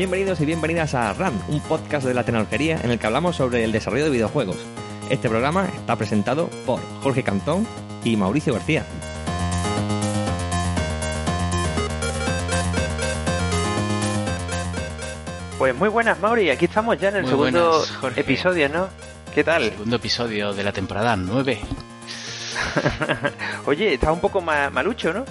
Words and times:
Bienvenidos 0.00 0.40
y 0.40 0.46
bienvenidas 0.46 0.94
a 0.94 1.12
RAM, 1.12 1.38
un 1.48 1.60
podcast 1.60 2.06
de 2.06 2.14
la 2.14 2.24
tecnología 2.24 2.80
en 2.82 2.90
el 2.90 2.98
que 2.98 3.06
hablamos 3.06 3.36
sobre 3.36 3.64
el 3.64 3.70
desarrollo 3.70 4.04
de 4.04 4.10
videojuegos. 4.10 4.56
Este 5.10 5.28
programa 5.28 5.68
está 5.76 5.94
presentado 5.94 6.48
por 6.64 6.80
Jorge 7.02 7.22
Cantón 7.22 7.66
y 8.02 8.16
Mauricio 8.16 8.54
García. 8.54 8.86
Pues 15.58 15.74
muy 15.74 15.88
buenas, 15.88 16.18
Mauri. 16.20 16.50
Aquí 16.50 16.64
estamos 16.64 16.98
ya 16.98 17.08
en 17.10 17.16
el 17.16 17.22
Muy 17.22 17.30
segundo 17.30 17.84
buenas, 18.00 18.18
episodio, 18.18 18.68
¿no? 18.68 18.88
¿Qué 19.34 19.44
tal? 19.44 19.64
Segundo 19.70 19.96
episodio 19.96 20.54
de 20.54 20.64
la 20.64 20.72
temporada 20.72 21.16
9. 21.16 21.60
Oye, 23.66 23.94
está 23.94 24.10
un 24.10 24.20
poco 24.20 24.40
ma- 24.40 24.70
malucho, 24.70 25.12
¿no? 25.12 25.24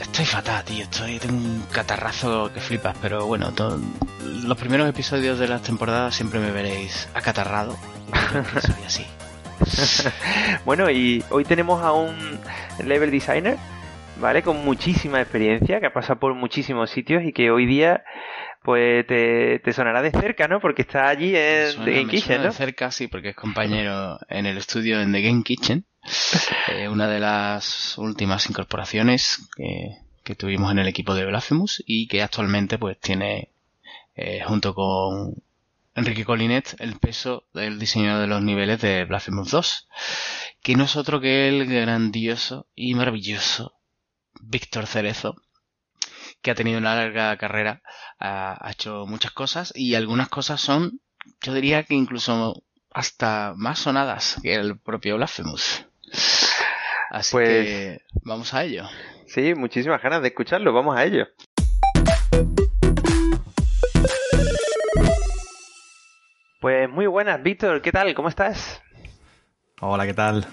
Estoy 0.00 0.24
fatal, 0.24 0.64
tío. 0.64 0.84
Estoy, 0.84 1.18
tengo 1.18 1.36
un 1.36 1.62
catarrazo 1.72 2.50
que 2.52 2.60
flipas, 2.60 2.96
pero 3.00 3.26
bueno, 3.26 3.52
los 4.44 4.56
primeros 4.58 4.88
episodios 4.88 5.38
de 5.38 5.48
las 5.48 5.62
temporadas 5.62 6.14
siempre 6.14 6.40
me 6.40 6.50
veréis 6.50 7.08
acatarrado. 7.14 7.76
Soy 8.60 8.84
así. 8.86 9.06
Bueno, 10.64 10.88
y 10.90 11.24
hoy 11.30 11.44
tenemos 11.44 11.82
a 11.82 11.92
un 11.92 12.16
level 12.84 13.10
designer, 13.10 13.56
¿vale? 14.20 14.42
Con 14.42 14.64
muchísima 14.64 15.20
experiencia, 15.20 15.80
que 15.80 15.86
ha 15.86 15.92
pasado 15.92 16.18
por 16.20 16.34
muchísimos 16.34 16.90
sitios 16.90 17.24
y 17.24 17.32
que 17.32 17.50
hoy 17.50 17.66
día, 17.66 18.04
pues, 18.62 19.04
te, 19.06 19.58
te 19.64 19.72
sonará 19.72 20.00
de 20.02 20.10
cerca, 20.12 20.46
¿no? 20.46 20.60
Porque 20.60 20.82
está 20.82 21.08
allí 21.08 21.32
Me 21.32 21.62
en 21.64 21.72
suena- 21.72 21.84
The 21.86 21.90
Game 21.90 22.04
me 22.04 22.10
Kitchen, 22.10 22.26
suena 22.26 22.42
¿no? 22.44 22.48
de 22.50 22.54
cerca, 22.56 22.90
sí, 22.92 23.08
porque 23.08 23.30
es 23.30 23.36
compañero 23.36 24.18
en 24.28 24.46
el 24.46 24.58
estudio 24.58 25.00
en 25.00 25.12
The 25.12 25.22
Game 25.22 25.42
Kitchen. 25.42 25.84
eh, 26.68 26.88
una 26.88 27.08
de 27.08 27.20
las 27.20 27.98
últimas 27.98 28.48
incorporaciones 28.48 29.48
que, 29.56 29.98
tuvimos 30.36 30.70
en 30.72 30.78
el 30.78 30.88
equipo 30.88 31.14
de 31.14 31.24
Blasphemous 31.24 31.82
y 31.86 32.06
que 32.06 32.22
actualmente 32.22 32.76
pues 32.76 33.00
tiene 33.00 33.48
eh, 34.14 34.42
junto 34.46 34.74
con 34.74 35.42
Enrique 35.94 36.26
Colinet 36.26 36.76
el 36.80 36.98
peso 36.98 37.44
del 37.54 37.78
diseño 37.78 38.20
de 38.20 38.26
los 38.26 38.42
niveles 38.42 38.78
de 38.82 39.06
Blasphemous 39.06 39.50
2 39.50 39.88
que 40.62 40.76
no 40.76 40.84
es 40.84 40.96
otro 40.96 41.22
que 41.22 41.48
el 41.48 41.64
grandioso 41.66 42.66
y 42.74 42.94
maravilloso 42.94 43.72
Víctor 44.42 44.86
Cerezo 44.86 45.34
que 46.42 46.50
ha 46.50 46.54
tenido 46.54 46.78
una 46.78 46.94
larga 46.94 47.34
carrera 47.38 47.80
ha, 48.18 48.58
ha 48.60 48.70
hecho 48.70 49.06
muchas 49.06 49.32
cosas 49.32 49.72
y 49.74 49.94
algunas 49.94 50.28
cosas 50.28 50.60
son 50.60 51.00
yo 51.40 51.54
diría 51.54 51.84
que 51.84 51.94
incluso 51.94 52.62
hasta 52.90 53.54
más 53.56 53.78
sonadas 53.78 54.38
que 54.42 54.54
el 54.54 54.78
propio 54.78 55.16
Blasphemous 55.16 55.87
así 57.10 57.32
Pues- 57.32 57.66
que 57.66 58.02
vamos 58.24 58.52
a 58.54 58.64
ello 58.64 58.84
Sí, 59.26 59.54
muchísimas 59.54 60.00
ganas 60.02 60.22
de 60.22 60.28
escucharlo. 60.28 60.72
Vamos 60.72 60.96
a 60.96 61.04
ello. 61.04 61.26
Pues 66.60 66.88
muy 66.90 67.06
buenas, 67.06 67.42
Víctor. 67.42 67.80
¿Qué 67.82 67.92
tal? 67.92 68.14
¿Cómo 68.14 68.28
estás? 68.28 68.82
Hola, 69.80 70.06
¿qué 70.06 70.14
tal? 70.14 70.46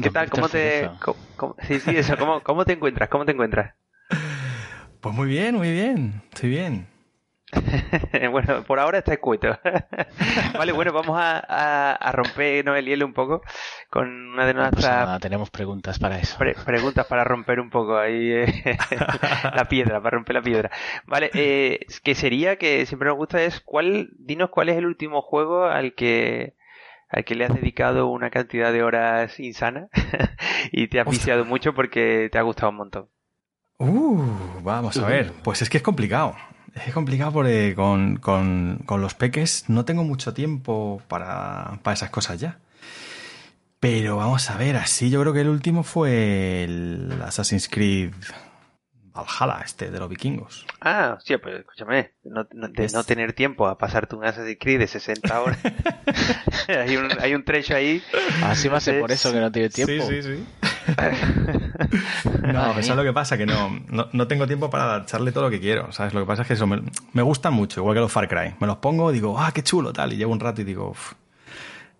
¿Qué 0.00 0.10
tal? 0.10 0.30
¿Cómo 0.30 0.48
te...? 0.48 0.88
Cómo- 1.36 1.56
Sí, 1.66 1.80
sí, 1.80 1.90
eso. 1.96 2.16
¿Cómo, 2.16 2.42
¿Cómo 2.42 2.64
te 2.64 2.72
encuentras? 2.72 3.08
¿Cómo 3.08 3.24
te 3.26 3.32
encuentras? 3.32 3.74
Pues 5.00 5.14
muy 5.14 5.28
bien, 5.28 5.56
muy 5.56 5.70
bien. 5.72 6.22
Estoy 6.32 6.50
bien. 6.50 6.86
bueno, 8.30 8.62
por 8.64 8.78
ahora 8.78 8.98
está 8.98 9.12
escueto. 9.12 9.58
vale, 10.58 10.72
bueno, 10.72 10.92
vamos 10.92 11.18
a, 11.18 11.38
a, 11.48 11.92
a 11.92 12.12
rompernos 12.12 12.76
el 12.78 12.86
hielo 12.86 13.06
un 13.06 13.12
poco 13.14 13.42
con 13.90 14.08
una 14.32 14.46
de 14.46 14.54
No 14.54 14.60
pasa 14.60 14.70
nuestras 14.70 14.96
nada, 15.06 15.18
tenemos 15.18 15.50
preguntas 15.50 15.98
para 15.98 16.18
eso 16.18 16.36
pre- 16.38 16.54
preguntas 16.64 17.06
para 17.06 17.24
romper 17.24 17.60
un 17.60 17.70
poco 17.70 17.98
ahí 17.98 18.30
eh, 18.32 18.76
la 19.54 19.64
piedra, 19.68 20.00
para 20.00 20.16
romper 20.16 20.36
la 20.36 20.42
piedra. 20.42 20.70
Vale, 21.06 21.30
eh, 21.34 21.86
que 22.04 22.14
sería 22.14 22.56
que 22.56 22.86
siempre 22.86 23.08
nos 23.08 23.16
gusta 23.16 23.42
es 23.42 23.60
cuál, 23.60 24.10
dinos 24.18 24.50
cuál 24.50 24.68
es 24.68 24.76
el 24.76 24.86
último 24.86 25.22
juego 25.22 25.64
al 25.64 25.94
que 25.94 26.54
al 27.08 27.24
que 27.24 27.34
le 27.34 27.44
has 27.44 27.52
dedicado 27.54 28.06
una 28.06 28.30
cantidad 28.30 28.72
de 28.72 28.84
horas 28.84 29.40
insana 29.40 29.88
y 30.70 30.86
te 30.86 31.00
has 31.00 31.06
Ostras. 31.08 31.18
viciado 31.18 31.44
mucho 31.44 31.74
porque 31.74 32.28
te 32.30 32.38
ha 32.38 32.42
gustado 32.42 32.70
un 32.70 32.76
montón. 32.76 33.08
Uh, 33.78 34.60
vamos 34.62 34.96
a 34.96 35.06
ver. 35.06 35.32
Pues 35.42 35.62
es 35.62 35.68
que 35.70 35.78
es 35.78 35.82
complicado. 35.82 36.36
Es 36.74 36.92
complicado 36.94 37.32
porque 37.32 37.74
con, 37.74 38.16
con, 38.16 38.82
con 38.86 39.00
los 39.02 39.14
peques 39.14 39.64
no 39.68 39.84
tengo 39.84 40.04
mucho 40.04 40.32
tiempo 40.34 41.02
para, 41.08 41.78
para 41.82 41.94
esas 41.94 42.10
cosas 42.10 42.38
ya. 42.40 42.58
Pero 43.80 44.16
vamos 44.18 44.50
a 44.50 44.56
ver, 44.56 44.76
así 44.76 45.10
yo 45.10 45.20
creo 45.22 45.32
que 45.32 45.40
el 45.40 45.48
último 45.48 45.82
fue 45.82 46.64
el 46.64 47.12
Assassin's 47.24 47.68
Creed 47.68 48.12
Valhalla, 49.12 49.62
este 49.64 49.90
de 49.90 49.98
los 49.98 50.08
vikingos. 50.08 50.66
Ah, 50.80 51.18
sí, 51.24 51.36
pues 51.38 51.60
escúchame, 51.60 52.12
no, 52.24 52.46
no- 52.52 52.68
de 52.68 52.84
Es- 52.84 52.92
no 52.92 53.02
tener 53.04 53.32
tiempo 53.32 53.66
a 53.66 53.76
pasarte 53.78 54.14
un 54.16 54.24
Assassin's 54.24 54.58
Creed 54.60 54.78
de 54.80 54.86
60 54.86 55.40
horas. 55.40 55.58
hay, 56.68 56.96
un, 56.96 57.08
hay 57.20 57.34
un 57.34 57.44
trecho 57.44 57.74
ahí. 57.74 58.02
así 58.44 58.68
va 58.68 58.76
a 58.78 58.80
ser 58.80 59.00
por 59.00 59.10
eso 59.10 59.32
que 59.32 59.40
no 59.40 59.50
tiene 59.50 59.70
tiempo 59.70 60.06
Sí, 60.08 60.22
sí, 60.22 60.36
sí. 60.36 60.44
No, 62.42 62.52
mía. 62.74 62.78
es 62.80 62.88
lo 62.88 63.02
que 63.02 63.12
pasa, 63.12 63.36
que 63.38 63.46
no, 63.46 63.80
no, 63.88 64.08
no 64.12 64.26
tengo 64.26 64.46
tiempo 64.46 64.70
para 64.70 64.98
echarle 65.02 65.32
todo 65.32 65.44
lo 65.44 65.50
que 65.50 65.60
quiero, 65.60 65.92
¿sabes? 65.92 66.12
Lo 66.14 66.20
que 66.20 66.26
pasa 66.26 66.42
es 66.42 66.48
que 66.48 66.54
eso 66.54 66.66
me, 66.66 66.82
me 67.12 67.22
gusta 67.22 67.50
mucho, 67.50 67.80
igual 67.80 67.94
que 67.94 68.00
los 68.00 68.12
Far 68.12 68.28
Cry. 68.28 68.54
Me 68.60 68.66
los 68.66 68.76
pongo, 68.78 69.12
digo, 69.12 69.38
ah, 69.38 69.52
qué 69.52 69.62
chulo, 69.62 69.92
tal, 69.92 70.12
y 70.12 70.16
llevo 70.16 70.32
un 70.32 70.40
rato 70.40 70.60
y 70.60 70.64
digo, 70.64 70.90
"Uf, 70.90 71.12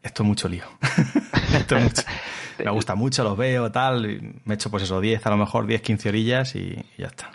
esto 0.03 0.23
es 0.23 0.27
mucho 0.27 0.49
lío. 0.49 0.65
esto 1.55 1.77
es 1.77 1.83
mucho. 1.85 2.03
Me 2.65 2.71
gusta 2.71 2.95
mucho, 2.95 3.25
los 3.25 3.39
veo, 3.39 3.73
tal, 3.73 4.05
y 4.11 4.35
me 4.45 4.55
echo 4.55 4.71
pues 4.71 4.83
eso, 4.83 5.01
10, 5.01 5.25
a 5.25 5.31
lo 5.31 5.39
mejor 5.39 5.67
10, 5.67 5.81
15 5.81 6.11
orillas 6.11 6.55
y, 6.57 6.59
y 6.59 6.85
ya 6.99 7.07
está. 7.07 7.31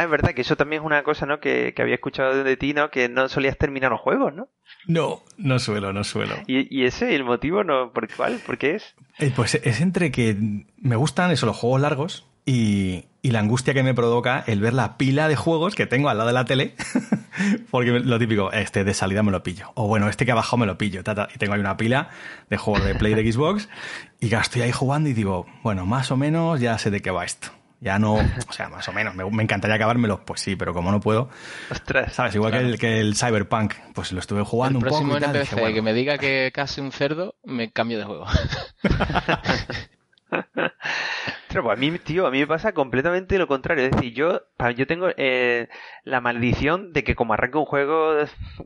Ah, 0.00 0.04
es 0.04 0.10
verdad 0.10 0.30
que 0.32 0.40
eso 0.40 0.56
también 0.56 0.80
es 0.80 0.86
una 0.86 1.02
cosa, 1.02 1.26
¿no? 1.26 1.40
Que, 1.40 1.74
que 1.74 1.82
había 1.82 1.96
escuchado 1.96 2.42
de 2.42 2.56
ti, 2.56 2.72
¿no? 2.72 2.90
Que 2.90 3.10
no 3.10 3.28
solías 3.28 3.58
terminar 3.58 3.90
los 3.90 4.00
juegos, 4.00 4.32
¿no? 4.34 4.48
No, 4.86 5.22
no 5.36 5.58
suelo, 5.58 5.92
no 5.92 6.04
suelo. 6.04 6.36
Y, 6.46 6.74
y 6.74 6.86
ese, 6.86 7.14
el 7.14 7.24
motivo, 7.24 7.64
¿no? 7.64 7.92
¿Por 7.92 8.08
cuál? 8.14 8.40
¿Por 8.46 8.56
qué 8.56 8.76
es? 8.76 8.94
Eh, 9.18 9.30
Pues 9.36 9.56
es 9.56 9.80
entre 9.82 10.10
que 10.10 10.36
me 10.78 10.96
gustan 10.96 11.30
eso, 11.32 11.44
los 11.44 11.56
juegos 11.58 11.82
largos 11.82 12.26
y, 12.46 13.04
y 13.20 13.32
la 13.32 13.40
angustia 13.40 13.74
que 13.74 13.82
me 13.82 13.92
provoca 13.92 14.42
el 14.46 14.60
ver 14.60 14.72
la 14.72 14.96
pila 14.96 15.28
de 15.28 15.36
juegos 15.36 15.74
que 15.74 15.84
tengo 15.86 16.08
al 16.08 16.16
lado 16.16 16.28
de 16.28 16.34
la 16.34 16.46
tele. 16.46 16.74
Porque 17.70 17.90
lo 18.00 18.18
típico, 18.18 18.50
este 18.52 18.84
de 18.84 18.94
salida 18.94 19.22
me 19.22 19.30
lo 19.32 19.42
pillo. 19.42 19.70
O 19.74 19.86
bueno, 19.86 20.08
este 20.08 20.24
que 20.24 20.32
abajo 20.32 20.56
me 20.56 20.64
lo 20.66 20.78
pillo. 20.78 21.04
ta, 21.04 21.14
ta, 21.14 21.28
y 21.34 21.38
tengo 21.38 21.52
ahí 21.54 21.60
una 21.60 21.76
pila 21.76 22.08
de 22.48 22.56
juegos 22.56 22.84
de 22.86 22.94
Play 22.94 23.14
de 23.14 23.30
Xbox. 23.32 23.68
Y 24.18 24.28
ya 24.28 24.40
estoy 24.40 24.62
ahí 24.62 24.72
jugando 24.72 25.10
y 25.10 25.12
digo, 25.12 25.46
bueno, 25.62 25.84
más 25.84 26.10
o 26.10 26.16
menos 26.16 26.58
ya 26.60 26.78
sé 26.78 26.90
de 26.90 27.00
qué 27.02 27.10
va 27.10 27.24
esto. 27.24 27.48
Ya 27.80 27.98
no, 27.98 28.14
o 28.14 28.52
sea, 28.52 28.68
más 28.68 28.86
o 28.88 28.92
menos, 28.92 29.14
me, 29.14 29.24
me 29.30 29.42
encantaría 29.42 29.76
acabármelos, 29.76 30.20
pues 30.26 30.42
sí, 30.42 30.54
pero 30.54 30.74
como 30.74 30.90
no 30.90 31.00
puedo, 31.00 31.30
Ostras. 31.70 32.12
¿sabes? 32.12 32.34
Igual 32.34 32.52
que, 32.52 32.58
el, 32.58 32.78
que 32.78 33.00
el 33.00 33.16
Cyberpunk, 33.16 33.72
pues 33.94 34.12
lo 34.12 34.20
estuve 34.20 34.40
el 34.40 34.44
jugando 34.44 34.78
un 34.78 34.82
próximo 34.82 35.14
poco 35.14 35.18
y 35.18 35.20
tal. 35.22 35.30
NPC 35.30 35.40
dije, 35.50 35.60
bueno, 35.60 35.74
que 35.74 35.82
me 35.82 35.94
diga 35.94 36.18
que 36.18 36.50
casi 36.54 36.82
un 36.82 36.92
cerdo 36.92 37.36
me 37.42 37.70
cambio 37.72 37.98
de 37.98 38.04
juego 38.04 38.26
Pues 41.52 41.76
a 41.76 41.80
mí, 41.80 41.90
tío, 41.98 42.26
a 42.26 42.30
mí 42.30 42.38
me 42.38 42.46
pasa 42.46 42.72
completamente 42.72 43.36
lo 43.38 43.46
contrario. 43.48 43.84
Es 43.84 43.90
decir, 43.90 44.14
yo, 44.14 44.42
yo 44.76 44.86
tengo 44.86 45.08
eh, 45.16 45.68
la 46.04 46.20
maldición 46.20 46.92
de 46.92 47.02
que 47.04 47.14
como 47.14 47.34
arranco 47.34 47.58
un 47.60 47.66
juego, 47.66 48.14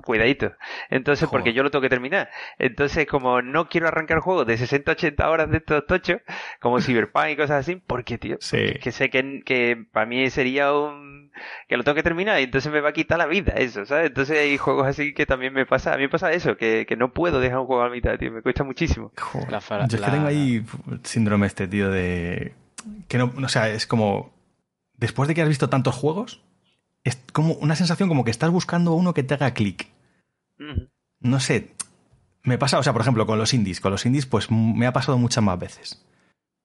cuidadito. 0.04 0.52
Entonces, 0.90 1.28
porque 1.30 1.52
yo 1.52 1.62
lo 1.62 1.70
tengo 1.70 1.82
que 1.82 1.88
terminar. 1.88 2.28
Entonces, 2.58 3.06
como 3.06 3.42
no 3.42 3.68
quiero 3.68 3.88
arrancar 3.88 4.18
juegos 4.20 4.46
de 4.46 4.56
60, 4.58 4.92
80 4.92 5.30
horas 5.30 5.50
de 5.50 5.56
estos 5.58 5.86
tochos, 5.86 6.20
como 6.60 6.80
Cyberpunk 6.80 7.28
y 7.30 7.36
cosas 7.36 7.60
así, 7.60 7.76
porque, 7.76 8.18
tío, 8.18 8.36
Sí. 8.40 8.56
porque 8.58 8.78
que 8.80 8.92
sé 8.92 9.10
que, 9.10 9.42
que 9.44 9.84
para 9.92 10.06
mí 10.06 10.28
sería 10.30 10.72
un... 10.72 11.30
que 11.68 11.76
lo 11.76 11.84
tengo 11.84 11.96
que 11.96 12.02
terminar 12.02 12.38
y 12.40 12.44
entonces 12.44 12.70
me 12.72 12.80
va 12.80 12.90
a 12.90 12.92
quitar 12.92 13.18
la 13.18 13.26
vida 13.26 13.54
eso, 13.56 13.84
¿sabes? 13.86 14.08
Entonces 14.08 14.38
hay 14.38 14.56
juegos 14.58 14.86
así 14.86 15.14
que 15.14 15.26
también 15.26 15.52
me 15.52 15.64
pasa, 15.66 15.92
a 15.94 15.96
mí 15.96 16.02
me 16.02 16.08
pasa 16.08 16.32
eso, 16.32 16.56
que, 16.56 16.84
que 16.86 16.96
no 16.96 17.12
puedo 17.12 17.40
dejar 17.40 17.58
un 17.60 17.66
juego 17.66 17.82
a 17.82 17.86
la 17.88 17.92
mitad, 17.94 18.18
tío, 18.18 18.30
me 18.30 18.42
cuesta 18.42 18.62
muchísimo. 18.64 19.12
Joder. 19.18 19.50
La 19.50 19.60
fa- 19.60 19.78
Yo 19.80 19.84
es 19.86 19.94
que 19.94 20.00
la- 20.00 20.10
tengo 20.12 20.26
ahí 20.26 20.62
síndrome 21.02 21.46
este, 21.46 21.66
tío, 21.66 21.90
de... 21.90 22.52
Que 23.08 23.18
no, 23.18 23.32
o 23.42 23.48
sea, 23.48 23.68
es 23.70 23.86
como... 23.86 24.32
Después 24.96 25.28
de 25.28 25.34
que 25.34 25.42
has 25.42 25.48
visto 25.48 25.68
tantos 25.68 25.94
juegos, 25.94 26.40
es 27.02 27.18
como 27.32 27.54
una 27.54 27.76
sensación 27.76 28.08
como 28.08 28.24
que 28.24 28.30
estás 28.30 28.50
buscando 28.50 28.92
uno 28.92 29.12
que 29.14 29.22
te 29.22 29.34
haga 29.34 29.52
clic. 29.54 29.88
No 31.20 31.40
sé, 31.40 31.74
me 32.42 32.58
pasa, 32.58 32.78
o 32.78 32.82
sea, 32.82 32.92
por 32.92 33.02
ejemplo, 33.02 33.26
con 33.26 33.38
los 33.38 33.52
indies. 33.54 33.80
Con 33.80 33.90
los 33.92 34.06
indies, 34.06 34.26
pues 34.26 34.50
me 34.50 34.86
ha 34.86 34.92
pasado 34.92 35.18
muchas 35.18 35.42
más 35.42 35.58
veces. 35.58 36.04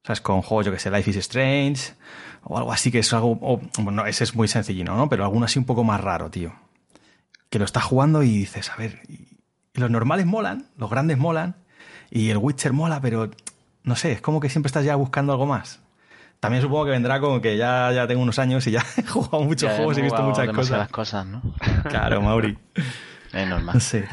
O 0.03 0.07
sea, 0.07 0.13
es 0.13 0.21
con 0.21 0.41
juegos, 0.41 0.65
yo 0.67 0.71
que 0.71 0.79
sé, 0.79 0.91
Life 0.91 1.09
is 1.09 1.17
Strange, 1.17 1.93
o 2.43 2.57
algo 2.57 2.71
así 2.71 2.91
que 2.91 2.99
es 2.99 3.11
algo... 3.13 3.31
o- 3.41 3.61
bueno, 3.79 4.05
ese 4.05 4.23
es 4.23 4.35
muy 4.35 4.47
sencillino, 4.47 4.95
¿no? 4.95 5.09
Pero 5.09 5.23
alguno 5.23 5.45
así 5.45 5.59
un 5.59 5.65
poco 5.65 5.83
más 5.83 5.99
raro, 5.99 6.29
tío. 6.29 6.53
Que 7.49 7.59
lo 7.59 7.65
estás 7.65 7.83
jugando 7.83 8.21
y 8.23 8.29
dices, 8.29 8.69
a 8.69 8.75
ver, 8.75 9.01
y, 9.07 9.13
y 9.73 9.79
los 9.79 9.89
normales 9.89 10.25
molan, 10.25 10.67
los 10.77 10.89
grandes 10.89 11.17
molan, 11.17 11.55
y 12.11 12.29
el 12.29 12.37
Witcher 12.37 12.73
mola, 12.73 13.01
pero 13.01 13.31
no 13.83 13.95
sé, 13.95 14.11
es 14.11 14.21
como 14.21 14.39
que 14.39 14.49
siempre 14.49 14.67
estás 14.67 14.85
ya 14.85 14.95
buscando 14.95 15.31
algo 15.33 15.47
más. 15.47 15.81
También 16.39 16.61
supongo 16.61 16.85
que 16.85 16.91
vendrá 16.91 17.19
con 17.19 17.41
que 17.41 17.57
ya, 17.57 17.91
ya 17.91 18.07
tengo 18.07 18.21
unos 18.21 18.39
años 18.39 18.65
y 18.67 18.71
ya 18.71 18.85
he 18.97 19.03
jugado 19.03 19.43
muchos 19.43 19.69
ya 19.69 19.75
juegos 19.75 19.97
y 19.97 19.99
he 19.99 20.03
visto 20.03 20.21
muchas 20.23 20.49
cosas. 20.49 20.89
cosas 20.89 21.25
¿no? 21.25 21.41
Claro, 21.83 22.21
Mauri. 22.21 22.57
es 23.33 23.47
normal 23.47 23.79
tío. 23.89 24.03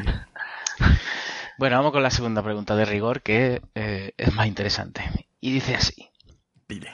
Bueno, 1.59 1.77
vamos 1.77 1.93
con 1.93 2.03
la 2.03 2.11
segunda 2.11 2.43
pregunta 2.43 2.77
de 2.77 2.85
rigor, 2.85 3.23
que 3.23 3.63
eh, 3.75 4.13
es 4.19 4.35
más 4.35 4.47
interesante. 4.47 5.03
Y 5.41 5.53
dice 5.53 5.75
así: 5.75 6.11
Dile. 6.69 6.93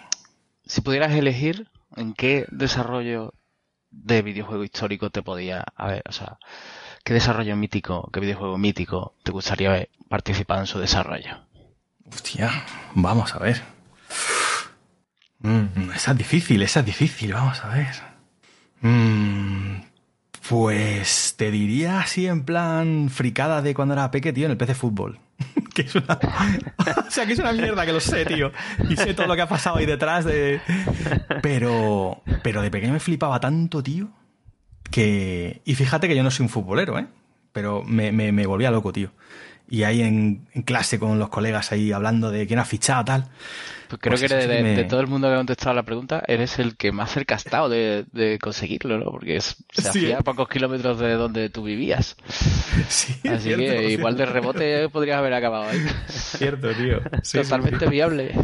Si 0.64 0.82
pudieras 0.82 1.10
elegir 1.12 1.68
en 1.96 2.14
qué 2.14 2.46
desarrollo 2.48 3.34
de 3.90 4.22
videojuego 4.22 4.62
histórico 4.62 5.10
te 5.10 5.22
podía 5.22 5.64
haber, 5.74 6.04
o 6.08 6.12
sea, 6.12 6.38
qué 7.02 7.12
desarrollo 7.12 7.56
mítico, 7.56 8.08
qué 8.12 8.20
videojuego 8.20 8.56
mítico 8.56 9.16
te 9.24 9.32
gustaría 9.32 9.70
haber 9.70 9.90
participado 10.08 10.60
en 10.60 10.66
su 10.68 10.78
desarrollo? 10.78 11.40
Hostia, 12.06 12.64
vamos 12.94 13.34
a 13.34 13.40
ver. 13.40 13.62
Mm, 15.42 15.90
esa 15.94 16.12
es 16.12 16.18
difícil, 16.18 16.62
esa 16.62 16.80
es 16.80 16.86
difícil, 16.86 17.32
vamos 17.32 17.62
a 17.64 17.68
ver. 17.68 17.94
Mm, 18.80 19.82
pues 20.48 21.34
te 21.36 21.50
diría 21.50 22.00
así 22.00 22.26
en 22.26 22.44
plan 22.44 23.08
fricada 23.10 23.62
de 23.62 23.74
cuando 23.74 23.94
era 23.94 24.10
peque, 24.10 24.32
tío, 24.32 24.46
en 24.46 24.52
el 24.52 24.56
PC 24.56 24.74
Fútbol. 24.74 25.18
que 25.74 25.82
es 25.82 25.94
una... 25.94 26.18
o 27.08 27.10
sea, 27.10 27.26
que 27.26 27.32
es 27.32 27.38
una 27.38 27.52
mierda 27.52 27.84
que 27.86 27.92
lo 27.92 28.00
sé, 28.00 28.24
tío. 28.24 28.52
Y 28.88 28.96
sé 28.96 29.14
todo 29.14 29.26
lo 29.26 29.34
que 29.34 29.42
ha 29.42 29.48
pasado 29.48 29.76
ahí 29.76 29.86
detrás 29.86 30.24
de... 30.24 30.60
Pero, 31.42 32.22
pero 32.42 32.62
de 32.62 32.70
pequeño 32.70 32.92
me 32.92 33.00
flipaba 33.00 33.40
tanto, 33.40 33.82
tío, 33.82 34.10
que... 34.90 35.62
Y 35.64 35.74
fíjate 35.74 36.08
que 36.08 36.16
yo 36.16 36.22
no 36.22 36.30
soy 36.30 36.44
un 36.44 36.50
futbolero, 36.50 36.98
¿eh? 36.98 37.06
Pero 37.52 37.82
me, 37.82 38.12
me, 38.12 38.32
me 38.32 38.46
volvía 38.46 38.70
loco, 38.70 38.92
tío. 38.92 39.12
Y 39.68 39.84
ahí 39.84 40.02
en, 40.02 40.48
en 40.52 40.62
clase 40.62 40.98
con 40.98 41.18
los 41.18 41.28
colegas 41.28 41.72
ahí 41.72 41.92
hablando 41.92 42.30
de 42.30 42.46
quién 42.46 42.58
ha 42.58 42.64
fichado, 42.64 43.04
tal. 43.04 43.30
Pues 43.92 44.00
creo 44.00 44.12
Pues 44.12 44.20
que 44.22 44.34
de, 44.34 44.56
sí 44.56 44.62
me- 44.62 44.74
de 44.74 44.84
todo 44.84 45.00
el 45.00 45.06
mundo 45.06 45.28
que 45.28 45.34
ha 45.34 45.36
contestado 45.36 45.74
la 45.74 45.82
pregunta, 45.82 46.22
eres 46.26 46.58
el 46.58 46.76
que 46.76 46.92
más 46.92 47.10
cerca 47.10 47.34
ha 47.34 47.36
estado 47.36 47.68
de, 47.68 48.06
de 48.12 48.38
conseguirlo, 48.38 48.98
¿no? 48.98 49.10
Porque 49.10 49.36
es- 49.36 49.56
se 49.70 49.82
Sí, 49.82 49.88
hacía 49.88 50.10
¿eh? 50.10 50.16
a 50.18 50.22
pocos 50.22 50.48
kilómetros 50.48 50.98
de 50.98 51.12
donde 51.12 51.50
tú 51.50 51.62
vivías. 51.62 52.16
Sí, 52.88 53.14
Así 53.28 53.44
cierto, 53.44 53.64
que 53.64 53.90
igual 53.90 54.16
de 54.16 54.26
rebote 54.26 54.88
podrías 54.88 55.18
haber 55.18 55.34
acabado 55.34 55.68
ahí. 55.68 55.78
Cierto, 56.08 56.74
tío. 56.74 57.00
Sí, 57.22 57.38
Totalmente 57.42 57.84
sí. 57.86 57.90
viable. 57.90 58.32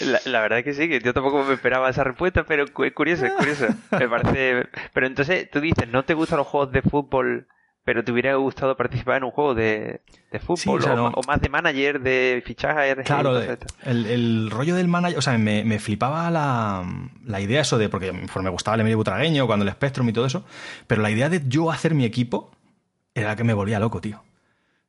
La, 0.00 0.20
la 0.24 0.40
verdad 0.40 0.58
es 0.60 0.64
que 0.64 0.74
sí, 0.74 0.88
que 0.88 1.00
yo 1.00 1.12
tampoco 1.14 1.44
me 1.44 1.54
esperaba 1.54 1.88
esa 1.90 2.02
respuesta, 2.02 2.44
pero 2.44 2.64
es 2.64 2.70
curioso, 2.70 3.26
es 3.26 3.32
curioso. 3.32 3.66
Me 3.98 4.08
parece. 4.08 4.66
Pero 4.92 5.06
entonces 5.06 5.48
tú 5.50 5.60
dices, 5.60 5.88
¿no 5.88 6.04
te 6.04 6.14
gustan 6.14 6.38
los 6.38 6.46
juegos 6.46 6.72
de 6.72 6.82
fútbol, 6.82 7.46
pero 7.84 8.04
te 8.04 8.12
hubiera 8.12 8.34
gustado 8.36 8.76
participar 8.76 9.16
en 9.18 9.24
un 9.24 9.30
juego 9.32 9.54
de, 9.54 10.00
de 10.30 10.38
fútbol? 10.38 10.56
Sí, 10.58 10.70
o 10.70 10.80
sea, 10.80 10.94
no- 10.94 11.04
ma- 11.10 11.12
o 11.16 11.22
más 11.26 11.40
de 11.40 11.48
manager, 11.48 12.00
de 12.00 12.42
fichaje, 12.46 12.90
RG, 12.94 13.04
Claro, 13.04 13.34
de 13.34 13.58
el, 13.84 14.06
el 14.06 14.50
rollo 14.50 14.74
del 14.76 14.88
manager, 14.88 15.18
o 15.18 15.22
sea, 15.22 15.36
me, 15.38 15.64
me 15.64 15.78
flipaba 15.78 16.30
la, 16.30 16.84
la 17.24 17.40
idea 17.40 17.60
eso 17.62 17.78
de, 17.78 17.88
porque 17.88 18.12
me 18.12 18.50
gustaba 18.50 18.74
el 18.76 18.80
Emilio 18.82 18.98
Butragueño, 18.98 19.46
cuando 19.46 19.64
el 19.64 19.72
Spectrum 19.72 20.08
y 20.08 20.12
todo 20.12 20.26
eso, 20.26 20.44
pero 20.86 21.02
la 21.02 21.10
idea 21.10 21.28
de 21.28 21.42
yo 21.48 21.70
hacer 21.70 21.94
mi 21.94 22.04
equipo 22.04 22.50
era 23.14 23.28
la 23.28 23.36
que 23.36 23.44
me 23.44 23.54
volvía 23.54 23.78
loco, 23.80 24.00
tío. 24.00 24.22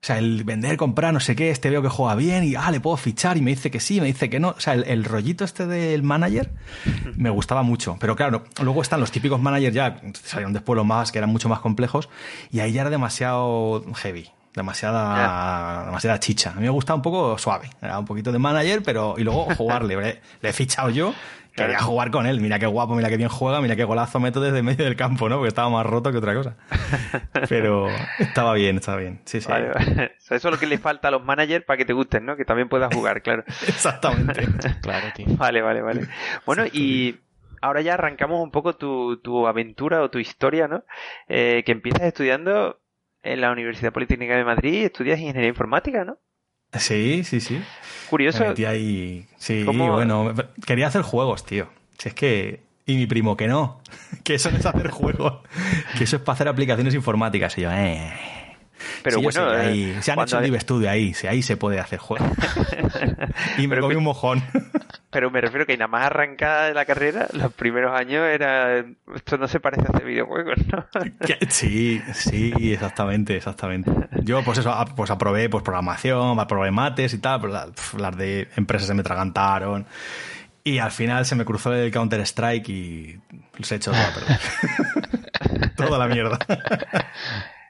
O 0.04 0.06
sea, 0.06 0.18
el 0.18 0.44
vender, 0.44 0.76
comprar, 0.76 1.14
no 1.14 1.22
sé 1.22 1.34
qué, 1.34 1.50
este 1.50 1.70
veo 1.70 1.82
que 1.82 1.88
juega 1.88 2.14
bien 2.16 2.44
y, 2.44 2.56
ah, 2.56 2.70
le 2.72 2.82
puedo 2.82 2.98
fichar 2.98 3.38
y 3.38 3.42
me 3.42 3.52
dice 3.52 3.72
que 3.72 3.80
sí, 3.80 4.02
me 4.02 4.08
dice 4.08 4.30
que 4.30 4.38
no. 4.38 4.50
O 4.50 4.60
sea, 4.60 4.74
el, 4.74 4.84
el 4.84 5.06
rollito 5.06 5.46
este 5.46 5.66
del 5.66 6.04
manager 6.04 6.52
me 7.16 7.30
gustaba 7.30 7.64
mucho. 7.64 7.96
Pero 8.02 8.18
claro, 8.18 8.44
luego 8.62 8.82
están 8.82 9.00
los 9.00 9.12
típicos 9.12 9.40
managers 9.40 9.74
ya, 9.74 10.02
salieron 10.26 10.52
después 10.52 10.76
los 10.76 10.86
más, 10.86 11.14
que 11.14 11.20
eran 11.20 11.30
mucho 11.30 11.48
más 11.48 11.62
complejos, 11.62 12.10
y 12.52 12.60
ahí 12.60 12.74
ya 12.74 12.82
era 12.82 12.90
demasiado 12.90 13.82
heavy. 13.96 14.30
Demasiada, 14.54 15.86
demasiada 15.86 16.20
chicha. 16.20 16.52
A 16.52 16.56
mí 16.56 16.64
me 16.64 16.70
gustaba 16.70 16.98
un 16.98 17.02
poco 17.02 17.38
suave. 17.38 17.70
Era 17.82 17.98
un 17.98 18.06
poquito 18.06 18.32
de 18.32 18.40
manager, 18.40 18.84
pero. 18.84 19.16
Y 19.18 19.24
luego 19.24 19.48
jugarle. 19.56 19.96
Le, 20.02 20.22
le 20.42 20.50
he 20.50 20.54
fichado 20.54 20.90
yo. 20.90 21.14
Quería 21.56 21.80
jugar 21.80 22.10
con 22.10 22.26
él. 22.26 22.42
Mira 22.42 22.58
qué 22.58 22.66
guapo, 22.66 22.96
mira 22.96 23.10
qué 23.10 23.18
bien 23.18 23.30
juega, 23.30 23.62
mira 23.62 23.76
qué 23.76 23.84
golazo 23.84 24.20
meto 24.20 24.42
desde 24.42 24.64
medio 24.64 24.86
del 24.86 24.96
campo, 24.96 25.30
¿no? 25.30 25.36
Porque 25.36 25.50
estaba 25.50 25.70
más 25.70 25.86
roto 25.86 26.12
que 26.12 26.18
otra 26.18 26.34
cosa. 26.34 26.58
Pero 27.50 27.88
estaba 28.20 28.54
bien, 28.54 28.78
estaba 28.78 28.98
bien. 28.98 29.22
Sí, 29.26 29.40
sí. 29.40 29.50
Vale, 29.50 29.70
vale. 29.70 30.16
Eso 30.20 30.36
es 30.36 30.44
lo 30.44 30.58
que 30.58 30.66
le 30.66 30.80
falta 30.80 31.10
a 31.10 31.12
los 31.12 31.24
managers 31.24 31.64
para 31.66 31.78
que 31.78 31.86
te 31.86 31.94
gusten, 31.94 32.26
¿no? 32.26 32.36
Que 32.36 32.46
también 32.46 32.70
puedas 32.70 32.94
jugar, 32.94 33.22
claro. 33.22 33.44
Exactamente. 33.68 34.48
Claro, 34.82 35.08
tío. 35.16 35.26
Vale, 35.38 35.62
vale, 35.62 35.82
vale. 35.82 36.08
Bueno, 36.46 36.64
y 36.72 37.20
ahora 37.62 37.82
ya 37.82 37.94
arrancamos 37.94 38.42
un 38.42 38.52
poco 38.52 38.76
tu, 38.76 39.18
tu 39.18 39.48
aventura 39.48 40.02
o 40.02 40.10
tu 40.10 40.20
historia, 40.20 40.68
¿no? 40.68 40.84
Eh, 41.28 41.64
que 41.66 41.72
empiezas 41.72 42.04
estudiando 42.04 42.80
en 43.22 43.42
la 43.42 43.52
Universidad 43.52 43.94
Politécnica 43.94 44.36
de 44.36 44.44
Madrid, 44.44 44.86
estudias 44.86 45.20
ingeniería 45.20 45.50
informática, 45.50 46.04
¿no? 46.04 46.18
Sí, 46.78 47.24
sí, 47.24 47.40
sí. 47.40 47.62
Curioso. 48.10 48.40
Me 48.40 48.50
metí 48.50 48.66
ahí. 48.66 49.26
Sí, 49.38 49.64
¿Cómo- 49.66 49.92
bueno. 49.94 50.34
Quería 50.66 50.88
hacer 50.88 51.02
juegos, 51.02 51.46
tío. 51.46 51.68
Si 51.98 52.10
es 52.10 52.16
que. 52.16 52.62
Y 52.86 52.96
mi 52.96 53.08
primo, 53.08 53.38
que 53.38 53.48
no. 53.48 53.82
Que 54.24 54.36
eso 54.36 54.52
no 54.52 54.58
es 54.58 54.66
hacer 54.66 54.90
juegos. 54.90 55.42
Que 55.98 56.04
eso 56.06 56.18
es 56.18 56.22
para 56.22 56.34
hacer 56.36 56.48
aplicaciones 56.48 56.94
informáticas. 56.94 57.58
Y 57.58 57.62
yo, 57.62 57.72
eh. 57.72 58.14
Pero 59.02 59.18
Sí, 59.18 59.24
bueno, 59.24 59.50
sé, 59.50 59.56
eh, 59.56 59.60
ahí- 59.60 59.98
se 60.02 60.12
han 60.12 60.20
hecho 60.20 60.42
Live 60.42 60.60
Studio 60.60 60.90
ahí, 60.90 61.14
sí, 61.14 61.26
ahí 61.28 61.42
se 61.42 61.56
puede 61.56 61.80
hacer 61.80 62.00
juegos. 62.00 62.28
y 63.58 63.68
me 63.68 63.80
comí 63.80 63.96
un 63.96 64.04
mojón. 64.04 64.44
Pero 65.14 65.30
me 65.32 65.40
refiero 65.40 65.66
que 65.66 65.78
nada 65.78 65.88
más 65.88 66.06
arrancada 66.08 66.66
de 66.66 66.74
la 66.74 66.86
carrera, 66.86 67.28
los 67.34 67.54
primeros 67.54 67.94
años 67.98 68.26
era. 68.26 68.80
Esto 69.16 69.38
no 69.38 69.48
se 69.48 69.60
parece 69.60 69.84
a 69.84 69.90
hacer 69.94 70.06
videojuegos, 70.06 70.56
¿no? 70.72 70.86
Sí, 71.50 72.02
sí, 72.14 72.52
exactamente, 72.74 73.36
exactamente. 73.38 73.92
Yo, 74.24 74.44
pues 74.44 74.58
eso, 74.58 74.72
a- 74.72 74.86
pues 74.86 75.12
aprobé 75.12 75.48
pues 75.50 75.64
programación, 75.64 76.40
aprobé 76.40 76.72
mates 76.72 77.14
y 77.14 77.20
tal, 77.20 77.40
pero 77.42 77.54
la- 77.54 77.68
pf, 77.68 77.98
las 78.00 78.18
de 78.18 78.50
empresas 78.56 78.88
se 78.88 78.94
me 78.94 79.04
tragantaron. 79.04 79.86
Y 80.66 80.80
al 80.80 80.92
final 80.92 81.26
se 81.26 81.36
me 81.36 81.44
cruzó 81.46 81.74
el 81.74 81.92
Counter-Strike 81.92 82.70
y 82.70 83.20
se 83.62 83.76
echó 83.76 83.92
todo 83.92 84.02
a 84.02 84.14
perder. 84.14 84.40
Toda 85.76 85.98
la 86.00 86.08
mierda. 86.08 86.40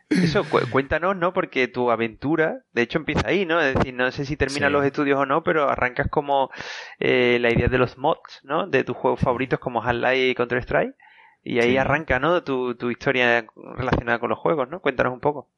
Eso, 0.10 0.44
cu- 0.50 0.70
cuéntanos, 0.70 1.16
¿no? 1.16 1.34
Porque 1.34 1.68
tu 1.68 1.90
aventura, 1.90 2.60
de 2.72 2.82
hecho, 2.84 2.98
empieza 3.00 3.28
ahí, 3.28 3.46
¿no? 3.46 3.60
Es 3.62 3.74
decir, 3.76 3.94
no 3.94 4.12
sé 4.12 4.26
si 4.26 4.38
terminas 4.38 4.68
Sí. 4.70 4.74
los 4.74 4.86
estudios 4.86 5.18
o 5.20 5.26
no, 5.26 5.44
pero 5.44 5.70
arrancas 5.70 6.08
como 6.10 6.52
eh, 7.00 7.38
la 7.42 7.52
idea 7.52 7.68
de 7.68 7.78
los 7.78 7.98
mods, 7.98 8.42
¿no? 8.44 8.68
De 8.68 8.84
tus 8.84 8.96
juegos 8.96 9.20
favoritos 9.20 9.60
como 9.60 9.82
Half-Life 9.84 10.30
y 10.30 10.36
Counter-Strike. 10.36 10.96
Y 11.44 11.60
ahí 11.60 11.72
Sí. 11.72 11.78
arranca, 11.78 12.20
¿no? 12.20 12.44
Tu, 12.44 12.76
tu 12.76 12.90
historia 12.92 13.46
relacionada 13.76 14.20
con 14.20 14.30
los 14.30 14.40
juegos, 14.40 14.70
¿no? 14.70 14.80
Cuéntanos 14.82 15.14
un 15.14 15.20
poco. 15.20 15.50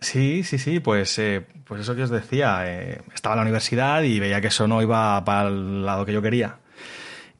Sí, 0.00 0.42
sí, 0.44 0.58
sí, 0.58 0.80
pues, 0.80 1.18
eh, 1.18 1.46
pues 1.64 1.80
eso 1.80 1.96
que 1.96 2.02
os 2.02 2.10
decía, 2.10 2.62
eh, 2.66 3.00
estaba 3.14 3.34
en 3.34 3.38
la 3.38 3.42
universidad 3.42 4.02
y 4.02 4.20
veía 4.20 4.40
que 4.40 4.48
eso 4.48 4.68
no 4.68 4.82
iba 4.82 5.24
para 5.24 5.48
el 5.48 5.86
lado 5.86 6.04
que 6.04 6.12
yo 6.12 6.20
quería. 6.20 6.58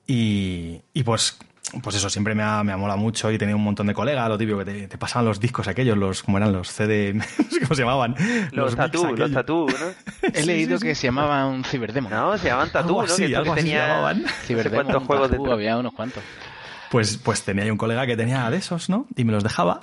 Y, 0.06 0.83
y 0.93 1.03
pues, 1.03 1.39
pues 1.82 1.97
eso 1.97 2.09
siempre 2.11 2.35
me 2.35 2.43
ha, 2.43 2.62
me 2.65 2.73
ha 2.73 2.76
molado 2.76 2.99
mucho 2.99 3.31
y 3.31 3.38
tenía 3.38 3.56
un 3.56 3.62
montón 3.65 3.87
de 3.87 3.94
colegas, 3.94 4.29
lo 4.29 4.37
típico 4.38 4.59
que 4.59 4.65
te, 4.65 4.88
te 4.88 4.99
pasaban 4.99 5.25
los 5.26 5.41
discos 5.41 5.69
aquellos, 5.69 5.97
los, 5.99 6.23
¿cómo 6.23 6.38
eran? 6.38 6.53
Los 6.53 6.69
CD, 6.71 7.12
no 7.15 7.23
sé 7.25 7.61
cómo 7.61 7.75
se 7.75 7.82
llamaban. 7.82 8.15
Los, 8.53 8.75
tatú, 8.76 9.15
los 9.17 9.31
tatú, 9.32 9.67
¿no? 9.69 9.87
He 10.32 10.41
Sí, 10.43 10.46
leído 10.46 10.77
sí, 10.79 10.82
sí. 10.82 10.87
que 10.89 10.94
se 10.94 11.06
llamaba 11.08 11.46
un 11.46 11.65
ciberdemo. 11.65 12.08
No, 12.10 12.37
se 12.39 12.48
llaman 12.48 12.70
tatú, 12.70 12.89
Algo 13.01 13.03
¿no? 13.06 13.13
así, 13.13 13.27
que 13.29 13.37
algo 13.37 13.55
que 13.55 13.60
así 13.60 13.69
se 13.70 13.77
llamaban. 13.77 14.22
no 14.22 14.29
sé 14.29 14.55
un 14.96 15.05
juegos 15.06 15.31
tatú, 15.31 15.53
había 15.53 15.77
unos 15.79 15.93
cuantos. 15.94 16.22
Pues, 16.91 17.17
pues 17.17 17.43
tenía 17.43 17.65
ahí 17.65 17.70
un 17.70 17.77
colega 17.79 18.06
que 18.06 18.17
tenía 18.17 18.48
de 18.51 18.56
esos, 18.58 18.89
¿no? 18.89 19.06
Y 19.17 19.25
me 19.25 19.32
los 19.32 19.43
dejaba. 19.43 19.81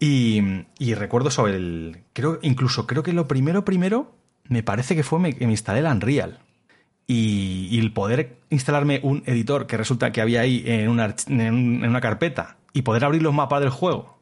y, 0.00 0.64
y 0.78 0.94
recuerdo 0.94 1.30
sobre 1.30 1.56
el. 1.56 1.98
Creo, 2.12 2.38
incluso 2.42 2.86
creo 2.86 3.02
que 3.02 3.12
lo 3.12 3.26
primero, 3.28 3.64
primero, 3.64 4.14
me 4.44 4.62
parece 4.62 4.96
que 4.96 5.02
fue 5.02 5.18
me- 5.18 5.34
que 5.34 5.44
me 5.46 5.52
instalé 5.52 5.80
el 5.80 5.86
Unreal. 5.86 6.38
Y, 7.10 7.68
y 7.70 7.78
el 7.80 7.92
poder 7.92 8.36
instalarme 8.50 9.00
un 9.02 9.22
editor 9.26 9.66
que 9.66 9.76
resulta 9.78 10.12
que 10.12 10.20
había 10.20 10.42
ahí 10.42 10.62
en 10.66 10.88
una, 10.90 11.14
en 11.26 11.40
un- 11.54 11.82
en 11.82 11.88
una 11.90 12.00
carpeta 12.02 12.58
y 12.74 12.82
poder 12.82 13.04
abrir 13.04 13.22
los 13.22 13.32
mapas 13.34 13.60
del 13.60 13.70
juego, 13.70 14.20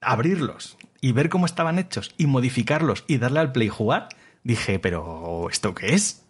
abrirlos 0.00 0.78
y 1.00 1.10
ver 1.12 1.28
cómo 1.28 1.44
estaban 1.44 1.78
hechos 1.78 2.14
y 2.18 2.26
modificarlos 2.26 3.04
y 3.08 3.18
darle 3.18 3.40
al 3.40 3.52
play 3.52 3.66
y 3.66 3.70
jugar, 3.70 4.08
dije, 4.44 4.78
pero 4.78 5.48
¿esto 5.50 5.74
qué 5.74 5.94
es? 5.94 6.24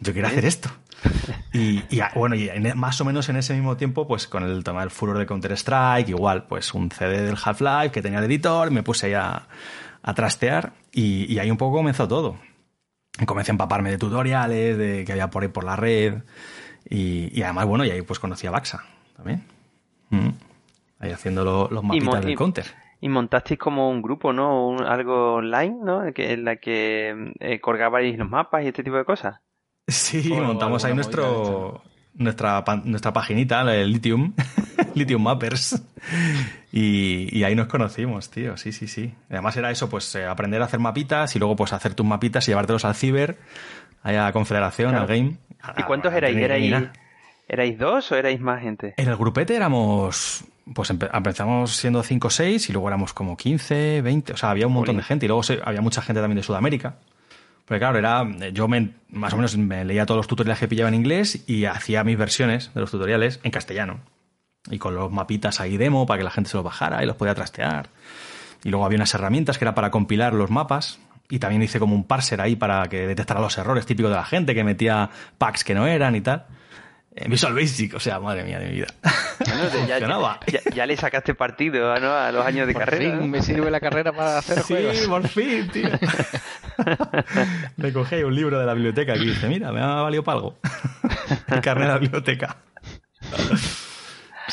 Yo 0.00 0.12
quiero 0.12 0.28
hacer 0.28 0.44
esto. 0.46 0.70
Y, 1.52 1.82
y, 1.90 2.00
bueno, 2.14 2.36
y 2.36 2.48
en- 2.48 2.78
más 2.78 3.00
o 3.00 3.04
menos 3.04 3.28
en 3.28 3.34
ese 3.36 3.52
mismo 3.54 3.76
tiempo, 3.76 4.06
pues 4.06 4.28
con 4.28 4.44
el 4.44 4.62
tema 4.64 4.80
del 4.80 4.90
furor 4.90 5.18
de 5.18 5.26
Counter-Strike, 5.26 6.08
igual, 6.08 6.44
pues 6.46 6.72
un 6.74 6.90
CD 6.90 7.22
del 7.22 7.36
Half-Life 7.42 7.90
que 7.90 8.00
tenía 8.00 8.20
el 8.20 8.24
editor, 8.26 8.70
me 8.70 8.82
puse 8.84 9.06
ahí 9.08 9.14
a, 9.14 9.48
a 10.02 10.14
trastear 10.14 10.72
y, 10.92 11.30
y 11.30 11.38
ahí 11.40 11.50
un 11.50 11.56
poco 11.58 11.76
comenzó 11.78 12.06
todo. 12.08 12.38
Y 13.20 13.26
Comencé 13.26 13.50
a 13.50 13.54
empaparme 13.54 13.90
de 13.90 13.98
tutoriales, 13.98 14.78
de 14.78 15.04
que 15.04 15.12
había 15.12 15.28
por 15.30 15.42
ahí 15.42 15.48
por 15.48 15.64
la 15.64 15.76
red. 15.76 16.22
Y, 16.88 17.30
y 17.38 17.42
además, 17.42 17.66
bueno, 17.66 17.84
y 17.84 17.90
ahí 17.90 18.02
pues 18.02 18.18
conocí 18.18 18.46
a 18.46 18.50
Baxa 18.50 18.84
también. 19.16 19.44
Mm. 20.10 20.28
Ahí 20.98 21.10
haciendo 21.10 21.44
lo- 21.44 21.68
los 21.70 21.82
mapitas 21.84 22.22
y- 22.22 22.26
del 22.28 22.36
Counter. 22.36 22.66
Y 23.00 23.08
montasteis 23.08 23.58
como 23.58 23.90
un 23.90 24.00
grupo, 24.00 24.32
¿no? 24.32 24.68
Un- 24.68 24.84
algo 24.84 25.34
online, 25.34 25.76
¿no? 25.82 26.02
Que, 26.14 26.32
en 26.34 26.44
la 26.44 26.56
que 26.56 27.32
eh, 27.40 27.60
colgabais 27.60 28.16
los 28.16 28.28
mapas 28.30 28.62
y 28.64 28.68
este 28.68 28.84
tipo 28.84 28.96
de 28.96 29.04
cosas. 29.04 29.40
Sí, 29.88 30.30
O 30.32 30.36
montamos 30.44 30.84
ahí 30.84 30.94
nuestro, 30.94 31.82
nuestra, 32.14 32.62
nuestra 32.84 33.12
paginita, 33.12 33.62
el 33.74 33.90
Lithium, 33.92 34.32
Lithium 34.94 35.22
Mappers. 35.22 35.82
Y, 36.72 37.28
y 37.36 37.44
ahí 37.44 37.54
nos 37.54 37.66
conocimos, 37.68 38.30
tío, 38.30 38.56
sí, 38.56 38.72
sí, 38.72 38.86
sí. 38.88 39.12
Además 39.30 39.56
era 39.56 39.70
eso, 39.70 39.88
pues 39.88 40.14
eh, 40.14 40.24
aprender 40.26 40.62
a 40.62 40.64
hacer 40.64 40.80
mapitas 40.80 41.34
y 41.36 41.38
luego 41.38 41.54
pues 41.56 41.72
hacer 41.72 41.94
tus 41.94 42.06
mapitas 42.06 42.46
y 42.48 42.50
llevártelos 42.50 42.84
al 42.84 42.94
ciber, 42.94 43.36
a 44.02 44.12
la 44.12 44.32
confederación, 44.32 44.90
Claro. 44.90 45.02
al 45.02 45.08
game. 45.08 45.36
¿Y 45.76 45.82
cuántos 45.82 46.12
erais? 46.14 46.36
¿Erais, 46.36 46.62
mirar. 46.62 46.92
¿Erais 47.48 47.78
dos 47.78 48.10
o 48.12 48.16
erais 48.16 48.40
más 48.40 48.62
gente? 48.62 48.94
En 48.96 49.08
el 49.08 49.16
grupete 49.16 49.54
éramos, 49.54 50.44
pues 50.74 50.90
empe- 50.90 51.10
empezamos 51.12 51.76
siendo 51.76 52.02
5 52.02 52.28
o 52.28 52.30
6 52.30 52.68
y 52.70 52.72
luego 52.72 52.88
éramos 52.88 53.12
como 53.12 53.36
15, 53.36 54.00
20, 54.00 54.32
o 54.32 54.36
sea, 54.36 54.50
había 54.50 54.66
un 54.66 54.72
montón 54.72 54.96
de 54.96 55.02
gente 55.02 55.26
y 55.26 55.28
luego 55.28 55.42
había 55.64 55.82
mucha 55.82 56.00
gente 56.02 56.20
también 56.20 56.36
de 56.38 56.42
Sudamérica. 56.42 56.96
Porque 57.66 57.78
claro, 57.78 57.98
era, 57.98 58.26
yo 58.52 58.66
me, 58.66 58.90
más 59.10 59.32
o 59.34 59.36
menos 59.36 59.56
me 59.56 59.84
leía 59.84 60.04
todos 60.04 60.18
los 60.18 60.26
tutoriales 60.26 60.58
que 60.58 60.66
pillaba 60.68 60.88
en 60.88 60.94
inglés 60.94 61.44
y 61.46 61.66
hacía 61.66 62.02
mis 62.02 62.18
versiones 62.18 62.72
de 62.74 62.80
los 62.80 62.90
tutoriales 62.90 63.38
en 63.44 63.50
castellano. 63.52 64.00
Y 64.70 64.78
con 64.78 64.94
los 64.94 65.10
mapitas 65.10 65.60
ahí 65.60 65.76
demo 65.76 66.06
para 66.06 66.18
que 66.18 66.24
la 66.24 66.30
gente 66.30 66.50
se 66.50 66.56
los 66.56 66.64
bajara 66.64 67.02
y 67.02 67.06
los 67.06 67.16
podía 67.16 67.34
trastear. 67.34 67.88
Y 68.64 68.70
luego 68.70 68.86
había 68.86 68.96
unas 68.96 69.12
herramientas 69.14 69.58
que 69.58 69.64
era 69.64 69.74
para 69.74 69.90
compilar 69.90 70.34
los 70.34 70.50
mapas. 70.50 70.98
Y 71.28 71.38
también 71.38 71.62
hice 71.62 71.78
como 71.78 71.94
un 71.94 72.04
parser 72.04 72.40
ahí 72.40 72.56
para 72.56 72.88
que 72.88 73.06
detectara 73.06 73.40
los 73.40 73.56
errores 73.56 73.86
típicos 73.86 74.10
de 74.10 74.16
la 74.16 74.24
gente, 74.24 74.54
que 74.54 74.64
metía 74.64 75.10
packs 75.38 75.64
que 75.64 75.74
no 75.74 75.86
eran 75.86 76.14
y 76.14 76.20
tal. 76.20 76.46
En 77.14 77.30
Visual 77.30 77.54
Basic, 77.54 77.94
o 77.94 78.00
sea, 78.00 78.20
madre 78.20 78.42
mía 78.42 78.58
de 78.58 78.66
mi 78.66 78.72
vida. 78.72 78.86
ya, 79.86 79.98
ya, 79.98 80.60
ya, 80.74 80.86
le 80.86 80.96
sacaste 80.96 81.34
partido 81.34 81.98
¿no? 82.00 82.14
a 82.14 82.32
los 82.32 82.44
años 82.44 82.66
de 82.66 82.72
por 82.72 82.84
carrera. 82.84 83.18
Fin 83.18 83.30
me 83.30 83.42
sirve 83.42 83.70
la 83.70 83.80
carrera 83.80 84.12
para 84.12 84.38
hacer 84.38 84.60
sí, 84.60 84.74
juegos. 84.74 84.96
Sí, 84.96 85.06
por 85.06 85.28
fin, 85.28 85.68
tío. 85.68 85.90
me 87.76 87.92
cogí 87.92 88.22
un 88.22 88.34
libro 88.34 88.58
de 88.58 88.64
la 88.64 88.72
biblioteca 88.72 89.14
y 89.16 89.26
dije, 89.26 89.46
mira, 89.46 89.72
me 89.72 89.82
ha 89.82 90.00
valido 90.00 90.24
para 90.24 90.38
algo. 90.38 90.58
El 91.48 91.60
carnet 91.60 91.88
de 91.88 91.92
la 91.92 91.98
biblioteca. 91.98 92.56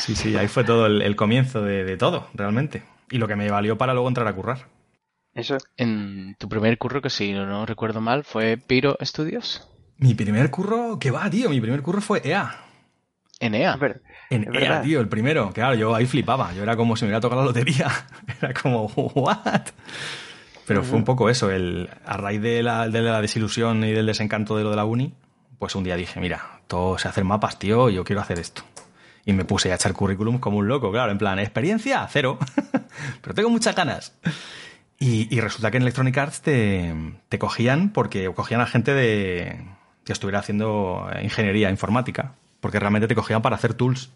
Sí, 0.00 0.16
sí, 0.16 0.36
ahí 0.36 0.48
fue 0.48 0.64
todo 0.64 0.86
el, 0.86 1.02
el 1.02 1.16
comienzo 1.16 1.62
de, 1.62 1.84
de, 1.84 1.96
todo, 1.96 2.28
realmente. 2.34 2.82
Y 3.10 3.18
lo 3.18 3.28
que 3.28 3.36
me 3.36 3.50
valió 3.50 3.76
para 3.76 3.92
luego 3.92 4.08
entrar 4.08 4.26
a 4.26 4.34
currar. 4.34 4.66
Eso. 5.34 5.58
En 5.76 6.34
tu 6.38 6.48
primer 6.48 6.76
curro, 6.78 7.02
que 7.02 7.10
si 7.10 7.32
no 7.32 7.66
recuerdo 7.66 8.00
mal, 8.00 8.24
fue 8.24 8.56
Piro 8.56 8.96
Studios. 9.02 9.68
Mi 9.98 10.14
primer 10.14 10.50
curro, 10.50 10.98
¿qué 10.98 11.10
va, 11.10 11.28
tío? 11.28 11.50
Mi 11.50 11.60
primer 11.60 11.82
curro 11.82 12.00
fue 12.00 12.20
EA. 12.24 12.64
En 13.38 13.54
EA. 13.54 13.76
Pero, 13.78 14.00
en 14.30 14.44
EA, 14.44 14.50
verdad. 14.50 14.82
tío, 14.82 15.00
el 15.00 15.08
primero. 15.08 15.52
Claro, 15.52 15.74
yo 15.74 15.94
ahí 15.94 16.06
flipaba. 16.06 16.52
Yo 16.54 16.62
era 16.62 16.76
como 16.76 16.96
si 16.96 17.04
me 17.04 17.08
hubiera 17.08 17.20
tocado 17.20 17.42
la 17.42 17.48
lotería. 17.48 17.90
Era 18.40 18.54
como, 18.54 18.86
¿what? 18.86 19.68
Pero 20.66 20.84
fue 20.84 20.98
un 20.98 21.04
poco 21.04 21.28
eso. 21.28 21.50
El, 21.50 21.90
a 22.04 22.16
raíz 22.16 22.40
de 22.40 22.62
la, 22.62 22.88
de 22.88 23.02
la 23.02 23.20
desilusión 23.20 23.82
y 23.84 23.92
del 23.92 24.06
desencanto 24.06 24.56
de 24.56 24.62
lo 24.62 24.70
de 24.70 24.76
la 24.76 24.84
uni, 24.84 25.14
pues 25.58 25.74
un 25.74 25.84
día 25.84 25.96
dije, 25.96 26.20
mira, 26.20 26.60
todo 26.68 26.96
se 26.96 27.08
hacen 27.08 27.26
mapas, 27.26 27.58
tío, 27.58 27.90
yo 27.90 28.04
quiero 28.04 28.22
hacer 28.22 28.38
esto. 28.38 28.62
Y 29.24 29.32
me 29.32 29.44
puse 29.44 29.70
a 29.70 29.74
echar 29.74 29.92
currículum 29.92 30.38
como 30.38 30.58
un 30.58 30.68
loco, 30.68 30.90
claro, 30.90 31.12
en 31.12 31.18
plan, 31.18 31.38
experiencia, 31.38 32.06
cero. 32.10 32.38
Pero 33.22 33.34
tengo 33.34 33.50
muchas 33.50 33.74
ganas. 33.74 34.14
Y, 34.98 35.34
y, 35.34 35.40
resulta 35.40 35.70
que 35.70 35.78
en 35.78 35.82
Electronic 35.82 36.16
Arts 36.18 36.42
te, 36.42 36.94
te 37.28 37.38
cogían 37.38 37.90
porque 37.90 38.30
cogían 38.34 38.60
a 38.60 38.66
gente 38.66 38.92
de, 38.92 39.64
que 40.04 40.12
estuviera 40.12 40.40
haciendo 40.40 41.08
ingeniería 41.22 41.70
informática, 41.70 42.34
porque 42.60 42.78
realmente 42.78 43.08
te 43.08 43.14
cogían 43.14 43.42
para 43.42 43.56
hacer 43.56 43.74
tools. 43.74 44.10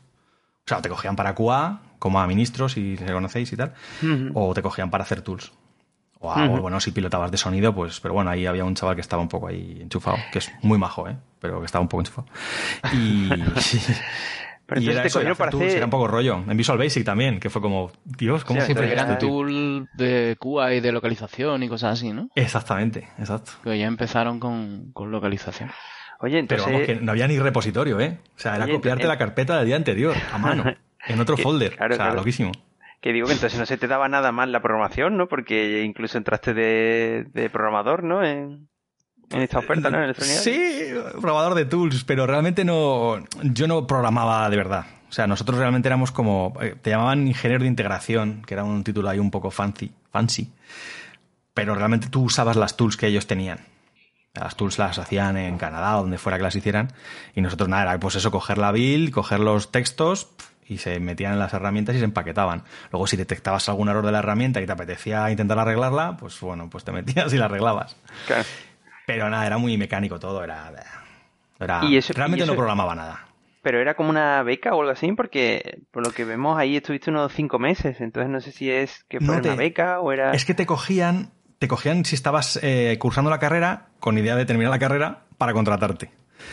O 0.67 0.67
sea, 0.67 0.81
te 0.81 0.89
cogían 0.89 1.15
para 1.17 1.35
QA, 1.35 1.83
como 1.99 2.21
a 2.21 2.27
ministros, 2.27 2.73
si 2.73 2.97
se 2.97 3.13
conocéis 3.13 3.53
y 3.53 3.57
tal, 3.57 3.75
uh 4.03 4.07
-huh. 4.07 4.31
o 4.35 4.55
te 4.55 4.63
cogían 4.63 4.91
para 4.91 5.05
hacer 5.05 5.23
tools. 5.23 5.53
O, 6.21 6.33
a, 6.33 6.37
uh 6.37 6.49
-huh. 6.49 6.59
o, 6.59 6.63
bueno, 6.63 6.81
si 6.81 6.91
pilotabas 6.91 7.31
de 7.31 7.37
sonido, 7.37 7.75
pues, 7.75 8.01
pero 8.01 8.15
bueno, 8.15 8.31
ahí 8.31 8.45
había 8.47 8.65
un 8.65 8.75
chaval 8.75 8.95
que 8.95 9.03
estaba 9.03 9.23
un 9.23 9.29
poco 9.29 9.49
ahí 9.49 9.79
enchufado, 9.81 10.17
que 10.33 10.39
es 10.39 10.51
muy 10.63 10.79
majo, 10.79 11.09
¿eh? 11.09 11.17
Pero 11.39 11.61
que 11.61 11.67
estaba 11.67 11.83
un 11.83 11.89
poco 11.89 12.01
enchufado. 12.01 12.29
Y. 12.93 13.31
Pero 14.67 14.81
y 14.81 14.89
entonces 14.89 15.15
era 15.17 15.31
te 15.31 15.37
para 15.37 15.51
hacer... 15.51 15.69
Era 15.77 15.85
un 15.85 15.91
poco 15.91 16.09
rollo. 16.09 16.37
En 16.49 16.57
Visual 16.57 16.79
Basic 16.79 17.05
también, 17.05 17.39
que 17.41 17.51
fue 17.51 17.61
como, 17.61 17.93
Dios, 18.05 18.45
¿cómo 18.45 18.61
Sí, 18.63 18.73
se 18.75 18.93
eran 18.93 19.13
eh, 19.13 19.17
tool 19.17 19.89
de 19.95 20.37
QA 20.41 20.75
y 20.75 20.81
de 20.81 20.91
localización 20.93 21.63
y 21.63 21.69
cosas 21.69 21.99
así, 21.99 22.13
¿no? 22.13 22.29
Exactamente, 22.35 23.09
exacto. 23.19 23.53
Que 23.63 23.79
ya 23.79 23.87
empezaron 23.87 24.41
con, 24.41 24.91
con 24.93 25.11
localización. 25.11 25.71
Oye, 26.21 26.43
Pero 26.49 26.63
entonces... 26.65 26.67
vamos, 26.73 26.87
que 26.87 26.95
no 26.97 27.13
había 27.13 27.29
ni 27.29 27.39
repositorio, 27.39 28.01
¿eh? 28.01 28.19
O 28.37 28.39
sea, 28.39 28.57
era 28.57 28.65
Oye, 28.65 28.75
copiarte 28.75 29.07
la 29.07 29.19
carpeta 29.19 29.59
del 29.59 29.67
día 29.67 29.77
anterior, 29.77 30.15
a 30.33 30.39
mano, 30.39 30.65
en 31.07 31.21
otro 31.21 31.37
Que- 31.37 31.43
folder. 31.43 31.77
claro, 31.77 31.95
o 31.95 31.97
sea, 31.97 32.05
claro. 32.07 32.19
loquísimo. 32.21 32.53
Que 33.03 33.13
digo 33.13 33.27
que 33.27 33.35
entonces 33.35 33.59
no 33.59 33.67
se 33.67 33.77
te 33.77 33.87
daba 33.87 34.09
nada 34.09 34.33
más 34.33 34.49
la 34.49 34.63
programación, 34.63 35.19
¿no? 35.19 35.29
Porque 35.29 35.83
incluso 35.83 36.17
entraste 36.17 36.55
de, 36.55 37.27
de 37.35 37.51
programador, 37.51 38.03
¿no? 38.03 38.25
En, 38.25 38.69
en 39.31 39.43
esta 39.43 39.59
oferta, 39.59 39.91
¿no? 39.91 40.05
En. 40.05 40.15
Sí, 40.15 40.93
probador 41.21 41.55
de 41.55 41.65
tools, 41.65 42.05
pero 42.05 42.27
realmente 42.27 42.65
no. 42.65 43.25
Yo 43.43 43.67
no 43.67 43.87
programaba 43.87 44.49
de 44.51 44.57
verdad. 44.57 44.87
O 45.09 45.13
sea, 45.13 45.27
nosotros 45.27 45.59
realmente 45.59 45.89
éramos 45.89 46.11
como. 46.11 46.55
eh, 46.61 46.75
Te 46.81 46.91
llamaban 46.91 47.27
ingeniero 47.27 47.63
de 47.63 47.69
integración, 47.69 48.43
que 48.47 48.55
era 48.55 48.65
un 48.65 48.83
título 48.85 49.09
ahí 49.09 49.19
un 49.19 49.31
poco 49.31 49.51
fancy, 49.51 49.93
fancy. 50.11 50.53
Pero 51.53 51.75
realmente 51.75 52.09
tú 52.09 52.23
usabas 52.25 52.57
las 52.57 52.77
tools 52.77 52.97
que 52.97 53.07
ellos 53.07 53.27
tenían. 53.27 53.61
Las 54.35 54.57
tools 54.57 54.79
las 54.79 54.99
hacían 54.99 55.37
en 55.37 55.59
Canadá, 55.59 55.97
o 55.99 56.01
donde 56.03 56.19
fuera 56.19 56.37
que 56.37 56.43
las 56.43 56.57
hicieran. 56.57 56.93
Y 57.37 57.41
nosotros 57.41 57.69
nada, 57.69 57.83
era 57.83 58.01
pues 58.01 58.17
eso, 58.17 58.33
coger 58.33 58.59
la 58.59 58.73
build, 58.73 59.13
coger 59.13 59.39
los 59.39 59.71
textos 59.71 60.31
y 60.67 60.79
se 60.79 60.99
metían 60.99 61.35
en 61.35 61.39
las 61.39 61.55
herramientas 61.55 61.95
y 61.95 61.99
se 62.01 62.05
empaquetaban. 62.05 62.65
Luego, 62.91 63.07
si 63.07 63.17
detectabas 63.17 63.69
algún 63.69 63.89
error 63.89 64.05
de 64.05 64.11
la 64.11 64.19
herramienta 64.19 64.61
y 64.61 64.67
te 64.67 64.73
apetecía 64.73 65.31
intentar 65.31 65.59
arreglarla, 65.61 66.17
pues 66.17 66.41
bueno, 66.41 66.69
pues 66.69 66.83
te 66.83 66.91
metías 66.91 67.33
y 67.33 67.37
la 67.37 67.45
arreglabas. 67.45 67.95
Claro. 68.27 68.45
Pero 69.07 69.29
nada, 69.31 69.47
era 69.47 69.59
muy 69.59 69.77
mecánico 69.79 70.19
todo, 70.19 70.43
era... 70.43 70.73
era 71.61 71.81
Y 71.85 71.97
eso- 71.97 72.13
realmente 72.15 72.43
y 72.43 72.45
eso- 72.45 72.53
no 72.53 72.57
programaba 72.57 72.95
nada. 72.95 73.27
Pero 73.63 73.81
era 73.81 73.95
como 73.95 74.11
una 74.11 74.43
beca 74.43 74.75
o 74.75 74.81
algo 74.81 74.93
así, 74.93 75.11
porque 75.13 75.79
por 75.91 76.05
lo 76.07 76.13
que 76.13 76.25
vemos 76.27 76.59
ahí 76.59 76.77
estuviste 76.77 77.11
unos 77.11 77.33
cinco 77.33 77.59
meses, 77.59 77.99
entonces 78.01 78.31
no 78.31 78.41
sé 78.43 78.53
si 78.53 78.71
es 78.71 79.05
que 79.09 79.21
fue 79.21 79.37
No 79.37 79.41
te- 79.41 79.49
una 79.49 79.57
beca 79.57 80.01
o 80.01 80.13
era... 80.13 80.33
Es 80.33 80.45
que 80.45 80.53
te 80.53 80.67
cogían, 80.67 81.31
te 81.59 81.67
cogían 81.67 82.05
si 82.05 82.15
estabas 82.15 82.59
eh, 82.63 82.99
cursando 83.01 83.31
la 83.31 83.39
carrera 83.39 83.87
con 84.01 84.19
idea 84.19 84.37
de 84.37 84.45
terminar 84.45 84.71
la 84.71 84.79
carrera 84.79 85.23
para 85.39 85.55
contratarte. 85.55 86.11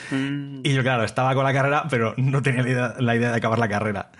Mm, 0.10 0.62
Y 0.64 0.74
yo, 0.74 0.84
claro, 0.84 1.04
estaba 1.04 1.36
con 1.36 1.44
la 1.44 1.52
carrera, 1.52 1.84
pero 1.90 2.14
no 2.16 2.42
tenía 2.42 2.64
la 2.64 2.70
idea, 2.70 2.94
la 3.00 3.16
idea 3.18 3.32
de 3.32 3.38
acabar 3.38 3.60
la 3.60 3.68
carrera. 3.68 4.12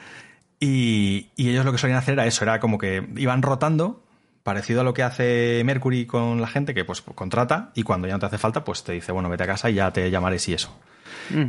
Y, 0.60 1.30
y 1.38 1.50
ellos 1.50 1.64
lo 1.64 1.72
que 1.72 1.78
solían 1.78 1.98
hacer 1.98 2.14
era 2.16 2.26
eso, 2.26 2.44
era 2.44 2.60
como 2.60 2.78
que 2.78 3.08
iban 3.16 3.42
rotando, 3.42 4.04
parecido 4.44 4.82
a 4.82 4.84
lo 4.84 4.94
que 4.94 5.04
hace 5.04 5.62
Mercury 5.66 6.06
con 6.06 6.42
la 6.42 6.48
gente, 6.48 6.74
que 6.74 6.86
pues 6.86 7.02
contrata 7.02 7.72
y 7.76 7.84
cuando 7.84 8.08
ya 8.08 8.14
no 8.14 8.20
te 8.20 8.26
hace 8.26 8.38
falta, 8.38 8.64
pues 8.64 8.84
te 8.84 8.94
dice, 8.94 9.12
bueno, 9.12 9.30
vete 9.30 9.44
a 9.44 9.48
casa 9.48 9.70
y 9.70 9.76
ya 9.76 9.92
te 9.92 10.10
llamaré 10.10 10.40
si 10.40 10.54
eso. 10.54 10.78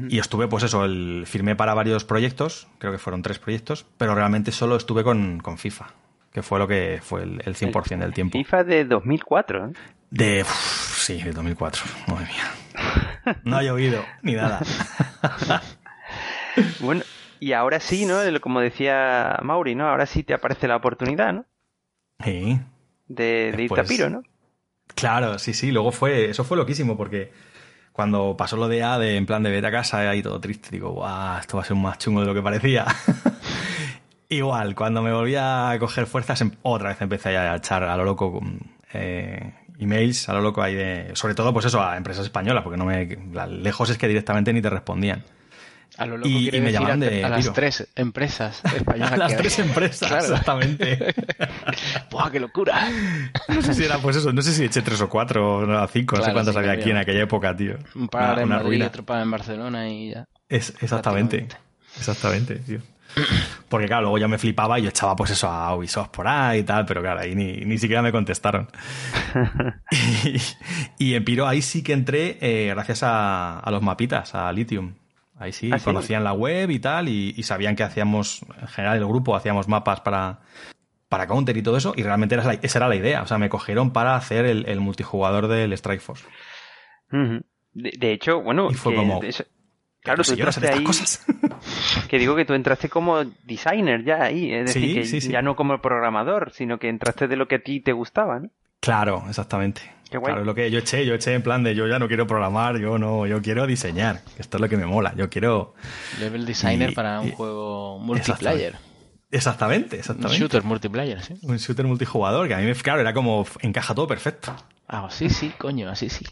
Y 0.08 0.20
estuve, 0.20 0.46
pues 0.46 0.62
eso, 0.62 0.84
el, 0.84 1.25
firmé 1.26 1.56
para 1.56 1.75
varios 1.75 2.04
proyectos, 2.04 2.68
creo 2.78 2.92
que 2.92 2.99
fueron 2.99 3.22
tres 3.22 3.40
proyectos, 3.40 3.84
pero 3.99 4.14
realmente 4.14 4.52
solo 4.52 4.76
estuve 4.76 5.02
con, 5.02 5.40
con 5.40 5.58
FIFA, 5.58 5.87
que 6.32 6.42
fue 6.42 6.61
lo 6.61 6.68
que 6.68 7.00
fue 7.02 7.25
el, 7.25 7.42
el 7.44 7.56
100% 7.56 7.99
del 7.99 8.12
tiempo. 8.12 8.38
FIFA 8.38 8.64
de 8.64 8.84
2004, 8.84 9.66
¿eh? 9.66 9.72
De, 10.11 10.42
uf, 10.42 10.99
sí, 10.99 11.20
de 11.20 11.32
2004, 11.32 11.82
madre 12.06 12.26
mía. 12.26 13.34
No 13.44 13.56
ha 13.56 13.62
llovido, 13.62 14.04
ni 14.22 14.34
nada. 14.34 14.61
Bueno, 16.80 17.02
y 17.40 17.54
ahora 17.54 17.80
sí, 17.80 18.04
¿no? 18.04 18.18
Como 18.40 18.61
decía 18.61 19.38
Mauri, 19.42 19.75
¿no? 19.75 19.88
Ahora 19.88 20.06
sí 20.06 20.22
te 20.22 20.34
aparece 20.34 20.68
la 20.68 20.76
oportunidad, 20.76 21.32
¿no? 21.32 21.46
Sí, 22.22 22.61
De, 23.14 23.52
de 23.57 23.62
irte 23.62 23.81
a 23.81 23.85
Pues- 23.85 24.11
¿no? 24.11 24.23
Claro, 24.95 25.38
sí, 25.38 25.54
sí. 25.54 25.71
Luego 25.73 25.90
fue, 25.92 26.31
eso 26.31 26.45
fue 26.45 26.57
loquísimo 26.57 26.97
porque 26.97 27.33
cuando 27.92 28.37
pasó 28.37 28.57
lo 28.57 28.69
de 28.69 28.83
A, 28.83 28.99
de 28.99 29.16
en 29.16 29.26
plan 29.26 29.42
de 29.42 29.50
vete 29.50 29.66
a 29.66 29.71
casa, 29.71 29.99
ahí 30.11 30.23
todo 30.23 30.40
triste, 30.40 30.69
digo, 30.71 30.90
guau, 30.92 31.38
esto 31.40 31.57
va 31.57 31.62
a 31.62 31.66
ser 31.66 31.76
más 31.76 31.99
chungo 31.99 32.21
de 32.21 32.26
lo 32.26 32.35
que 32.35 32.42
parecía. 32.42 32.87
Igual, 34.28 34.75
cuando 34.75 35.02
me 35.02 35.12
volví 35.12 35.35
a 35.37 35.76
coger 35.78 36.07
fuerzas, 36.07 36.40
em- 36.40 36.52
otra 36.62 36.88
vez 36.90 37.00
empecé 37.02 37.37
a 37.37 37.54
echar 37.57 37.85
a 37.85 37.97
lo 37.97 38.04
loco 38.04 38.33
con, 38.33 38.61
eh, 38.95 39.52
emails, 39.78 40.28
a 40.28 40.33
lo 40.35 40.40
loco 40.40 40.62
ahí 40.62 40.75
de, 40.75 41.11
sobre 41.14 41.35
todo 41.35 41.52
pues 41.52 41.66
eso, 41.66 41.83
a 41.83 41.97
empresas 41.97 42.25
españolas, 42.25 42.62
porque 42.62 42.78
no 42.78 42.85
me, 42.87 43.07
lejos 43.47 43.90
es 43.90 43.99
que 43.99 44.09
directamente 44.09 44.52
ni 44.52 44.62
te 44.62 44.71
respondían. 44.71 45.23
A 45.99 46.06
lo 46.06 46.16
loco 46.16 46.28
Y- 46.28 46.50
me 46.61 46.72
llaman 46.72 47.02
a, 47.02 47.06
de 47.06 47.25
a 47.25 47.28
las 47.28 47.52
tres 47.52 47.87
empresas 47.96 48.62
españolas. 48.64 49.12
A 49.12 49.16
las 49.18 49.28
que 49.28 49.34
hay. 49.37 49.40
tres 49.42 49.58
empresas, 49.58 50.08
Claro. 50.08 50.25
exactamente. 50.25 51.14
¡Buah, 52.11 52.30
qué 52.30 52.40
locura! 52.40 52.88
No 53.49 53.61
sé 53.62 53.75
si 53.75 53.84
era 53.84 53.99
pues 53.99 54.16
eso, 54.16 54.32
no 54.32 54.40
sé 54.42 54.52
si 54.52 54.64
eché 54.64 54.80
tres 54.82 55.00
o 55.02 55.08
cuatro, 55.08 55.58
o 55.58 55.88
cinco, 55.88 56.16
no 56.16 56.25
sé 56.25 56.32
cuántas 56.32 56.54
sí, 56.54 56.58
había 56.58 56.72
aquí 56.72 56.90
en 56.90 56.96
aquella 56.96 57.22
época, 57.22 57.54
tío. 57.54 57.76
Un 57.94 58.08
par 58.08 58.32
Una- 58.34 58.42
en 58.42 58.46
una 58.46 58.56
Madrid, 58.56 58.68
ruina. 58.70 58.87
otro 58.87 59.04
par 59.04 59.22
en 59.22 59.30
Barcelona 59.30 59.88
y 59.88 60.11
ya. 60.12 60.25
Es, 60.49 60.72
exactamente. 60.80 61.46
Exactamente, 61.99 62.56
tío. 62.56 62.78
Porque 63.68 63.87
claro, 63.87 64.02
luego 64.04 64.16
ya 64.16 64.26
me 64.28 64.38
flipaba 64.38 64.78
y 64.78 64.84
yo 64.84 64.88
echaba 64.88 65.14
pues 65.14 65.30
eso 65.32 65.46
a 65.46 65.76
Ubisoft 65.76 66.08
por 66.08 66.26
ahí 66.26 66.61
y 66.61 66.62
tal, 66.62 66.87
pero 66.87 67.02
claro, 67.02 67.20
ahí 67.20 67.34
ni, 67.34 67.58
ni 67.58 67.76
siquiera 67.76 68.00
me 68.00 68.11
contestaron. 68.11 68.68
y, 69.90 70.40
y 71.11 71.14
en 71.14 71.25
Piro 71.25 71.46
ahí 71.46 71.61
sí 71.62 71.82
que 71.82 71.92
entré 71.92 72.38
eh, 72.40 72.68
gracias 72.75 73.02
a, 73.02 73.58
a 73.61 73.70
los 73.70 73.82
mapitas, 73.82 74.34
a 74.34 74.50
Lithium. 74.52 74.94
Ahí 75.42 75.52
sí, 75.52 75.70
¿Ah, 75.72 75.78
sí? 75.78 75.84
conocían 75.84 76.22
la 76.25 76.32
web 76.32 76.70
y 76.70 76.78
tal, 76.78 77.08
y, 77.08 77.34
y 77.37 77.42
sabían 77.42 77.75
que 77.76 77.82
hacíamos, 77.82 78.42
en 78.61 78.68
general 78.68 78.99
el 78.99 79.06
grupo 79.06 79.34
hacíamos 79.34 79.66
mapas 79.68 80.00
para, 80.00 80.38
para 81.08 81.26
Counter 81.26 81.56
y 81.56 81.62
todo 81.62 81.76
eso, 81.76 81.92
y 81.96 82.02
realmente 82.04 82.34
era 82.37 82.44
la- 82.44 82.54
esa 82.54 82.78
era 82.78 82.88
la 82.88 82.94
idea. 82.96 83.22
O 83.22 83.26
sea, 83.26 83.38
me 83.38 83.49
cogieron 83.49 83.92
para 83.92 84.14
hacer 84.16 84.44
el, 84.46 84.64
el 84.68 84.80
multijugador 84.80 85.49
del 85.49 85.72
Strike 85.72 86.00
Force. 86.00 86.25
De, 87.11 87.92
de 87.99 88.12
hecho, 88.12 88.40
bueno, 88.42 88.70
Y 88.70 88.75
fue 88.75 88.92
que 88.92 88.96
como, 88.99 89.20
eso- 89.22 89.44
claro, 90.02 90.18
tú 90.25 90.30
si 90.32 90.37
yo 90.37 90.44
no 90.44 90.52
sé 90.52 90.61
de 90.61 90.66
entraste 90.68 90.78
ahí, 90.78 90.84
cosas. 90.84 91.26
que 92.08 92.18
digo 92.18 92.37
que 92.37 92.44
tú 92.44 92.54
entraste 92.54 92.88
como 92.88 93.25
designer 93.44 94.04
ya 94.04 94.22
ahí, 94.22 94.52
es 94.52 94.66
decir, 94.66 94.82
Sí, 94.82 94.94
que 95.20 95.20
sí. 95.20 95.32
ya 95.32 95.42
no 95.42 95.56
como 95.56 95.80
programador, 95.80 96.52
sino 96.52 96.78
que 96.78 96.88
entraste 96.88 97.28
de 97.28 97.37
lo 97.37 97.49
que 97.49 97.56
a 97.56 97.62
ti 97.62 97.80
te 97.80 97.92
gustaba, 97.92 98.40
¿no? 98.40 98.50
Claro, 98.80 99.25
exactamente. 99.28 99.82
Qué 100.12 100.19
guay. 100.19 100.31
Claro, 100.31 100.40
es 100.42 100.47
lo 100.47 100.54
que 100.54 100.71
yo 100.71 100.78
eché, 100.78 101.04
yo 101.04 101.14
eché 101.14 101.35
en 101.35 101.42
plan 101.42 101.64
de 101.64 101.75
yo 101.75 101.87
ya 101.88 101.99
no 101.99 102.07
quiero 102.07 102.26
programar, 102.26 102.78
yo 102.78 102.99
no, 102.99 103.26
yo 103.26 103.42
quiero 103.42 103.66
diseñar. 103.66 104.21
Esto 104.38 104.59
es 104.59 104.61
lo 104.61 104.69
que 104.69 104.76
me 104.76 104.87
mola, 104.87 105.12
yo 105.16 105.28
quiero. 105.28 105.75
Level 106.21 106.47
designer 106.47 106.90
Y- 106.90 106.95
para 106.95 107.21
un 107.21 107.28
y- 107.28 107.33
juego 107.33 107.99
multiplayer. 107.99 108.76
Exactamente, 109.31 109.97
Un 109.97 110.00
exactamente. 110.00 110.38
shooter 110.38 110.62
multiplayer, 110.62 111.21
sí. 111.23 111.35
Un 111.42 111.57
shooter 111.57 111.87
multijugador, 111.87 112.47
que 112.49 112.54
a 112.54 112.59
mí 112.59 112.64
me, 112.66 112.75
claro, 112.75 113.00
era 113.00 113.14
como 113.14 113.47
encaja 113.62 113.95
todo 113.95 114.07
perfecto. 114.07 114.54
Ah, 114.88 115.09
sí, 115.11 115.31
sí, 115.31 115.50
coño, 115.57 115.88
así 115.88 116.11
sí. 116.11 116.26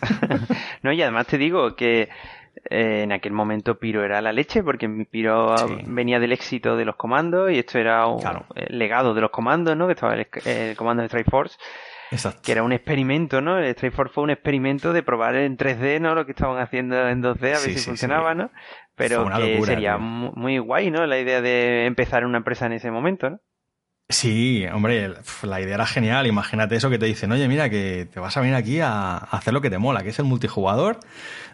No, 0.82 0.92
y 0.92 1.02
además 1.02 1.26
te 1.26 1.36
digo 1.38 1.76
que 1.76 2.08
eh, 2.70 3.02
en 3.02 3.12
aquel 3.12 3.32
momento 3.32 3.78
Piro 3.78 4.04
era 4.04 4.20
la 4.22 4.32
leche, 4.32 4.62
porque 4.62 4.88
mi 4.88 5.04
Piro 5.04 5.54
venía 5.86 6.18
del 6.18 6.32
éxito 6.32 6.76
de 6.76 6.84
los 6.86 6.96
comandos 6.96 7.50
y 7.52 7.58
esto 7.58 7.78
era 7.78 8.06
un 8.06 8.20
legado 8.68 9.12
de 9.14 9.20
los 9.20 9.30
comandos, 9.30 9.76
¿no? 9.76 9.86
Que 9.86 9.92
estaba 9.92 10.14
el, 10.14 10.74
comando 10.76 11.02
de 11.02 11.06
Strike 11.08 11.30
Force. 11.30 11.56
Que 12.42 12.52
era 12.52 12.62
un 12.62 12.72
experimento, 12.72 13.40
¿no? 13.40 13.58
El 13.58 13.66
Strike 13.66 13.94
Force 13.94 14.14
fue 14.14 14.24
un 14.24 14.30
experimento 14.30 14.92
de 14.92 15.02
probar 15.02 15.36
en 15.36 15.56
3D, 15.56 16.00
¿no? 16.00 16.14
Lo 16.14 16.24
que 16.24 16.32
estaban 16.32 16.60
haciendo 16.60 17.08
en 17.08 17.22
2D, 17.22 17.38
a 17.38 17.40
ver 17.40 17.58
si 17.58 17.76
funcionaba, 17.76 18.34
¿no? 18.34 18.50
Pero 18.94 19.28
que 19.30 19.62
sería 19.62 19.98
muy 19.98 20.58
guay, 20.58 20.90
¿no? 20.90 21.06
La 21.06 21.18
idea 21.18 21.40
de 21.40 21.86
empezar 21.86 22.24
una 22.24 22.38
empresa 22.38 22.66
en 22.66 22.72
ese 22.72 22.90
momento, 22.90 23.30
¿no? 23.30 23.40
Sí, 24.10 24.64
hombre, 24.72 25.12
la 25.42 25.60
idea 25.60 25.74
era 25.74 25.86
genial. 25.86 26.26
Imagínate 26.26 26.76
eso 26.76 26.88
que 26.88 26.98
te 26.98 27.04
dicen, 27.04 27.30
oye, 27.30 27.46
mira, 27.46 27.68
que 27.68 28.08
te 28.10 28.18
vas 28.20 28.34
a 28.38 28.40
venir 28.40 28.56
aquí 28.56 28.80
a 28.80 29.18
hacer 29.18 29.52
lo 29.52 29.60
que 29.60 29.68
te 29.68 29.76
mola, 29.76 30.02
que 30.02 30.08
es 30.08 30.18
el 30.18 30.24
multijugador 30.24 31.00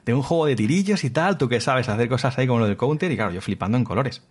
de 0.05 0.15
un 0.15 0.23
juego 0.23 0.47
de 0.47 0.55
tirillos 0.55 1.03
y 1.03 1.11
tal, 1.11 1.37
tú 1.37 1.49
que 1.49 1.61
sabes 1.61 1.89
hacer 1.89 2.09
cosas 2.09 2.39
ahí 2.39 2.47
como 2.47 2.61
lo 2.61 2.67
del 2.67 2.77
counter, 2.77 3.11
y 3.11 3.17
claro, 3.17 3.33
yo 3.33 3.41
flipando 3.41 3.77
en 3.77 3.83
colores. 3.83 4.23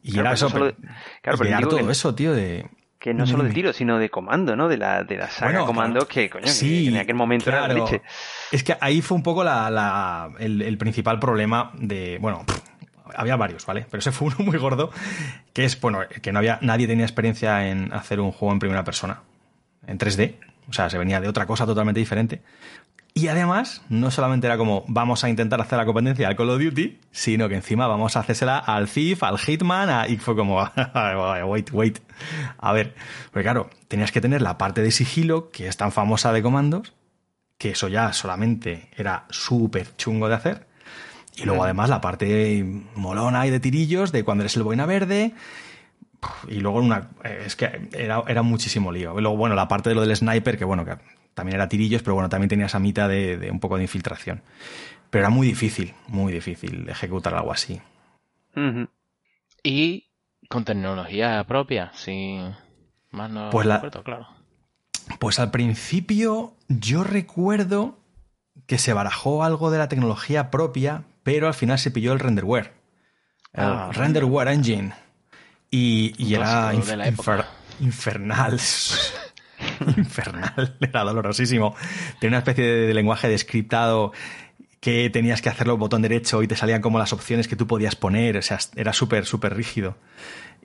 Y 0.00 0.16
era 0.16 0.32
eso, 0.32 0.48
claro, 0.48 0.76
pero 1.22 1.68
todo 1.68 1.90
eso, 1.90 2.14
tío, 2.14 2.32
de... 2.34 2.66
Que 2.98 3.12
no 3.12 3.26
solo 3.26 3.44
de 3.44 3.50
tiro, 3.50 3.72
sino 3.72 3.98
de 3.98 4.08
comando, 4.08 4.56
¿no? 4.56 4.68
De 4.68 4.78
la, 4.78 5.04
de 5.04 5.16
la 5.16 5.28
saga 5.28 5.64
comando 5.64 6.08
que, 6.08 6.30
coño, 6.30 6.46
sí, 6.46 6.88
en 6.88 6.96
aquel 6.96 7.14
momento 7.14 7.50
era 7.50 7.68
la 7.68 7.74
leche. 7.74 8.02
Es 8.50 8.64
que 8.64 8.76
ahí 8.80 9.02
fue 9.02 9.16
un 9.16 9.22
poco 9.22 9.44
la, 9.44 9.70
la 9.70 10.30
el, 10.38 10.62
el, 10.62 10.78
principal 10.78 11.18
problema 11.18 11.72
de, 11.74 12.18
bueno, 12.20 12.44
había 13.14 13.36
varios, 13.36 13.66
¿vale? 13.66 13.86
Pero 13.90 13.98
ese 13.98 14.12
fue 14.12 14.28
uno 14.36 14.36
muy 14.50 14.58
gordo, 14.58 14.90
que 15.52 15.64
es, 15.64 15.80
bueno, 15.80 16.00
que 16.22 16.32
no 16.32 16.38
había, 16.38 16.58
nadie 16.62 16.86
tenía 16.86 17.04
experiencia 17.04 17.68
en 17.68 17.92
hacer 17.92 18.18
un 18.20 18.32
juego 18.32 18.52
en 18.52 18.58
primera 18.58 18.84
persona, 18.84 19.20
en 19.86 19.98
3D, 19.98 20.36
o 20.68 20.72
sea, 20.72 20.90
se 20.90 20.98
venía 20.98 21.20
de 21.20 21.28
otra 21.28 21.46
cosa 21.46 21.66
totalmente 21.66 22.00
diferente. 22.00 22.42
Y 23.18 23.28
además, 23.28 23.80
no 23.88 24.10
solamente 24.10 24.46
era 24.46 24.58
como 24.58 24.84
vamos 24.88 25.24
a 25.24 25.30
intentar 25.30 25.58
hacer 25.62 25.78
la 25.78 25.86
competencia 25.86 26.28
al 26.28 26.36
Call 26.36 26.50
of 26.50 26.60
Duty, 26.60 27.00
sino 27.12 27.48
que 27.48 27.54
encima 27.54 27.86
vamos 27.86 28.14
a 28.14 28.20
hacérsela 28.20 28.58
al 28.58 28.88
Thief, 28.90 29.22
al 29.22 29.38
Hitman, 29.38 30.10
y 30.10 30.18
fue 30.18 30.36
como, 30.36 30.58
wait, 31.46 31.70
wait. 31.72 31.98
A 32.58 32.74
ver, 32.74 32.94
porque 33.32 33.44
claro, 33.44 33.70
tenías 33.88 34.12
que 34.12 34.20
tener 34.20 34.42
la 34.42 34.58
parte 34.58 34.82
de 34.82 34.90
sigilo, 34.90 35.48
que 35.50 35.66
es 35.66 35.78
tan 35.78 35.92
famosa 35.92 36.30
de 36.34 36.42
comandos, 36.42 36.92
que 37.56 37.70
eso 37.70 37.88
ya 37.88 38.12
solamente 38.12 38.90
era 38.94 39.24
súper 39.30 39.96
chungo 39.96 40.28
de 40.28 40.34
hacer. 40.34 40.66
Y 41.38 41.44
luego 41.44 41.64
además 41.64 41.88
la 41.88 42.02
parte 42.02 42.66
molona 42.96 43.46
y 43.46 43.50
de 43.50 43.60
tirillos 43.60 44.12
de 44.12 44.24
cuando 44.24 44.42
eres 44.42 44.56
el 44.56 44.62
boina 44.62 44.84
verde. 44.84 45.32
Y 46.48 46.60
luego 46.60 46.80
una. 46.80 47.08
Es 47.24 47.56
que 47.56 47.88
era, 47.94 48.24
era 48.28 48.42
muchísimo 48.42 48.92
lío. 48.92 49.18
Y 49.18 49.22
luego, 49.22 49.38
bueno, 49.38 49.54
la 49.54 49.68
parte 49.68 49.88
de 49.88 49.94
lo 49.94 50.02
del 50.02 50.14
sniper, 50.14 50.58
que 50.58 50.66
bueno, 50.66 50.84
que 50.84 50.96
también 51.36 51.56
era 51.56 51.68
tirillos, 51.68 52.02
pero 52.02 52.14
bueno, 52.14 52.30
también 52.30 52.48
tenía 52.48 52.64
esa 52.64 52.78
mitad 52.78 53.10
de, 53.10 53.50
un 53.52 53.60
poco 53.60 53.76
de 53.76 53.82
infiltración. 53.82 54.40
Pero 55.10 55.24
era 55.24 55.28
muy 55.28 55.46
difícil, 55.46 55.92
muy 56.08 56.32
difícil 56.32 56.88
ejecutar 56.88 57.34
algo 57.34 57.52
así. 57.52 57.78
Y 59.62 60.06
con 60.48 60.64
tecnología 60.64 61.44
propia, 61.46 61.92
sí. 61.92 62.40
Más 63.10 63.30
no 63.30 63.50
pues 63.50 63.68
claro. 64.02 64.28
Pues 65.18 65.38
al 65.38 65.50
principio 65.50 66.54
yo 66.68 67.04
recuerdo 67.04 67.98
que 68.66 68.78
se 68.78 68.94
barajó 68.94 69.44
algo 69.44 69.70
de 69.70 69.76
la 69.76 69.88
tecnología 69.88 70.50
propia, 70.50 71.04
pero 71.22 71.48
al 71.48 71.54
final 71.54 71.78
se 71.78 71.90
pilló 71.90 72.14
el 72.14 72.18
renderware. 72.18 72.72
El 73.52 73.64
ah, 73.64 73.90
renderware 73.92 74.48
engine. 74.48 74.94
Y, 75.70 76.34
era 76.34 76.72
infernal. 77.78 78.58
infernal. 79.96 80.76
Era 80.80 81.04
dolorosísimo. 81.04 81.74
Tenía 82.20 82.38
una 82.38 82.38
especie 82.38 82.64
de, 82.64 82.94
lenguaje 82.94 83.28
descriptado 83.28 84.12
que 84.80 85.10
tenías 85.10 85.42
que 85.42 85.48
hacerlo 85.48 85.76
botón 85.76 86.02
derecho 86.02 86.42
y 86.42 86.48
te 86.48 86.56
salían 86.56 86.80
como 86.80 86.98
las 86.98 87.12
opciones 87.12 87.48
que 87.48 87.56
tú 87.56 87.66
podías 87.66 87.96
poner. 87.96 88.36
O 88.36 88.42
sea, 88.42 88.58
era 88.76 88.92
súper, 88.92 89.26
súper 89.26 89.56
rígido. 89.56 89.96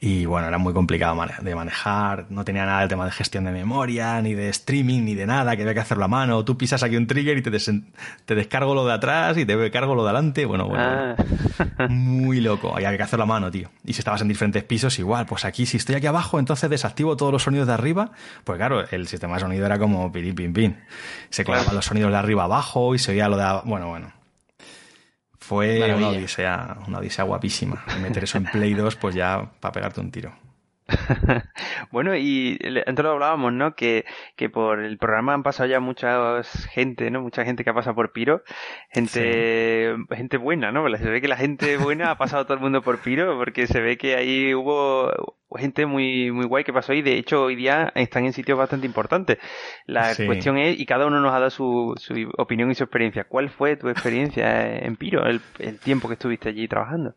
Y 0.03 0.25
bueno, 0.25 0.47
era 0.47 0.57
muy 0.57 0.73
complicado 0.73 1.15
de 1.43 1.53
manejar, 1.53 2.25
no 2.31 2.43
tenía 2.43 2.65
nada 2.65 2.81
el 2.81 2.89
tema 2.89 3.05
de 3.05 3.11
gestión 3.11 3.43
de 3.43 3.51
memoria, 3.51 4.19
ni 4.19 4.33
de 4.33 4.49
streaming, 4.49 5.03
ni 5.03 5.13
de 5.13 5.27
nada, 5.27 5.55
que 5.55 5.61
había 5.61 5.75
que 5.75 5.79
hacerlo 5.79 6.05
a 6.05 6.07
mano. 6.07 6.43
Tú 6.43 6.57
pisas 6.57 6.81
aquí 6.81 6.97
un 6.97 7.05
trigger 7.05 7.37
y 7.37 7.43
te, 7.43 7.51
te 7.51 8.33
descargo 8.33 8.73
lo 8.73 8.83
de 8.83 8.93
atrás 8.93 9.37
y 9.37 9.45
te 9.45 9.55
descargo 9.55 9.93
lo 9.93 10.03
de 10.03 10.09
adelante. 10.09 10.45
Bueno, 10.45 10.67
bueno, 10.67 10.83
ah. 10.83 11.15
muy 11.89 12.41
loco. 12.41 12.75
Había 12.75 12.97
que 12.97 13.03
hacerlo 13.03 13.25
a 13.25 13.27
mano, 13.27 13.51
tío. 13.51 13.69
Y 13.85 13.93
si 13.93 13.99
estabas 13.99 14.23
en 14.23 14.27
diferentes 14.27 14.63
pisos, 14.63 14.97
igual. 14.97 15.27
Pues 15.27 15.45
aquí, 15.45 15.67
si 15.67 15.77
estoy 15.77 15.93
aquí 15.93 16.07
abajo, 16.07 16.39
entonces 16.39 16.67
desactivo 16.67 17.15
todos 17.15 17.31
los 17.31 17.43
sonidos 17.43 17.67
de 17.67 17.73
arriba. 17.73 18.09
Pues 18.43 18.57
claro, 18.57 18.83
el 18.89 19.07
sistema 19.07 19.35
de 19.35 19.41
sonido 19.41 19.67
era 19.67 19.77
como 19.77 20.11
pirim, 20.11 20.33
pim, 20.33 20.51
pim. 20.51 20.75
Se 21.29 21.45
clavaban 21.45 21.75
los 21.75 21.85
sonidos 21.85 22.09
de 22.09 22.17
arriba 22.17 22.45
abajo 22.45 22.95
y 22.95 22.97
se 22.97 23.11
oía 23.11 23.29
lo 23.29 23.37
de... 23.37 23.61
Bueno, 23.65 23.89
bueno. 23.89 24.20
Fue 25.51 25.93
una 25.93 26.07
odisea, 26.07 26.77
una 26.87 26.99
odisea 26.99 27.25
guapísima. 27.25 27.83
meter 28.01 28.23
eso 28.23 28.37
en 28.37 28.45
Play 28.45 28.73
2, 28.73 28.95
pues 28.95 29.13
ya 29.13 29.51
para 29.59 29.73
pegarte 29.73 29.99
un 29.99 30.09
tiro. 30.09 30.33
bueno, 31.91 32.15
y 32.15 32.57
antes 32.85 33.03
lo 33.03 33.11
hablábamos, 33.11 33.51
¿no? 33.51 33.75
Que, 33.75 34.05
que 34.37 34.49
por 34.49 34.79
el 34.79 34.97
programa 34.97 35.33
han 35.33 35.43
pasado 35.43 35.67
ya 35.67 35.81
mucha 35.81 36.41
gente, 36.71 37.11
¿no? 37.11 37.19
Mucha 37.19 37.43
gente 37.43 37.65
que 37.65 37.69
ha 37.69 37.73
pasado 37.73 37.95
por 37.95 38.13
Piro. 38.13 38.43
Gente, 38.91 39.93
gente 40.11 40.37
buena, 40.37 40.71
¿no? 40.71 40.87
Se 40.97 41.09
ve 41.09 41.19
que 41.19 41.27
la 41.27 41.35
gente 41.35 41.75
buena 41.75 42.11
ha 42.11 42.17
pasado 42.17 42.45
todo 42.45 42.53
el 42.53 42.61
mundo 42.61 42.81
por 42.81 42.99
Piro, 42.99 43.37
porque 43.37 43.67
se 43.67 43.81
ve 43.81 43.97
que 43.97 44.15
ahí 44.15 44.55
hubo 44.55 45.35
gente 45.57 45.85
muy, 45.85 46.31
muy 46.31 46.45
guay 46.45 46.63
que 46.63 46.73
pasó 46.73 46.93
y 46.93 47.01
de 47.01 47.17
hecho 47.17 47.43
hoy 47.43 47.55
día 47.55 47.91
están 47.95 48.25
en 48.25 48.33
sitios 48.33 48.57
bastante 48.57 48.85
importantes. 48.85 49.37
La 49.85 50.15
cuestión 50.15 50.57
es, 50.57 50.79
y 50.79 50.85
cada 50.85 51.05
uno 51.05 51.19
nos 51.19 51.33
ha 51.33 51.39
dado 51.39 51.49
su, 51.49 51.93
su, 51.97 52.31
opinión 52.37 52.71
y 52.71 52.75
su 52.75 52.83
experiencia. 52.83 53.25
¿Cuál 53.25 53.49
fue 53.49 53.75
tu 53.75 53.89
experiencia 53.89 54.77
en 54.85 54.95
Piro, 54.95 55.25
el, 55.25 55.41
el 55.59 55.79
tiempo 55.79 56.07
que 56.07 56.13
estuviste 56.13 56.49
allí 56.49 56.67
trabajando? 56.67 57.15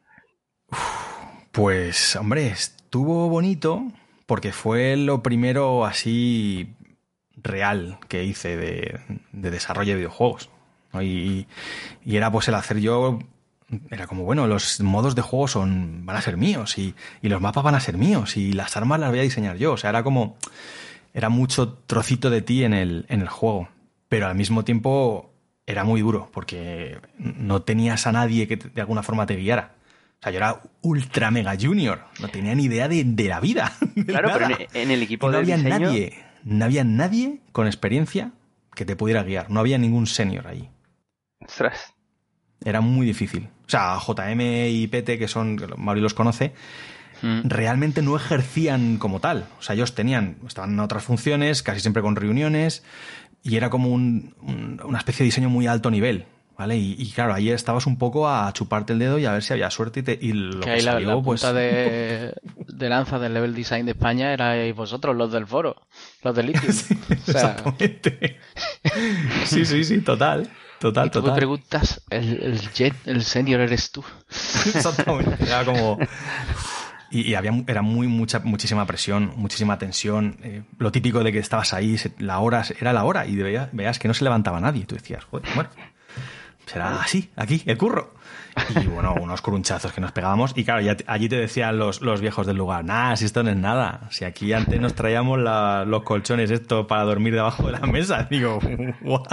Pues, 1.52 2.16
hombre, 2.16 2.48
estuvo 2.48 3.28
bonito 3.28 3.84
porque 4.26 4.52
fue 4.52 4.96
lo 4.96 5.22
primero 5.22 5.84
así 5.84 6.74
real 7.36 7.98
que 8.08 8.24
hice 8.24 8.56
de, 8.56 9.00
desarrollo 9.32 9.92
de 9.92 9.98
videojuegos. 9.98 10.50
Y, 11.00 11.46
era 12.06 12.30
pues 12.30 12.48
el 12.48 12.54
hacer 12.54 12.78
yo 12.78 13.18
era 13.90 14.06
como, 14.06 14.24
bueno, 14.24 14.46
los 14.46 14.80
modos 14.80 15.14
de 15.14 15.22
juego 15.22 15.48
son, 15.48 16.04
van 16.06 16.16
a 16.16 16.20
ser 16.20 16.36
míos 16.36 16.78
y, 16.78 16.94
los 17.22 17.40
mapas 17.40 17.64
van 17.64 17.74
a 17.74 17.80
ser 17.80 17.96
míos 17.96 18.36
y 18.36 18.52
las 18.52 18.76
armas 18.76 19.00
las 19.00 19.10
voy 19.10 19.20
a 19.20 19.22
diseñar 19.22 19.56
yo. 19.56 19.72
O 19.72 19.76
sea, 19.76 19.90
era 19.90 20.02
como, 20.02 20.36
era 21.12 21.28
mucho 21.28 21.74
trocito 21.86 22.30
de 22.30 22.42
ti 22.42 22.64
en 22.64 22.74
el, 22.74 23.06
en 23.08 23.20
el 23.20 23.28
juego. 23.28 23.68
Pero 24.08 24.26
al 24.26 24.34
mismo 24.34 24.64
tiempo 24.64 25.32
era 25.66 25.84
muy 25.84 26.02
duro 26.02 26.30
porque 26.32 27.00
no 27.18 27.62
tenías 27.62 28.06
a 28.06 28.12
nadie 28.12 28.46
que 28.46 28.56
de 28.56 28.80
alguna 28.80 29.02
forma 29.02 29.26
te 29.26 29.36
guiara 29.36 29.74
sea, 30.24 30.32
yo 30.32 30.38
era 30.38 30.62
ultra 30.82 31.30
mega 31.30 31.54
junior, 31.60 32.00
no 32.20 32.28
tenía 32.28 32.54
ni 32.54 32.64
idea 32.64 32.88
de, 32.88 33.04
la 33.28 33.40
vida. 33.40 33.72
claro, 34.06 34.30
pero 34.32 34.56
en, 34.72 34.90
el 34.90 35.02
equipo 35.02 35.30
no 35.30 35.38
había 35.38 35.56
nadie, 35.56 36.18
no 36.44 36.64
había 36.64 36.84
nadie 36.84 37.40
con 37.52 37.66
experiencia 37.66 38.32
que 38.74 38.84
te 38.84 38.96
pudiera 38.96 39.22
guiar. 39.22 39.50
No 39.50 39.60
había 39.60 39.78
ningún 39.78 40.06
senior 40.06 40.46
ahí. 40.46 40.70
Ostras. 41.40 41.94
Era 42.64 42.80
muy 42.80 43.06
difícil. 43.06 43.48
O 43.66 43.70
sea, 43.70 43.98
JM 43.98 44.40
y 44.40 44.86
PT, 44.86 45.18
que 45.18 45.28
son, 45.28 45.58
Mauri 45.76 46.00
los 46.00 46.14
conoce, 46.14 46.52
mm. 47.22 47.40
realmente 47.44 48.02
no 48.02 48.16
ejercían 48.16 48.98
como 48.98 49.20
tal. 49.20 49.46
O 49.58 49.62
sea, 49.62 49.74
ellos 49.74 49.94
tenían, 49.94 50.36
estaban 50.46 50.72
en 50.72 50.80
otras 50.80 51.04
funciones, 51.04 51.62
casi 51.62 51.80
siempre 51.80 52.02
con 52.02 52.16
reuniones, 52.16 52.82
y 53.42 53.56
era 53.56 53.70
como 53.70 53.90
una 53.90 54.98
especie 54.98 55.24
de 55.24 55.26
diseño 55.26 55.50
muy 55.50 55.66
alto 55.66 55.90
nivel. 55.90 56.26
¿Vale? 56.56 56.76
Y, 56.76 57.10
claro, 57.10 57.34
ahí 57.34 57.50
estabas 57.50 57.84
un 57.84 57.98
poco 57.98 58.28
a 58.28 58.52
chuparte 58.52 58.92
el 58.92 59.00
dedo 59.00 59.18
y 59.18 59.26
a 59.26 59.32
ver 59.32 59.42
si 59.42 59.52
había 59.52 59.70
suerte 59.72 60.00
y, 60.00 60.02
te, 60.04 60.18
y 60.20 60.32
lo 60.32 60.60
que, 60.60 60.82
la, 60.82 61.20
pues... 61.20 61.42
de, 61.52 62.32
lanza 62.78 63.18
del 63.18 63.34
level 63.34 63.54
design 63.54 63.86
de 63.86 63.92
España 63.92 64.32
erais 64.32 64.74
vosotros, 64.74 65.16
los 65.16 65.32
del 65.32 65.48
foro, 65.48 65.82
los 66.22 66.32
del 66.32 66.46
litio. 66.46 66.68
Exactamente. 67.10 68.38
sí, 69.46 69.64
sí, 69.64 69.82
sí, 69.82 70.00
total. 70.02 70.48
Total, 70.84 71.06
y 71.06 71.10
tú 71.10 71.20
total. 71.20 71.32
me 71.32 71.38
preguntas, 71.38 72.02
el, 72.10 72.42
el 72.42 72.60
jet, 72.72 72.94
el 73.06 73.24
senior 73.24 73.62
eres 73.62 73.90
tú. 73.90 74.04
Exactamente. 74.28 75.42
Era 75.42 75.64
como... 75.64 75.98
Y, 77.10 77.32
había 77.32 77.52
era 77.66 77.80
muy 77.80 78.06
mucha 78.06 78.40
muchísima 78.40 78.84
presión 78.86 79.32
muchísima 79.36 79.78
tensión 79.78 80.36
eh, 80.42 80.64
lo 80.78 80.90
típico 80.90 81.22
de 81.22 81.30
que 81.30 81.38
estabas 81.38 81.72
ahí 81.72 81.96
la 82.18 82.40
hora 82.40 82.64
era 82.80 82.92
la 82.92 83.04
hora 83.04 83.24
y 83.24 83.36
veías, 83.36 83.68
veías 83.72 84.00
que 84.00 84.08
no 84.08 84.14
se 84.14 84.24
levantaba 84.24 84.58
nadie 84.58 84.84
tú 84.84 84.96
decías 84.96 85.22
joder 85.24 85.48
bueno 85.54 85.70
será 86.66 87.00
así, 87.00 87.30
aquí, 87.36 87.62
el 87.66 87.78
curro. 87.78 88.14
Y 88.82 88.86
bueno, 88.86 89.14
unos 89.20 89.42
crunchazos 89.42 89.92
que 89.92 90.00
nos 90.00 90.12
pegábamos. 90.12 90.52
Y 90.56 90.64
claro, 90.64 90.80
ya 90.80 90.96
allí 91.06 91.28
te 91.28 91.36
decían 91.36 91.78
los, 91.78 92.00
los 92.00 92.20
viejos 92.20 92.46
del 92.46 92.56
lugar, 92.56 92.84
nada, 92.84 93.16
si 93.16 93.24
esto 93.26 93.42
no 93.42 93.50
es 93.50 93.56
nada. 93.56 94.08
Si 94.10 94.24
aquí 94.24 94.52
antes 94.52 94.80
nos 94.80 94.94
traíamos 94.94 95.38
los 95.38 96.02
colchones 96.04 96.50
esto 96.50 96.86
para 96.86 97.02
dormir 97.02 97.34
debajo 97.34 97.66
de 97.66 97.72
la 97.72 97.80
mesa. 97.80 98.24
Digo, 98.30 98.60
what? 99.02 99.28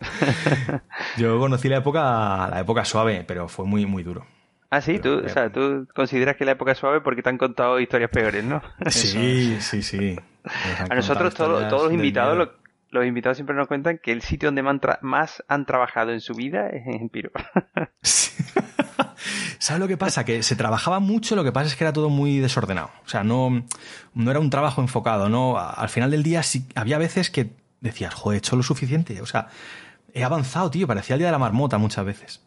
Yo 1.16 1.38
conocí 1.38 1.68
la 1.68 1.78
época, 1.78 2.48
la 2.50 2.60
época 2.60 2.84
suave, 2.84 3.24
pero 3.26 3.48
fue 3.48 3.66
muy, 3.66 3.86
muy 3.86 4.02
duro. 4.02 4.26
Ah, 4.70 4.80
sí, 4.80 5.00
tú, 5.00 5.22
o 5.24 5.28
sea, 5.28 5.50
tú 5.50 5.88
consideras 5.94 6.36
que 6.36 6.44
la 6.44 6.52
época 6.52 6.72
es 6.72 6.78
suave 6.78 7.00
porque 7.00 7.22
te 7.22 7.28
han 7.28 7.38
contado 7.38 7.80
historias 7.80 8.10
peores, 8.10 8.44
¿no? 8.44 8.62
Sí, 8.90 9.56
sí, 9.60 9.82
sí. 9.82 10.16
A 10.88 10.94
nosotros 10.94 11.34
todos 11.34 11.70
los 11.70 11.92
invitados 11.92 12.50
los 12.90 13.06
invitados 13.06 13.36
siempre 13.36 13.54
nos 13.54 13.68
cuentan 13.68 13.98
que 14.02 14.10
el 14.12 14.22
sitio 14.22 14.48
donde 14.48 14.62
más 14.62 15.44
han 15.46 15.64
trabajado 15.64 16.12
en 16.12 16.20
su 16.20 16.34
vida 16.34 16.68
es 16.68 16.86
en 16.86 17.08
Piro. 17.08 17.30
¿Sabes 19.58 19.80
lo 19.80 19.86
que 19.86 19.96
pasa? 19.96 20.24
Que 20.24 20.42
se 20.42 20.56
trabajaba 20.56 20.98
mucho, 20.98 21.36
lo 21.36 21.44
que 21.44 21.52
pasa 21.52 21.68
es 21.68 21.76
que 21.76 21.84
era 21.84 21.92
todo 21.92 22.08
muy 22.08 22.38
desordenado. 22.38 22.90
O 23.04 23.08
sea, 23.08 23.22
no, 23.22 23.64
no 24.14 24.30
era 24.30 24.40
un 24.40 24.50
trabajo 24.50 24.80
enfocado, 24.80 25.28
¿no? 25.28 25.58
Al 25.58 25.88
final 25.88 26.10
del 26.10 26.22
día 26.22 26.42
sí, 26.42 26.66
había 26.74 26.98
veces 26.98 27.30
que 27.30 27.50
decías, 27.80 28.14
joder, 28.14 28.36
he 28.36 28.38
hecho 28.38 28.56
lo 28.56 28.62
suficiente. 28.62 29.20
O 29.20 29.26
sea, 29.26 29.48
he 30.14 30.24
avanzado, 30.24 30.70
tío, 30.70 30.86
parecía 30.86 31.14
el 31.14 31.20
día 31.20 31.28
de 31.28 31.32
la 31.32 31.38
marmota 31.38 31.78
muchas 31.78 32.04
veces. 32.04 32.40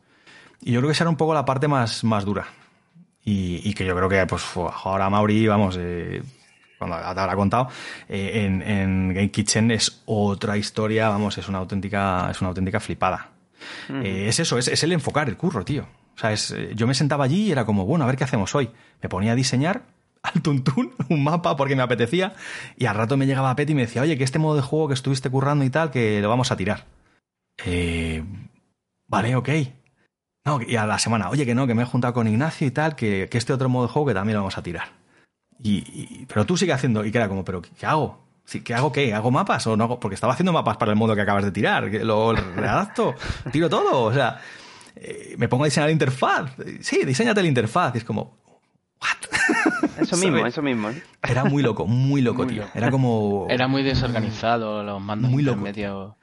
Y 0.61 0.71
yo 0.71 0.79
creo 0.79 0.89
que 0.89 0.93
esa 0.93 1.03
era 1.03 1.09
un 1.09 1.17
poco 1.17 1.33
la 1.33 1.45
parte 1.45 1.67
más, 1.67 2.03
más 2.03 2.25
dura. 2.25 2.47
Y, 3.25 3.73
que 3.73 3.85
yo 3.85 3.95
creo 3.95 4.09
que, 4.09 4.25
pues, 4.25 4.43
ahora 4.83 5.09
Mauri, 5.09 5.47
vamos, 5.47 5.77
eh, 5.79 6.21
cuando 6.77 6.97
te 6.97 7.19
habrá 7.19 7.35
contado, 7.35 7.69
eh, 8.09 8.45
en, 8.45 8.61
en, 8.61 9.13
Game 9.13 9.31
Kitchen 9.31 9.71
es 9.71 10.01
otra 10.05 10.57
historia, 10.57 11.07
vamos, 11.07 11.37
es 11.37 11.47
una 11.47 11.59
auténtica, 11.59 12.29
es 12.29 12.41
una 12.41 12.49
auténtica 12.49 12.81
flipada. 12.81 13.29
Eh, 13.89 14.25
es 14.27 14.39
eso, 14.41 14.57
es, 14.57 14.67
es, 14.67 14.83
el 14.83 14.91
enfocar 14.91 15.29
el 15.29 15.37
curro, 15.37 15.63
tío. 15.63 15.87
O 16.15 16.19
sea, 16.19 16.33
es, 16.33 16.53
yo 16.75 16.85
me 16.85 16.93
sentaba 16.93 17.23
allí 17.23 17.47
y 17.47 17.51
era 17.51 17.65
como, 17.65 17.85
bueno, 17.85 18.03
a 18.03 18.07
ver 18.07 18.17
qué 18.17 18.25
hacemos 18.25 18.53
hoy. 18.55 18.69
Me 19.01 19.07
ponía 19.07 19.31
a 19.31 19.35
diseñar 19.35 19.83
al 20.23 20.41
tuntún 20.41 20.93
un 21.09 21.23
mapa 21.23 21.55
porque 21.55 21.75
me 21.77 21.83
apetecía 21.83 22.33
y 22.77 22.85
al 22.85 22.95
rato 22.95 23.15
me 23.15 23.25
llegaba 23.25 23.55
Pet 23.55 23.69
y 23.69 23.75
me 23.75 23.81
decía, 23.83 24.01
oye, 24.01 24.17
que 24.17 24.25
este 24.25 24.39
modo 24.39 24.57
de 24.57 24.61
juego 24.61 24.89
que 24.89 24.93
estuviste 24.95 25.29
currando 25.29 25.63
y 25.63 25.69
tal, 25.69 25.91
que 25.91 26.21
lo 26.21 26.27
vamos 26.27 26.51
a 26.51 26.57
tirar. 26.57 26.85
Eh, 27.65 28.23
vale, 29.07 29.35
ok. 29.35 29.49
No, 30.45 30.61
y 30.61 30.75
a 30.75 30.85
la 30.85 30.99
semana, 30.99 31.29
oye, 31.29 31.45
que 31.45 31.55
no, 31.55 31.67
que 31.67 31.73
me 31.73 31.83
he 31.83 31.85
juntado 31.85 32.13
con 32.13 32.27
Ignacio 32.27 32.67
y 32.67 32.71
tal, 32.71 32.95
que, 32.95 33.27
que 33.31 33.37
este 33.37 33.53
otro 33.53 33.69
modo 33.69 33.87
de 33.87 33.93
juego 33.93 34.09
que 34.09 34.13
también 34.13 34.35
lo 34.35 34.41
vamos 34.41 34.57
a 34.57 34.63
tirar. 34.63 34.89
Y, 35.61 36.25
pero 36.25 36.45
tú 36.45 36.57
sigue 36.57 36.73
haciendo, 36.73 37.05
y 37.05 37.11
que 37.11 37.17
era 37.17 37.29
como, 37.29 37.45
pero 37.45 37.61
¿qué 37.61 37.85
hago? 37.85 38.21
¿Qué 38.63 38.73
hago 38.73 38.91
qué? 38.91 39.13
¿Hago 39.13 39.31
mapas 39.31 39.65
o 39.67 39.77
no? 39.77 39.99
Porque 39.99 40.15
estaba 40.15 40.33
haciendo 40.33 40.51
mapas 40.51 40.75
para 40.75 40.91
el 40.91 40.97
modo 40.97 41.15
que 41.15 41.21
acabas 41.21 41.45
de 41.45 41.51
tirar. 41.51 41.85
¿Lo 41.85 42.33
readapto? 42.33 43.15
¿Tiro 43.51 43.69
todo? 43.69 44.03
O 44.03 44.13
sea, 44.13 44.41
eh, 44.97 45.35
me 45.37 45.47
pongo 45.47 45.63
a 45.63 45.67
diseñar 45.67 45.87
la 45.87 45.93
interfaz. 45.93 46.51
Sí, 46.81 47.05
diseñate 47.05 47.41
la 47.41 47.47
interfaz. 47.47 47.95
Y 47.95 47.99
es 47.99 48.03
como, 48.03 48.37
¿what? 49.01 49.89
Eso 49.99 50.17
mismo, 50.17 50.45
eso 50.45 50.61
mismo. 50.61 50.89
¿eh? 50.89 51.01
Era 51.21 51.45
muy 51.45 51.61
loco, 51.63 51.85
muy 51.85 52.21
loco, 52.21 52.45
tío. 52.47 52.63
Era 52.73 52.89
como... 52.89 53.47
Era 53.49 53.67
muy 53.67 53.83
desorganizado, 53.83 54.83
los 54.83 55.01
mandos 55.01 55.29
muy 55.29 55.43
loco. 55.43 56.17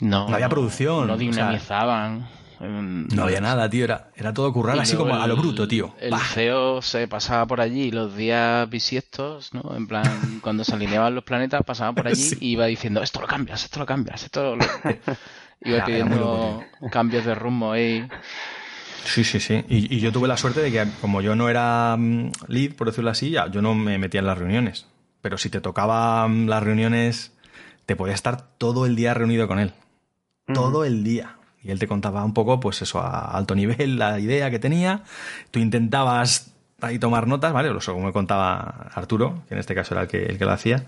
No, 0.00 0.28
no 0.28 0.34
había 0.34 0.48
producción. 0.48 1.06
No 1.06 1.16
dinamizaban. 1.16 2.28
no 2.60 3.22
había 3.22 3.40
nada, 3.40 3.68
tío. 3.70 3.84
Era, 3.84 4.10
era 4.14 4.34
todo 4.34 4.52
currar 4.52 4.78
así 4.78 4.94
como 4.94 5.14
a 5.14 5.26
lo 5.26 5.36
bruto, 5.36 5.66
tío. 5.66 5.94
El 5.98 6.14
CEO 6.18 6.82
se 6.82 7.08
pasaba 7.08 7.46
por 7.46 7.60
allí 7.60 7.90
los 7.90 8.14
días 8.14 8.68
bisiestos, 8.68 9.54
¿no? 9.54 9.74
En 9.74 9.86
plan, 9.86 10.04
cuando 10.42 10.64
se 10.64 10.74
alineaban 10.74 11.14
los 11.14 11.24
planetas, 11.24 11.62
pasaba 11.64 11.92
por 11.94 12.08
allí 12.08 12.36
y 12.40 12.50
iba 12.50 12.66
diciendo, 12.66 13.02
esto 13.02 13.20
lo 13.20 13.26
cambias, 13.26 13.64
esto 13.64 13.78
lo 13.78 13.86
cambias, 13.86 14.24
esto 14.24 14.56
lo... 14.56 14.64
iba 15.64 15.84
pidiendo 15.86 16.62
cambios 16.90 17.24
de 17.24 17.34
rumbo 17.34 17.72
ahí. 17.72 18.06
Sí, 19.04 19.24
sí, 19.24 19.40
sí. 19.40 19.64
Y, 19.68 19.98
yo 20.00 20.12
tuve 20.12 20.28
la 20.28 20.36
suerte 20.36 20.60
de 20.60 20.70
que, 20.70 20.86
como 21.00 21.22
yo 21.22 21.36
no 21.36 21.48
era 21.48 21.96
mm, 21.96 22.32
lead, 22.48 22.74
por 22.74 22.88
decirlo 22.88 23.10
así, 23.10 23.30
ya, 23.30 23.50
yo 23.50 23.62
no 23.62 23.74
me 23.74 23.96
metía 23.96 24.20
en 24.20 24.26
las 24.26 24.36
reuniones. 24.36 24.86
Pero 25.22 25.38
si 25.38 25.48
te 25.48 25.62
tocaban 25.62 26.50
las 26.50 26.62
reuniones, 26.62 27.32
te 27.86 27.96
podías 27.96 28.16
estar 28.16 28.42
todo 28.58 28.84
el 28.84 28.94
día 28.94 29.14
reunido 29.14 29.48
con 29.48 29.58
él 29.58 29.72
todo 30.52 30.84
el 30.84 31.04
día. 31.04 31.36
Y 31.62 31.70
él 31.70 31.78
te 31.78 31.88
contaba 31.88 32.24
un 32.24 32.32
poco, 32.32 32.60
pues 32.60 32.80
eso, 32.82 33.00
a 33.00 33.36
alto 33.36 33.54
nivel, 33.54 33.98
la 33.98 34.20
idea 34.20 34.50
que 34.50 34.58
tenía. 34.58 35.02
Tú 35.50 35.58
intentabas 35.58 36.52
ahí 36.80 36.98
tomar 36.98 37.26
notas, 37.26 37.52
¿vale? 37.52 37.70
Lo 37.70 37.80
según 37.80 38.04
me 38.04 38.12
contaba 38.12 38.88
Arturo, 38.94 39.42
que 39.48 39.54
en 39.54 39.60
este 39.60 39.74
caso 39.74 39.94
era 39.94 40.02
el 40.02 40.08
que, 40.08 40.24
el 40.26 40.38
que 40.38 40.44
lo 40.44 40.52
hacía. 40.52 40.84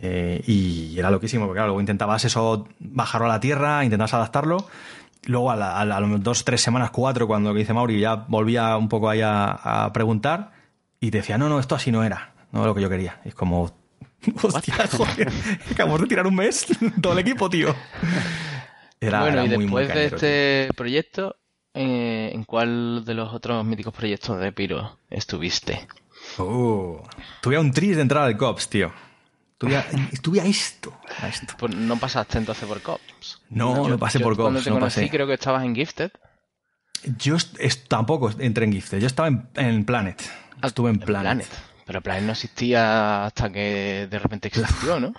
Eh, 0.00 0.42
y 0.46 0.98
era 0.98 1.10
loquísimo, 1.10 1.44
porque 1.44 1.58
claro, 1.58 1.68
luego 1.68 1.80
intentabas 1.80 2.24
eso, 2.24 2.66
bajarlo 2.78 3.26
a 3.26 3.30
la 3.30 3.40
tierra, 3.40 3.84
intentabas 3.84 4.14
adaptarlo. 4.14 4.66
Luego 5.26 5.50
a, 5.50 5.56
la, 5.56 5.78
a, 5.78 6.00
dos, 6.18 6.44
tres 6.44 6.62
semanas, 6.62 6.90
cuatro, 6.90 7.26
cuando 7.26 7.50
lo 7.50 7.54
que 7.54 7.60
dice 7.60 7.74
Mauri, 7.74 8.00
ya 8.00 8.14
volvía 8.14 8.76
un 8.76 8.88
poco 8.88 9.08
ahí 9.08 9.20
a, 9.22 9.90
preguntar 9.92 10.52
y 11.00 11.10
te 11.10 11.18
decía, 11.18 11.38
no, 11.38 11.48
no, 11.48 11.60
esto 11.60 11.74
así 11.74 11.92
no 11.92 12.02
era, 12.02 12.32
no 12.50 12.64
lo 12.64 12.74
que 12.74 12.80
yo 12.80 12.88
quería. 12.88 13.20
Y 13.24 13.28
es 13.28 13.34
como, 13.34 13.70
hostia, 14.42 14.74
joder, 14.90 15.30
acabamos 15.70 16.00
de 16.00 16.06
tirar 16.06 16.26
un 16.26 16.34
mes 16.34 16.66
todo 17.00 17.12
el 17.12 17.18
equipo, 17.18 17.50
tío 17.50 17.74
bueno, 19.10 19.44
y 19.44 19.48
después 19.48 19.88
de 19.88 20.06
este 20.06 20.68
proyecto, 20.76 21.36
eh, 21.74 22.30
¿en 22.32 22.44
cuál 22.44 23.04
de 23.04 23.14
los 23.14 23.32
otros 23.32 23.64
míticos 23.64 23.94
proyectos 23.94 24.38
de 24.38 24.52
Piro 24.52 24.98
estuviste? 25.10 25.86
Uh, 26.38 26.98
tuve 27.40 27.58
un 27.58 27.72
tris 27.72 27.96
de 27.96 28.02
entrar 28.02 28.24
al 28.24 28.36
COPS, 28.36 28.68
tío. 28.68 28.92
Estuve 30.12 30.40
a, 30.40 30.44
esto, 30.44 30.92
Pues 31.56 31.74
no 31.74 31.96
pasaste 31.96 32.38
entonces 32.38 32.68
por 32.68 32.82
COPS. 32.82 33.42
No, 33.50 33.88
no 33.88 33.98
pasé 33.98 34.18
por 34.18 34.34
COPS. 34.34 34.42
Cuando 34.42 34.62
te 34.62 34.70
no 34.70 34.76
conocí, 34.76 35.08
creo 35.08 35.26
que 35.26 35.34
estabas 35.34 35.64
en 35.64 35.74
Gifted. 35.74 36.10
Yo 37.18 37.36
tampoco 37.88 38.30
entré 38.38 38.64
en 38.64 38.72
Gifted. 38.72 38.98
Yo 38.98 39.06
estaba 39.06 39.28
en, 39.54 39.84
Planet. 39.84 40.20
Ah, 40.60 40.66
estuve 40.66 40.90
en, 40.90 40.98
Planet. 40.98 41.46
Pero 41.86 42.00
Planet 42.00 42.24
no 42.24 42.32
existía 42.32 43.26
hasta 43.26 43.52
que 43.52 44.08
de 44.10 44.18
repente 44.18 44.48
existió, 44.52 44.98
¿no? 44.98 45.12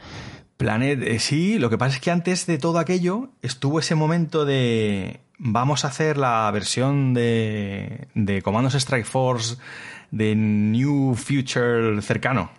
Planet, 0.63 1.03
eh, 1.03 1.19
sí, 1.19 1.59
lo 1.59 1.69
que 1.69 1.77
pasa 1.77 1.97
es 1.97 2.01
que 2.01 2.09
antes 2.09 2.45
de 2.45 2.57
todo 2.57 2.79
aquello 2.79 3.27
estuvo 3.41 3.79
ese 3.79 3.95
momento 3.95 4.45
de 4.45 5.19
vamos 5.37 5.83
a 5.83 5.89
hacer 5.89 6.15
la 6.17 6.49
versión 6.51 7.13
de, 7.13 8.07
de 8.13 8.41
Comandos 8.41 8.73
Strike 8.73 9.05
Force 9.05 9.57
de 10.11 10.37
New 10.37 11.15
Future 11.15 12.01
cercano, 12.01 12.49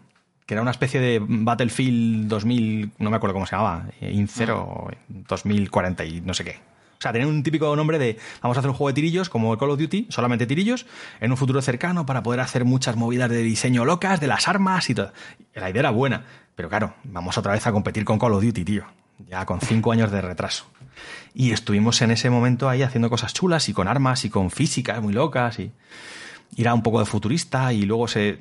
que 0.44 0.52
era 0.52 0.60
una 0.60 0.72
especie 0.72 1.00
de 1.00 1.18
Battlefield 1.26 2.28
2000, 2.28 2.90
no 2.98 3.08
me 3.08 3.16
acuerdo 3.16 3.32
cómo 3.32 3.46
se 3.46 3.56
llamaba, 3.56 3.86
eh, 4.02 4.12
Incero 4.12 4.90
2040 5.08 6.04
y 6.04 6.20
no 6.20 6.34
sé 6.34 6.44
qué. 6.44 6.73
O 7.04 7.06
sea, 7.06 7.12
tenía 7.12 7.28
un 7.28 7.42
típico 7.42 7.76
nombre 7.76 7.98
de 7.98 8.18
vamos 8.40 8.56
a 8.56 8.60
hacer 8.60 8.70
un 8.70 8.76
juego 8.76 8.88
de 8.88 8.94
tirillos 8.94 9.28
como 9.28 9.58
Call 9.58 9.68
of 9.68 9.78
Duty, 9.78 10.06
solamente 10.08 10.46
tirillos, 10.46 10.86
en 11.20 11.32
un 11.32 11.36
futuro 11.36 11.60
cercano 11.60 12.06
para 12.06 12.22
poder 12.22 12.40
hacer 12.40 12.64
muchas 12.64 12.96
movidas 12.96 13.28
de 13.28 13.42
diseño 13.42 13.84
locas, 13.84 14.20
de 14.20 14.26
las 14.26 14.48
armas 14.48 14.88
y 14.88 14.94
todo. 14.94 15.12
La 15.52 15.68
idea 15.68 15.80
era 15.80 15.90
buena. 15.90 16.24
Pero 16.54 16.70
claro, 16.70 16.94
vamos 17.04 17.36
otra 17.36 17.52
vez 17.52 17.66
a 17.66 17.72
competir 17.72 18.06
con 18.06 18.18
Call 18.18 18.32
of 18.32 18.42
Duty, 18.42 18.64
tío. 18.64 18.86
Ya 19.28 19.44
con 19.44 19.60
cinco 19.60 19.92
años 19.92 20.10
de 20.10 20.22
retraso. 20.22 20.64
Y 21.34 21.50
estuvimos 21.50 22.00
en 22.00 22.10
ese 22.10 22.30
momento 22.30 22.70
ahí 22.70 22.80
haciendo 22.80 23.10
cosas 23.10 23.34
chulas 23.34 23.68
y 23.68 23.74
con 23.74 23.86
armas 23.86 24.24
y 24.24 24.30
con 24.30 24.50
físicas 24.50 25.02
muy 25.02 25.12
locas 25.12 25.58
y, 25.58 25.72
era 26.56 26.72
un 26.72 26.82
poco 26.82 27.00
de 27.00 27.04
futurista 27.04 27.74
y 27.74 27.82
luego 27.82 28.08
se... 28.08 28.40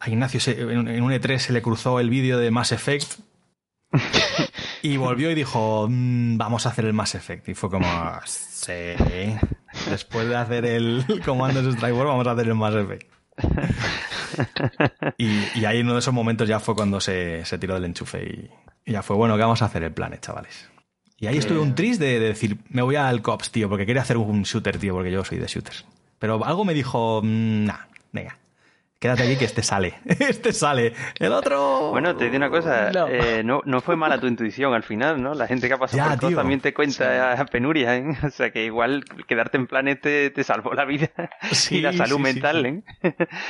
A 0.00 0.10
Ignacio 0.10 0.40
en 0.52 1.02
un 1.02 1.12
E3 1.12 1.38
se 1.38 1.52
le 1.52 1.62
cruzó 1.62 2.00
el 2.00 2.10
vídeo 2.10 2.38
de 2.38 2.50
Mass 2.50 2.72
Effect 2.72 3.20
y 4.84 4.98
volvió 4.98 5.30
y 5.30 5.34
dijo, 5.34 5.86
mm, 5.88 6.36
vamos 6.36 6.66
a 6.66 6.68
hacer 6.68 6.84
el 6.84 6.92
Mass 6.92 7.14
Effect. 7.14 7.48
Y 7.48 7.54
fue 7.54 7.70
como, 7.70 7.88
sí, 8.26 8.92
después 9.88 10.28
de 10.28 10.36
hacer 10.36 10.66
el 10.66 11.06
Commandos 11.24 11.64
Strike 11.74 11.96
War, 11.96 12.06
vamos 12.06 12.26
a 12.26 12.32
hacer 12.32 12.48
el 12.48 12.54
Mass 12.54 12.74
Effect. 12.74 13.10
y, 15.16 15.64
ahí 15.64 15.78
en 15.78 15.86
uno 15.86 15.94
de 15.94 16.00
esos 16.00 16.12
momentos 16.12 16.46
ya 16.46 16.60
fue 16.60 16.74
cuando 16.74 17.00
se, 17.00 17.44
tiró 17.58 17.72
del 17.74 17.86
enchufe 17.86 18.50
y, 18.84 18.92
ya 18.92 19.02
fue, 19.02 19.16
bueno, 19.16 19.36
¿qué 19.36 19.40
vamos 19.40 19.62
a 19.62 19.64
hacer 19.64 19.84
el 19.84 19.92
planet, 19.92 20.20
chavales? 20.20 20.68
Y 21.16 21.28
ahí 21.28 21.38
estuve 21.38 21.60
un 21.60 21.74
tris 21.74 21.98
de, 21.98 22.20
decir, 22.20 22.58
me 22.68 22.82
voy 22.82 22.96
al 22.96 23.22
COPS, 23.22 23.52
tío, 23.52 23.70
porque 23.70 23.86
quería 23.86 24.02
hacer 24.02 24.18
un 24.18 24.42
shooter, 24.42 24.76
tío, 24.76 24.92
porque 24.92 25.10
yo 25.10 25.24
soy 25.24 25.38
de 25.38 25.46
shooters. 25.46 25.86
Pero 26.18 26.44
algo 26.44 26.66
me 26.66 26.74
dijo, 26.74 27.22
mm, 27.24 27.64
nah, 27.64 27.86
venga, 28.12 28.36
quédate 29.04 29.24
aquí 29.24 29.36
que 29.36 29.44
este 29.44 29.62
sale. 29.62 29.96
este 30.06 30.54
sale. 30.54 30.94
El 31.18 31.32
otro. 31.32 31.90
Bueno, 31.90 32.16
te 32.16 32.24
digo 32.24 32.36
una 32.38 32.48
cosa. 32.48 32.90
Eh, 33.10 33.42
no. 33.44 33.60
no, 33.66 33.82
fue 33.82 33.96
mala 33.96 34.18
tu 34.18 34.26
intuición 34.26 34.72
al 34.72 34.82
final, 34.82 35.22
¿no? 35.22 35.34
La 35.34 35.46
gente 35.46 35.68
que 35.68 35.74
ha 35.74 35.78
pasado 35.78 36.18
por 36.18 36.34
también 36.34 36.60
te 36.60 36.72
cuenta 36.72 37.44
penuria, 37.52 37.96
¿eh? 37.96 38.16
O 38.24 38.30
sea 38.30 38.50
que 38.50 38.64
igual 38.64 39.04
quedarte 39.28 39.58
en 39.58 39.66
planet 39.66 40.00
te, 40.00 40.44
salvó 40.44 40.72
la 40.72 40.86
vida 40.86 41.10
y 41.70 41.82
la 41.82 41.92
salud 41.92 42.18
mental, 42.18 42.64
¿eh? 42.64 42.82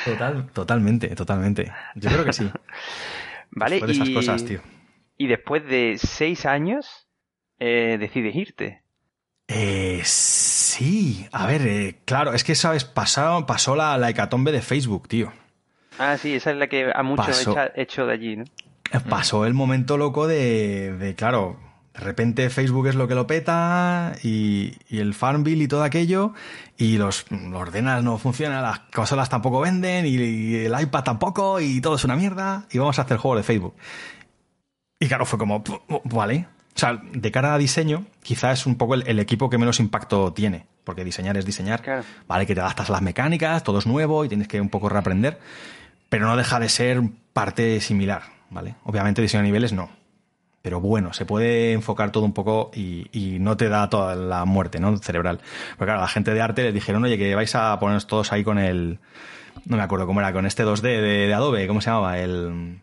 Total, 0.05 0.51
totalmente, 0.53 1.07
totalmente. 1.15 1.73
Yo 1.95 2.11
creo 2.11 2.25
que 2.25 2.33
sí. 2.33 2.51
Vale, 3.53 3.79
y, 3.79 3.91
esas 3.93 4.11
cosas, 4.11 4.45
tío. 4.45 4.61
y 5.17 5.29
después 5.29 5.65
de 5.65 5.99
seis 5.99 6.47
años 6.47 7.07
eh, 7.61 7.97
decides 8.01 8.35
irte. 8.35 8.83
Eh, 9.47 10.01
sí, 10.03 11.29
a 11.31 11.47
ver, 11.47 11.63
eh, 11.65 12.01
claro, 12.07 12.33
es 12.33 12.43
que, 12.43 12.57
¿sabes? 12.57 12.85
Pasó, 12.85 13.47
pasó 13.47 13.77
la, 13.77 13.97
la 13.99 14.11
hecatombe 14.11 14.51
de 14.51 14.63
Facebook, 14.63 15.07
tío. 15.07 15.33
Ah, 15.99 16.17
sí, 16.19 16.35
esa 16.35 16.51
es 16.51 16.57
la 16.57 16.67
que 16.67 16.91
a 16.95 17.03
muchos 17.03 17.47
hecho 17.77 18.07
de 18.07 18.13
allí, 18.13 18.37
¿no? 18.37 18.45
Eh, 18.95 19.01
pasó 19.09 19.45
el 19.47 19.55
momento 19.55 19.97
loco 19.97 20.27
de, 20.27 21.15
claro, 21.17 21.59
de 21.95 22.01
repente 22.01 22.51
Facebook 22.51 22.89
es 22.89 22.95
lo 22.95 23.09
que 23.09 23.15
lo 23.15 23.27
peta 23.27 24.13
y, 24.23 24.75
el 24.91 25.15
Farmville 25.15 25.65
y 25.65 25.69
todo 25.69 25.83
aquello 25.83 26.33
y 26.77 26.97
los, 26.97 27.27
los 27.31 27.61
ordenas 27.61 28.03
no 28.05 28.19
funcionan, 28.19 28.63
las 28.63 28.81
consolas 28.95 29.29
tampoco 29.29 29.61
venden 29.61 30.07
y, 30.07 30.55
el 30.57 30.81
iPad 30.81 31.03
tampoco 31.03 31.61
y 31.61 31.81
todo 31.81 31.97
es 31.97 32.05
una 32.05 32.17
mierda 32.17 32.67
y 32.71 32.79
vamos 32.79 32.99
a 32.99 33.03
hacer 33.03 33.17
juego 33.17 33.37
de 33.37 33.43
Facebook. 33.43 33.75
Y 35.01 35.09
claro, 35.09 35.27
fue 35.27 35.39
como, 35.39 35.63
vale. 36.05 36.47
O 36.77 36.79
sea, 36.79 37.01
de 37.13 37.31
cara 37.31 37.55
a 37.55 37.59
diseño, 37.59 38.05
quizás 38.23 38.61
es 38.61 38.67
un 38.67 38.77
poco 38.77 38.95
el, 38.95 39.19
equipo 39.21 39.49
que 39.49 39.59
menos 39.59 39.79
impacto 39.79 40.33
tiene, 40.33 40.67
porque 40.83 41.05
diseñar 41.05 41.37
es 41.37 41.47
diseñar. 41.47 41.83
Vale, 42.27 42.47
que 42.47 42.55
te 42.55 42.61
adaptas 42.61 42.89
a 42.89 42.93
las 42.93 43.03
mecánicas, 43.03 43.63
todo 43.63 43.79
es 43.79 43.87
nuevo 43.87 44.25
y 44.25 44.29
tienes 44.29 44.49
que 44.49 44.61
un 44.61 44.71
poco 44.71 44.89
reaprender 44.89 45.39
pero 46.09 46.27
no 46.27 46.37
deja 46.37 46.61
de 46.61 46.69
ser 46.69 47.03
parte 47.33 47.81
similar, 47.81 48.23
¿vale? 48.51 48.77
Obviamente 48.85 49.23
diseño 49.23 49.41
a 49.41 49.45
niveles 49.45 49.73
no. 49.73 49.91
pero 50.63 50.81
bueno, 50.81 51.13
se 51.13 51.27
puede 51.27 51.73
enfocar 51.73 52.11
todo 52.11 52.25
un 52.25 52.33
poco 52.33 52.71
y, 52.75 53.09
y, 53.13 53.39
no 53.39 53.57
te 53.57 53.69
da 53.69 53.91
toda 53.91 54.15
la 54.15 54.45
muerte 54.47 54.81
¿no? 54.81 54.97
cerebral. 54.97 55.41
Porque 55.77 55.91
claro, 55.91 56.01
la 56.01 56.09
gente 56.09 56.33
de 56.33 56.41
arte 56.41 56.63
les 56.63 56.73
dijeron, 56.73 57.05
oye, 57.05 57.19
que 57.19 57.35
vais 57.35 57.55
a 57.55 57.79
ponernos 57.79 58.07
todos 58.07 58.33
ahí 58.33 58.43
con 58.45 58.59
el... 58.59 58.99
No 59.67 59.77
me 59.77 59.83
acuerdo 59.83 60.07
cómo 60.07 60.21
era, 60.21 60.33
con 60.33 60.47
este 60.47 60.65
2D 60.65 60.81
de, 60.81 61.01
de 61.27 61.35
Adobe, 61.35 61.67
¿cómo 61.67 61.81
se 61.81 61.91
llamaba? 61.91 62.19
El... 62.19 62.81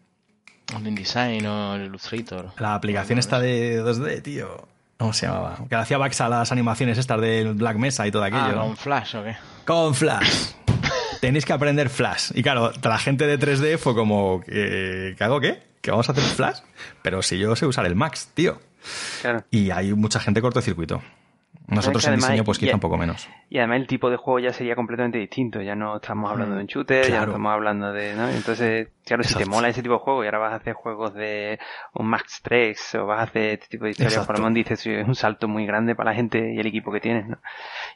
El 0.78 0.88
InDesign 0.88 1.46
o 1.46 1.76
el 1.76 1.86
Illustrator. 1.88 2.52
La 2.60 2.76
aplicación 2.76 3.20
esta 3.20 3.40
de 3.40 3.84
2D, 3.84 4.22
tío. 4.22 4.68
¿Cómo 4.98 5.14
se 5.14 5.26
llamaba? 5.26 5.58
Que 5.68 5.76
le 5.76 5.82
hacía 5.82 5.98
backs 5.98 6.22
a 6.22 6.30
las 6.30 6.52
animaciones 6.52 6.98
estas 7.00 7.20
del 7.20 7.56
Black 7.56 7.78
Mesa 7.78 8.06
y 8.06 8.12
todo 8.12 8.24
aquello. 8.24 8.44
Ah, 8.44 8.52
¿no? 8.52 8.62
con 8.68 8.78
Flash 8.78 9.16
o 9.16 9.24
qué. 9.24 9.36
Con 9.66 9.96
Flash. 9.96 10.52
Tenéis 11.22 11.46
que 11.46 11.54
aprender 11.54 11.90
Flash. 11.90 12.32
Y 12.34 12.42
claro, 12.42 12.72
la 12.82 12.98
gente 12.98 13.28
de 13.28 13.40
3D 13.40 13.78
fue 13.78 13.94
como, 13.94 14.42
¿qué, 14.42 15.14
¿qué 15.16 15.24
hago 15.24 15.40
qué? 15.40 15.62
¿Que 15.80 15.92
vamos 15.92 16.10
a 16.10 16.14
hacer 16.14 16.24
Flash? 16.24 16.58
Pero 17.04 17.22
si 17.22 17.38
yo 17.38 17.56
sé 17.56 17.68
usar 17.68 17.86
el 17.86 17.96
Max, 17.96 18.30
tío. 18.34 18.60
Claro. 19.22 19.46
Y 19.52 19.70
hay 19.70 19.94
mucha 19.94 20.20
gente 20.20 20.42
cortocircuito. 20.42 21.04
Nosotros 21.76 22.06
en 22.06 22.16
diseño, 22.18 22.44
pues 22.44 22.60
quizá 22.60 22.72
y- 22.72 22.74
un 22.76 22.80
poco 22.80 22.98
menos. 22.98 23.28
Y 23.50 23.58
además 23.58 23.80
el 23.82 23.88
tipo 23.88 24.10
de 24.10 24.18
juego 24.18 24.40
ya 24.40 24.54
sería 24.54 24.76
completamente 24.76 25.18
distinto. 25.18 25.62
Ya 25.62 25.76
no 25.76 25.96
estamos 25.98 26.30
hablando 26.30 26.56
de 26.56 26.62
un 26.62 26.68
shooter, 26.68 27.10
ya 27.10 27.20
no 27.20 27.26
estamos 27.28 27.52
hablando 27.52 27.92
de... 27.94 28.14
¿no? 28.16 28.30
Entonces, 28.30 28.90
claro, 29.06 29.24
si 29.24 29.34
te 29.36 29.46
mola 29.46 29.70
ese 29.70 29.82
tipo 29.82 29.96
de 29.96 30.00
juego 30.00 30.24
y 30.24 30.28
ahora 30.28 30.38
vas 30.40 30.54
a 30.54 30.56
hacer 30.58 30.74
juegos 30.74 31.14
de 31.14 31.60
un 31.94 32.08
Max 32.08 32.42
3 32.44 32.96
o 32.96 33.06
vas 33.08 33.20
a 33.20 33.24
hacer 33.24 33.54
este 33.56 33.68
tipo 33.68 33.86
de 33.86 33.92
historias, 33.92 34.26
por 34.26 34.38
lo 34.38 34.44
menos 34.44 34.56
dices, 34.56 34.86
es 34.86 35.08
un 35.08 35.16
salto 35.16 35.48
muy 35.48 35.66
grande 35.66 35.96
para 35.96 36.12
la 36.12 36.16
gente 36.16 36.54
y 36.54 36.60
el 36.60 36.68
equipo 36.68 36.92
que 36.92 37.00
tienes, 37.00 37.28
¿no? 37.28 37.38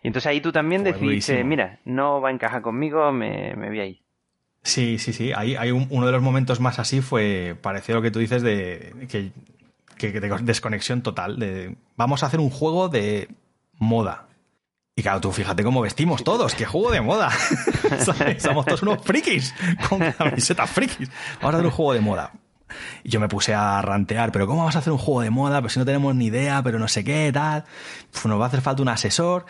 Y 0.03 0.07
entonces 0.07 0.27
ahí 0.27 0.41
tú 0.41 0.51
también 0.51 0.81
Fue 0.81 0.93
decidiste, 0.93 1.43
mira, 1.43 1.79
no 1.85 2.21
va 2.21 2.29
a 2.29 2.31
encajar 2.31 2.61
conmigo, 2.61 3.11
me, 3.11 3.55
me 3.55 3.67
voy 3.69 3.79
ahí. 3.79 4.01
Sí, 4.63 4.97
sí, 4.97 5.13
sí. 5.13 5.31
Ahí 5.35 5.55
hay 5.55 5.71
un- 5.71 5.87
uno 5.91 6.05
de 6.07 6.11
los 6.11 6.21
momentos 6.21 6.59
más 6.59 6.79
así 6.79 7.01
fue, 7.01 7.55
pareció 7.61 7.93
lo 7.95 8.01
que 8.01 8.09
tú 8.11 8.19
dices 8.19 8.41
de 8.41 8.93
que, 9.09 9.31
que- 9.97 10.11
que 10.11 10.19
de 10.19 10.29
desconexión 10.41 11.01
total. 11.03 11.37
De, 11.39 11.75
vamos 11.95 12.23
a 12.23 12.25
hacer 12.25 12.39
un 12.39 12.49
juego 12.49 12.89
de 12.89 13.29
moda. 13.77 14.27
Y 14.95 15.01
claro, 15.01 15.19
tú 15.19 15.31
fíjate 15.31 15.63
cómo 15.63 15.81
vestimos 15.81 16.23
todos, 16.23 16.55
qué 16.55 16.65
juego 16.65 16.91
de 16.91 17.01
moda. 17.01 17.29
Somos 18.39 18.65
todos 18.65 18.81
unos 18.81 19.03
frikis, 19.03 19.53
con 19.89 19.99
camisetas 20.11 20.69
frikis. 20.69 21.09
Vamos 21.41 21.53
a 21.53 21.57
hacer 21.57 21.65
un 21.65 21.71
juego 21.71 21.93
de 21.93 22.01
moda. 22.01 22.31
Y 23.03 23.09
yo 23.09 23.19
me 23.19 23.27
puse 23.27 23.53
a 23.53 23.81
rantear, 23.81 24.31
pero 24.31 24.47
¿cómo 24.47 24.59
vamos 24.59 24.75
a 24.75 24.79
hacer 24.79 24.91
un 24.91 24.99
juego 24.99 25.21
de 25.21 25.29
moda? 25.29 25.61
Pues 25.61 25.73
si 25.73 25.79
no 25.79 25.85
tenemos 25.85 26.15
ni 26.15 26.27
idea, 26.27 26.63
pero 26.63 26.79
no 26.79 26.87
sé 26.87 27.03
qué, 27.03 27.29
tal. 27.33 27.65
Pues 28.11 28.25
nos 28.25 28.39
va 28.39 28.45
a 28.45 28.47
hacer 28.47 28.61
falta 28.61 28.81
un 28.81 28.89
asesor. 28.89 29.45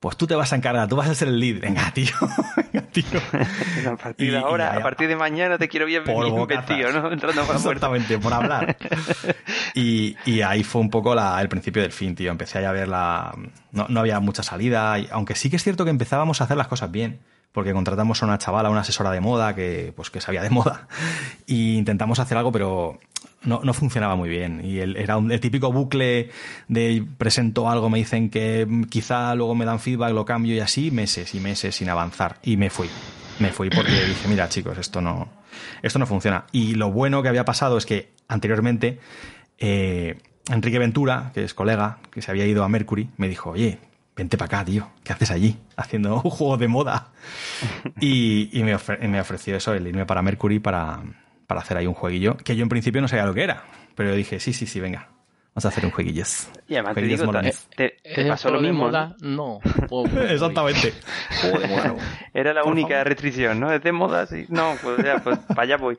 Pues 0.00 0.16
tú 0.16 0.28
te 0.28 0.36
vas 0.36 0.52
a 0.52 0.56
encargar, 0.56 0.86
tú 0.88 0.94
vas 0.94 1.08
a 1.08 1.14
ser 1.14 1.26
el 1.26 1.40
lead. 1.40 1.60
Venga, 1.60 1.90
tío. 1.92 2.14
Venga, 2.56 2.86
tío. 2.88 3.04
a 3.92 3.96
partir 3.96 4.30
de 4.32 4.38
y 4.38 4.40
ahora, 4.40 4.76
a 4.76 4.80
partir 4.80 5.08
de 5.08 5.16
mañana 5.16 5.58
te 5.58 5.68
quiero 5.68 5.86
bien, 5.86 6.04
vestido, 6.04 6.92
¿no? 6.92 7.10
Entrando 7.10 7.42
por. 7.44 7.56
Exactamente, 7.56 8.18
por 8.18 8.32
hablar. 8.32 8.76
Y, 9.74 10.16
y 10.24 10.40
ahí 10.42 10.64
fue 10.64 10.80
un 10.80 10.90
poco 10.90 11.14
la- 11.14 11.40
el 11.40 11.48
principio 11.48 11.82
del 11.82 11.92
fin, 11.92 12.14
tío. 12.14 12.30
Empecé 12.30 12.64
a 12.64 12.72
ver 12.72 12.88
la... 12.88 13.32
No, 13.72 13.86
no 13.88 14.00
había 14.00 14.18
mucha 14.18 14.42
salida, 14.42 14.98
y- 14.98 15.08
aunque 15.10 15.34
sí 15.34 15.50
que 15.50 15.56
es 15.56 15.62
cierto 15.62 15.84
que 15.84 15.90
empezábamos 15.90 16.40
a 16.40 16.44
hacer 16.44 16.56
las 16.56 16.68
cosas 16.68 16.90
bien. 16.90 17.20
Porque 17.52 17.72
contratamos 17.72 18.22
a 18.22 18.26
una 18.26 18.38
chavala, 18.38 18.70
una 18.70 18.80
asesora 18.80 19.10
de 19.10 19.20
moda, 19.20 19.54
que 19.54 19.92
pues 19.96 20.10
que 20.10 20.20
sabía 20.20 20.42
de 20.42 20.50
moda. 20.50 20.86
Y 21.46 21.76
intentamos 21.76 22.18
hacer 22.18 22.36
algo, 22.38 22.52
pero 22.52 22.98
no, 23.42 23.60
no 23.62 23.72
funcionaba 23.74 24.16
muy 24.16 24.28
bien. 24.28 24.60
Y 24.64 24.78
el- 24.78 24.96
era 24.96 25.16
un, 25.16 25.30
el 25.30 25.40
típico 25.40 25.72
bucle 25.72 26.30
de 26.68 27.04
presento 27.18 27.68
algo, 27.68 27.88
me 27.90 27.98
dicen 27.98 28.30
que 28.30 28.66
quizá 28.90 29.34
luego 29.34 29.54
me 29.54 29.64
dan 29.64 29.78
feedback, 29.80 30.12
lo 30.12 30.24
cambio 30.24 30.54
y 30.54 30.60
así, 30.60 30.90
meses 30.90 31.34
y 31.34 31.40
meses 31.40 31.76
sin 31.76 31.88
avanzar. 31.88 32.38
Y 32.42 32.56
me 32.56 32.70
fui. 32.70 32.88
Me 33.38 33.52
fui 33.52 33.70
porque 33.70 33.92
dije, 34.08 34.26
mira 34.28 34.48
chicos, 34.48 34.76
esto 34.78 35.00
no, 35.00 35.28
esto 35.82 35.98
no 35.98 36.06
funciona. 36.06 36.44
Y 36.52 36.74
lo 36.74 36.90
bueno 36.90 37.22
que 37.22 37.28
había 37.28 37.44
pasado 37.44 37.78
es 37.78 37.86
que 37.86 38.10
anteriormente 38.28 38.98
eh, 39.58 40.18
Enrique 40.50 40.78
Ventura, 40.78 41.30
que 41.34 41.44
es 41.44 41.54
colega, 41.54 41.98
que 42.10 42.22
se 42.22 42.30
había 42.30 42.46
ido 42.46 42.64
a 42.64 42.68
Mercury, 42.68 43.10
me 43.16 43.28
dijo, 43.28 43.50
oye, 43.50 43.78
vente 44.16 44.36
para 44.36 44.46
acá, 44.58 44.64
tío, 44.64 44.88
¿qué 45.04 45.12
haces 45.12 45.30
allí? 45.30 45.58
Haciendo 45.76 46.14
un 46.22 46.30
juego 46.30 46.56
de 46.56 46.68
moda. 46.68 47.12
Y, 48.00 48.48
y 48.52 48.62
me, 48.62 48.74
ofre- 48.76 49.06
me 49.08 49.20
ofreció 49.20 49.56
eso, 49.56 49.74
el 49.74 49.86
irme 49.86 50.06
para 50.06 50.22
Mercury 50.22 50.58
para, 50.58 51.00
para 51.48 51.62
hacer 51.62 51.76
ahí 51.78 51.86
un 51.88 51.94
jueguillo, 51.94 52.36
que 52.36 52.54
yo 52.54 52.62
en 52.62 52.68
principio 52.68 53.00
no 53.00 53.08
sabía 53.08 53.26
lo 53.26 53.34
que 53.34 53.42
era, 53.42 53.64
pero 53.96 54.14
dije, 54.14 54.38
sí, 54.38 54.52
sí, 54.52 54.66
sí, 54.66 54.78
venga, 54.78 55.08
vamos 55.58 55.64
a 55.64 55.68
hacer 55.68 55.84
un 55.84 55.90
jueguillo. 55.90 56.22
Y 56.68 56.74
además 56.74 56.94
te 56.94 57.00
digo, 57.02 57.18
te, 57.20 57.26
molones. 57.26 57.68
te- 57.74 57.96
te 58.02 58.20
¿Es 58.22 58.28
pasó 58.28 58.50
lo 58.50 58.60
mismo. 58.60 58.84
moda? 58.86 59.16
¿no? 59.20 59.58
Exactamente. 60.30 60.92
Era 62.32 62.52
la 62.54 62.62
Por 62.62 62.72
única 62.72 62.94
favor. 62.96 63.06
restricción, 63.08 63.58
¿no? 63.60 63.72
Es 63.72 63.82
de 63.82 63.90
moda, 63.92 64.26
sí. 64.26 64.46
No, 64.48 64.74
pues 64.82 64.98
ya, 65.04 65.18
pues 65.18 65.38
para 65.48 65.62
allá 65.62 65.76
voy. 65.76 65.98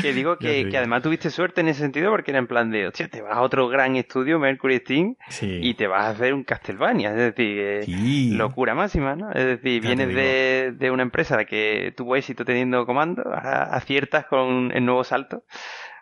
Que 0.00 0.12
digo 0.12 0.36
que, 0.38 0.68
además 0.76 1.02
tuviste 1.02 1.30
suerte 1.30 1.60
en 1.60 1.68
ese 1.68 1.80
sentido 1.80 2.10
porque 2.10 2.30
era 2.32 2.38
en 2.38 2.46
plan 2.46 2.70
de, 2.70 2.86
hostia, 2.88 3.08
te 3.08 3.20
vas 3.22 3.36
a 3.36 3.42
otro 3.42 3.68
gran 3.68 3.96
estudio, 3.96 4.38
Mercury 4.38 4.78
Steam, 4.78 5.16
Sí. 5.28 5.60
y 5.62 5.74
te 5.74 5.86
vas 5.86 6.04
a 6.04 6.08
hacer 6.10 6.34
un 6.34 6.44
Castlevania. 6.44 7.10
Es 7.10 7.16
decir, 7.16 7.58
eh, 7.60 7.82
Sí. 7.84 8.30
locura 8.34 8.74
máxima, 8.74 9.14
¿no? 9.16 9.30
Es 9.32 9.44
decir, 9.44 9.82
Ya 9.82 9.88
vienes 9.88 10.08
de, 10.14 10.72
de 10.76 10.90
una 10.90 11.02
empresa 11.02 11.44
que 11.44 11.92
tuvo 11.96 12.16
éxito 12.16 12.44
teniendo 12.44 12.86
comando, 12.86 13.22
ahora 13.24 13.64
aciertas 13.74 14.26
con 14.26 14.70
el 14.72 14.84
nuevo 14.84 15.02
salto 15.04 15.44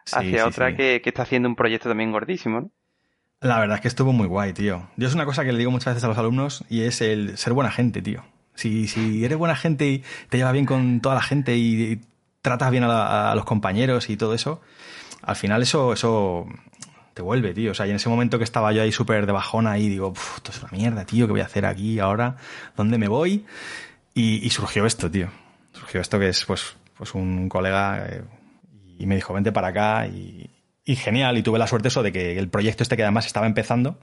Sí, 0.05 0.16
hacia 0.16 0.42
sí, 0.42 0.48
otra 0.48 0.70
sí. 0.70 0.76
Que, 0.76 1.00
que 1.02 1.11
está 1.11 1.22
haciendo 1.22 1.48
un 1.48 1.55
proyecto 1.55 1.88
también 1.88 2.11
gordísimo, 2.12 2.61
¿no? 2.62 2.70
La 3.42 3.59
verdad 3.59 3.76
es 3.76 3.81
que 3.83 3.88
estuvo 3.88 4.12
muy 4.12 4.26
guay, 4.28 4.52
tío. 4.52 4.88
Yo 4.96 5.09
es 5.09 5.14
una 5.14 5.24
cosa 5.24 5.44
que 5.44 5.52
le 5.52 5.59
digo 5.59 5.70
muchas 5.70 5.94
veces 5.94 6.05
a 6.05 6.09
los 6.09 6.16
alumnos 6.18 6.64
y 6.70 6.83
es 6.83 7.00
el 7.00 7.37
ser 7.37 7.52
buena 7.52 7.70
gente, 7.72 8.00
tío. 8.00 8.24
Si, 8.55 8.87
si 8.87 9.24
eres 9.24 9.37
buena 9.37 9.57
gente 9.57 9.88
y 9.88 10.05
te 10.28 10.37
llevas 10.38 10.52
bien 10.52 10.64
con 10.66 11.00
toda 11.00 11.16
la 11.16 11.22
gente 11.22 11.57
y, 11.57 12.00
tratas 12.40 12.70
bien 12.70 12.85
a, 12.85 12.88
la- 12.88 13.35
los 13.35 13.44
compañeros 13.44 14.11
y 14.11 14.16
todo 14.16 14.35
eso, 14.35 14.61
al 15.22 15.37
final 15.37 15.62
eso, 15.62 15.92
eso 15.92 16.46
te 17.14 17.22
vuelve, 17.22 17.55
tío. 17.55 17.70
O 17.72 17.74
sea, 17.74 17.87
y 17.87 17.90
en 17.90 17.96
ese 17.96 18.09
momento 18.09 18.38
que 18.38 18.44
estaba 18.44 18.72
yo 18.72 18.83
ahí 18.83 18.90
súper 18.92 19.26
de 19.26 19.33
bajona 19.33 19.78
y 19.78 19.88
digo, 19.88 20.12
"Puf, 20.12 20.37
esto 20.38 20.50
es 20.52 20.61
una 20.62 20.72
mierda, 20.72 21.05
tío, 21.05 21.26
¿qué 21.26 21.33
voy 21.33 21.40
a 21.40 21.44
hacer 21.46 21.66
aquí 21.66 21.98
ahora? 22.00 22.37
¿Dónde 22.76 22.98
me 22.98 23.09
voy? 23.09 23.44
Y, 24.14 24.44
y 24.46 24.50
surgió 24.50 24.87
esto, 24.87 25.11
tío. 25.11 25.28
Surgió 25.72 26.00
esto 26.00 26.18
que 26.18 26.28
es, 26.28 26.44
pues, 26.44 26.76
pues 26.96 27.14
un 27.14 27.48
colega 27.48 28.07
eh, 28.09 28.22
y 28.98 29.07
me 29.07 29.14
dijo, 29.16 29.33
vente 29.35 29.52
para 29.52 29.68
acá 29.68 30.07
y, 30.07 30.50
y 30.85 30.97
genial. 30.97 31.38
Y 31.38 31.42
tuve 31.42 31.59
la 31.59 31.66
suerte 31.66 31.88
eso 31.88 32.03
de 32.03 32.12
que 32.12 32.38
el 32.38 32.49
proyecto 32.49 32.83
este 32.83 32.97
que 32.97 33.03
además 33.03 33.27
estaba 33.27 33.47
empezando, 33.47 33.99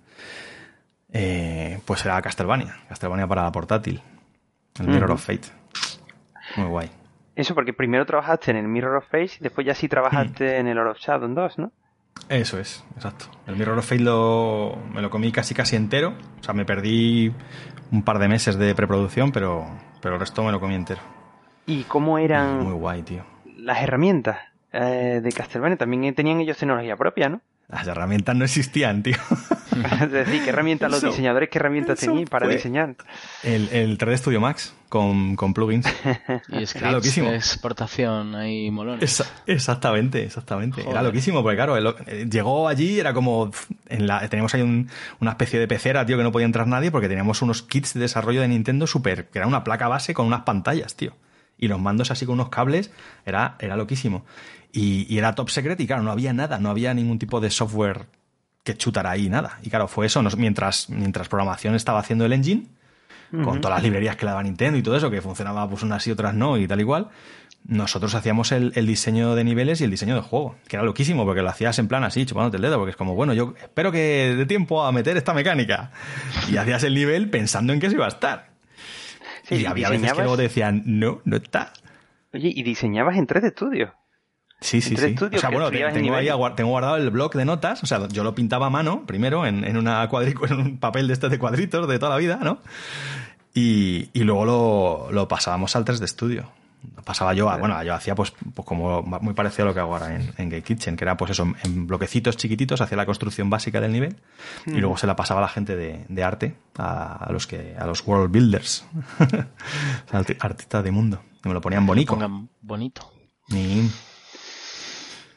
eh, 1.12 1.80
pues 1.86 2.06
era 2.06 2.22
Castlevania. 2.22 2.78
Castlevania 2.88 3.28
para 3.28 3.44
la 3.44 3.52
portátil. 3.52 4.02
El 4.80 4.88
Mirror 4.88 5.12
of 5.12 5.26
Fate. 5.26 5.48
Muy 6.56 6.68
guay. 6.68 6.90
Eso 7.36 7.56
porque 7.56 7.74
primero 7.74 8.06
trabajaste 8.06 8.52
en 8.52 8.58
el 8.58 8.68
Mirror 8.68 8.98
of 8.98 9.06
Fate 9.06 9.32
y 9.40 9.44
después 9.44 9.66
ya 9.66 9.74
sí 9.74 9.88
trabajaste 9.88 10.58
en 10.58 10.68
el 10.68 10.76
Lord 10.76 10.92
of 10.92 10.98
Shadow 11.00 11.28
2, 11.30 11.58
¿no? 11.60 11.72
Eso 12.28 12.60
es, 12.60 12.84
exacto. 12.96 13.26
El 13.48 13.56
Mirror 13.56 13.78
of 13.80 13.86
Fate 13.88 14.02
lo, 14.02 14.78
me 14.94 15.02
lo 15.02 15.10
comí 15.10 15.32
casi 15.32 15.54
casi 15.54 15.76
entero. 15.76 16.16
O 16.40 16.44
sea, 16.44 16.54
me 16.54 16.66
perdí 16.66 17.32
un 17.92 18.04
par 18.04 18.20
de 18.20 18.28
meses 18.28 18.58
de 18.58 18.76
preproducción, 18.76 19.32
pero, 19.32 19.66
pero 20.02 20.16
el 20.16 20.20
resto 20.20 20.44
me 20.44 20.52
lo 20.52 20.60
comí 20.60 20.76
entero. 20.76 21.02
¿Y 21.66 21.84
cómo 21.84 22.18
eran 22.18 22.60
Muy 22.64 22.74
guay, 22.74 23.04
tío. 23.04 23.24
las 23.58 23.82
herramientas 23.82 24.38
eh, 24.74 25.20
de 25.24 25.32
Castlevania? 25.32 25.78
También 25.78 26.14
tenían 26.16 26.40
ellos 26.40 26.58
tecnología 26.58 26.96
propia, 26.96 27.30
¿no? 27.30 27.42
Las 27.70 27.86
herramientas 27.88 28.36
no 28.36 28.46
existían, 28.46 29.04
tío. 29.04 29.16
es 30.02 30.12
decir, 30.12 30.44
¿qué 30.44 30.50
herramientas 30.50 30.90
los 30.90 31.02
diseñadores, 31.04 31.50
qué 31.50 31.60
herramientas 31.60 32.00
tenían 32.00 32.26
para 32.26 32.48
diseñar? 32.48 32.96
El, 33.44 33.70
el 33.70 33.98
3D 34.00 34.18
Studio 34.18 34.42
Max 34.42 34.74
con, 34.90 35.36
con 35.36 35.54
plugins. 35.54 35.86
Y 36.50 36.64
es 36.64 36.74
que 36.74 36.80
Era 36.80 36.92
loquísimo. 36.94 37.30
exportación 37.30 38.34
ahí 38.34 38.72
molones. 38.72 39.04
Esa- 39.04 39.32
exactamente, 39.46 40.24
exactamente. 40.24 40.82
Era 40.82 41.04
loquísimo, 41.04 41.44
porque 41.44 41.58
claro, 41.58 41.78
el- 41.78 41.94
eh, 42.08 42.26
llegó 42.28 42.68
allí, 42.68 43.00
era 43.00 43.14
como. 43.14 43.52
En 43.88 44.08
la, 44.08 44.28
teníamos 44.30 44.56
ahí 44.56 44.64
un- 44.64 44.90
una 45.20 45.32
especie 45.32 45.60
de 45.60 45.68
pecera, 45.68 46.04
tío, 46.08 46.18
que 46.18 46.24
no 46.24 46.32
podía 46.32 46.48
entrar 46.48 46.66
nadie, 46.66 46.90
porque 46.90 47.08
teníamos 47.08 47.44
unos 47.44 47.62
kits 47.62 47.94
de 47.94 48.00
desarrollo 48.00 48.42
de 48.42 48.48
Nintendo 48.48 48.88
super. 48.88 49.28
que 49.28 49.38
era 49.38 49.48
una 49.48 49.64
placa 49.64 49.88
base 49.88 50.16
con 50.16 50.26
unas 50.26 50.42
pantallas, 50.42 50.96
tío. 50.96 51.14
Y 51.60 51.68
los 51.68 51.80
mandos 51.80 52.10
así 52.12 52.26
con 52.26 52.34
unos 52.36 52.50
cables, 52.50 52.90
era, 53.26 53.56
era 53.60 53.76
loquísimo. 53.76 54.26
Y, 54.72 55.06
y 55.14 55.18
era 55.18 55.36
top 55.36 55.50
secret, 55.50 55.80
y 55.80 55.88
claro, 55.88 56.04
no 56.04 56.12
había 56.12 56.32
nada, 56.34 56.58
no 56.60 56.70
había 56.70 56.94
ningún 56.94 57.20
tipo 57.20 57.40
de 57.42 57.50
software 57.50 58.06
que 58.64 58.76
chutara 58.78 59.12
ahí, 59.12 59.30
nada. 59.30 59.60
Y 59.64 59.70
claro, 59.70 59.88
fue 59.88 60.06
eso, 60.06 60.22
nos- 60.22 60.38
mientras, 60.38 60.90
mientras 60.90 61.28
programación 61.28 61.76
estaba 61.76 62.00
haciendo 62.00 62.26
el 62.26 62.34
engine, 62.34 62.68
con 63.44 63.62
todas 63.62 63.78
las 63.78 63.84
librerías 63.84 64.16
que 64.16 64.26
le 64.26 64.32
daba 64.32 64.42
Nintendo 64.42 64.78
y 64.80 64.82
todo 64.82 64.98
eso, 64.98 65.12
que 65.12 65.22
funcionaba 65.22 65.70
pues 65.70 65.84
unas 65.84 66.06
y 66.08 66.12
otras 66.12 66.34
no 66.34 66.58
y 66.58 66.68
tal 66.68 66.80
igual, 66.80 67.10
nosotros 67.64 68.16
hacíamos 68.16 68.52
el, 68.52 68.72
el 68.76 68.88
diseño 68.88 69.36
de 69.36 69.44
niveles 69.44 69.82
y 69.82 69.84
el 69.84 69.92
diseño 69.92 70.16
del 70.16 70.24
juego, 70.24 70.56
que 70.68 70.78
era 70.78 70.84
loquísimo, 70.86 71.26
porque 71.26 71.42
lo 71.44 71.50
hacías 71.50 71.78
en 71.78 71.88
plan 71.88 72.04
así, 72.04 72.26
chupándote 72.26 72.58
el 72.58 72.64
dedo, 72.64 72.78
porque 72.78 72.92
es 72.92 72.96
como, 72.96 73.14
bueno, 73.16 73.34
yo 73.34 73.54
espero 73.62 73.92
que 73.92 74.34
dé 74.36 74.46
tiempo 74.48 74.84
a 74.84 74.92
meter 74.92 75.16
esta 75.18 75.34
mecánica. 75.36 75.92
Y 76.52 76.58
hacías 76.58 76.84
el 76.84 76.96
nivel 76.96 77.30
pensando 77.30 77.72
en 77.74 77.80
que 77.80 77.90
se 77.90 77.96
iba 77.96 78.06
a 78.06 78.10
estar. 78.10 78.49
Sí, 79.50 79.56
y 79.64 79.66
había 79.66 79.90
veces 79.90 80.14
que 80.14 80.20
luego 80.20 80.38
te 80.38 80.44
decían, 80.44 80.84
no, 80.86 81.22
no 81.26 81.38
está. 81.38 81.74
Oye, 82.34 82.52
¿y 82.56 82.64
diseñabas 82.64 83.18
en 83.18 83.28
3D 83.28 83.52
Studio? 83.52 83.94
Sí, 84.62 84.82
sí, 84.82 84.96
sí. 84.98 85.16
O 85.20 85.38
sea, 85.38 85.50
bueno, 85.50 85.72
tengo, 85.72 86.16
ahí 86.16 86.30
tengo 86.56 86.70
guardado 86.70 86.98
el 86.98 87.10
blog 87.10 87.34
de 87.34 87.46
notas. 87.46 87.82
O 87.82 87.86
sea, 87.86 88.08
yo 88.10 88.24
lo 88.24 88.36
pintaba 88.36 88.68
a 88.68 88.70
mano, 88.70 89.06
primero, 89.06 89.46
en, 89.46 89.64
en 89.64 89.78
una 89.78 90.04
en 90.50 90.54
un 90.60 90.80
papel 90.80 91.08
de 91.08 91.14
este 91.14 91.30
de 91.30 91.40
cuadritos 91.40 91.88
de 91.88 91.98
toda 91.98 92.12
la 92.12 92.18
vida, 92.18 92.40
¿no? 92.44 92.60
Y, 93.54 94.10
y 94.14 94.24
luego 94.24 94.46
lo, 94.46 95.12
lo 95.12 95.28
pasábamos 95.28 95.76
al 95.76 95.86
3D 95.86 96.08
Studio. 96.08 96.52
Pasaba 97.04 97.34
yo, 97.34 97.50
a, 97.50 97.58
bueno, 97.58 97.82
yo 97.84 97.94
hacía 97.94 98.16
pues, 98.16 98.34
pues, 98.54 98.66
como 98.66 99.02
muy 99.02 99.34
parecido 99.34 99.64
a 99.64 99.68
lo 99.68 99.74
que 99.74 99.80
hago 99.80 99.94
ahora 99.94 100.16
en, 100.16 100.34
en 100.38 100.50
Game 100.50 100.62
Kitchen, 100.62 100.96
que 100.96 101.04
era 101.04 101.18
pues 101.18 101.32
eso, 101.32 101.48
en 101.64 101.88
bloquecitos 101.88 102.38
chiquititos, 102.38 102.82
hacía 102.82 102.98
la 102.98 103.06
construcción 103.06 103.50
básica 103.50 103.82
del 103.82 103.92
nivel 103.92 104.16
y 104.66 104.78
luego 104.78 104.96
se 104.98 105.08
la 105.08 105.16
pasaba 105.16 105.40
a 105.40 105.44
la 105.44 105.50
gente 105.50 105.76
de, 105.76 106.06
de 106.08 106.24
arte, 106.24 106.56
a, 106.78 107.28
los 107.32 107.48
que, 107.48 107.76
a 107.78 107.86
los 107.86 108.06
world 108.06 108.32
builders, 108.32 108.86
artistas 110.40 110.84
de 110.84 110.92
mundo, 110.92 111.22
que 111.42 111.50
me 111.50 111.54
lo 111.54 111.62
ponían 111.62 111.86
bonito. 111.86 112.18
bonito. 112.62 113.12
Ni... 113.50 113.90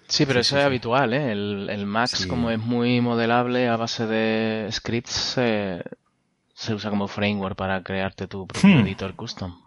Sí, 0.07 0.27
pero 0.27 0.41
eso 0.41 0.59
es 0.59 0.65
habitual, 0.65 1.15
¿eh? 1.15 1.33
El, 1.33 1.71
el 1.71 1.87
Max, 1.87 2.27
como 2.27 2.51
es 2.51 2.59
muy 2.59 3.01
modelable 3.01 3.69
a 3.69 3.77
base 3.77 4.07
de 4.07 4.69
scripts, 4.71 5.39
eh, 5.39 5.83
se 6.53 6.75
usa 6.75 6.91
como 6.91 7.09
framework 7.09 7.57
para 7.57 7.83
crearte 7.83 8.27
tu 8.29 8.47
propio 8.47 8.77
hmm. 8.77 8.81
editor 8.81 9.15
custom. 9.17 9.62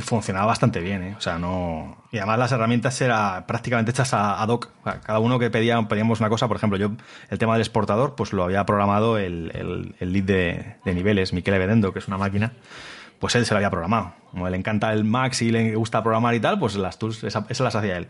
Funcionaba 0.00 0.46
bastante 0.46 0.80
bien, 0.80 1.02
¿eh? 1.02 1.14
O 1.18 1.20
sea, 1.20 1.38
no. 1.38 2.04
Y 2.12 2.18
además 2.18 2.38
las 2.38 2.52
herramientas 2.52 3.00
eran 3.00 3.44
prácticamente 3.46 3.90
hechas 3.90 4.14
a, 4.14 4.44
hoc. 4.44 4.70
cada 4.84 5.18
uno 5.18 5.40
que 5.40 5.50
pedía, 5.50 5.80
pedíamos 5.88 6.20
una 6.20 6.28
cosa, 6.28 6.46
por 6.46 6.56
ejemplo, 6.56 6.78
yo 6.78 6.92
el 7.30 7.38
tema 7.38 7.54
del 7.54 7.62
exportador, 7.62 8.14
pues 8.14 8.32
lo 8.32 8.44
había 8.44 8.64
programado 8.64 9.18
el, 9.18 9.94
el, 9.98 10.12
lead 10.12 10.24
de, 10.24 10.76
niveles, 10.84 11.32
Miquel 11.32 11.54
Evedendo, 11.54 11.92
que 11.92 11.98
es 11.98 12.06
una 12.06 12.16
máquina, 12.16 12.52
pues 13.18 13.34
él 13.34 13.44
se 13.44 13.54
lo 13.54 13.58
había 13.58 13.70
programado. 13.70 14.12
Como 14.30 14.48
le 14.48 14.56
encanta 14.56 14.92
el 14.92 15.04
Max 15.04 15.42
y 15.42 15.50
le 15.50 15.74
gusta 15.74 16.00
programar 16.02 16.34
y 16.36 16.40
tal, 16.40 16.60
pues 16.60 16.76
las 16.76 16.98
tools, 16.98 17.24
esas 17.24 17.60
las 17.60 17.74
hacía 17.74 17.96
él. 17.96 18.08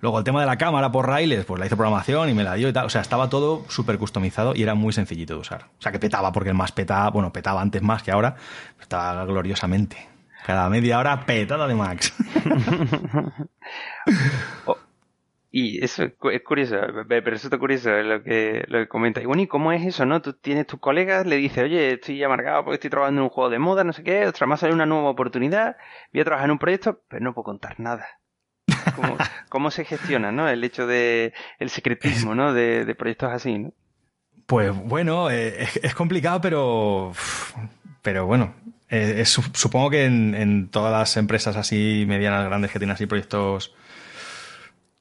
Luego 0.00 0.18
el 0.18 0.24
tema 0.24 0.40
de 0.40 0.46
la 0.46 0.56
cámara 0.56 0.92
por 0.92 1.06
raíles, 1.08 1.44
pues 1.44 1.58
la 1.58 1.66
hizo 1.66 1.76
programación 1.76 2.28
y 2.28 2.34
me 2.34 2.44
la 2.44 2.54
dio 2.54 2.68
y 2.68 2.72
tal. 2.72 2.86
O 2.86 2.90
sea, 2.90 3.00
estaba 3.00 3.28
todo 3.28 3.64
súper 3.68 3.98
customizado 3.98 4.54
y 4.54 4.62
era 4.62 4.74
muy 4.74 4.92
sencillito 4.92 5.34
de 5.34 5.40
usar. 5.40 5.66
O 5.78 5.82
sea, 5.82 5.90
que 5.90 5.98
petaba, 5.98 6.30
porque 6.30 6.50
el 6.50 6.54
más 6.54 6.72
petaba, 6.72 7.10
bueno, 7.10 7.32
petaba 7.32 7.60
antes 7.60 7.82
más 7.82 8.02
que 8.02 8.12
ahora, 8.12 8.36
estaba 8.80 9.24
gloriosamente. 9.24 10.13
Cada 10.44 10.68
media 10.68 10.98
hora 10.98 11.24
petada 11.24 11.66
de 11.66 11.74
Max. 11.74 12.14
Oh, 14.66 14.76
y 15.50 15.82
eso 15.82 16.02
es 16.04 16.42
curioso, 16.42 16.76
pero 17.08 17.36
eso 17.36 17.46
está 17.46 17.58
curioso 17.58 17.90
lo 17.90 18.22
que, 18.22 18.64
lo 18.66 18.80
que 18.80 18.88
comenta. 18.88 19.22
Y 19.22 19.24
bueno, 19.24 19.40
¿y 19.40 19.46
cómo 19.46 19.72
es 19.72 19.86
eso, 19.86 20.04
no? 20.04 20.20
Tú 20.20 20.32
tienes 20.32 20.66
tus 20.66 20.80
colegas, 20.80 21.26
le 21.26 21.36
dices, 21.36 21.64
oye, 21.64 21.94
estoy 21.94 22.22
amargado 22.24 22.64
porque 22.64 22.74
estoy 22.74 22.90
trabajando 22.90 23.20
en 23.20 23.24
un 23.24 23.30
juego 23.30 23.50
de 23.50 23.58
moda, 23.58 23.84
no 23.84 23.92
sé 23.92 24.02
qué, 24.02 24.26
otra 24.26 24.46
más 24.46 24.60
sale 24.60 24.74
una 24.74 24.84
nueva 24.84 25.10
oportunidad, 25.10 25.76
voy 26.12 26.22
a 26.22 26.24
trabajar 26.24 26.48
en 26.48 26.50
un 26.50 26.58
proyecto, 26.58 27.00
pero 27.08 27.22
no 27.22 27.32
puedo 27.34 27.44
contar 27.44 27.78
nada. 27.78 28.04
¿Cómo, 29.48 29.70
se 29.70 29.84
gestiona, 29.84 30.32
no? 30.32 30.48
El 30.48 30.64
hecho 30.64 30.86
de 30.86 31.32
el 31.58 31.70
secretismo, 31.70 32.34
¿no? 32.34 32.52
De, 32.52 32.94
proyectos 32.96 33.32
así, 33.32 33.58
¿no? 33.58 33.72
Pues 34.46 34.76
bueno, 34.76 35.30
eh, 35.30 35.68
es, 35.82 35.94
complicado, 35.94 36.40
pero 36.40 37.12
pero 38.02 38.26
bueno, 38.26 38.54
eh, 38.94 39.24
supongo 39.24 39.90
que 39.90 40.04
en, 40.04 40.68
todas 40.68 40.92
las 40.92 41.16
empresas 41.16 41.56
así 41.56 42.04
medianas, 42.06 42.44
grandes 42.46 42.70
que 42.70 42.78
tienen 42.78 42.94
así 42.94 43.06
proyectos 43.06 43.74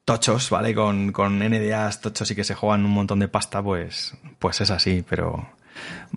tochos, 0.05 0.49
¿vale? 0.49 0.73
Con, 0.73 1.11
con 1.11 1.39
NDAs 1.39 2.01
tochos 2.01 2.29
y 2.31 2.35
que 2.35 2.43
se 2.43 2.55
juegan 2.55 2.85
un 2.85 2.91
montón 2.91 3.19
de 3.19 3.27
pasta, 3.27 3.61
pues, 3.61 4.17
pues 4.39 4.61
es 4.61 4.71
así. 4.71 5.03
Pero 5.07 5.47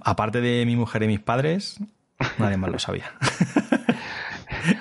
aparte 0.03 0.41
de 0.41 0.65
mi 0.65 0.77
mujer 0.77 1.03
y 1.03 1.07
mis 1.07 1.21
padres, 1.21 1.79
nadie 2.39 2.57
más 2.57 2.71
lo 2.71 2.79
sabía. 2.79 3.12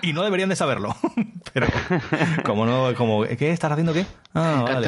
y 0.01 0.13
no 0.13 0.23
deberían 0.23 0.49
de 0.49 0.55
saberlo. 0.55 0.95
Pero 1.53 1.67
como 2.43 2.65
no, 2.65 2.93
como, 2.95 3.23
¿qué 3.23 3.51
estás 3.51 3.71
haciendo 3.71 3.93
qué? 3.93 4.05
Ah, 4.33 4.81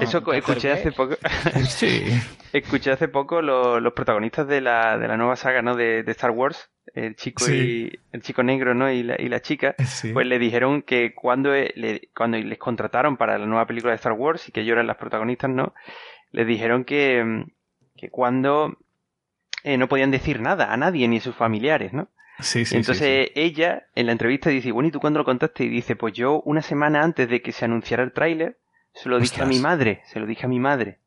Eso 0.00 0.32
escuché 0.32 0.72
hace 0.72 0.92
poco. 0.92 1.16
sí. 1.68 2.04
Escuché 2.52 2.92
hace 2.92 3.08
poco 3.08 3.42
los, 3.42 3.92
protagonistas 3.92 4.46
de 4.46 4.60
la, 4.60 4.96
de 4.98 5.08
la 5.08 5.16
nueva 5.16 5.36
saga, 5.36 5.60
¿no? 5.60 5.74
De, 5.74 6.04
Star 6.08 6.30
Wars, 6.30 6.70
el 6.94 7.16
chico 7.16 7.50
y 7.50 7.98
el 8.12 8.22
chico 8.22 8.42
negro, 8.42 8.74
¿no? 8.74 8.90
Y 8.90 9.02
la, 9.02 9.20
y 9.20 9.28
la 9.28 9.40
chica, 9.40 9.74
pues 10.12 10.26
le 10.26 10.38
dijeron 10.38 10.82
que 10.82 11.14
cuando, 11.14 11.50
le, 11.52 12.08
cuando 12.16 12.38
les 12.38 12.58
contrataron 12.58 13.16
para 13.16 13.38
la 13.38 13.46
nueva 13.46 13.66
película 13.66 13.92
de 13.92 13.96
Star 13.96 14.12
Wars 14.12 14.48
y 14.48 14.52
que 14.52 14.60
ellos 14.60 14.72
eran 14.72 14.86
las 14.86 14.96
protagonistas, 14.96 15.50
¿no? 15.50 15.74
Les 16.30 16.46
dijeron 16.46 16.84
que, 16.84 17.44
que 17.96 18.08
cuando 18.08 18.78
eh, 19.64 19.76
no 19.76 19.88
podían 19.88 20.10
decir 20.10 20.40
nada 20.40 20.72
a 20.72 20.76
nadie 20.76 21.06
ni 21.06 21.18
a 21.18 21.20
sus 21.20 21.36
familiares, 21.36 21.92
¿no? 21.92 22.08
Sí, 22.40 22.64
sí, 22.64 22.76
Entonces 22.76 23.30
ella 23.34 23.86
en 23.94 24.06
la 24.06 24.12
entrevista 24.12 24.50
dice, 24.50 24.72
bueno, 24.72 24.88
¿y 24.88 24.92
tú 24.92 25.00
cuándo 25.00 25.18
lo 25.18 25.24
contaste? 25.24 25.64
Y 25.64 25.68
dice, 25.68 25.96
pues 25.96 26.14
yo 26.14 26.40
una 26.44 26.62
semana 26.62 27.02
antes 27.02 27.28
de 27.28 27.42
que 27.42 27.52
se 27.52 27.64
anunciara 27.64 28.02
el 28.02 28.12
tráiler, 28.12 28.58
se 28.94 29.08
lo 29.08 29.18
dije 29.18 29.42
a 29.42 29.46
mi 29.46 29.58
madre, 29.58 30.02
se 30.06 30.20
lo 30.20 30.26
dije 30.26 30.46
a 30.46 30.48
mi 30.48 30.58
madre. 30.58 30.98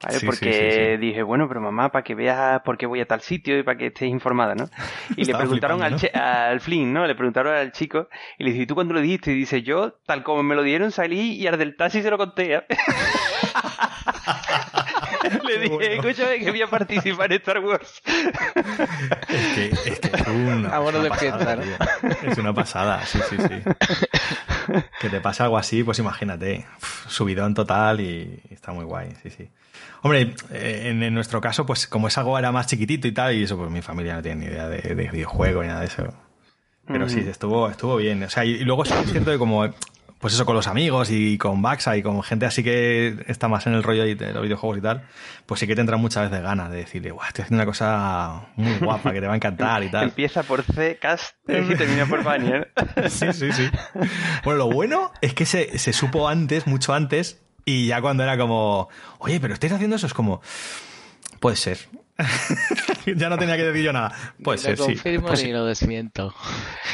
¿Vale? 0.00 0.20
Porque 0.24 0.96
dije, 1.00 1.24
bueno, 1.24 1.48
pero 1.48 1.60
mamá, 1.60 1.90
para 1.90 2.04
que 2.04 2.14
veas 2.14 2.62
por 2.62 2.78
qué 2.78 2.86
voy 2.86 3.00
a 3.00 3.06
tal 3.06 3.20
sitio 3.20 3.58
y 3.58 3.64
para 3.64 3.76
que 3.76 3.86
estés 3.86 4.08
informada, 4.08 4.54
¿no? 4.54 4.70
Y 5.16 5.24
le 5.24 5.34
preguntaron 5.34 5.82
al, 5.82 5.96
al 6.14 6.60
Flynn, 6.60 6.92
¿no? 6.92 7.04
Le 7.04 7.16
preguntaron 7.16 7.52
al 7.52 7.72
chico 7.72 8.08
y 8.38 8.44
le 8.44 8.50
dije, 8.50 8.62
¿y 8.62 8.66
tú 8.66 8.76
cuándo 8.76 8.94
lo 8.94 9.00
dijiste? 9.00 9.32
Y 9.32 9.34
dice, 9.34 9.62
yo, 9.62 9.94
tal 10.06 10.22
como 10.22 10.44
me 10.44 10.54
lo 10.54 10.62
dieron, 10.62 10.92
salí 10.92 11.32
y 11.32 11.48
al 11.48 11.58
del 11.58 11.76
taxi 11.76 12.02
se 12.02 12.10
lo 12.10 12.18
conté. 12.18 12.62
Le 15.44 15.58
dije, 15.58 15.96
escúchame 15.96 16.38
que 16.38 16.50
voy 16.50 16.62
a 16.62 16.66
participar 16.66 17.32
en 17.32 17.38
Star 17.38 17.60
Wars. 17.60 18.02
Es 19.28 19.54
que 19.54 19.90
es, 19.90 20.00
que 20.00 20.16
es 20.16 20.26
una, 20.26 20.68
ah, 20.70 20.80
una 20.80 21.08
pasada, 21.08 21.58
Es 22.22 22.38
una 22.38 22.52
pasada, 22.52 23.06
sí, 23.06 23.18
sí, 23.28 23.36
sí. 23.36 24.82
Que 25.00 25.08
te 25.08 25.20
pasa 25.20 25.44
algo 25.44 25.58
así, 25.58 25.82
pues 25.82 25.98
imagínate, 25.98 26.66
subidón 27.08 27.54
total 27.54 28.00
y 28.00 28.40
está 28.50 28.72
muy 28.72 28.84
guay, 28.84 29.14
sí, 29.22 29.30
sí. 29.30 29.48
Hombre, 30.02 30.34
eh, 30.52 30.82
en, 30.86 31.14
nuestro 31.14 31.40
caso, 31.40 31.66
pues 31.66 31.86
como 31.86 32.08
esa 32.08 32.20
algo 32.20 32.38
era 32.38 32.52
más 32.52 32.66
chiquitito 32.66 33.08
y 33.08 33.12
tal, 33.12 33.34
y 33.34 33.44
eso, 33.44 33.56
pues 33.56 33.70
mi 33.70 33.82
familia 33.82 34.14
no 34.14 34.22
tiene 34.22 34.46
ni 34.46 34.46
idea 34.46 34.68
de, 34.68 34.94
de 34.94 35.08
videojuego 35.10 35.62
ni 35.62 35.68
nada 35.68 35.80
de 35.80 35.86
eso. 35.86 36.14
Pero 36.88 37.08
sí, 37.08 37.20
estuvo, 37.20 37.68
estuvo 37.68 37.96
bien. 37.96 38.22
O 38.22 38.30
sea, 38.30 38.44
y, 38.44 38.58
luego 38.60 38.82
es 38.84 39.10
cierto 39.10 39.30
que 39.30 39.38
como 39.38 39.68
pues 40.18 40.34
eso, 40.34 40.44
con 40.44 40.56
los 40.56 40.66
amigos 40.66 41.10
y 41.10 41.38
con 41.38 41.62
Baxa 41.62 41.96
y 41.96 42.02
con 42.02 42.22
gente 42.22 42.46
así 42.46 42.64
que 42.64 43.24
está 43.28 43.48
más 43.48 43.66
en 43.66 43.74
el 43.74 43.82
rollo 43.82 44.04
de 44.04 44.32
los 44.32 44.42
videojuegos 44.42 44.78
y 44.78 44.80
tal, 44.80 45.02
pues 45.46 45.60
sí 45.60 45.66
que 45.66 45.76
tendrán 45.76 46.00
muchas 46.00 46.30
veces 46.30 46.42
ganas 46.42 46.70
de 46.70 46.78
decirle, 46.78 47.10
guau, 47.10 47.26
estoy 47.26 47.44
haciendo 47.44 47.62
una 47.62 47.66
cosa 47.66 48.48
muy 48.56 48.74
guapa 48.78 49.12
que 49.12 49.20
te 49.20 49.26
va 49.26 49.34
a 49.34 49.36
encantar 49.36 49.82
y 49.84 49.90
tal. 49.90 50.04
Empieza 50.04 50.42
por 50.42 50.62
C, 50.62 50.98
cast 51.00 51.36
y 51.46 51.74
termina 51.74 52.06
por 52.06 52.24
Banner. 52.24 52.72
sí, 53.08 53.32
sí, 53.32 53.52
sí. 53.52 53.70
Bueno, 54.44 54.58
lo 54.58 54.70
bueno 54.70 55.12
es 55.20 55.34
que 55.34 55.46
se, 55.46 55.78
se 55.78 55.92
supo 55.92 56.28
antes, 56.28 56.66
mucho 56.66 56.94
antes, 56.94 57.40
y 57.64 57.86
ya 57.86 58.00
cuando 58.00 58.22
era 58.22 58.36
como, 58.36 58.88
oye, 59.18 59.40
pero 59.40 59.54
estáis 59.54 59.72
haciendo 59.72 59.96
eso, 59.96 60.06
es 60.06 60.14
como, 60.14 60.40
puede 61.38 61.56
ser. 61.56 61.78
ya 63.16 63.28
no 63.28 63.38
tenía 63.38 63.56
que 63.56 63.64
decir 63.64 63.84
yo 63.84 63.92
nada. 63.92 64.12
Puede 64.42 64.58
ser, 64.58 64.76
sí. 64.76 64.94
confirmo 64.94 65.28
pues 65.28 65.44
ni 65.44 65.52
lo 65.52 65.64
desmiento. 65.64 66.34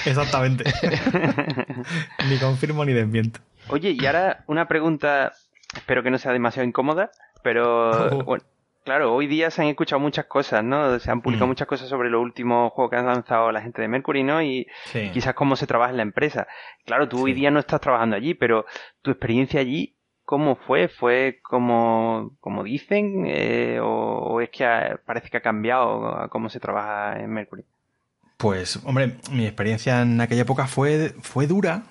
Exactamente. 0.04 0.64
ni 2.28 2.38
confirmo 2.38 2.84
ni 2.84 2.92
desmiento. 2.92 3.40
Oye, 3.68 3.96
y 3.98 4.06
ahora 4.06 4.44
una 4.46 4.68
pregunta, 4.68 5.32
espero 5.74 6.02
que 6.02 6.10
no 6.10 6.18
sea 6.18 6.32
demasiado 6.32 6.68
incómoda, 6.68 7.10
pero 7.42 8.18
oh. 8.18 8.24
bueno, 8.24 8.44
claro, 8.84 9.14
hoy 9.14 9.26
día 9.26 9.50
se 9.50 9.62
han 9.62 9.68
escuchado 9.68 9.98
muchas 9.98 10.26
cosas, 10.26 10.62
¿no? 10.62 10.98
Se 10.98 11.10
han 11.10 11.22
publicado 11.22 11.46
mm. 11.46 11.50
muchas 11.50 11.66
cosas 11.66 11.88
sobre 11.88 12.10
los 12.10 12.20
últimos 12.20 12.72
juegos 12.72 12.90
que 12.90 12.96
han 12.96 13.06
lanzado 13.06 13.50
la 13.50 13.62
gente 13.62 13.80
de 13.80 13.88
Mercury, 13.88 14.22
¿no? 14.22 14.42
Y 14.42 14.66
quizás 15.12 15.34
cómo 15.34 15.56
se 15.56 15.66
trabaja 15.66 15.90
en 15.90 15.96
la 15.96 16.02
empresa. 16.02 16.46
Claro, 16.84 17.08
tú 17.08 17.24
hoy 17.24 17.32
día 17.32 17.50
no 17.50 17.60
estás 17.60 17.80
trabajando 17.80 18.16
allí, 18.16 18.34
pero 18.34 18.66
tu 19.02 19.10
experiencia 19.10 19.60
allí 19.60 19.93
¿Cómo 20.24 20.56
fue? 20.56 20.88
¿Fue 20.88 21.40
como, 21.42 22.36
como 22.40 22.64
dicen? 22.64 23.24
Eh, 23.26 23.78
o, 23.82 24.40
es 24.40 24.48
que 24.50 24.66
parece 25.04 25.28
que 25.28 25.36
ha 25.36 25.42
cambiado 25.42 26.28
cómo 26.30 26.48
se 26.48 26.60
trabaja 26.60 27.20
en 27.20 27.30
Mercury? 27.30 27.64
Pues, 28.38 28.80
hombre, 28.84 29.16
mi 29.30 29.44
experiencia 29.44 30.00
en 30.00 30.20
aquella 30.20 30.42
época 30.42 30.66
fue, 30.66 31.14
fue 31.20 31.46
dura, 31.46 31.82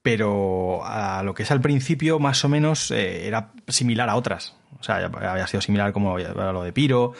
pero 0.00 0.84
a 0.84 1.22
lo 1.24 1.34
que 1.34 1.42
es 1.42 1.50
al 1.50 1.60
principio, 1.60 2.20
más 2.20 2.44
o 2.44 2.48
menos, 2.48 2.92
eh, 2.92 3.26
era 3.26 3.52
similar 3.66 4.08
a 4.08 4.16
otras. 4.16 4.56
O 4.78 4.82
sea, 4.84 4.96
había 5.06 5.46
sido 5.48 5.60
similar 5.60 5.92
como 5.92 6.18
lo 6.18 6.62
de 6.62 6.72
Piro, 6.72 7.12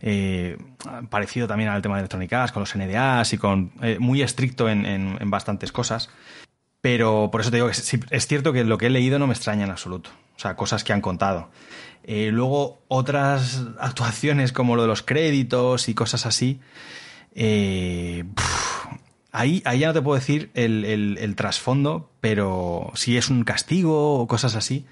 eh, 0.00 0.56
parecido 1.10 1.46
también 1.46 1.70
al 1.70 1.82
tema 1.82 1.96
de 1.96 2.00
Electronic 2.00 2.32
Arts, 2.32 2.52
con 2.52 2.60
los 2.60 2.74
NDAs 2.74 3.32
y 3.32 3.38
con 3.38 3.72
muy 3.98 4.22
estricto 4.22 4.68
en, 4.68 4.86
en 4.86 5.30
bastantes 5.30 5.70
cosas. 5.70 6.10
Pero 6.84 7.30
por 7.32 7.40
eso 7.40 7.50
te 7.50 7.56
digo 7.56 7.68
que 7.68 7.72
es 8.10 8.26
cierto 8.26 8.52
que 8.52 8.62
lo 8.62 8.76
que 8.76 8.88
he 8.88 8.90
leído 8.90 9.18
no 9.18 9.26
me 9.26 9.32
extraña 9.32 9.64
en 9.64 9.70
absoluto. 9.70 10.10
O 10.36 10.38
sea, 10.38 10.54
cosas 10.54 10.84
que 10.84 10.92
han 10.92 11.00
contado. 11.00 11.48
Eh, 12.02 12.28
luego, 12.30 12.82
otras 12.88 13.62
actuaciones 13.80 14.52
como 14.52 14.76
lo 14.76 14.82
de 14.82 14.88
los 14.88 15.00
créditos 15.00 15.88
y 15.88 15.94
cosas 15.94 16.26
así. 16.26 16.60
Eh, 17.34 18.24
ahí, 19.32 19.62
ahí 19.64 19.78
ya 19.78 19.86
no 19.86 19.94
te 19.94 20.02
puedo 20.02 20.16
decir 20.16 20.50
el, 20.52 21.34
trasfondo, 21.38 22.10
pero 22.20 22.92
si 22.94 23.16
es 23.16 23.30
un 23.30 23.44
castigo 23.44 24.20
o 24.20 24.28
cosas 24.28 24.54
así. 24.54 24.84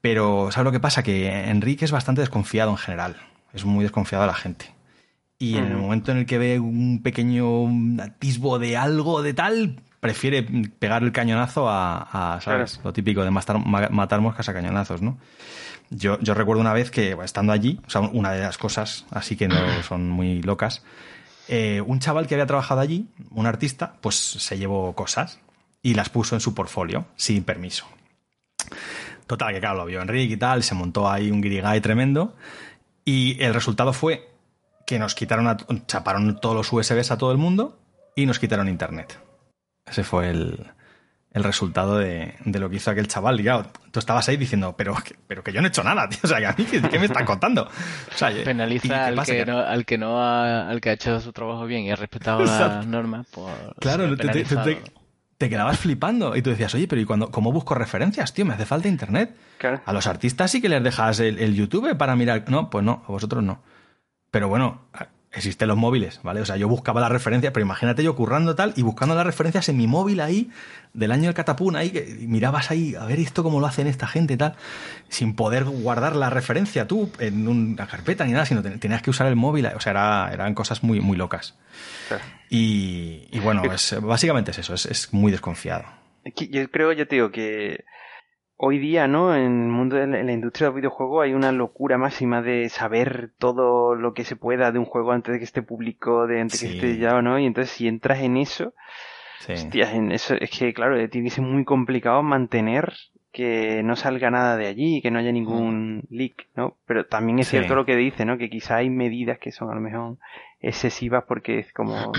Pero, 0.00 0.48
¿sabes 0.50 0.64
lo 0.64 0.72
que 0.72 0.80
pasa? 0.80 1.02
Que 1.02 1.50
Enrique 1.50 1.84
es 1.84 1.92
bastante 1.92 2.22
desconfiado 2.22 2.70
en 2.70 2.78
general. 2.78 3.18
Es 3.52 3.66
muy 3.66 3.82
desconfiado 3.82 4.22
de 4.22 4.28
la 4.28 4.34
gente. 4.34 4.74
Y 5.38 5.58
en 5.58 5.66
el 5.66 5.76
momento 5.76 6.10
en 6.10 6.18
el 6.18 6.26
que 6.26 6.38
ve 6.38 6.58
un 6.58 7.02
pequeño 7.02 7.66
atisbo 8.02 8.58
de 8.58 8.78
algo 8.78 9.20
de 9.20 9.34
tal, 9.34 9.82
prefiere 10.08 10.42
pegar 10.42 11.02
el 11.02 11.12
cañonazo 11.12 11.68
a, 11.68 12.40
¿sabes? 12.42 12.80
Lo 12.82 12.94
típico 12.94 13.22
de 13.22 13.30
matar, 13.30 13.58
matar, 13.58 14.22
moscas 14.22 14.48
a 14.48 14.54
cañonazos, 14.54 15.02
¿no? 15.02 15.18
Yo, 15.90 16.18
yo 16.20 16.32
recuerdo 16.32 16.62
una 16.62 16.72
vez 16.72 16.90
que, 16.90 17.14
estando 17.22 17.52
allí, 17.52 17.78
o 17.86 17.90
sea, 17.90 18.00
una 18.00 18.32
de 18.32 18.40
las 18.40 18.56
cosas, 18.56 19.04
así 19.10 19.36
que 19.36 19.48
no 19.48 19.56
son 19.82 20.08
muy 20.08 20.40
locas, 20.40 20.82
eh, 21.46 21.82
un 21.82 21.98
chaval 22.00 22.26
que 22.26 22.36
había 22.36 22.46
trabajado 22.46 22.80
allí, 22.80 23.06
un 23.32 23.44
artista, 23.44 23.96
pues 24.00 24.14
se 24.16 24.56
llevó 24.56 24.94
cosas. 24.94 25.40
y 25.82 25.92
las 25.92 26.08
puso 26.08 26.34
en 26.34 26.40
su 26.40 26.54
portfolio 26.54 27.04
sin 27.16 27.44
permiso. 27.44 27.86
Total, 29.26 29.52
que 29.52 29.60
claro, 29.60 29.76
lo 29.76 29.84
vio 29.84 30.00
Enrique 30.00 30.34
y 30.34 30.36
tal, 30.38 30.62
se 30.62 30.74
montó 30.74 31.10
ahí 31.10 31.30
un 31.30 31.42
guirigay 31.42 31.82
tremendo 31.82 32.34
y 33.04 33.42
el 33.42 33.52
resultado 33.52 33.92
fue 33.92 34.30
que 34.86 34.98
nos 34.98 35.14
quitaron, 35.14 35.54
chaparon 35.86 36.40
todos 36.40 36.56
los 36.56 36.72
USBs 36.72 37.10
a 37.10 37.18
todo 37.18 37.30
el 37.30 37.36
mundo 37.36 37.78
y 38.16 38.24
nos 38.24 38.38
quitaron 38.38 38.70
internet. 38.70 39.27
Ese 39.90 40.04
fue 40.04 40.30
el, 40.30 40.66
el 41.32 41.44
resultado 41.44 41.98
de, 41.98 42.34
lo 42.44 42.70
que 42.70 42.76
hizo 42.76 42.90
aquel 42.90 43.08
chaval. 43.08 43.40
Y 43.40 43.44
claro, 43.44 43.70
tú 43.90 43.98
estabas 43.98 44.28
ahí 44.28 44.36
diciendo, 44.36 44.74
pero, 44.76 44.94
pero 45.26 45.42
que 45.42 45.52
yo 45.52 45.60
no 45.60 45.66
he 45.66 45.70
hecho 45.70 45.82
nada, 45.82 46.08
tío. 46.08 46.20
O 46.24 46.26
sea, 46.26 46.54
¿qué, 46.54 46.98
me 46.98 47.06
están 47.06 47.24
contando? 47.24 47.64
O 47.64 48.16
sea, 48.16 48.32
Penaliza 48.44 49.06
al 49.06 49.24
que, 49.24 49.44
no, 49.44 49.58
al 49.58 49.84
que 49.84 49.98
no 49.98 50.22
ha, 50.22 50.68
al 50.68 50.80
que 50.80 50.90
ha 50.90 50.92
hecho 50.92 51.20
su 51.20 51.32
trabajo 51.32 51.66
bien 51.66 51.82
y 51.84 51.90
ha 51.90 51.96
respetado 51.96 52.44
las 52.44 52.86
normas, 52.86 53.26
pues. 53.30 53.54
Claro, 53.80 54.16
te, 54.16 54.44
te, 55.36 55.48
quedabas 55.48 55.78
flipando. 55.78 56.34
Y 56.34 56.42
tú 56.42 56.50
decías, 56.50 56.74
oye, 56.74 56.88
pero 56.88 57.00
¿y 57.00 57.04
cuando, 57.04 57.30
cómo 57.30 57.52
busco 57.52 57.74
referencias, 57.74 58.32
tío? 58.32 58.44
Me 58.44 58.54
hace 58.54 58.66
falta 58.66 58.88
internet. 58.88 59.36
A 59.84 59.92
los 59.92 60.06
artistas 60.06 60.50
sí 60.50 60.60
que 60.60 60.68
les 60.68 60.82
dejas 60.82 61.20
el, 61.20 61.38
el 61.38 61.54
YouTube 61.54 61.96
para 61.96 62.16
mirar. 62.16 62.44
No, 62.48 62.70
pues 62.70 62.84
no, 62.84 63.04
a 63.06 63.12
vosotros 63.12 63.42
no. 63.42 63.62
Pero 64.30 64.48
bueno, 64.48 64.82
existen 65.32 65.68
los 65.68 65.76
móviles, 65.76 66.20
¿vale? 66.22 66.40
O 66.40 66.46
sea, 66.46 66.56
yo 66.56 66.68
buscaba 66.68 67.00
la 67.00 67.08
referencia, 67.08 67.52
pero 67.52 67.64
imagínate 67.64 68.02
yo 68.02 68.16
currando 68.16 68.54
tal 68.54 68.72
y 68.76 68.82
buscando 68.82 69.14
las 69.14 69.26
referencias 69.26 69.68
en 69.68 69.76
mi 69.76 69.86
móvil 69.86 70.20
ahí, 70.20 70.50
del 70.94 71.12
año 71.12 71.24
del 71.24 71.34
catapún 71.34 71.76
ahí, 71.76 71.90
que 71.90 72.16
mirabas 72.20 72.70
ahí, 72.70 72.94
a 72.94 73.04
ver 73.04 73.20
esto 73.20 73.42
cómo 73.42 73.60
lo 73.60 73.66
hacen 73.66 73.86
esta 73.86 74.06
gente 74.06 74.36
tal, 74.36 74.56
sin 75.08 75.34
poder 75.34 75.64
guardar 75.64 76.16
la 76.16 76.30
referencia 76.30 76.86
tú 76.86 77.10
en 77.18 77.46
una 77.46 77.86
carpeta 77.86 78.24
ni 78.24 78.32
nada, 78.32 78.46
sino 78.46 78.62
tenías 78.62 79.02
que 79.02 79.10
usar 79.10 79.26
el 79.26 79.36
móvil, 79.36 79.66
o 79.66 79.80
sea, 79.80 80.30
eran 80.32 80.54
cosas 80.54 80.82
muy, 80.82 81.00
muy 81.00 81.16
locas. 81.16 81.56
Y, 82.48 83.38
bueno, 83.40 83.62
es, 83.72 83.96
básicamente 84.00 84.52
es 84.52 84.58
eso, 84.58 84.74
es, 84.74 84.86
es 84.86 85.12
muy 85.12 85.30
desconfiado. 85.30 85.84
Yo 86.24 86.70
creo, 86.70 86.92
yo 86.92 87.06
te 87.06 87.16
digo 87.16 87.30
que 87.30 87.84
hoy 88.58 88.78
día, 88.78 89.06
¿no? 89.06 89.34
En 89.34 89.62
el 89.62 89.68
mundo 89.68 89.96
de 89.96 90.06
la, 90.06 90.32
industria 90.32 90.66
de 90.66 90.70
los 90.70 90.76
videojuegos 90.76 91.24
hay 91.24 91.32
una 91.32 91.52
locura 91.52 91.96
máxima 91.96 92.42
de 92.42 92.68
saber 92.68 93.30
todo 93.38 93.94
lo 93.94 94.12
que 94.12 94.24
se 94.24 94.36
pueda 94.36 94.72
de 94.72 94.78
un 94.78 94.84
juego 94.84 95.12
antes 95.12 95.32
de 95.32 95.38
que 95.38 95.44
esté 95.44 95.62
público, 95.62 96.26
de 96.26 96.40
antes 96.40 96.60
de 96.60 96.68
que 96.68 96.74
esté 96.74 96.98
ya 96.98 97.16
o 97.16 97.22
no. 97.22 97.38
Y 97.38 97.46
entonces 97.46 97.72
si 97.72 97.88
entras 97.88 98.20
en 98.20 98.36
eso, 98.36 98.74
hostias, 99.48 99.94
en 99.94 100.12
eso 100.12 100.34
es 100.34 100.50
que, 100.50 100.74
claro, 100.74 100.96
tiene 101.08 101.28
que 101.28 101.34
ser 101.34 101.44
muy 101.44 101.64
complicado 101.64 102.22
mantener 102.22 102.92
que 103.32 103.82
no 103.84 103.94
salga 103.94 104.30
nada 104.30 104.56
de 104.56 104.66
allí, 104.66 105.00
que 105.00 105.12
no 105.12 105.20
haya 105.20 105.30
ningún 105.30 106.02
leak, 106.10 106.48
¿no? 106.56 106.76
Pero 106.86 107.06
también 107.06 107.38
es 107.38 107.48
cierto 107.48 107.76
lo 107.76 107.86
que 107.86 107.94
dice, 107.94 108.24
¿no? 108.24 108.38
Que 108.38 108.50
quizá 108.50 108.76
hay 108.76 108.90
medidas 108.90 109.38
que 109.38 109.52
son 109.52 109.70
a 109.70 109.74
lo 109.74 109.80
mejor 109.80 110.16
excesivas 110.60 111.24
porque 111.26 111.60
es 111.60 111.72
como 111.72 112.12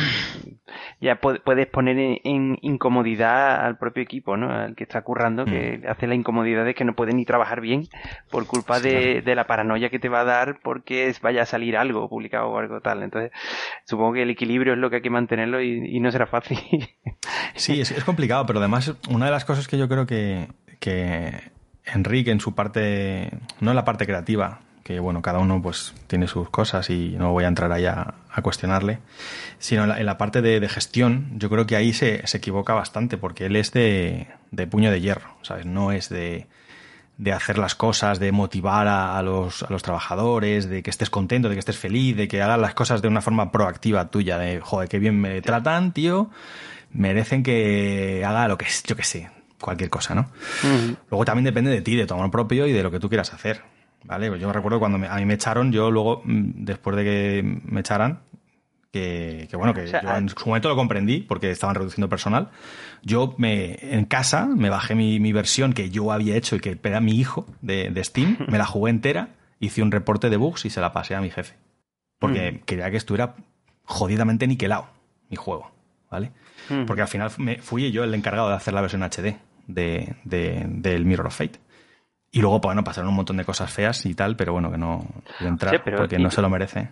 ya 1.02 1.20
puedes 1.20 1.68
poner 1.68 2.20
en, 2.24 2.58
incomodidad 2.62 3.66
al 3.66 3.78
propio 3.78 4.04
equipo, 4.04 4.38
¿no? 4.38 4.52
Al 4.52 4.76
que 4.76 4.84
está 4.84 5.02
currando, 5.02 5.46
que 5.46 5.80
mm. 5.80 5.90
hace 5.90 6.08
la 6.08 6.16
incomodidad 6.16 6.66
de 6.66 6.74
que 6.74 6.86
no 6.86 6.96
puede 6.96 7.14
ni 7.14 7.26
trabajar 7.26 7.62
bien 7.62 7.88
por 8.30 8.46
culpa 8.48 8.80
de, 8.80 9.24
la 9.26 9.48
paranoia 9.48 9.90
que 9.90 10.00
te 10.00 10.10
va 10.10 10.22
a 10.22 10.26
dar 10.26 10.60
porque 10.64 11.14
vaya 11.22 11.44
a 11.44 11.46
salir 11.46 11.78
algo 11.78 12.10
publicado 12.10 12.50
o 12.50 12.58
algo 12.58 12.82
tal. 12.82 13.04
Entonces, 13.04 13.32
supongo 13.86 14.14
que 14.14 14.24
el 14.24 14.30
equilibrio 14.30 14.74
es 14.74 14.80
lo 14.80 14.90
que 14.90 14.98
hay 14.98 15.02
que 15.02 15.10
mantenerlo 15.10 15.62
y, 15.62 16.00
no 16.00 16.12
será 16.12 16.28
fácil. 16.28 16.58
sí, 17.56 17.82
es, 17.82 17.92
es 17.92 18.04
complicado, 18.06 18.46
pero 18.46 18.60
además 18.60 18.96
una 19.10 19.26
de 19.26 19.32
las 19.32 19.44
cosas 19.44 19.68
que 19.68 19.78
yo 19.78 19.90
creo 19.90 20.06
que, 20.06 20.48
que 20.80 21.52
Enrique 21.86 22.32
en 22.32 22.40
su 22.40 22.56
parte, 22.56 23.32
no 23.60 23.72
en 23.72 23.76
la 23.76 23.84
parte 23.84 24.06
creativa, 24.06 24.62
que 24.90 25.00
bueno, 25.00 25.22
cada 25.22 25.38
uno 25.38 25.62
pues 25.62 25.94
tiene 26.08 26.28
sus 26.28 26.50
cosas 26.50 26.90
y 26.90 27.10
no 27.16 27.32
voy 27.32 27.44
a 27.44 27.48
entrar 27.48 27.72
ahí 27.72 27.86
a, 27.86 28.16
cuestionarle, 28.42 28.98
sino 29.60 29.84
en 29.84 30.04
la, 30.04 30.18
parte 30.18 30.42
de, 30.42 30.68
gestión, 30.68 31.30
yo 31.36 31.48
creo 31.48 31.68
que 31.68 31.76
ahí 31.76 31.94
se, 31.94 32.26
se 32.26 32.38
equivoca 32.38 32.74
bastante, 32.74 33.16
porque 33.16 33.46
él 33.46 33.56
es 33.56 33.72
de, 33.72 34.30
de, 34.50 34.66
puño 34.66 34.90
de 34.90 35.00
hierro, 35.00 35.36
¿sabes? 35.44 35.68
No 35.68 35.92
es 35.92 36.10
de, 36.10 36.48
de 37.20 37.34
hacer 37.34 37.60
las 37.60 37.76
cosas, 37.76 38.18
de 38.18 38.32
motivar 38.32 38.88
a, 38.88 39.22
los, 39.22 39.62
a 39.62 39.68
los 39.70 39.84
trabajadores, 39.84 40.68
de 40.68 40.82
que 40.82 40.90
estés 40.90 41.12
contento, 41.12 41.50
de 41.50 41.56
que 41.56 41.60
estés 41.60 41.78
feliz, 41.78 42.18
de 42.18 42.28
que 42.28 42.42
hagas 42.42 42.58
las 42.58 42.74
cosas 42.74 43.04
de 43.04 43.10
una 43.10 43.22
forma 43.22 43.52
proactiva 43.52 44.10
tuya, 44.10 44.40
de, 44.40 44.60
joder, 44.60 44.90
qué 44.90 44.98
bien 44.98 45.22
me 45.22 45.40
tratan, 45.44 45.94
tío, 45.94 46.32
merecen 46.92 47.44
que 47.44 48.24
haga 48.26 48.48
lo 48.48 48.58
que, 48.58 48.66
yo 48.88 48.96
que 48.96 49.04
sé, 49.04 49.30
cualquier 49.62 49.92
cosa, 49.92 50.16
¿no? 50.16 50.32
Luego 51.12 51.26
también 51.26 51.46
depende 51.46 51.70
de 51.70 51.82
ti, 51.84 51.96
de 51.96 52.08
tu 52.08 52.16
amor 52.16 52.32
propio 52.32 52.66
y 52.66 52.72
de 52.72 52.82
lo 52.82 52.90
que 52.90 53.00
tú 53.00 53.08
quieras 53.08 53.36
hacer. 53.36 53.62
¿Vale? 54.04 54.30
Pues 54.30 54.42
yo 54.42 54.52
recuerdo 54.52 54.80
cuando 54.80 55.06
a 55.08 55.18
mí 55.18 55.26
me 55.26 55.34
echaron, 55.34 55.72
yo 55.72 55.92
luego, 55.92 56.22
mm, 56.24 56.64
después 56.64 56.96
de 56.96 57.04
que 57.04 57.60
me 57.66 57.82
echaran, 57.82 58.22
que, 58.92 59.48
bueno, 59.54 59.74
que 59.74 59.86
yo 59.86 60.16
en 60.16 60.30
su 60.30 60.48
momento 60.48 60.68
lo 60.68 60.76
comprendí 60.76 61.20
porque 61.20 61.52
estaban 61.52 61.76
reduciendo 61.76 62.10
personal. 62.10 62.50
Yo 63.04 63.36
me, 63.38 63.78
en 63.82 64.06
casa 64.06 64.48
me 64.48 64.70
bajé 64.70 64.96
mi, 64.96 65.32
versión 65.32 65.74
que 65.74 65.90
yo 65.90 66.12
había 66.12 66.36
hecho 66.36 66.56
y 66.56 66.60
que 66.60 66.78
era 66.82 67.00
mi 67.00 67.20
hijo 67.20 67.46
de, 67.62 68.04
Steam, 68.04 68.38
me 68.48 68.58
la 68.58 68.66
jugué 68.66 68.90
entera, 68.90 69.30
hice 69.60 69.84
un 69.84 69.92
reporte 69.92 70.30
de 70.30 70.38
bugs 70.38 70.66
y 70.66 70.70
se 70.70 70.82
la 70.82 70.92
pasé 70.92 71.16
a 71.16 71.22
mi 71.22 71.30
jefe. 71.30 71.56
Porque 72.18 72.62
quería 72.66 72.90
que 72.92 72.98
estuviera 72.98 73.36
jodidamente 73.84 74.48
niquelado 74.48 74.90
mi 75.30 75.38
juego, 75.38 75.72
¿vale? 76.10 76.32
Porque 76.86 77.02
al 77.02 77.08
final 77.08 77.32
me, 77.38 77.60
fui 77.60 77.92
yo 77.92 78.04
el 78.04 78.14
encargado 78.14 78.50
de 78.50 78.56
hacer 78.56 78.74
la 78.74 78.82
versión 78.82 79.04
HD 79.04 79.38
de, 79.68 80.16
del 80.24 81.06
Mirror 81.06 81.28
of 81.28 81.38
Fate. 81.38 81.60
Y 82.32 82.42
luego, 82.42 82.62
pues, 82.62 82.70
bueno, 82.70 82.84
pasaron 82.84 83.10
un 83.10 83.16
montón 83.16 83.38
de 83.38 83.46
cosas 83.46 83.72
feas 83.72 84.06
y 84.06 84.14
tal, 84.14 84.36
pero 84.36 84.54
bueno, 84.54 84.72
que 84.72 84.78
no 84.78 85.06
entrar 85.40 85.84
porque 85.84 86.20
no 86.20 86.30
se 86.30 86.42
lo 86.42 86.50
merece. 86.50 86.90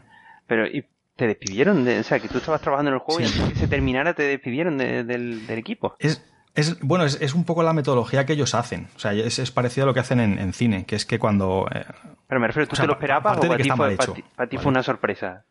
Pero, 0.48 0.66
¿y 0.66 0.86
te 1.16 1.28
despidieron? 1.28 1.84
De, 1.84 2.00
o 2.00 2.04
sea, 2.04 2.20
que 2.20 2.28
tú 2.28 2.38
estabas 2.38 2.62
trabajando 2.62 2.90
en 2.90 2.96
el 2.96 3.00
juego 3.02 3.22
y 3.22 3.26
antes 3.26 3.54
que 3.54 3.56
se 3.56 3.68
terminara 3.68 4.14
te 4.14 4.24
despidieron 4.24 4.78
del, 4.78 5.42
equipo. 5.50 5.96
Es, 6.00 6.24
es, 6.56 6.80
bueno, 6.80 7.06
es, 7.06 7.34
un 7.34 7.44
poco 7.44 7.62
la 7.64 7.74
metodología 7.74 8.26
que 8.26 8.34
ellos 8.34 8.56
hacen. 8.56 8.88
O 8.96 9.00
sea, 9.00 9.14
es, 9.14 9.52
parecido 9.52 9.84
a 9.84 9.88
lo 9.88 9.94
que 9.94 10.00
hacen 10.00 10.20
en, 10.20 10.54
cine, 10.54 10.86
que 10.86 10.96
es 10.96 11.06
que 11.06 11.20
cuando... 11.20 11.68
Eh, 11.74 11.86
pero 12.28 12.42
me 12.42 12.48
refiero, 12.48 12.68
¿tú 12.68 12.76
te 12.76 12.88
lo 12.88 12.94
esperabas 12.94 13.38
o 13.38 13.42
para 13.42 13.58
ti, 13.58 13.70
fue, 13.70 13.96
para, 14.36 14.50
ti, 14.50 14.58
fue, 14.58 14.68
una 14.68 14.84
sorpresa? 14.84 15.46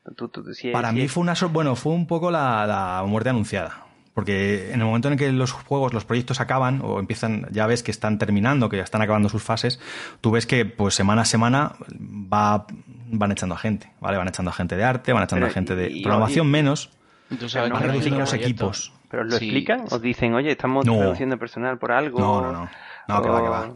para 0.72 0.92
mí 0.92 1.08
fue 1.08 1.22
una... 1.22 1.34
Bueno, 1.50 1.76
fue 1.76 1.92
un 1.92 2.06
poco 2.06 2.30
la, 2.30 2.66
la 2.66 3.04
muerte 3.06 3.30
anunciada. 3.30 3.85
Porque 4.16 4.72
en 4.72 4.80
el 4.80 4.86
momento 4.86 5.10
en 5.10 5.18
que 5.18 5.30
los 5.30 5.52
juegos, 5.52 5.92
los 5.92 6.06
proyectos 6.06 6.40
acaban 6.40 6.80
o 6.82 7.00
empiezan, 7.00 7.46
ya 7.50 7.66
ves 7.66 7.82
que 7.82 7.90
están 7.90 8.16
terminando, 8.16 8.70
que 8.70 8.78
ya 8.78 8.82
están 8.82 9.02
acabando 9.02 9.28
sus 9.28 9.42
fases, 9.42 9.78
tú 10.22 10.30
ves 10.30 10.46
que 10.46 10.64
pues 10.64 10.94
semana 10.94 11.20
a 11.20 11.24
semana 11.26 11.74
va, 11.92 12.66
van 13.08 13.32
echando 13.32 13.56
a 13.56 13.58
gente, 13.58 13.92
¿vale? 14.00 14.16
Van 14.16 14.26
echando 14.26 14.50
a 14.50 14.54
gente 14.54 14.74
de 14.74 14.84
arte, 14.84 15.12
van 15.12 15.24
echando 15.24 15.44
a 15.44 15.50
gente 15.50 15.76
de 15.76 16.00
programación 16.02 16.50
menos, 16.50 16.96
van 17.28 17.82
reduciendo 17.82 18.18
los 18.18 18.32
equipos. 18.32 18.90
¿Pero 19.10 19.24
lo 19.24 19.36
explican? 19.36 19.84
¿Os 19.90 20.00
dicen, 20.00 20.32
oye, 20.32 20.50
estamos 20.50 20.86
reduciendo 20.86 21.38
personal 21.38 21.76
por 21.76 21.92
algo? 21.92 22.18
No, 22.18 22.40
no, 22.40 22.52
no. 22.52 22.70
No, 23.08 23.22
que 23.22 23.28
va, 23.28 23.42
que 23.42 23.48
va. 23.50 23.70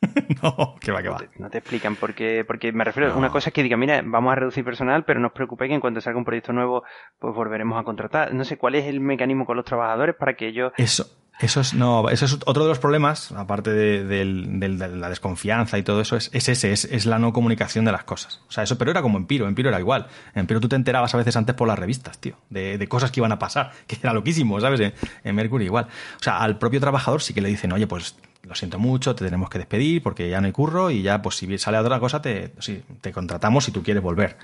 no, 0.42 0.76
que 0.80 0.92
va, 0.92 1.02
que 1.02 1.08
va. 1.08 1.18
No 1.38 1.50
te, 1.50 1.58
explican, 1.58 1.96
porque, 1.96 2.44
porque 2.46 2.72
me 2.72 2.84
refiero, 2.84 3.12
a 3.12 3.16
una 3.16 3.30
cosa 3.30 3.50
es 3.50 3.54
que 3.54 3.62
diga, 3.62 3.76
mira, 3.76 4.02
vamos 4.04 4.32
a 4.32 4.36
reducir 4.36 4.64
personal, 4.64 5.04
pero 5.04 5.20
no 5.20 5.28
os 5.28 5.32
preocupéis 5.32 5.70
que 5.70 5.74
en 5.74 5.80
cuanto 5.80 6.00
salga 6.00 6.18
un 6.18 6.24
proyecto 6.24 6.52
nuevo, 6.52 6.84
pues 7.18 7.34
volveremos 7.34 7.78
a 7.78 7.84
contratar. 7.84 8.32
No 8.32 8.44
sé 8.44 8.56
cuál 8.56 8.74
es 8.76 8.86
el 8.86 9.00
mecanismo 9.00 9.44
con 9.46 9.56
los 9.56 9.64
trabajadores 9.64 10.14
para 10.16 10.34
que 10.34 10.48
ellos... 10.48 10.72
Eso, 10.76 11.06
eso 11.40 11.62
es, 11.62 11.72
no, 11.72 12.10
eso 12.10 12.26
es 12.26 12.34
otro 12.44 12.64
de 12.64 12.68
los 12.68 12.78
problemas, 12.78 13.32
aparte 13.32 13.70
de, 13.72 14.24
la 14.24 15.08
desconfianza 15.08 15.78
y 15.78 15.82
todo 15.82 16.02
eso, 16.02 16.16
es, 16.16 16.30
ese, 16.34 16.72
es, 16.72 17.06
la 17.06 17.18
no 17.18 17.32
comunicación 17.32 17.86
de 17.86 17.92
las 17.92 18.04
cosas. 18.04 18.42
O 18.48 18.52
sea, 18.52 18.64
eso, 18.64 18.76
pero 18.76 18.90
era 18.90 19.00
como 19.00 19.16
en 19.16 19.24
Piro, 19.24 19.48
en 19.48 19.54
Piro 19.54 19.70
era 19.70 19.80
igual. 19.80 20.06
En 20.34 20.46
Piro 20.46 20.60
tú 20.60 20.68
te 20.68 20.76
enterabas 20.76 21.14
a 21.14 21.16
veces 21.16 21.36
antes 21.36 21.54
por 21.54 21.66
las 21.66 21.78
revistas, 21.78 22.18
tío, 22.18 22.36
de, 22.50 22.86
cosas 22.88 23.10
que 23.10 23.20
iban 23.20 23.32
a 23.32 23.38
pasar, 23.38 23.72
que 23.86 23.96
era 24.02 24.12
loquísimo, 24.12 24.60
¿sabes? 24.60 24.80
En, 24.80 24.92
en, 25.24 25.34
Mercury 25.34 25.64
igual. 25.64 25.86
O 25.86 26.22
sea, 26.22 26.38
al 26.38 26.58
propio 26.58 26.78
trabajador 26.78 27.22
sí 27.22 27.32
que 27.32 27.40
le 27.40 27.48
dicen, 27.48 27.72
oye, 27.72 27.86
pues 27.86 28.16
lo 28.50 28.56
siento 28.56 28.80
mucho, 28.80 29.14
te 29.14 29.24
tenemos 29.24 29.48
que 29.48 29.58
despedir 29.58 30.02
porque 30.02 30.28
ya 30.28 30.40
no 30.40 30.46
hay 30.46 30.52
curro 30.52 30.90
y 30.90 31.02
ya, 31.02 31.22
pues 31.22 31.36
si 31.36 31.56
sale 31.56 31.78
otra 31.78 32.00
cosa, 32.00 32.20
te, 32.20 32.52
te 33.00 33.12
contratamos 33.12 33.64
si 33.64 33.70
tú 33.70 33.80
quieres 33.80 34.02
volver. 34.02 34.36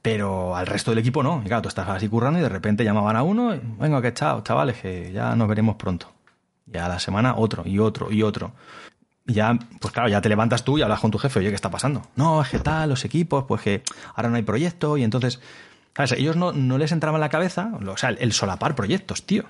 Pero 0.00 0.54
al 0.54 0.68
resto 0.68 0.92
del 0.92 0.98
equipo 0.98 1.20
no. 1.24 1.42
Y 1.44 1.48
claro, 1.48 1.62
tú 1.62 1.68
estás 1.68 1.88
así 1.88 2.08
currando 2.08 2.38
y 2.38 2.42
de 2.42 2.48
repente 2.48 2.84
llamaban 2.84 3.16
a 3.16 3.24
uno, 3.24 3.52
y, 3.52 3.60
venga, 3.80 4.00
que 4.00 4.14
chao, 4.14 4.42
chavales, 4.42 4.78
que 4.78 5.10
ya 5.12 5.34
nos 5.34 5.48
veremos 5.48 5.74
pronto. 5.74 6.12
Y 6.72 6.78
a 6.78 6.86
la 6.86 7.00
semana 7.00 7.34
otro, 7.34 7.64
y 7.66 7.80
otro, 7.80 8.12
y 8.12 8.22
otro. 8.22 8.52
Y 9.26 9.32
ya, 9.32 9.58
pues 9.80 9.92
claro, 9.92 10.08
ya 10.08 10.20
te 10.20 10.28
levantas 10.28 10.62
tú 10.62 10.78
y 10.78 10.82
hablas 10.82 11.00
con 11.00 11.10
tu 11.10 11.18
jefe, 11.18 11.40
oye, 11.40 11.48
¿qué 11.48 11.56
está 11.56 11.68
pasando? 11.68 12.02
No, 12.14 12.40
es 12.40 12.48
que 12.48 12.60
tal, 12.60 12.90
los 12.90 13.04
equipos, 13.04 13.44
pues 13.48 13.60
que 13.60 13.82
ahora 14.14 14.30
no 14.30 14.36
hay 14.36 14.42
proyecto, 14.42 14.96
y 14.96 15.02
entonces, 15.02 15.40
¿sabes? 15.96 16.12
Ellos 16.12 16.36
no, 16.36 16.52
no 16.52 16.78
les 16.78 16.92
entraba 16.92 17.16
en 17.16 17.22
la 17.22 17.28
cabeza, 17.28 17.72
o 17.84 17.96
sea, 17.96 18.10
el, 18.10 18.32
solapar 18.32 18.76
proyectos, 18.76 19.26
tío. 19.26 19.42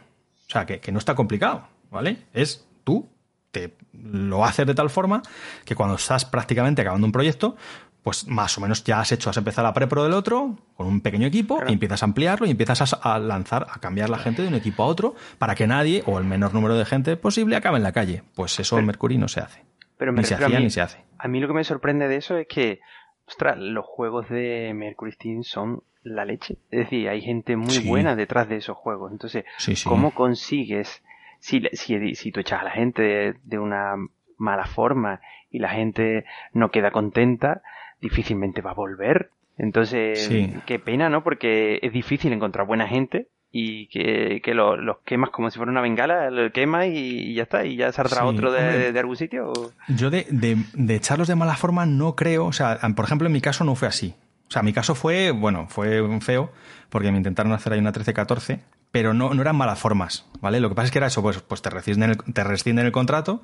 O 0.49 0.51
sea, 0.51 0.65
que, 0.65 0.81
que 0.81 0.93
no 0.93 0.99
está 0.99 1.15
complicado, 1.15 1.69
¿vale? 1.91 2.25
Es 2.33 2.65
tú 2.85 3.07
te 3.51 3.77
lo 3.93 4.45
haces 4.45 4.67
de 4.67 4.75
tal 4.75 4.91
forma 4.91 5.23
que 5.65 5.75
cuando 5.75 5.97
estás 5.97 6.25
prácticamente 6.25 6.83
acabando 6.83 7.07
un 7.07 7.13
proyecto, 7.13 7.57
pues 8.03 8.27
más 8.27 8.57
o 8.57 8.61
menos 8.61 8.83
ya 8.85 9.01
has 9.01 9.13
hecho, 9.13 9.31
has 9.31 9.37
empezado 9.37 9.67
la 9.67 9.75
prepro 9.75 10.05
del 10.05 10.15
otro 10.15 10.57
con 10.77 10.87
un 10.87 11.01
pequeño 11.01 11.27
equipo 11.27 11.61
y 11.69 11.73
empiezas 11.73 12.03
a 12.03 12.07
ampliarlo 12.07 12.47
y 12.47 12.51
empiezas 12.51 12.99
a, 13.03 13.19
lanzar, 13.19 13.67
a 13.71 13.79
cambiar 13.79 14.09
la 14.09 14.19
gente 14.19 14.43
de 14.43 14.49
un 14.49 14.55
equipo 14.55 14.83
a 14.83 14.87
otro 14.87 15.15
para 15.39 15.55
que 15.55 15.67
nadie 15.67 16.03
o 16.07 16.19
el 16.19 16.25
menor 16.25 16.55
número 16.55 16.77
de 16.77 16.85
gente 16.85 17.17
posible 17.17 17.57
acabe 17.57 17.77
en 17.77 17.83
la 17.83 17.93
calle. 17.93 18.23
Pues 18.35 18.59
eso 18.59 18.79
en 18.79 18.87
Mercury 18.87 19.19
no 19.19 19.29
se 19.29 19.41
hace. 19.41 19.65
Pero 19.99 20.13
ni 20.13 20.25
se 20.25 20.35
hacía 20.35 20.61
ni 20.61 20.71
se 20.71 20.81
hace. 20.81 21.05
A 21.19 21.29
mí 21.29 21.41
lo 21.41 21.49
que 21.49 21.53
me 21.53 21.65
sorprende 21.65 22.09
de 22.09 22.17
eso 22.17 22.39
es 22.39 22.47
que, 22.47 22.81
ostras, 23.27 23.59
los 23.59 23.85
juegos 23.85 24.31
de 24.31 24.73
Mercury 24.75 25.13
Steam 25.13 25.43
son 25.43 25.83
la 26.03 26.25
leche. 26.25 26.57
Es 26.71 26.85
decir, 26.85 27.07
hay 27.09 27.21
gente 27.21 27.57
muy 27.57 27.81
buena 27.81 28.17
detrás 28.17 28.49
de 28.49 28.57
esos 28.57 28.79
juegos. 28.79 29.13
Entonces, 29.13 29.45
¿cómo 29.85 30.15
consigues 30.15 31.03
si, 31.41 31.63
si, 31.73 32.15
si 32.15 32.33
tú 32.33 32.41
echas 32.41 32.61
a 32.61 32.65
la 32.65 32.71
gente 32.71 33.35
de, 33.43 33.59
una 33.59 33.97
mala 34.39 34.67
forma 34.67 35.21
y 35.51 35.59
la 35.59 35.71
gente 35.71 36.25
no 36.53 36.71
queda 36.71 36.91
contenta, 36.91 37.63
difícilmente 38.01 38.63
va 38.63 38.71
a 38.71 38.75
volver. 38.75 39.31
Entonces, 39.59 40.31
qué 40.65 40.79
pena, 40.79 41.11
¿no? 41.11 41.23
Porque 41.23 41.81
es 41.83 41.93
difícil 41.93 42.33
encontrar 42.33 42.67
buena 42.67 42.89
gente 42.89 43.29
y 43.53 43.89
que, 43.89 44.41
que 44.43 44.55
los 44.55 44.99
quemas 45.05 45.31
como 45.31 45.51
si 45.51 45.57
fuera 45.57 45.73
una 45.73 45.81
bengala, 45.81 46.31
lo 46.31 46.53
quemas 46.53 46.87
y, 46.87 47.35
ya 47.35 47.43
está, 47.43 47.67
y 47.67 47.77
ya 47.77 47.93
saldrá 47.93 48.25
otro 48.25 48.53
de, 48.53 48.93
de, 48.93 48.99
algún 48.99 49.17
sitio. 49.17 49.53
Yo 49.89 50.09
de, 50.09 50.27
de, 50.31 50.57
de, 50.73 50.95
echarlos 50.95 51.29
de 51.29 51.35
mala 51.35 51.57
forma 51.57 51.85
no 51.85 52.15
creo, 52.15 52.47
o 52.47 52.53
sea, 52.53 52.79
por 52.95 53.05
ejemplo, 53.05 53.27
en 53.27 53.33
mi 53.33 53.41
caso 53.41 53.65
no 53.65 53.75
fue 53.75 53.89
así. 53.89 54.15
O 54.49 54.53
sea, 54.53 54.63
mi 54.63 54.73
caso 54.73 54.95
fue, 54.95 55.31
bueno, 55.31 55.67
fue 55.69 56.03
feo, 56.21 56.51
porque 56.89 57.11
me 57.13 57.19
intentaron 57.19 57.53
hacer 57.53 57.73
ahí 57.73 57.79
una 57.79 57.93
13-14, 57.93 58.61
pero 58.93 59.15
no, 59.15 59.35
no 59.35 59.43
eran 59.43 59.57
malas 59.57 59.79
formas, 59.79 60.27
¿vale? 60.41 60.61
Lo 60.61 60.69
que 60.69 60.75
pasa 60.75 60.87
es 60.87 60.93
que 60.93 60.99
era 60.99 61.07
eso, 61.07 61.23
pues, 61.23 61.41
pues 61.41 61.63
te, 61.63 61.71
rescinden 61.71 62.11
el, 62.11 62.17
te 62.33 62.45
rescinden 62.45 62.87
el 62.87 62.93
contrato 62.93 63.43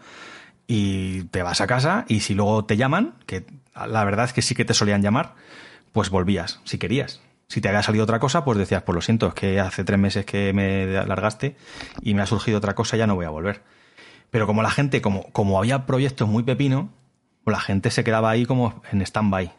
y 0.66 1.24
te 1.24 1.42
vas 1.42 1.60
a 1.60 1.66
casa 1.66 2.04
y 2.08 2.20
si 2.20 2.34
luego 2.34 2.64
te 2.64 2.76
llaman, 2.76 3.14
que 3.26 3.46
la 3.74 4.04
verdad 4.04 4.24
es 4.24 4.32
que 4.32 4.42
sí 4.42 4.54
que 4.54 4.64
te 4.64 4.74
solían 4.74 5.02
llamar, 5.02 5.34
pues 5.92 6.10
volvías, 6.10 6.60
si 6.64 6.78
querías. 6.78 7.20
Si 7.48 7.60
te 7.60 7.68
había 7.68 7.82
salido 7.82 8.02
otra 8.02 8.18
cosa, 8.18 8.44
pues 8.44 8.58
decías, 8.58 8.82
pues 8.82 8.94
lo 8.94 9.00
siento, 9.00 9.28
es 9.28 9.34
que 9.34 9.60
hace 9.60 9.84
tres 9.84 10.00
meses 10.00 10.26
que 10.26 10.52
me 10.52 10.86
largaste 10.86 11.56
y 12.02 12.14
me 12.14 12.22
ha 12.22 12.26
surgido 12.26 12.58
otra 12.58 12.74
cosa, 12.74 12.96
ya 12.96 13.06
no 13.06 13.14
voy 13.14 13.24
a 13.24 13.30
volver. 13.30 13.62
Pero 14.30 14.48
como 14.48 14.62
la 14.62 14.70
gente, 14.70 15.00
como, 15.00 15.30
como 15.30 15.58
había 15.58 15.86
proyectos 15.86 16.28
muy 16.28 16.42
pepino, 16.42 16.90
pues 17.44 17.56
la 17.56 17.60
gente 17.60 17.92
se 17.92 18.02
quedaba 18.02 18.30
ahí 18.30 18.46
como 18.46 18.82
en 18.90 19.00
stand-by. 19.00 19.52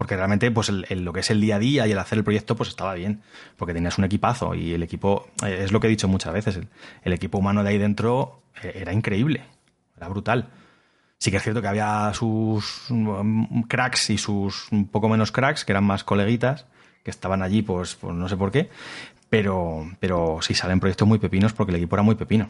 Porque 0.00 0.16
realmente, 0.16 0.50
pues 0.50 0.70
lo 0.70 1.12
que 1.12 1.20
es 1.20 1.28
el 1.28 1.42
día 1.42 1.56
a 1.56 1.58
día 1.58 1.86
y 1.86 1.92
el 1.92 1.98
hacer 1.98 2.16
el 2.16 2.24
proyecto, 2.24 2.56
pues 2.56 2.70
estaba 2.70 2.94
bien. 2.94 3.20
Porque 3.58 3.74
tenías 3.74 3.98
un 3.98 4.04
equipazo 4.04 4.54
y 4.54 4.72
el 4.72 4.82
equipo, 4.82 5.28
eh, 5.44 5.60
es 5.62 5.72
lo 5.72 5.80
que 5.80 5.88
he 5.88 5.90
dicho 5.90 6.08
muchas 6.08 6.32
veces, 6.32 6.58
el, 7.02 7.12
equipo 7.12 7.36
humano 7.36 7.62
de 7.62 7.68
ahí 7.68 7.76
dentro 7.76 8.40
eh, 8.62 8.72
era 8.76 8.94
increíble, 8.94 9.42
era 9.98 10.08
brutal. 10.08 10.48
Sí 11.18 11.30
que 11.30 11.36
es 11.36 11.42
cierto 11.42 11.60
que 11.60 11.68
había 11.68 12.10
sus 12.14 12.86
mm, 12.88 13.64
cracks 13.68 14.08
y 14.08 14.16
sus 14.16 14.72
un 14.72 14.88
poco 14.88 15.10
menos 15.10 15.32
cracks, 15.32 15.66
que 15.66 15.72
eran 15.72 15.84
más 15.84 16.02
coleguitas, 16.02 16.64
que 17.04 17.10
estaban 17.10 17.42
allí, 17.42 17.60
pues, 17.60 17.96
pues 17.96 18.14
no 18.14 18.26
sé 18.26 18.38
por 18.38 18.50
qué. 18.50 18.70
Pero, 19.28 19.86
pero 20.00 20.38
sí 20.40 20.54
salen 20.54 20.80
proyectos 20.80 21.06
muy 21.06 21.18
pepinos 21.18 21.52
porque 21.52 21.72
el 21.72 21.76
equipo 21.76 21.96
era 21.96 22.02
muy 22.02 22.14
pepino. 22.14 22.48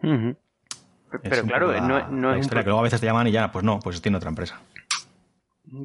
Pero 0.00 1.42
claro, 1.42 1.80
no, 2.08 2.34
es. 2.34 2.46
que 2.46 2.62
luego 2.62 2.78
a 2.78 2.82
veces 2.82 3.00
te 3.00 3.06
llaman 3.06 3.26
y 3.26 3.32
ya, 3.32 3.50
pues 3.50 3.64
no, 3.64 3.80
pues 3.80 4.00
tiene 4.00 4.16
otra 4.16 4.28
empresa. 4.28 4.60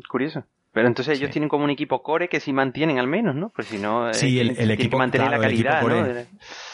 Curioso. 0.07 0.45
Pero 0.73 0.87
entonces 0.87 1.19
ellos 1.19 1.29
tienen 1.29 1.49
como 1.49 1.63
un 1.65 1.69
equipo 1.69 2.01
core 2.01 2.27
que 2.27 2.39
sí 2.39 2.51
mantienen 2.51 2.97
al 2.97 3.05
menos, 3.05 3.35
¿no? 3.35 3.49
Pues 3.49 3.67
si 3.67 3.77
no, 3.77 4.09
eh, 4.09 4.13
sí, 4.15 4.39
el, 4.39 4.71
equipo 4.71 4.97
mantener 4.97 5.29
la 5.29 5.39
calidad, 5.39 5.83
¿no? 5.83 6.03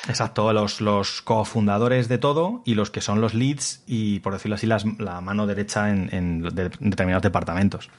Exacto, 0.07 0.53
los, 0.53 0.79
los 0.79 1.21
cofundadores 1.21 2.07
de 2.07 2.17
todo 2.17 2.61
y 2.65 2.75
los 2.75 2.91
que 2.91 3.01
son 3.01 3.19
los 3.19 3.33
leads 3.33 3.83
y, 3.85 4.21
por 4.21 4.31
decirlo 4.31 4.55
así, 4.55 4.67
las, 4.67 4.85
la 4.99 5.19
mano 5.19 5.45
derecha 5.45 5.89
en, 5.89 6.41
determinados 6.41 7.23
departamentos. 7.23 7.89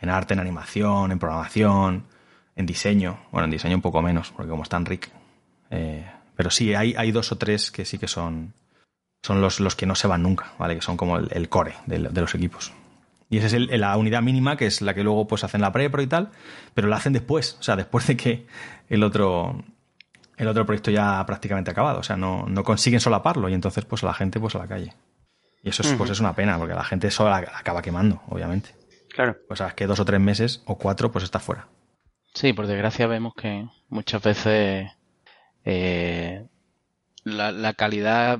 En 0.00 0.10
arte, 0.10 0.34
en 0.34 0.40
animación, 0.40 1.12
en 1.12 1.20
programación, 1.20 2.04
en 2.56 2.66
diseño. 2.66 3.20
Bueno, 3.30 3.44
en 3.44 3.52
diseño 3.52 3.76
un 3.76 3.82
poco 3.82 4.02
menos, 4.02 4.32
porque 4.32 4.50
como 4.50 4.64
están 4.64 4.86
Rick. 4.86 5.08
Eh, 5.70 6.04
pero 6.34 6.50
sí, 6.50 6.74
hay, 6.74 6.94
hay 6.96 7.12
dos 7.12 7.30
o 7.30 7.38
tres 7.38 7.70
que 7.70 7.84
sí 7.84 7.98
que 7.98 8.08
son, 8.08 8.54
son 9.22 9.40
los, 9.40 9.60
los 9.60 9.76
que 9.76 9.86
no 9.86 9.94
se 9.94 10.08
van 10.08 10.24
nunca, 10.24 10.52
¿vale? 10.58 10.74
Que 10.74 10.82
son 10.82 10.96
como 10.96 11.18
el, 11.18 11.48
core 11.48 11.74
de 11.86 12.20
los 12.20 12.34
equipos. 12.34 12.72
Y 13.30 13.38
esa 13.38 13.56
es 13.56 13.68
la 13.78 13.96
unidad 13.96 14.22
mínima, 14.22 14.56
que 14.56 14.66
es 14.66 14.80
la 14.80 14.94
que 14.94 15.04
luego 15.04 15.26
pues 15.26 15.44
hacen 15.44 15.60
la 15.60 15.72
prepro 15.72 16.00
y 16.00 16.06
tal, 16.06 16.30
pero 16.74 16.88
la 16.88 16.96
hacen 16.96 17.12
después, 17.12 17.56
o 17.60 17.62
sea, 17.62 17.76
después 17.76 18.06
de 18.06 18.16
que 18.16 18.46
el 18.88 19.02
otro, 19.02 19.62
el 20.38 20.48
otro 20.48 20.64
proyecto 20.64 20.90
ya 20.90 21.24
prácticamente 21.26 21.70
ha 21.70 21.72
acabado. 21.72 21.98
O 22.00 22.02
sea, 22.02 22.16
no, 22.16 22.46
no 22.46 22.64
consiguen 22.64 23.00
solaparlo 23.00 23.48
y 23.48 23.54
entonces 23.54 23.84
pues 23.84 24.02
a 24.02 24.06
la 24.06 24.14
gente 24.14 24.40
pues 24.40 24.54
a 24.54 24.58
la 24.58 24.66
calle. 24.66 24.94
Y 25.62 25.70
eso 25.70 25.82
es, 25.82 25.92
pues 25.94 26.10
es 26.10 26.20
una 26.20 26.34
pena, 26.34 26.56
porque 26.56 26.74
la 26.74 26.84
gente 26.84 27.10
solo 27.10 27.34
acaba 27.34 27.82
quemando, 27.82 28.22
obviamente. 28.28 28.70
Claro. 29.10 29.36
O 29.50 29.56
sea, 29.56 29.68
es 29.68 29.74
que 29.74 29.86
dos 29.86 29.98
o 29.98 30.04
tres 30.04 30.20
meses 30.20 30.62
o 30.66 30.78
cuatro 30.78 31.10
pues 31.10 31.24
está 31.24 31.40
fuera. 31.40 31.68
Sí, 32.32 32.52
por 32.52 32.66
desgracia 32.66 33.06
vemos 33.08 33.34
que 33.34 33.66
muchas 33.88 34.22
veces 34.22 34.88
eh, 35.64 36.46
la, 37.24 37.50
la 37.50 37.74
calidad 37.74 38.38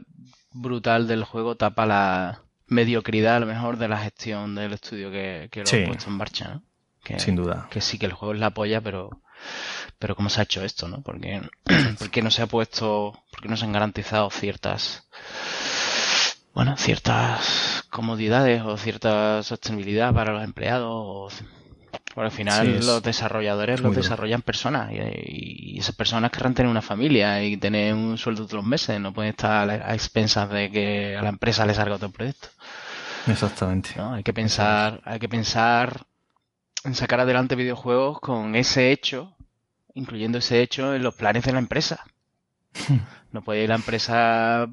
brutal 0.53 1.09
del 1.09 1.25
juego 1.25 1.57
tapa 1.57 1.85
la, 1.85 2.43
mediocridad 2.69 3.37
a 3.37 3.41
lo 3.41 3.47
mejor 3.47 3.79
de 3.79 3.89
la 3.89 3.99
gestión 3.99 4.55
del 4.55 4.75
estudio 4.75 5.11
que, 5.11 5.51
lo 5.55 5.63
ha 5.63 5.87
puesto 5.87 6.11
en 6.11 6.17
marcha, 6.17 6.49
¿no? 6.55 6.63
Que, 7.03 7.19
Sin 7.19 7.37
duda. 7.37 7.69
Que 7.71 7.81
sí 7.81 7.99
que 7.99 8.07
el 8.07 8.13
juego 8.13 8.35
es 8.35 8.41
la 8.41 8.51
polla, 8.51 8.81
pero 8.81 9.23
pero 9.99 10.15
cómo 10.15 10.31
se 10.31 10.41
ha 10.41 10.45
hecho 10.45 10.65
esto, 10.65 10.89
¿no? 10.89 11.03
Porque, 11.03 11.43
porque 11.99 12.23
no 12.23 12.31
se 12.31 12.43
ha 12.43 12.47
puesto, 12.47 13.25
porque 13.31 13.49
no 13.49 13.57
se 13.57 13.65
han 13.65 13.73
garantizado 13.73 14.31
ciertas 14.31 15.09
bueno, 16.55 16.77
ciertas 16.77 17.85
comodidades 17.89 18.63
o 18.63 18.77
cierta 18.77 19.45
sostenibilidad 19.45 20.13
para 20.13 20.33
los 20.33 20.43
empleados 20.43 20.91
o 20.93 21.29
por 22.13 22.25
al 22.25 22.33
final 22.33 22.85
los 22.85 23.01
desarrolladores 23.01 23.81
los 23.81 23.95
desarrollan 23.95 24.43
personas 24.43 24.91
y, 24.93 25.79
esas 25.79 25.95
personas 25.95 26.33
querrán 26.33 26.55
tener 26.55 26.69
una 26.69 26.83
familia 26.83 27.45
y 27.45 27.57
tener 27.57 27.95
un 27.95 28.19
sueldo 28.19 28.47
todos 28.47 28.55
los 28.55 28.65
meses, 28.65 28.99
no 28.99 29.13
pueden 29.13 29.31
estar 29.31 29.71
a 29.71 29.95
expensas 29.95 30.51
de 30.51 30.73
que 30.73 31.17
a 31.17 31.23
la 31.23 31.29
empresa 31.29 31.65
le 31.65 31.75
salga 31.75 31.95
otro 31.95 32.11
proyecto. 32.11 32.49
Exactamente. 33.33 33.91
Hay 33.99 34.23
que 34.23 34.33
pensar, 34.33 35.01
hay 35.05 35.19
que 35.19 35.29
pensar 35.29 36.07
en 36.85 36.95
sacar 36.95 37.21
adelante 37.21 37.57
videojuegos 37.57 38.21
con 38.21 38.55
ese 38.55 38.93
hecho, 38.93 39.37
incluyendo 39.95 40.39
ese 40.39 40.63
hecho 40.63 40.95
en 40.95 41.03
los 41.03 41.15
planes 41.15 41.45
de 41.45 41.53
la 41.53 41.59
empresa. 41.59 42.05
No 43.31 43.43
puede 43.43 43.63
ir 43.63 43.69
la 43.69 43.75
empresa 43.75 44.67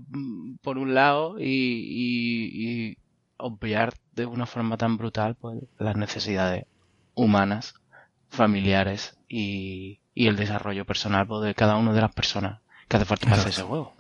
por 0.62 0.78
un 0.78 0.96
lado 0.96 1.36
y, 1.38 1.44
y 1.46 2.98
obviar 3.36 3.94
de 4.14 4.26
una 4.26 4.46
forma 4.46 4.78
tan 4.78 4.96
brutal 4.96 5.36
pues, 5.36 5.62
las 5.78 5.98
necesidades 5.98 6.66
humanas, 7.16 7.76
familiares 8.30 9.18
y, 9.28 10.00
y 10.14 10.28
el 10.28 10.38
desarrollo 10.38 10.86
personal 10.86 11.28
pues, 11.28 11.44
de 11.44 11.54
cada 11.54 11.76
una 11.76 11.92
de 11.92 12.00
las 12.00 12.14
personas 12.14 12.62
que 12.88 12.96
hace 12.96 13.06
falta 13.06 13.26
para 13.26 13.42
hacer 13.42 13.52
ese 13.52 13.64
juego. 13.64 13.94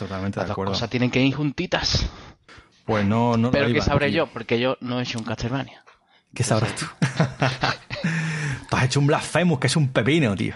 Totalmente 0.00 0.40
de 0.40 0.50
acuerdo. 0.50 0.72
Las 0.72 0.80
cosas 0.80 0.90
tienen 0.90 1.12
que 1.12 1.22
ir 1.22 1.34
juntitas. 1.34 2.10
Pues 2.84 3.04
no, 3.06 3.36
no 3.36 3.50
Pero 3.50 3.72
¿qué 3.72 3.80
sabré 3.80 4.12
yo? 4.12 4.26
Porque 4.26 4.60
yo 4.60 4.76
no 4.80 5.00
he 5.00 5.02
hecho 5.02 5.18
un 5.18 5.24
Castlevania. 5.24 5.82
¿Qué 6.34 6.42
sabrás 6.42 6.74
tú? 6.74 6.86
tú 8.70 8.76
has 8.76 8.84
hecho 8.84 9.00
un 9.00 9.06
Blasphemous, 9.06 9.58
que 9.58 9.68
es 9.68 9.76
un 9.76 9.88
pepino, 9.88 10.34
tío. 10.34 10.54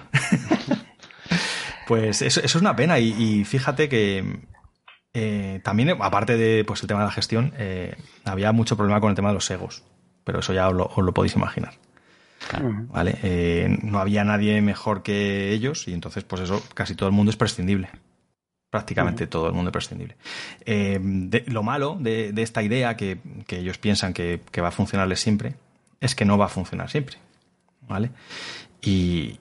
pues 1.86 2.22
eso, 2.22 2.40
eso, 2.40 2.58
es 2.58 2.62
una 2.62 2.76
pena 2.76 2.98
y, 2.98 3.44
fíjate 3.44 3.88
que 3.88 4.40
eh, 5.14 5.60
también, 5.64 5.96
aparte 6.00 6.36
de 6.36 6.64
pues, 6.64 6.82
el 6.82 6.88
tema 6.88 7.00
de 7.00 7.06
la 7.06 7.12
gestión, 7.12 7.54
eh, 7.56 7.96
había 8.24 8.52
mucho 8.52 8.76
problema 8.76 9.00
con 9.00 9.10
el 9.10 9.16
tema 9.16 9.28
de 9.28 9.34
los 9.34 9.50
egos 9.50 9.84
pero 10.28 10.40
eso 10.40 10.52
ya 10.52 10.68
os 10.68 10.74
lo, 10.74 11.14
podéis 11.14 11.36
imaginar. 11.36 11.72
¿Vale? 12.92 13.18
Eh, 13.22 13.78
no 13.82 13.98
había 13.98 14.24
nadie 14.24 14.60
mejor 14.60 15.02
que 15.02 15.52
ellos 15.54 15.88
y 15.88 15.94
entonces, 15.94 16.22
pues 16.22 16.42
eso, 16.42 16.62
casi 16.74 16.94
todo 16.94 17.08
el 17.08 17.14
mundo 17.14 17.30
es 17.30 17.36
prescindible. 17.38 17.88
Prácticamente 18.70 19.26
todo 19.26 19.46
el 19.46 19.54
mundo 19.54 19.70
es 19.70 19.72
prescindible. 19.72 20.16
Eh, 20.64 21.00
lo 21.46 21.62
malo 21.62 21.96
de, 21.98 22.32
esta 22.36 22.62
idea 22.62 22.96
que, 22.96 23.18
ellos 23.48 23.78
piensan 23.78 24.12
que, 24.12 24.40
va 24.60 24.68
a 24.68 24.72
funcionarles 24.72 25.20
siempre 25.20 25.54
es 26.00 26.14
que 26.14 26.24
no 26.24 26.38
va 26.38 26.46
a 26.46 26.48
funcionar 26.48 26.90
siempre. 26.90 27.16
¿Vale? 27.88 28.10
Y, 28.82 29.38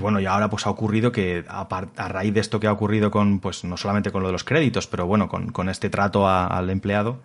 bueno, 0.00 0.20
y 0.20 0.26
ahora 0.26 0.48
pues 0.48 0.66
ha 0.66 0.70
ocurrido 0.70 1.12
que 1.12 1.44
a, 1.46 2.08
raíz 2.08 2.32
de 2.32 2.40
esto 2.40 2.58
que 2.58 2.66
ha 2.66 2.72
ocurrido 2.72 3.10
con, 3.10 3.40
pues 3.40 3.64
no 3.64 3.76
solamente 3.76 4.10
con 4.10 4.22
lo 4.22 4.28
de 4.28 4.32
los 4.32 4.44
créditos, 4.44 4.86
pero 4.86 5.06
bueno, 5.06 5.28
con, 5.28 5.68
este 5.68 5.90
trato 5.90 6.26
al 6.26 6.70
empleado, 6.70 7.20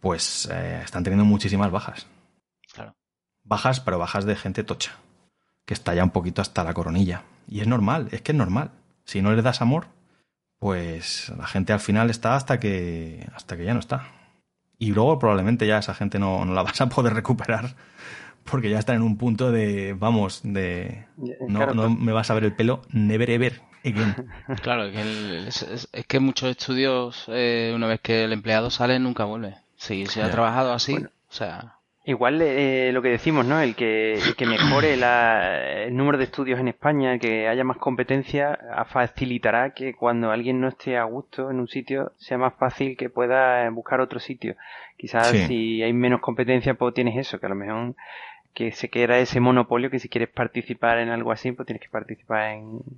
pues 0.00 0.48
eh, 0.52 0.82
están 0.84 1.02
teniendo 1.02 1.24
muchísimas 1.24 1.70
bajas 1.70 2.06
bajas, 3.44 3.80
pero 3.80 3.98
bajas 3.98 4.24
de 4.24 4.36
gente 4.36 4.64
tocha, 4.64 4.92
que 5.64 5.74
está 5.74 5.94
ya 5.94 6.02
un 6.02 6.10
poquito 6.10 6.42
hasta 6.42 6.64
la 6.64 6.74
coronilla. 6.74 7.22
Y 7.46 7.60
es 7.60 7.68
normal, 7.68 8.08
es 8.10 8.22
que 8.22 8.32
es 8.32 8.38
normal. 8.38 8.72
Si 9.04 9.22
no 9.22 9.32
le 9.32 9.42
das 9.42 9.60
amor, 9.60 9.86
pues 10.58 11.32
la 11.36 11.46
gente 11.46 11.72
al 11.72 11.80
final 11.80 12.10
está 12.10 12.36
hasta 12.36 12.58
que, 12.60 13.26
hasta 13.34 13.56
que 13.56 13.64
ya 13.64 13.74
no 13.74 13.80
está. 13.80 14.08
Y 14.78 14.92
luego 14.92 15.18
probablemente 15.18 15.66
ya 15.66 15.78
esa 15.78 15.94
gente 15.94 16.18
no, 16.18 16.44
no 16.44 16.54
la 16.54 16.62
vas 16.64 16.80
a 16.80 16.88
poder 16.88 17.14
recuperar 17.14 17.76
porque 18.44 18.70
ya 18.70 18.78
están 18.78 18.96
en 18.96 19.02
un 19.02 19.16
punto 19.16 19.50
de, 19.50 19.94
vamos, 19.94 20.40
de 20.42 21.06
no, 21.48 21.66
no 21.72 21.88
me 21.88 22.12
vas 22.12 22.30
a 22.30 22.34
ver 22.34 22.44
el 22.44 22.54
pelo, 22.54 22.82
never 22.90 23.30
ever 23.30 23.62
Claro, 24.62 24.86
es, 24.86 25.88
que 26.08 26.20
muchos 26.20 26.50
estudios, 26.50 27.24
eh, 27.28 27.72
una 27.74 27.86
vez 27.86 28.00
que 28.00 28.24
el 28.24 28.32
empleado 28.32 28.70
sale, 28.70 28.98
nunca 28.98 29.24
vuelve. 29.24 29.56
Si 29.76 30.06
se 30.06 30.22
ha 30.22 30.30
trabajado 30.30 30.72
así, 30.72 30.96
o 30.96 31.32
sea... 31.32 31.78
Igual 32.06 32.42
eh, 32.42 32.90
lo 32.92 33.00
que 33.00 33.08
decimos, 33.08 33.46
¿no? 33.46 33.60
El 33.60 33.74
que, 33.74 34.18
que 34.36 34.44
mejore 34.44 34.94
el 34.94 35.96
número 35.96 36.18
de 36.18 36.24
estudios 36.24 36.60
en 36.60 36.68
España, 36.68 37.18
que 37.18 37.48
haya 37.48 37.64
más 37.64 37.78
competencia, 37.78 38.58
facilitará 38.88 39.70
que 39.70 39.94
cuando 39.94 40.30
alguien 40.30 40.60
no 40.60 40.68
esté 40.68 40.98
a 40.98 41.04
gusto 41.04 41.50
en 41.50 41.60
un 41.60 41.68
sitio, 41.68 42.12
sea 42.18 42.36
más 42.36 42.54
fácil 42.54 42.98
que 42.98 43.08
pueda 43.08 43.68
buscar 43.70 44.02
otro 44.02 44.20
sitio. 44.20 44.54
Quizás 44.98 45.28
si 45.28 45.82
hay 45.82 45.94
menos 45.94 46.20
competencia, 46.20 46.74
pues 46.74 46.92
tienes 46.92 47.16
eso, 47.16 47.40
que 47.40 47.46
a 47.46 47.48
lo 47.48 47.54
mejor 47.54 47.94
que 48.54 48.70
se 48.70 48.88
queda 48.88 49.18
ese 49.18 49.40
monopolio 49.40 49.90
que 49.90 49.98
si 49.98 50.08
quieres 50.08 50.28
participar 50.28 50.98
en 50.98 51.08
algo 51.08 51.32
así, 51.32 51.50
pues 51.52 51.66
tienes 51.66 51.82
que 51.82 51.88
participar 51.88 52.52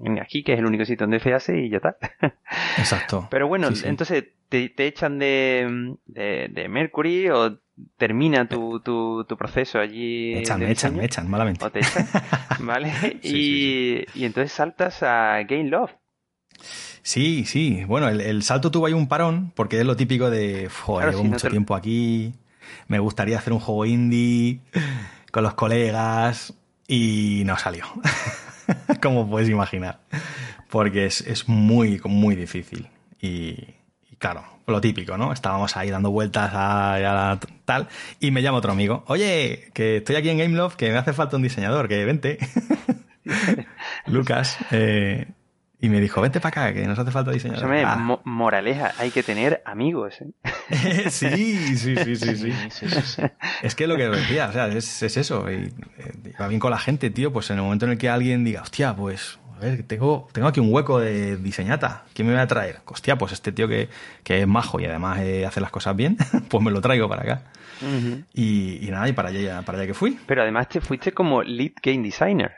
en, 0.04 0.18
aquí, 0.20 0.42
que 0.42 0.52
es 0.52 0.58
el 0.58 0.66
único 0.66 0.84
sitio 0.84 1.06
donde 1.06 1.18
se 1.18 1.32
hace 1.32 1.58
y 1.58 1.70
ya 1.70 1.78
está. 1.78 1.96
Exacto. 2.76 3.26
Pero 3.30 3.48
bueno, 3.48 3.68
entonces 3.84 4.24
te, 4.48 4.72
echan 4.86 5.18
de, 5.18 5.96
de, 6.06 6.68
Mercury 6.68 7.28
o 7.30 7.58
termina 7.96 8.48
tu, 8.48 8.80
tu, 8.80 9.24
tu 9.28 9.36
proceso 9.36 9.78
allí. 9.78 10.32
Me 10.34 10.40
echan, 10.40 10.60
me 10.60 10.70
echan, 10.70 10.96
me 10.96 11.04
echan, 11.04 11.30
malamente. 11.30 11.64
O 11.64 11.70
te 11.70 11.80
echan, 11.80 12.08
¿vale? 12.60 12.92
y, 13.22 14.04
y 14.14 14.24
entonces 14.24 14.52
saltas 14.52 15.02
a 15.02 15.42
Game 15.42 15.70
Love. 15.70 15.92
Sí, 17.06 17.44
sí. 17.44 17.84
Bueno, 17.84 18.08
el, 18.08 18.42
salto 18.42 18.72
tuvo 18.72 18.86
ahí 18.86 18.92
un 18.92 19.06
parón, 19.06 19.52
porque 19.54 19.78
es 19.78 19.86
lo 19.86 19.94
típico 19.94 20.28
de, 20.28 20.68
joder, 20.68 21.10
llevo 21.10 21.22
mucho 21.22 21.48
tiempo 21.48 21.76
aquí, 21.76 22.34
me 22.88 22.98
gustaría 22.98 23.38
hacer 23.38 23.52
un 23.52 23.60
juego 23.60 23.86
indie 23.86 24.58
con 25.30 25.44
los 25.44 25.54
colegas 25.54 26.52
y 26.88 27.42
no 27.46 27.56
salió. 27.58 27.84
Como 29.02 29.30
puedes 29.30 29.48
imaginar. 29.48 30.00
Porque 30.68 31.06
es, 31.06 31.48
muy, 31.48 32.00
muy 32.04 32.34
difícil. 32.34 32.88
Y, 33.20 33.75
claro, 34.18 34.44
lo 34.66 34.80
típico, 34.80 35.16
¿no? 35.16 35.32
Estábamos 35.32 35.76
ahí 35.76 35.90
dando 35.90 36.10
vueltas 36.10 36.50
a, 36.52 37.38
tal, 37.64 37.88
y 38.20 38.30
me 38.30 38.42
llama 38.42 38.58
otro 38.58 38.72
amigo. 38.72 39.04
Oye, 39.06 39.70
que 39.74 39.98
estoy 39.98 40.16
aquí 40.16 40.30
en 40.30 40.38
Gameloft, 40.38 40.76
que 40.76 40.90
me 40.90 40.98
hace 40.98 41.12
falta 41.12 41.36
un 41.36 41.42
diseñador, 41.42 41.88
que 41.88 42.04
vente. 42.04 42.38
Lucas, 44.06 44.58
eh, 44.70 45.26
y 45.78 45.88
me 45.88 46.00
dijo, 46.00 46.20
vente 46.20 46.40
para 46.40 46.66
acá, 46.66 46.74
que 46.74 46.86
nos 46.86 46.98
hace 46.98 47.10
falta 47.10 47.30
diseñador. 47.30 47.70
Ah. 47.84 48.20
moraleja, 48.24 48.92
hay 48.98 49.10
que 49.10 49.22
tener 49.22 49.62
amigos. 49.66 50.14
¿eh? 50.20 51.10
sí, 51.10 51.76
sí, 51.76 51.96
sí, 51.96 52.16
sí, 52.16 52.88
sí. 52.88 53.22
Es 53.62 53.74
que 53.74 53.86
lo 53.86 53.96
que 53.96 54.08
decía, 54.08 54.48
o 54.48 54.52
sea, 54.52 54.68
es, 54.68 55.02
eso. 55.02 55.50
Y, 55.50 55.72
eh, 55.98 56.32
va 56.40 56.48
bien 56.48 56.60
con 56.60 56.70
la 56.70 56.78
gente, 56.78 57.10
tío, 57.10 57.32
pues 57.32 57.50
en 57.50 57.58
el 57.58 57.62
momento 57.62 57.84
en 57.84 57.92
el 57.92 57.98
que 57.98 58.08
alguien 58.08 58.42
diga, 58.42 58.62
hostia, 58.62 58.96
pues, 58.96 59.38
a 59.56 59.60
ver, 59.60 59.82
tengo, 59.84 60.28
tengo 60.32 60.48
aquí 60.48 60.60
un 60.60 60.72
hueco 60.72 61.00
de 61.00 61.36
diseñata, 61.36 62.04
¿quién 62.12 62.28
me 62.28 62.34
va 62.34 62.42
a 62.42 62.46
traer? 62.46 62.80
Hostia, 62.84 63.16
pues 63.16 63.32
este 63.32 63.52
tío 63.52 63.66
que, 63.68 63.88
que 64.22 64.40
es 64.40 64.46
majo 64.46 64.80
y 64.80 64.84
además 64.84 65.20
eh, 65.20 65.46
hace 65.46 65.60
las 65.60 65.70
cosas 65.70 65.96
bien, 65.96 66.16
pues 66.48 66.62
me 66.62 66.70
lo 66.70 66.80
traigo 66.80 67.08
para 67.08 67.22
acá. 67.22 67.42
y, 68.34 68.86
nada, 68.90 69.08
y 69.08 69.12
para 69.12 69.30
allá, 69.30 69.62
para 69.62 69.78
allá 69.78 69.86
que 69.86 69.94
fui. 69.94 70.18
Pero 70.26 70.42
además 70.42 70.68
te 70.68 70.80
fuiste 70.80 71.12
como 71.12 71.42
lead 71.42 71.72
game 71.82 72.02
designer. 72.02 72.52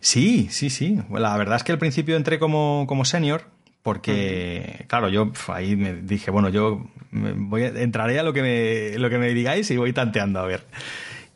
Sí, 0.00 0.48
sí, 0.50 0.70
sí. 0.70 0.98
La 1.10 1.36
verdad 1.36 1.56
es 1.56 1.64
que 1.64 1.72
al 1.72 1.78
principio 1.78 2.16
entré 2.16 2.38
como, 2.38 2.84
como 2.86 3.04
senior, 3.04 3.44
porque, 3.82 4.84
claro, 4.88 5.08
yo 5.08 5.32
ahí 5.48 5.76
me 5.76 5.94
dije, 5.94 6.30
bueno, 6.30 6.50
yo 6.50 6.86
voy, 7.10 7.62
entraré 7.62 8.18
a 8.18 8.22
lo 8.22 8.32
que, 8.34 8.42
me, 8.42 8.98
lo 8.98 9.08
que 9.08 9.18
me 9.18 9.28
digáis 9.32 9.70
y 9.70 9.76
voy 9.78 9.92
tanteando 9.94 10.40
a 10.40 10.46
ver 10.46 10.64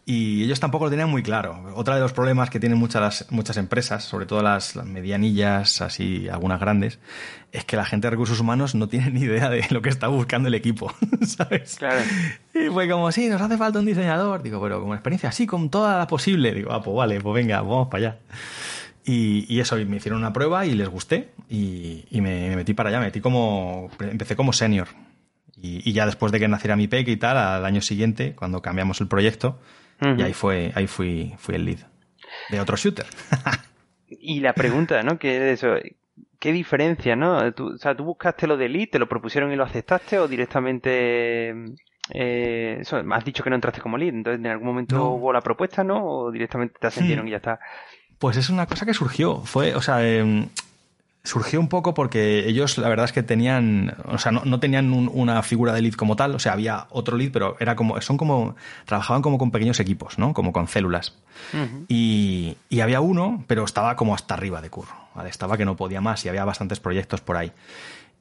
y 0.07 0.45
ellos 0.45 0.61
tampoco 0.61 0.85
lo 0.85 0.91
tenían 0.91 1.09
muy 1.09 1.23
claro. 1.23 1.73
Otro 1.75 1.95
de 1.95 2.01
los 2.01 2.13
problemas 2.13 2.51
que 2.51 2.61
tienen 2.61 2.79
muchas, 2.79 3.27
muchas 3.31 3.57
empresas, 3.57 4.05
sobre 4.05 4.27
todo 4.27 4.43
las, 4.43 4.77
medianillas, 4.77 5.81
así 5.81 6.29
algunas 6.29 6.61
grandes, 6.61 6.99
es 7.53 7.65
que 7.65 7.77
la 7.77 7.87
gente 7.87 8.09
de 8.09 8.11
recursos 8.11 8.39
humanos 8.39 8.75
no 8.75 8.87
tiene 8.89 9.11
ni 9.11 9.21
idea 9.21 9.49
de 9.49 9.65
lo 9.71 9.81
que 9.81 9.89
está 9.89 10.09
buscando 10.09 10.49
el 10.49 10.55
equipo, 10.55 10.93
¿sabes? 11.27 11.77
Claro. 11.79 12.03
Y 12.53 12.69
fue 12.69 12.89
como, 12.89 13.11
sí, 13.13 13.29
nos 13.29 13.41
hace 13.41 13.57
falta 13.57 13.79
un 13.79 13.87
diseñador. 13.87 14.43
Digo, 14.43 14.61
pero 14.61 14.83
con 14.83 14.93
experiencia 14.93 15.31
así, 15.31 15.47
con 15.47 15.71
toda 15.71 15.97
la 15.99 16.07
posible. 16.07 16.53
Digo, 16.53 16.73
ah, 16.73 16.83
pues 16.83 16.95
vale, 16.95 17.21
pues 17.21 17.35
venga, 17.35 17.63
vamos 17.63 17.89
para 17.89 18.09
allá. 18.09 18.19
Y, 19.07 19.47
y 19.49 19.61
eso, 19.61 19.77
me 19.77 19.97
hicieron 19.97 20.21
una 20.21 20.35
prueba 20.35 20.67
y 20.67 20.75
les 20.75 20.89
gusté 20.89 21.31
y, 21.49 22.05
y 22.11 22.21
me, 22.21 22.55
metí 22.57 22.75
para 22.75 22.91
allá, 22.91 22.99
me 22.99 23.07
metí 23.07 23.21
como, 23.23 23.91
empecé 24.01 24.37
como 24.37 24.53
senior. 24.53 24.89
Y, 25.57 25.89
y 25.89 25.95
ya 25.95 26.05
después 26.05 26.31
de 26.31 26.41
que 26.41 26.49
naciera 26.49 26.77
mi 26.77 26.89
PEC 26.89 27.09
y 27.09 27.17
tal, 27.17 27.39
al 27.39 27.65
año 27.65 27.81
siguiente, 27.81 28.35
cuando 28.35 28.61
cambiamos 28.61 29.01
el 29.01 29.09
proyecto, 29.09 29.59
y 30.17 30.23
ahí 30.23 30.33
fue, 30.33 30.73
ahí 30.75 30.87
fui, 30.87 31.35
fui 31.39 31.55
el 31.55 31.65
lead 31.65 31.79
de 32.51 32.61
otro 32.61 32.77
shooter. 32.77 33.07
y 34.09 34.41
la 34.41 34.53
pregunta, 34.53 35.03
¿no? 35.03 35.19
Que 35.19 35.53
eso, 35.53 35.75
¿qué 36.39 36.53
diferencia, 36.53 37.17
no? 37.17 37.53
¿Tú, 37.53 37.75
o 37.75 37.79
sea, 37.79 37.97
¿tú 37.97 38.05
buscaste 38.05 38.47
lo 38.47 38.57
de 38.57 38.69
lead, 38.69 38.89
te 38.91 38.99
lo 38.99 39.09
propusieron 39.09 39.53
y 39.53 39.57
lo 39.57 39.65
aceptaste 39.65 40.19
o 40.19 40.29
directamente... 40.29 41.55
Eh, 42.11 42.77
eso, 42.81 43.03
has 43.13 43.25
dicho 43.25 43.43
que 43.43 43.49
no 43.49 43.57
entraste 43.57 43.81
como 43.81 43.97
lead, 43.97 44.13
entonces 44.13 44.39
en 44.39 44.51
algún 44.51 44.67
momento 44.67 45.09
hubo 45.09 45.33
la 45.33 45.41
propuesta, 45.41 45.83
¿no? 45.83 46.05
O 46.05 46.31
directamente 46.31 46.75
te 46.79 46.87
ascendieron 46.87 47.27
y 47.27 47.31
ya 47.31 47.39
está. 47.39 47.61
Pues 48.19 48.37
es 48.37 48.51
una 48.51 48.67
cosa 48.67 48.85
que 48.85 48.93
surgió. 48.93 49.41
Fue, 49.41 49.75
o 49.75 49.81
sea, 49.81 50.07
em, 50.07 50.49
surgió 51.25 51.59
un 51.59 51.69
poco 51.69 51.95
porque 51.95 52.47
ellos 52.47 52.77
la 52.77 52.89
verdad 52.89 53.07
es 53.07 53.13
que 53.13 53.23
tenían, 53.23 53.97
o 54.05 54.19
sea, 54.19 54.31
no, 54.31 54.61
tenían 54.61 54.93
una 54.93 55.43
figura 55.43 55.73
de 55.73 55.81
lead 55.81 55.95
como 55.95 56.17
tal, 56.17 56.35
o 56.35 56.39
sea, 56.39 56.53
había 56.53 56.87
otro 56.91 57.17
lead, 57.17 57.33
pero 57.33 57.57
era 57.59 57.75
como, 57.75 57.99
son 58.03 58.19
como, 58.19 58.57
trabajaban 58.85 59.23
como 59.23 59.39
con 59.39 59.51
pequeños 59.51 59.81
equipos, 59.81 60.19
¿no? 60.19 60.35
Como 60.35 60.53
con 60.53 60.69
células. 60.69 61.15
y, 61.89 62.57
y, 62.69 62.81
había 62.81 63.01
uno, 63.01 63.43
pero 63.47 63.65
estaba 63.65 63.97
como 63.97 64.15
hasta 64.15 64.35
arriba 64.35 64.61
de 64.61 64.69
curro, 64.69 64.95
¿vale? 65.15 65.31
Estaba 65.31 65.57
que 65.57 65.65
no 65.65 65.77
podía 65.77 66.03
más 66.03 66.25
y 66.27 66.29
había 66.29 66.45
bastantes 66.45 66.79
proyectos 66.79 67.23
por 67.23 67.39
ahí. 67.39 67.53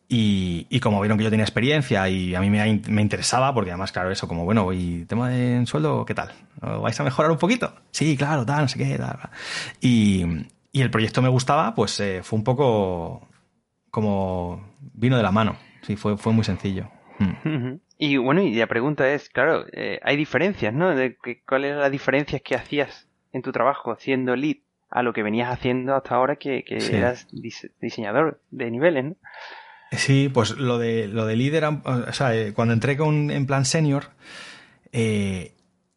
Y, 0.08 0.68
y, 0.70 0.80
como 0.80 1.02
vieron 1.02 1.18
que 1.18 1.24
yo 1.24 1.30
tenía 1.30 1.44
experiencia 1.46 2.08
y 2.08 2.36
a 2.36 2.40
mí 2.40 2.50
me, 2.50 2.82
me, 2.88 3.02
interesaba, 3.02 3.54
porque 3.54 3.72
además, 3.72 3.92
claro, 3.92 4.12
eso, 4.12 4.28
como, 4.28 4.46
bueno, 4.46 4.72
¿y 4.72 5.06
tema 5.06 5.30
de 5.30 5.66
sueldo 5.66 6.06
qué 6.06 6.14
tal? 6.14 6.32
¿Vais 6.62 7.00
a 7.00 7.04
mejorar 7.04 7.32
un 7.32 7.38
poquito? 7.38 7.74
Sí, 7.92 8.16
claro, 8.16 8.46
tal, 8.46 8.62
no 8.62 8.68
sé 8.68 8.78
qué, 8.78 8.98
tal. 8.98 9.18
Y, 9.82 10.46
y 10.74 10.82
el 10.82 10.92
proyecto 10.92 11.22
me 11.22 11.30
gustaba, 11.30 11.76
pues 11.76 11.98
eh, 12.00 12.22
fue 12.24 12.38
un 12.38 12.44
poco 12.44 13.30
como 13.92 14.76
vino 14.94 15.16
de 15.16 15.24
la 15.24 15.32
mano. 15.32 15.56
Sí, 15.84 15.96
fue, 15.96 16.18
fue 16.18 16.34
muy 16.34 16.44
sencillo. 16.44 16.90
Mm. 17.20 17.76
Y 18.00 18.18
bueno, 18.18 18.42
y 18.42 18.56
la 18.56 18.68
pregunta 18.68 19.08
es, 19.14 19.30
claro, 19.30 19.66
eh, 19.72 20.00
hay 20.04 20.18
diferencias, 20.18 20.74
¿no? 20.74 20.96
De 20.96 21.18
¿Cuáles 21.48 21.70
eran 21.70 21.82
las 21.82 21.92
diferencias 21.92 22.42
que 22.42 22.56
hacías 22.56 23.08
en 23.32 23.44
tu 23.44 23.52
trabajo 23.52 23.96
siendo 24.00 24.36
lead 24.36 24.58
a 24.90 25.04
lo 25.04 25.14
que 25.14 25.24
venías 25.24 25.52
haciendo 25.52 25.96
hasta 25.96 26.16
ahora 26.16 26.36
que, 26.36 26.64
eras 26.68 27.28
diseñador 27.80 28.42
de 28.52 28.72
niveles, 28.72 29.06
¿no? 29.06 29.16
Sí, 29.92 30.30
pues 30.34 30.58
lo 30.58 30.80
de, 30.80 31.08
lo 31.08 31.26
de 31.26 31.36
líder, 31.36 31.66
o 31.66 32.14
sea, 32.14 32.36
eh, 32.36 32.54
cuando 32.54 32.74
entré 32.74 32.98
con, 32.98 33.30
en 33.30 33.46
plan 33.46 33.66
senior, 33.66 34.06
eh, 34.92 35.54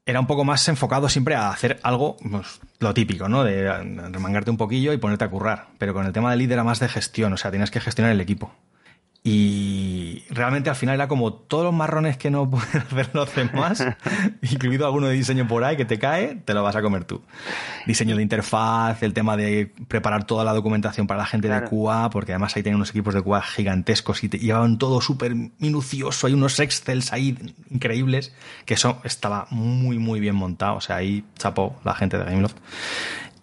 era 0.06 0.20
un 0.20 0.28
poco 0.28 0.44
más 0.44 0.66
enfocado 0.68 1.08
siempre 1.08 1.34
a 1.34 1.50
hacer 1.50 1.80
algo, 1.82 2.16
pues, 2.18 2.60
lo 2.78 2.94
típico, 2.94 3.28
¿no? 3.28 3.42
De 3.42 3.68
remangarte 4.10 4.50
un 4.50 4.56
poquillo 4.56 4.92
y 4.92 4.98
ponerte 4.98 5.24
a 5.24 5.28
currar. 5.28 5.66
Pero 5.78 5.92
con 5.94 6.06
el 6.06 6.12
tema 6.12 6.30
de 6.30 6.36
líder 6.36 6.54
era 6.54 6.64
más 6.64 6.78
de 6.78 6.88
gestión, 6.88 7.32
o 7.32 7.36
sea, 7.36 7.50
tienes 7.50 7.72
que 7.72 7.80
gestionar 7.80 8.12
el 8.12 8.20
equipo. 8.20 8.52
Y 9.28 10.22
realmente 10.30 10.70
al 10.70 10.76
final 10.76 10.94
era 10.94 11.08
como 11.08 11.32
todos 11.32 11.64
los 11.64 11.74
marrones 11.74 12.16
que 12.16 12.30
no 12.30 12.48
pueden 12.50 12.76
hacer 12.76 13.10
los 13.12 13.34
demás, 13.34 13.84
incluido 14.40 14.86
alguno 14.86 15.08
de 15.08 15.14
diseño 15.14 15.48
por 15.48 15.64
ahí 15.64 15.76
que 15.76 15.84
te 15.84 15.98
cae, 15.98 16.36
te 16.36 16.54
lo 16.54 16.62
vas 16.62 16.76
a 16.76 16.82
comer 16.82 17.02
tú. 17.02 17.22
Diseño 17.88 18.14
de 18.14 18.22
interfaz, 18.22 19.02
el 19.02 19.12
tema 19.12 19.36
de 19.36 19.72
preparar 19.88 20.28
toda 20.28 20.44
la 20.44 20.52
documentación 20.52 21.08
para 21.08 21.18
la 21.18 21.26
gente 21.26 21.48
de 21.48 21.60
QA, 21.62 22.08
porque 22.10 22.34
además 22.34 22.54
ahí 22.54 22.62
tenían 22.62 22.76
unos 22.76 22.90
equipos 22.90 23.14
de 23.14 23.22
QA 23.22 23.42
gigantescos 23.42 24.22
y 24.22 24.28
te 24.28 24.38
llevaban 24.38 24.78
todo 24.78 25.00
súper 25.00 25.34
minucioso, 25.34 26.28
hay 26.28 26.34
unos 26.34 26.60
Excels 26.60 27.12
ahí 27.12 27.36
increíbles, 27.68 28.32
que 28.64 28.74
eso 28.74 29.00
estaba 29.02 29.48
muy, 29.50 29.98
muy 29.98 30.20
bien 30.20 30.36
montado. 30.36 30.76
O 30.76 30.80
sea, 30.80 30.96
ahí 30.96 31.24
chapó 31.36 31.80
la 31.82 31.96
gente 31.96 32.16
de 32.16 32.26
Gameloft. 32.26 32.58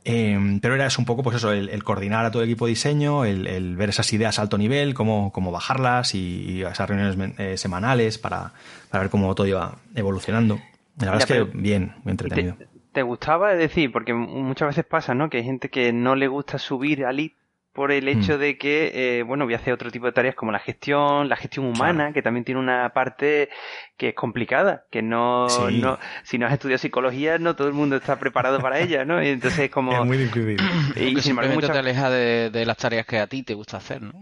Em, 0.06 0.60
pero 0.60 0.76
era 0.76 0.86
eso 0.86 1.00
un 1.00 1.06
poco, 1.06 1.24
pues 1.24 1.38
eso, 1.38 1.52
el, 1.54 1.84
coordinar 1.84 2.26
a 2.26 2.32
todo 2.32 2.44
el 2.44 2.50
equipo 2.50 2.66
de 2.66 2.72
diseño, 2.72 3.24
el, 3.24 3.76
ver 3.78 3.90
esas 3.90 4.12
ideas 4.12 4.38
a 4.38 4.42
alto 4.42 4.58
nivel, 4.58 4.94
cómo, 4.94 5.32
cómo 5.32 5.52
bajarlas 5.52 6.14
y, 6.14 6.64
esas 6.64 6.90
reuniones 6.90 7.40
eh, 7.40 7.58
semanales 7.58 8.18
para, 8.18 8.52
ver 8.92 9.10
cómo 9.10 9.34
todo 9.34 9.48
iba 9.48 9.78
evolucionando. 9.96 10.60
La 11.00 11.12
verdad 11.12 11.30
es 11.30 11.48
que 11.48 11.58
bien, 11.58 11.96
muy 12.04 12.12
entretenido. 12.12 12.58
Te, 12.92 13.02
gustaba? 13.02 13.54
Es 13.54 13.60
decir, 13.60 13.92
porque 13.92 14.14
muchas 14.14 14.68
veces 14.68 14.86
pasa, 14.86 15.16
¿no? 15.16 15.30
Que 15.30 15.38
hay 15.38 15.44
gente 15.44 15.70
que 15.70 15.94
no 15.94 16.16
le 16.16 16.28
gusta 16.28 16.60
subir 16.60 17.06
al 17.06 17.18
lead 17.18 17.32
por 17.74 17.92
el 17.92 18.08
hecho 18.08 18.36
mm. 18.36 18.40
de 18.40 18.58
que, 18.58 18.92
eh, 18.94 19.24
bueno, 19.24 19.46
voy 19.46 19.56
a 19.56 19.58
hacer 19.58 19.74
otro 19.74 19.90
tipo 19.90 20.06
de 20.06 20.12
tareas 20.12 20.36
como 20.36 20.52
la 20.52 20.60
gestión, 20.60 21.28
la 21.28 21.36
gestión 21.36 21.66
humana, 21.66 22.14
que 22.14 22.22
también 22.22 22.46
tiene 22.46 22.62
una 22.62 22.94
parte 22.94 23.50
que 23.98 24.10
es 24.10 24.16
complicada, 24.16 24.86
que 24.92 25.02
no, 25.02 25.48
no, 25.72 26.00
si 26.24 26.38
no 26.38 26.46
has 26.46 26.54
estudiado 26.54 26.78
psicología, 26.78 27.40
no 27.40 27.56
todo 27.56 27.68
el 27.68 27.74
mundo 27.74 27.96
está 27.96 28.20
preparado 28.20 28.60
para 28.60 28.80
ella, 28.80 29.06
¿no? 29.06 29.22
Y 29.24 29.30
entonces 29.30 29.60
es 29.60 29.72
como... 29.72 29.92
Es 30.04 30.06
muy 30.06 30.18
difícil. 30.18 30.58
Y 30.96 31.20
simplemente 31.22 31.68
te 31.68 31.78
aleja 31.78 32.10
de, 32.10 32.66
las 32.66 32.78
tareas 32.78 33.06
que 33.08 33.20
a 33.20 33.28
ti 33.28 33.44
te 33.44 33.56
gusta 33.56 33.78
hacer, 33.78 34.02
¿no? 34.02 34.14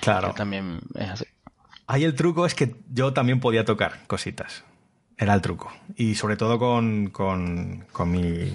Claro. 0.00 0.32
también 0.34 0.80
es 0.94 1.10
así. 1.10 1.24
Ahí 1.86 2.04
el 2.04 2.14
truco 2.14 2.46
es 2.46 2.54
que 2.54 2.76
yo 2.90 3.12
también 3.12 3.40
podía 3.40 3.64
tocar 3.64 4.06
cositas. 4.06 4.64
Era 5.18 5.34
el 5.34 5.40
truco. 5.40 5.72
Y 5.96 6.14
sobre 6.14 6.36
todo 6.36 6.58
con, 6.58 7.08
con, 7.10 7.84
con 7.92 8.10
mi, 8.10 8.52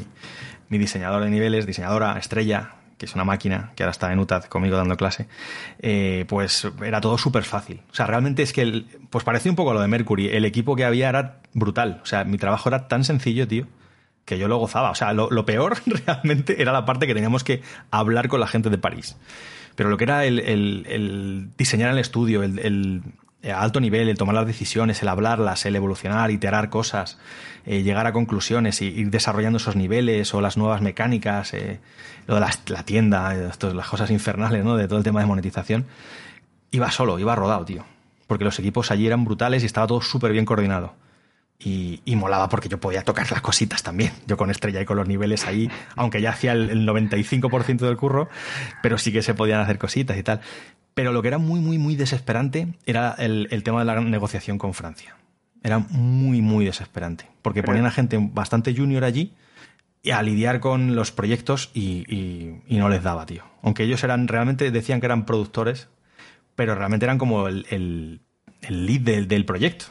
mi 0.70 0.78
diseñador 0.78 1.24
de 1.24 1.30
niveles, 1.30 1.66
diseñadora 1.66 2.18
estrella, 2.18 2.76
que 2.98 3.06
es 3.06 3.16
una 3.16 3.24
máquina, 3.24 3.72
que 3.76 3.84
ahora 3.84 3.91
está 3.91 4.12
en 4.12 4.20
UTAD 4.20 4.45
conmigo 4.45 4.76
dando 4.76 4.98
clase, 4.98 5.28
eh, 5.80 6.26
pues 6.28 6.68
era 6.84 7.00
todo 7.02 7.18
súper 7.18 7.43
fácil. 7.43 7.82
O 7.91 7.95
sea, 7.95 8.08
realmente 8.08 8.43
es 8.43 8.54
que, 8.54 8.86
pues 9.10 9.24
parecía 9.24 9.52
un 9.52 9.56
poco 9.56 9.74
lo 9.74 9.82
de 9.82 9.88
Mercury, 9.88 10.30
el 10.30 10.45
equipo 10.45 10.76
que 10.76 10.86
había 10.86 11.10
era 11.10 11.41
brutal. 11.54 12.00
O 12.04 12.06
sea, 12.06 12.24
mi 12.24 12.38
trabajo 12.38 12.70
era 12.70 12.88
tan 12.88 13.04
sencillo, 13.04 13.48
tío, 13.48 13.68
que 14.26 14.38
yo 14.38 14.48
lo 14.48 14.58
gozaba. 14.58 14.91
O 14.91 14.95
sea, 14.95 15.14
lo, 15.14 15.45
peor 15.45 15.78
realmente 16.06 16.62
era 16.62 16.72
la 16.72 16.86
parte 16.86 17.08
que 17.08 17.14
teníamos 17.14 17.43
que 17.43 17.62
hablar 17.91 18.28
con 18.28 18.39
la 18.39 18.48
gente 18.48 18.70
de 18.70 18.78
París. 18.78 19.16
Pero 19.76 19.89
lo 19.89 19.98
que 19.98 20.06
era 20.06 20.26
el, 20.26 21.50
diseñar 21.58 21.91
el 21.91 22.00
estudio, 22.00 22.41
el, 22.41 23.04
a 23.52 23.62
alto 23.62 23.80
nivel, 23.80 24.10
el 24.10 24.18
tomar 24.18 24.36
las 24.36 24.48
decisiones, 24.48 25.02
el 25.02 25.08
hablarlas, 25.08 25.66
el 25.66 25.76
evolucionar, 25.76 26.32
iterar 26.32 26.70
cosas, 26.70 27.18
eh, 27.66 27.84
llegar 27.84 28.08
a 28.08 28.14
conclusiones, 28.14 28.82
y 28.82 28.86
ir 28.86 29.10
desarrollando 29.10 29.58
esos 29.58 29.76
niveles 29.76 30.34
o 30.34 30.41
las 30.41 30.58
nuevas 30.58 30.82
mecánicas, 30.82 31.54
eh, 31.54 31.80
lo 32.28 32.36
de 32.36 32.41
la 32.68 32.84
tienda, 32.84 33.34
las 33.34 33.88
cosas 33.88 34.12
infernales, 34.12 34.64
¿no? 34.64 34.76
De 34.76 34.88
todo 34.88 34.98
el 34.98 35.04
tema 35.04 35.20
de 35.22 35.26
monetización. 35.26 35.86
Iba 36.72 36.91
solo, 36.91 37.20
iba 37.20 37.36
rodado, 37.36 37.66
tío. 37.66 37.86
Porque 38.28 38.43
los 38.43 38.60
equipos 38.60 38.91
allí 38.91 39.08
eran 39.08 39.24
brutales 39.24 39.64
y 39.64 39.66
estaba 39.66 39.88
todo 39.88 40.02
súper 40.02 40.34
bien 40.34 40.45
coordinado. 40.45 40.93
Y, 41.60 42.02
molaba 42.16 42.50
porque 42.50 42.70
yo 42.70 42.80
podía 42.80 43.04
tocar 43.04 43.32
las 43.32 43.41
cositas 43.41 43.82
también. 43.82 44.12
Yo 44.28 44.38
con 44.38 44.52
estrella 44.52 44.82
y 44.82 44.86
con 44.86 44.98
los 44.98 45.08
niveles 45.08 45.48
ahí, 45.48 45.70
aunque 45.95 46.22
ya 46.22 46.30
hacía 46.32 46.52
el, 46.52 46.88
95% 46.88 47.80
del 47.80 47.98
curro, 47.98 48.30
pero 48.84 48.98
sí 48.98 49.12
que 49.12 49.24
se 49.24 49.34
podían 49.34 49.60
hacer 49.62 49.80
cositas 49.80 50.18
y 50.18 50.24
tal. 50.24 50.41
Pero 50.98 51.12
lo 51.12 51.22
que 51.22 51.28
era 51.28 51.38
muy, 51.38 51.60
muy, 51.60 51.78
muy 51.78 51.95
desesperante 51.95 52.74
era 52.88 53.12
el, 53.20 53.62
tema 53.64 53.82
de 53.82 53.86
la 53.86 54.02
negociación 54.02 54.58
con 54.58 54.74
Francia. 54.74 55.16
Era 55.62 55.78
muy, 55.78 56.41
muy 56.41 56.66
desesperante. 56.66 57.28
Porque 57.43 57.62
ponían 57.62 57.86
a 57.86 57.91
gente 57.91 58.18
bastante 58.20 58.76
junior 58.76 59.04
allí 59.04 59.36
a 60.12 60.24
lidiar 60.24 60.60
con 60.60 60.95
los 60.95 61.12
proyectos 61.12 61.70
y, 61.76 62.64
no 62.68 62.89
les 62.89 63.04
daba, 63.04 63.28
tío. 63.28 63.43
Aunque 63.62 63.84
ellos 63.84 64.04
eran, 64.04 64.28
realmente 64.28 64.72
decían 64.72 65.00
que 65.00 65.06
eran 65.06 65.28
productores, 65.28 65.88
pero 66.56 66.74
realmente 66.74 67.06
eran 67.06 67.20
como 67.20 67.48
el, 67.48 67.68
el, 67.70 68.22
lead 68.68 69.02
del, 69.02 69.28
del 69.28 69.45
proyecto. 69.45 69.86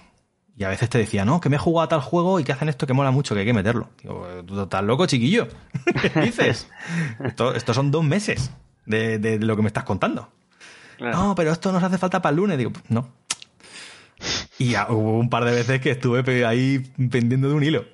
Y 0.56 0.64
a 0.64 0.70
veces 0.70 0.90
te 0.90 0.98
decía, 0.98 1.24
no, 1.24 1.40
que 1.40 1.48
me 1.48 1.54
he 1.54 1.60
jugado 1.60 1.84
a 1.84 1.88
tal 1.88 2.00
juego 2.00 2.40
y 2.40 2.44
que 2.44 2.50
hacen 2.50 2.68
esto 2.68 2.84
que 2.88 2.94
mola 2.94 3.12
mucho, 3.12 3.36
que 3.36 3.42
hay 3.42 3.46
que 3.46 3.54
meterlo. 3.54 3.90
Digo, 4.02 4.26
tú 4.44 4.60
estás 4.60 4.82
loco, 4.82 5.06
chiquillo. 5.06 5.46
¿Qué 6.02 6.20
dices? 6.20 6.68
estos 7.22 7.76
son 7.76 7.92
dos 7.92 8.02
meses 8.02 8.50
de, 8.86 9.38
lo 9.40 9.54
que 9.54 9.62
me 9.62 9.68
estás 9.68 9.84
contando. 9.84 10.32
No, 11.00 11.34
pero 11.34 11.52
esto 11.52 11.72
nos 11.72 11.82
hace 11.82 11.98
falta 11.98 12.22
para 12.22 12.30
el 12.30 12.36
lunes. 12.36 12.58
Digo, 12.58 12.72
no. 12.88 13.08
Y 14.58 14.74
hubo 14.76 15.18
un 15.18 15.28
par 15.28 15.44
de 15.44 15.52
veces 15.52 15.80
que 15.80 15.90
estuve 15.90 16.46
ahí 16.46 16.78
pendiendo 17.10 17.48
de 17.48 17.54
un 17.54 17.62
hilo. 17.62 17.84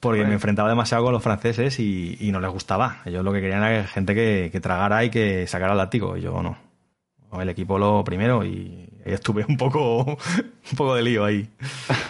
Porque 0.00 0.24
me 0.24 0.34
enfrentaba 0.34 0.68
demasiado 0.68 1.02
con 1.02 1.12
los 1.12 1.22
franceses 1.22 1.80
y, 1.80 2.30
no 2.30 2.40
les 2.40 2.50
gustaba. 2.50 3.02
Ellos 3.04 3.24
lo 3.24 3.32
que 3.32 3.40
querían 3.40 3.64
era 3.64 3.84
gente 3.84 4.14
que, 4.14 4.48
que 4.52 4.60
tragara 4.60 5.04
y 5.04 5.10
que 5.10 5.46
sacara 5.48 5.72
el 5.72 5.78
látigo. 5.78 6.16
Y 6.16 6.20
yo 6.20 6.40
no. 6.42 6.68
El 7.32 7.48
equipo 7.48 7.78
lo 7.78 8.02
primero 8.04 8.44
y 8.44 8.88
estuve 9.04 9.44
un 9.46 9.56
poco, 9.56 10.04
un 10.04 10.76
poco 10.76 10.94
de 10.94 11.02
lío 11.02 11.24
ahí. 11.24 11.48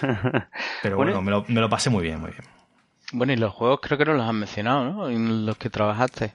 Pero 0.83 0.97
bueno, 0.97 1.21
me, 1.23 1.61
lo, 1.61 1.69
pasé 1.69 1.91
muy 1.91 2.03
bien, 2.03 2.21
muy 2.21 2.31
bien. 2.31 2.45
Bueno, 3.13 3.33
y 3.33 3.37
los 3.37 3.53
juegos 3.53 3.81
creo 3.83 3.99
que 3.99 4.05
no 4.05 4.15
los 4.15 4.27
has 4.27 4.35
mencionado, 4.35 4.85
¿no? 4.85 5.09
En 5.09 5.47
los 5.47 5.57
que 5.57 5.71
trabajaste. 5.71 6.35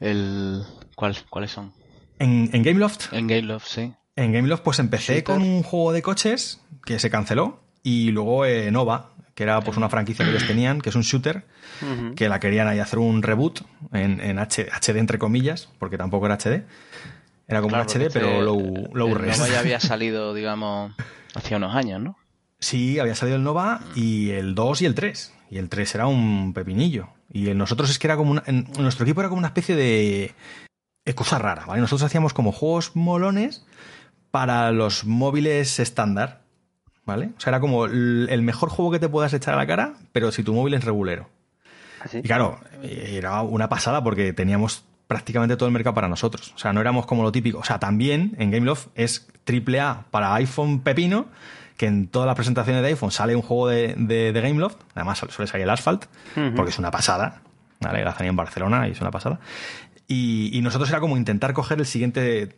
El... 0.00 0.62
¿Cuál, 0.94 1.16
¿Cuáles 1.28 1.50
son? 1.50 1.72
¿En, 2.18 2.50
en 2.52 2.62
Gameloft? 2.62 3.12
En 3.12 3.26
Gameloft, 3.26 3.66
sí. 3.66 3.92
En 4.16 4.32
Gameloft 4.32 4.62
pues 4.62 4.78
empecé 4.78 5.22
con 5.22 5.42
un 5.42 5.62
juego 5.62 5.92
de 5.92 6.02
coches 6.02 6.60
que 6.84 6.98
se 6.98 7.10
canceló 7.10 7.60
y 7.82 8.10
luego 8.10 8.44
eh, 8.44 8.70
Nova, 8.70 9.12
que 9.34 9.44
era 9.44 9.60
pues 9.60 9.76
una 9.76 9.88
franquicia 9.88 10.24
que 10.24 10.32
ellos 10.32 10.46
tenían, 10.46 10.80
que 10.80 10.88
es 10.88 10.96
un 10.96 11.02
shooter, 11.02 11.46
que 12.16 12.28
la 12.28 12.40
querían 12.40 12.66
ahí 12.66 12.80
hacer 12.80 12.98
un 12.98 13.22
reboot 13.22 13.60
en, 13.92 14.20
en 14.20 14.38
HD 14.38 14.96
entre 14.96 15.18
comillas, 15.18 15.68
porque 15.78 15.96
tampoco 15.96 16.26
era 16.26 16.36
HD. 16.36 16.64
Era 17.46 17.62
como 17.62 17.76
un 17.76 17.82
HD, 17.82 18.10
pero 18.12 18.42
low, 18.42 18.90
low 18.92 19.08
el 19.16 19.26
Nova 19.28 19.48
ya 19.48 19.60
había 19.60 19.78
salido, 19.80 20.34
digamos, 20.34 20.92
hacía 21.34 21.56
unos 21.56 21.74
años, 21.74 22.02
¿no? 22.02 22.16
Sí, 22.58 22.98
había 22.98 23.14
salido 23.14 23.36
el 23.36 23.44
Nova 23.44 23.80
y 23.94 24.30
el 24.30 24.56
2 24.56 24.82
y 24.82 24.86
el 24.86 24.94
3. 24.94 25.34
Y 25.50 25.58
el 25.58 25.68
3 25.68 25.94
era 25.94 26.06
un 26.08 26.52
pepinillo. 26.52 27.08
Y 27.32 27.54
nosotros 27.54 27.88
es 27.90 27.98
que 27.98 28.06
era 28.06 28.16
como 28.16 28.32
una, 28.32 28.42
en 28.46 28.66
nuestro 28.78 29.04
equipo 29.04 29.20
era 29.20 29.28
como 29.28 29.38
una 29.38 29.48
especie 29.48 29.76
de 29.76 30.34
cosa 31.14 31.38
rara, 31.38 31.64
¿vale? 31.66 31.80
Nosotros 31.80 32.06
hacíamos 32.06 32.34
como 32.34 32.52
juegos 32.52 32.94
molones 32.94 33.64
para 34.30 34.70
los 34.72 35.04
móviles 35.04 35.78
estándar, 35.78 36.42
¿vale? 37.04 37.30
O 37.36 37.40
sea, 37.40 37.50
era 37.50 37.60
como 37.60 37.86
el 37.86 38.42
mejor 38.42 38.68
juego 38.68 38.90
que 38.90 38.98
te 38.98 39.08
puedas 39.08 39.32
echar 39.32 39.54
a 39.54 39.56
la 39.56 39.66
cara, 39.66 39.94
pero 40.12 40.30
si 40.32 40.42
tu 40.42 40.54
móvil 40.54 40.74
es 40.74 40.84
regulero. 40.84 41.28
¿Ah, 42.00 42.06
y 42.12 42.22
claro, 42.22 42.60
era 42.82 43.42
una 43.42 43.68
pasada 43.68 44.02
porque 44.02 44.32
teníamos 44.32 44.84
prácticamente 45.06 45.56
todo 45.56 45.66
el 45.66 45.72
mercado 45.72 45.94
para 45.94 46.08
nosotros. 46.08 46.52
O 46.54 46.58
sea, 46.58 46.72
no 46.72 46.80
éramos 46.80 47.06
como 47.06 47.22
lo 47.22 47.32
típico. 47.32 47.58
O 47.58 47.64
sea, 47.64 47.78
también 47.78 48.36
en 48.38 48.50
Gameloft 48.50 48.88
es 48.94 49.26
triple 49.44 49.80
A 49.80 50.04
para 50.10 50.34
iPhone 50.34 50.80
pepino, 50.80 51.26
que 51.76 51.86
en 51.86 52.08
todas 52.08 52.26
las 52.26 52.36
presentaciones 52.36 52.82
de 52.82 52.88
iPhone 52.88 53.10
sale 53.10 53.34
un 53.34 53.42
juego 53.42 53.68
de, 53.68 53.94
de, 53.96 54.40
Gameloft. 54.40 54.76
Además, 54.94 55.18
suele 55.18 55.50
salir 55.50 55.64
el 55.64 55.70
Asphalt, 55.70 56.04
porque 56.54 56.70
es 56.70 56.78
una 56.78 56.90
pasada. 56.90 57.40
¿vale? 57.80 58.04
La 58.04 58.14
en 58.18 58.36
Barcelona 58.36 58.88
y 58.88 58.92
es 58.92 59.00
una 59.00 59.10
pasada. 59.10 59.40
Y, 60.10 60.58
nosotros 60.62 60.88
era 60.88 61.00
como 61.00 61.16
intentar 61.16 61.52
coger 61.52 61.78
el 61.78 61.86
siguiente 61.86 62.56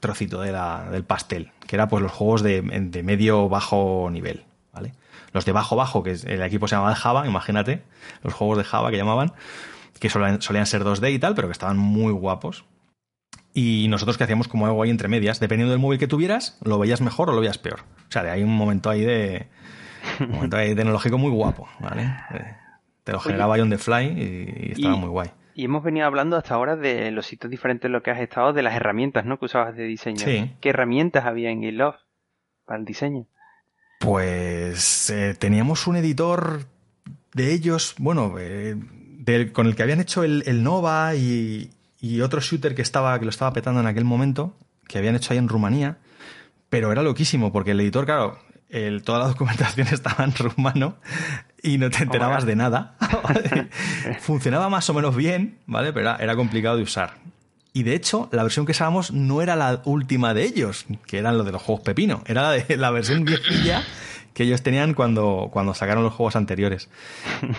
trocito 0.00 0.40
de 0.40 0.52
la, 0.52 0.88
del 0.90 1.04
pastel, 1.04 1.50
que 1.66 1.76
era 1.76 1.88
pues 1.88 2.02
los 2.02 2.12
juegos 2.12 2.42
de, 2.42 2.60
de 2.62 3.02
medio 3.02 3.48
bajo 3.48 4.08
nivel. 4.12 4.44
¿vale? 4.72 4.92
Los 5.32 5.44
de 5.46 5.52
bajo 5.52 5.76
bajo, 5.76 6.02
que 6.02 6.12
el 6.12 6.42
equipo 6.42 6.68
se 6.68 6.76
llamaba 6.76 6.94
Java, 6.94 7.26
imagínate, 7.26 7.82
los 8.22 8.34
juegos 8.34 8.58
de 8.58 8.64
Java 8.64 8.90
que 8.90 8.98
llamaban 8.98 9.32
que 10.00 10.08
solían, 10.08 10.66
ser 10.66 10.82
2D 10.82 11.12
y 11.12 11.18
tal, 11.18 11.34
pero 11.34 11.46
que 11.46 11.52
estaban 11.52 11.76
muy 11.76 12.12
guapos. 12.12 12.64
Y 13.52 13.86
nosotros 13.88 14.16
que 14.16 14.24
hacíamos 14.24 14.48
como 14.48 14.66
algo 14.66 14.82
ahí 14.82 14.90
entre 14.90 15.08
medias, 15.08 15.40
dependiendo 15.40 15.72
del 15.72 15.80
móvil 15.80 15.98
que 15.98 16.08
tuvieras, 16.08 16.58
lo 16.64 16.78
veías 16.78 17.00
mejor 17.00 17.28
o 17.30 17.32
lo 17.34 17.40
veías 17.40 17.58
peor. 17.58 17.80
O 18.08 18.12
sea, 18.12 18.22
de 18.22 18.30
ahí 18.30 18.42
un 18.42 18.56
momento 18.56 18.90
ahí 18.90 19.02
de. 19.02 19.48
Un 20.18 20.30
momento 20.30 20.56
ahí 20.56 20.74
tecnológico 20.74 21.18
muy 21.18 21.30
guapo, 21.30 21.68
¿vale? 21.78 22.04
Eh, 22.32 22.56
te 23.04 23.12
lo 23.12 23.20
generaba 23.20 23.54
ahí 23.54 23.60
on 23.60 23.68
the 23.68 23.76
fly 23.76 24.06
y, 24.06 24.72
estaba 24.72 24.96
muy 24.96 25.10
guay. 25.10 25.30
Y 25.60 25.64
hemos 25.64 25.84
venido 25.84 26.06
hablando 26.06 26.38
hasta 26.38 26.54
ahora 26.54 26.74
de 26.74 27.10
los 27.10 27.26
sitios 27.26 27.50
diferentes 27.50 27.84
en 27.84 27.92
los 27.92 28.02
que 28.02 28.10
has 28.10 28.18
estado, 28.18 28.54
de 28.54 28.62
las 28.62 28.74
herramientas, 28.74 29.26
¿no? 29.26 29.38
Que 29.38 29.44
usabas 29.44 29.76
de 29.76 29.84
diseño. 29.84 30.24
Sí. 30.24 30.52
¿Qué 30.58 30.70
herramientas 30.70 31.26
había 31.26 31.50
en 31.50 31.60
GitLove 31.60 31.98
para 32.64 32.78
el 32.78 32.86
diseño? 32.86 33.26
Pues 33.98 35.10
eh, 35.10 35.34
teníamos 35.38 35.86
un 35.86 35.96
editor 35.96 36.64
de 37.34 37.52
ellos, 37.52 37.94
bueno, 37.98 38.36
eh, 38.38 38.74
con 39.52 39.66
el 39.66 39.76
que 39.76 39.82
habían 39.82 40.00
hecho 40.00 40.24
el, 40.24 40.62
Nova 40.62 41.14
y, 41.14 41.68
otro 42.22 42.40
shooter 42.40 42.74
que, 42.74 42.80
estaba, 42.80 43.18
que 43.18 43.26
lo 43.26 43.30
estaba 43.30 43.52
petando 43.52 43.80
en 43.80 43.86
aquel 43.86 44.06
momento, 44.06 44.54
que 44.88 44.96
habían 44.96 45.14
hecho 45.14 45.34
ahí 45.34 45.38
en 45.38 45.50
Rumanía, 45.50 45.98
pero 46.70 46.90
era 46.90 47.02
loquísimo, 47.02 47.52
porque 47.52 47.72
el 47.72 47.80
editor, 47.80 48.06
claro, 48.06 48.38
toda 49.04 49.18
la 49.20 49.26
documentación 49.28 49.88
estaba 49.92 50.24
en 50.24 50.34
rumano 50.34 50.96
y 51.62 51.78
no 51.78 51.90
te 51.90 52.02
enterabas 52.02 52.46
de 52.46 52.56
nada. 52.56 52.96
Funcionaba 54.20 54.68
más 54.68 54.88
o 54.90 54.94
menos 54.94 55.16
bien, 55.16 55.58
¿vale? 55.66 55.92
Pero 55.92 56.18
era, 56.18 56.36
complicado 56.36 56.76
de 56.76 56.82
usar. 56.82 57.14
Y 57.72 57.84
de 57.84 57.94
hecho, 57.94 58.28
la 58.32 58.42
versión 58.42 58.66
que 58.66 58.72
usábamos 58.72 59.12
no 59.12 59.42
era 59.42 59.54
la 59.56 59.82
última 59.84 60.34
de 60.34 60.44
ellos, 60.44 60.86
que 61.06 61.18
eran 61.18 61.36
los 61.36 61.46
de 61.46 61.52
los 61.52 61.62
juegos 61.62 61.84
Pepino, 61.84 62.22
era 62.26 62.42
la, 62.42 62.50
de, 62.52 62.76
la 62.76 62.90
versión 62.90 63.24
viejilla 63.24 63.84
que 64.34 64.44
ellos 64.44 64.62
tenían 64.62 64.94
cuando, 64.94 65.48
cuando 65.52 65.74
sacaron 65.74 66.02
los 66.02 66.14
juegos 66.14 66.36
anteriores. 66.36 66.88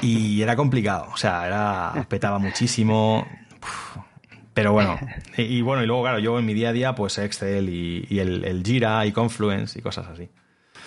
Y 0.02 0.42
era 0.42 0.56
complicado, 0.56 1.08
o 1.14 1.18
sea, 1.18 1.46
era, 1.46 2.06
petaba 2.10 2.40
muchísimo. 2.40 3.28
Pero 4.54 4.74
bueno, 4.74 5.00
y, 5.38 5.62
bueno, 5.62 5.84
y 5.84 5.86
luego, 5.86 6.04
claro, 6.04 6.20
yo 6.20 6.38
en 6.40 6.46
mi 6.46 6.54
día 6.54 6.70
a 6.70 6.74
día, 6.74 6.96
pues 6.96 7.18
Excel 7.18 7.70
y, 7.70 8.20
el, 8.20 8.44
el, 8.44 8.64
Jira 8.64 9.06
y 9.06 9.12
Confluence 9.14 9.80
y 9.80 9.82
cosas 9.82 10.08
así. 10.08 10.30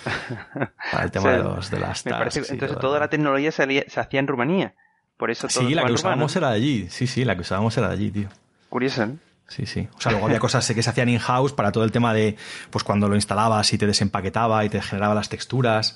Para 0.91 1.03
el 1.03 1.11
tema 1.11 1.31
de, 1.31 1.39
los, 1.39 1.71
de 1.71 1.79
las 1.79 2.03
tasks 2.03 2.49
Entonces, 2.49 2.79
toda 2.79 2.99
la 2.99 3.09
tecnología 3.09 3.51
se, 3.51 3.85
se, 3.89 3.99
hacía 3.99 4.19
en 4.19 4.27
Rumanía. 4.27 4.75
Por 5.17 5.31
eso 5.31 5.47
Sí, 5.49 5.73
la 5.73 5.85
que 5.85 5.93
usábamos 5.93 6.35
era 6.35 6.49
de 6.49 6.55
allí. 6.55 6.87
Sí, 6.89 7.07
sí, 7.07 7.25
la 7.25 7.35
que 7.35 7.41
usábamos 7.41 7.77
era 7.77 7.87
de 7.87 7.93
allí, 7.93 8.11
tío. 8.11 8.29
Curioso, 8.69 9.05
¿no? 9.05 9.17
Sí, 9.47 9.65
sí. 9.65 9.87
O 9.95 10.01
sea, 10.01 10.11
luego 10.11 10.25
había 10.25 10.39
cosas 10.39 10.67
que 10.67 10.81
se 10.81 10.89
hacían 10.89 11.09
in-house 11.09 11.53
para 11.53 11.71
todo 11.71 11.83
el 11.83 11.91
tema 11.91 12.13
de, 12.13 12.35
pues 12.71 12.83
cuando 12.83 13.07
lo 13.07 13.15
instalabas 13.15 13.71
y 13.73 13.77
te 13.77 13.85
desempaquetaba 13.85 14.65
y 14.65 14.69
te 14.69 14.81
generaba 14.81 15.13
las 15.13 15.29
texturas, 15.29 15.95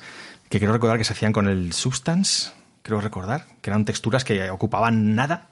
que 0.50 0.60
quiero 0.60 0.74
recordar 0.74 0.98
que 0.98 1.04
se 1.04 1.14
hacían 1.14 1.34
con 1.34 1.48
el 1.48 1.74
Substance, 1.74 2.52
creo 2.84 3.02
recordar, 3.02 3.46
que 3.62 3.72
eran 3.72 3.86
texturas 3.86 4.24
que 4.24 4.50
ocupaban 4.52 5.16
nada 5.16 5.48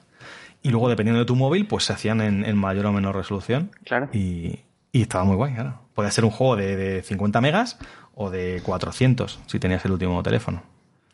y 0.62 0.70
luego 0.70 0.88
dependiendo 0.88 1.20
de 1.20 1.26
tu 1.26 1.36
móvil, 1.36 1.66
pues 1.66 1.84
se 1.84 1.92
hacían 1.92 2.20
en, 2.20 2.56
mayor 2.56 2.86
o 2.86 2.92
menor 2.92 3.16
resolución. 3.16 3.70
Claro. 3.84 4.08
Y, 4.12 4.60
estaba 4.92 5.24
muy 5.24 5.36
guay, 5.36 5.54
claro. 5.54 5.80
Podía 5.94 6.10
ser 6.10 6.24
un 6.24 6.30
juego 6.30 6.56
de, 6.56 6.76
de 6.76 7.02
50 7.02 7.40
megas 7.40 7.78
o 8.20 8.30
de 8.30 8.60
400 8.64 9.40
si 9.46 9.60
tenías 9.60 9.84
el 9.84 9.92
último 9.92 10.22
teléfono. 10.22 10.62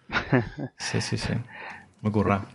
Sí, 0.78 1.00
sí, 1.00 1.16
sí. 1.18 1.34
Muy 2.00 2.12
currado. 2.12 2.46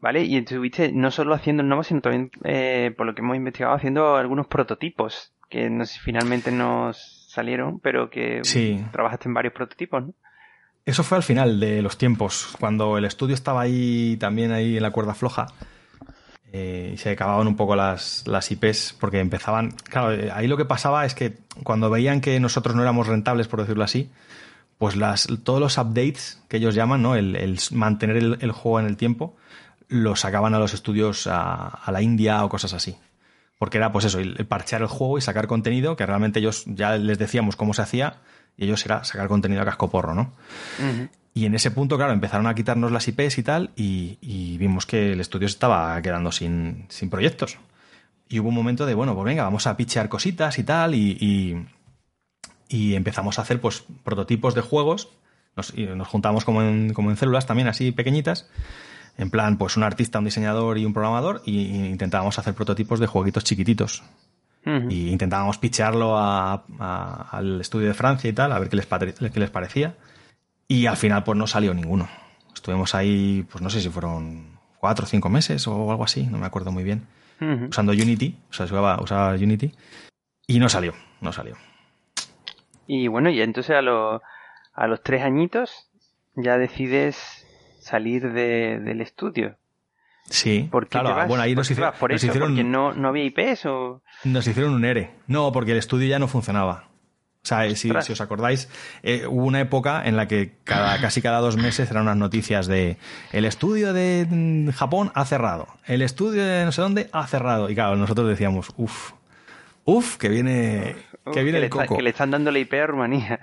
¿Vale? 0.00 0.24
Y 0.24 0.36
estuviste 0.36 0.92
no 0.92 1.10
solo 1.10 1.34
haciendo 1.34 1.62
el 1.62 1.68
Nova, 1.68 1.84
sino 1.84 2.00
también, 2.00 2.30
eh, 2.44 2.92
por 2.96 3.06
lo 3.06 3.14
que 3.14 3.22
hemos 3.22 3.36
investigado, 3.36 3.74
haciendo 3.74 4.16
algunos 4.16 4.46
prototipos 4.46 5.32
que 5.48 5.70
no 5.70 5.84
sé, 5.84 6.00
finalmente 6.00 6.50
nos 6.50 7.28
salieron, 7.28 7.80
pero 7.80 8.10
que 8.10 8.42
trabajaste 8.92 9.28
en 9.28 9.34
varios 9.34 9.54
prototipos, 9.54 10.06
¿no? 10.06 10.14
Eso 10.84 11.02
fue 11.02 11.16
al 11.16 11.22
final 11.22 11.60
de 11.60 11.80
los 11.80 11.96
tiempos, 11.96 12.56
cuando 12.60 12.98
el 12.98 13.04
estudio 13.04 13.34
estaba 13.34 13.62
ahí 13.62 14.16
también 14.18 14.52
ahí 14.52 14.76
en 14.76 14.82
la 14.82 14.90
cuerda 14.90 15.14
floja 15.14 15.46
eh, 16.56 16.92
y 16.94 16.98
se 16.98 17.10
acababan 17.10 17.48
un 17.48 17.56
poco 17.56 17.74
las, 17.74 18.22
las 18.28 18.48
IPs 18.48 18.94
porque 19.00 19.18
empezaban... 19.18 19.72
Claro, 19.72 20.12
eh, 20.12 20.30
ahí 20.32 20.46
lo 20.46 20.56
que 20.56 20.64
pasaba 20.64 21.04
es 21.04 21.12
que 21.12 21.36
cuando 21.64 21.90
veían 21.90 22.20
que 22.20 22.38
nosotros 22.38 22.76
no 22.76 22.82
éramos 22.82 23.08
rentables, 23.08 23.48
por 23.48 23.60
decirlo 23.60 23.82
así, 23.82 24.08
pues 24.78 24.94
las, 24.94 25.26
todos 25.42 25.58
los 25.58 25.78
updates 25.78 26.40
que 26.46 26.58
ellos 26.58 26.76
llaman, 26.76 27.02
¿no? 27.02 27.16
El, 27.16 27.58
mantener 27.72 28.18
el, 28.18 28.52
juego 28.52 28.78
en 28.78 28.86
el 28.86 28.96
tiempo, 28.96 29.34
lo 29.88 30.14
sacaban 30.14 30.54
a 30.54 30.60
los 30.60 30.74
estudios 30.74 31.26
a, 31.26 31.90
la 31.90 32.02
India 32.02 32.44
o 32.44 32.48
cosas 32.48 32.72
así. 32.72 32.94
Porque 33.58 33.78
era 33.78 33.92
pues 33.92 34.04
eso, 34.04 34.18
el 34.18 34.46
parchear 34.46 34.82
el 34.82 34.88
juego 34.88 35.18
y 35.18 35.20
sacar 35.20 35.46
contenido, 35.46 35.96
que 35.96 36.06
realmente 36.06 36.40
ellos 36.40 36.64
ya 36.66 36.96
les 36.96 37.18
decíamos 37.18 37.56
cómo 37.56 37.74
se 37.74 37.82
hacía, 37.82 38.20
y 38.56 38.64
ellos 38.64 38.84
era 38.84 39.04
sacar 39.04 39.28
contenido 39.28 39.62
a 39.62 39.64
casco 39.64 39.90
porro, 39.90 40.14
¿no? 40.14 40.32
Y 41.32 41.46
en 41.46 41.54
ese 41.54 41.70
punto, 41.72 41.96
claro, 41.96 42.12
empezaron 42.12 42.46
a 42.46 42.54
quitarnos 42.54 42.92
las 42.92 43.08
IPs 43.08 43.38
y 43.38 43.42
tal, 43.42 43.70
y, 43.76 44.56
vimos 44.58 44.86
que 44.86 45.12
el 45.12 45.20
estudio 45.20 45.48
se 45.48 45.54
estaba 45.54 46.00
quedando 46.00 46.30
sin, 46.30 46.86
sin, 46.88 47.10
proyectos. 47.10 47.58
Y 48.28 48.38
hubo 48.38 48.48
un 48.48 48.54
momento 48.54 48.86
de, 48.86 48.94
bueno, 48.94 49.14
pues 49.14 49.24
venga, 49.24 49.42
vamos 49.42 49.66
a 49.66 49.76
pichear 49.76 50.08
cositas 50.08 50.58
y 50.58 50.64
tal, 50.64 50.94
y, 50.94 51.66
y, 52.68 52.94
empezamos 52.94 53.38
a 53.38 53.42
hacer 53.42 53.60
pues 53.60 53.84
prototipos 54.04 54.54
de 54.54 54.60
juegos. 54.60 55.08
Nos, 55.56 55.74
nos 55.76 56.08
juntamos 56.08 56.44
como 56.44 56.62
en, 56.62 56.92
como 56.92 57.10
en 57.10 57.16
células 57.16 57.46
también, 57.46 57.68
así 57.68 57.92
pequeñitas, 57.92 58.48
en 59.16 59.30
plan, 59.30 59.58
pues 59.58 59.76
un 59.76 59.82
artista, 59.82 60.18
un 60.18 60.24
diseñador 60.24 60.78
y 60.78 60.84
un 60.84 60.92
programador, 60.92 61.42
y 61.44 61.86
intentábamos 61.86 62.38
hacer 62.38 62.54
prototipos 62.54 63.00
de 63.00 63.06
jueguitos 63.06 63.44
chiquititos. 63.44 64.02
Y 64.66 65.10
intentábamos 65.10 65.58
pichearlo 65.58 66.16
al 66.18 67.60
estudio 67.60 67.88
de 67.88 67.94
Francia 67.94 68.30
y 68.30 68.32
tal, 68.32 68.50
a 68.50 68.58
ver 68.58 68.70
qué 68.70 68.76
les, 68.76 68.86
qué 68.86 69.40
les 69.40 69.50
parecía. 69.50 69.94
Y 70.66 70.86
al 70.86 70.96
final, 70.96 71.22
pues 71.22 71.36
no 71.36 71.46
salió 71.46 71.74
ninguno. 71.74 72.08
Estuvimos 72.54 72.94
ahí, 72.94 73.46
pues 73.50 73.60
no 73.60 73.68
sé 73.68 73.82
si 73.82 73.90
fueron 73.90 74.58
cuatro 74.84 75.04
o 75.04 75.08
cinco 75.08 75.28
meses 75.28 75.66
o 75.66 75.90
algo 75.90 76.04
así, 76.04 76.26
no 76.26 76.38
me 76.38 76.46
acuerdo 76.46 76.70
muy 76.70 76.84
bien, 76.84 77.06
usando 77.70 77.92
Unity, 77.92 78.38
o 78.50 78.52
sea, 78.52 78.66
usaba, 78.66 79.00
usaba, 79.02 79.32
Unity, 79.34 79.72
y 80.46 80.58
no 80.58 80.68
salió, 80.68 80.92
no 81.22 81.32
salió. 81.32 81.56
Y 82.86 83.08
bueno, 83.08 83.30
y 83.30 83.40
entonces 83.40 83.74
a, 83.74 83.80
a 83.80 84.86
los 84.86 85.02
tres 85.02 85.22
añitos 85.22 85.90
ya 86.36 86.58
decides 86.58 87.43
salir 87.84 88.32
del 88.32 89.00
estudio. 89.00 89.56
Sí, 90.30 90.68
¿Por 90.70 90.88
claro, 90.88 91.26
bueno, 91.28 91.42
ahí 91.42 91.54
nos, 91.54 91.70
hicieron, 91.70 91.92
¿Por 92.00 92.12
eso? 92.12 92.26
¿Porque 92.32 92.64
no, 92.64 92.94
no 92.94 93.08
había 93.08 93.24
IPs 93.24 93.66
o...? 93.66 94.02
Nos 94.24 94.46
hicieron 94.46 94.72
un 94.72 94.84
ERE. 94.86 95.10
No, 95.26 95.52
porque 95.52 95.72
el 95.72 95.78
estudio 95.78 96.08
ya 96.08 96.18
no 96.18 96.28
funcionaba. 96.28 96.88
O 97.42 97.46
sea, 97.46 97.68
si, 97.76 97.92
si 98.00 98.12
os 98.12 98.20
acordáis, 98.22 98.70
eh, 99.02 99.26
hubo 99.26 99.44
una 99.44 99.60
época 99.60 100.02
en 100.06 100.16
la 100.16 100.26
que 100.26 100.54
cada, 100.64 100.98
casi 100.98 101.20
cada 101.20 101.40
dos 101.40 101.58
meses 101.58 101.90
eran 101.90 102.04
unas 102.04 102.16
noticias 102.16 102.66
de 102.66 102.96
el 103.32 103.44
estudio 103.44 103.92
de 103.92 104.26
mm, 104.26 104.70
Japón 104.70 105.12
ha 105.14 105.26
cerrado, 105.26 105.68
el 105.84 106.00
estudio 106.00 106.42
de 106.42 106.64
no 106.64 106.72
sé 106.72 106.80
dónde 106.80 107.10
ha 107.12 107.26
cerrado. 107.26 107.68
Y 107.68 107.74
claro, 107.74 107.96
nosotros 107.96 108.26
decíamos, 108.30 108.72
uff, 108.78 109.12
uff, 109.84 110.16
que 110.16 110.30
viene, 110.30 110.96
que 111.32 111.42
viene 111.42 111.58
el 111.58 111.70
coco. 111.70 111.96
que 111.96 112.02
le 112.02 112.10
están 112.10 112.30
dando 112.30 112.50
la 112.50 112.58
IP 112.58 112.74
a 112.74 112.86
Rumanía. 112.86 113.40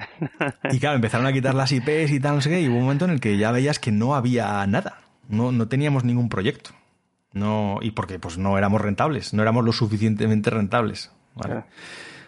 y 0.72 0.80
claro, 0.80 0.96
empezaron 0.96 1.26
a 1.26 1.34
quitar 1.34 1.56
las 1.56 1.72
IPs 1.72 2.12
y 2.12 2.20
tal, 2.20 2.36
no 2.36 2.42
sé 2.42 2.50
qué, 2.50 2.62
y 2.62 2.68
hubo 2.68 2.78
un 2.78 2.84
momento 2.84 3.06
en 3.06 3.12
el 3.12 3.20
que 3.20 3.38
ya 3.38 3.52
veías 3.52 3.80
que 3.80 3.92
no 3.92 4.16
había 4.16 4.66
nada. 4.68 5.00
No, 5.30 5.52
no 5.52 5.68
teníamos 5.68 6.04
ningún 6.04 6.30
proyecto. 6.30 6.72
No, 7.34 7.80
y 7.82 7.92
porque 7.92 8.20
pues 8.20 8.38
no 8.38 8.58
éramos 8.58 8.82
rentables, 8.82 9.34
no 9.34 9.42
éramos 9.42 9.64
lo 9.64 9.72
suficientemente 9.72 10.50
rentables. 10.50 11.12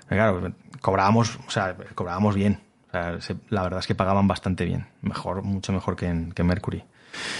Claro. 0.07 0.53
cobrábamos, 0.79 1.39
o 1.45 1.51
sea, 1.51 1.75
cobrábamos 1.93 2.35
bien. 2.35 2.59
la 2.91 3.63
verdad 3.63 3.79
es 3.79 3.87
que 3.87 3.95
pagaban 3.95 4.27
bastante 4.27 4.65
bien. 4.65 4.87
Mejor, 5.01 5.43
mucho 5.43 5.73
mejor 5.73 5.95
que 5.95 6.07
en, 6.07 6.31
que 6.31 6.43
Mercury. 6.43 6.83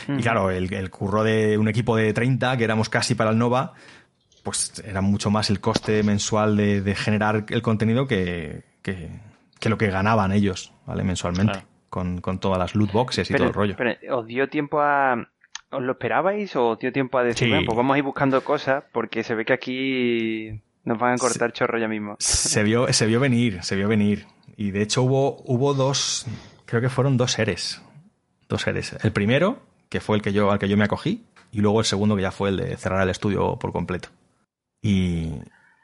Y 0.08 0.22
claro, 0.22 0.52
el, 0.52 0.90
curro 0.90 1.24
de 1.24 1.58
un 1.58 1.68
equipo 1.68 1.96
de 1.96 2.14
30, 2.14 2.58
que 2.58 2.64
éramos 2.64 2.90
casi 2.90 3.16
para 3.16 3.32
el 3.32 3.38
Nova, 3.38 3.74
pues 4.44 4.84
era 4.86 5.02
mucho 5.02 5.32
más 5.32 5.50
el 5.50 5.60
coste 5.60 6.04
mensual 6.04 6.58
de, 6.58 6.96
generar 6.96 7.46
el 7.50 7.62
contenido 7.62 8.08
que, 8.08 8.64
que, 8.82 9.10
lo 9.70 9.78
que 9.78 9.88
ganaban 9.88 10.32
ellos, 10.32 10.74
¿vale? 10.86 11.04
Mensualmente. 11.04 11.64
Con, 11.90 12.22
con, 12.22 12.40
todas 12.40 12.58
las 12.58 12.74
loot 12.74 12.92
boxes 12.92 13.30
y 13.30 13.36
todo 13.36 13.48
el 13.48 13.54
rollo. 13.54 13.76
Pero 13.78 14.18
os 14.18 14.26
dio 14.26 14.50
tiempo 14.50 14.82
a, 14.82 15.28
¿Os 15.74 15.82
lo 15.82 15.94
esperabais 15.94 16.56
o 16.56 16.76
dio 16.76 16.92
tiempo 16.92 17.18
a 17.18 17.24
decir, 17.24 17.50
pues 17.66 17.76
vamos 17.76 17.96
a 17.96 17.98
ir 17.98 18.04
buscando 18.04 18.44
cosas 18.44 18.84
porque 18.92 19.24
se 19.24 19.34
ve 19.34 19.44
que 19.44 19.54
aquí 19.54 20.62
nos 20.84 21.00
van 21.00 21.14
a 21.14 21.18
cortar 21.18 21.52
chorro 21.52 21.80
ya 21.80 21.88
mismo? 21.88 22.16
Se 22.20 22.62
vio, 22.62 22.92
se 22.94 23.08
vio 23.08 23.20
venir, 23.20 23.64
se 23.64 23.76
vio 23.76 23.88
venir. 23.88 24.28
Y 24.56 24.70
de 24.70 24.84
hecho 24.84 25.02
hubo, 25.02 25.42
hubo 25.46 25.74
dos, 25.74 26.28
creo 26.66 26.80
que 26.80 26.90
fueron 26.90 27.18
dos 27.18 27.32
seres. 27.32 27.82
Dos 28.48 28.62
seres. 28.62 28.96
El 29.04 29.12
primero, 29.12 29.64
que 29.90 30.00
fue 30.00 30.16
el 30.16 30.22
que 30.22 30.32
yo, 30.32 30.52
al 30.52 30.60
que 30.60 30.70
yo 30.70 30.78
me 30.78 30.84
acogí, 30.84 31.26
y 31.52 31.62
luego 31.62 31.80
el 31.80 31.86
segundo 31.86 32.16
que 32.16 32.22
ya 32.22 32.32
fue 32.32 32.50
el 32.50 32.58
de 32.58 32.78
cerrar 32.78 33.02
el 33.02 33.10
estudio 33.10 33.58
por 33.58 33.72
completo. 33.72 34.10
Y, 34.84 35.32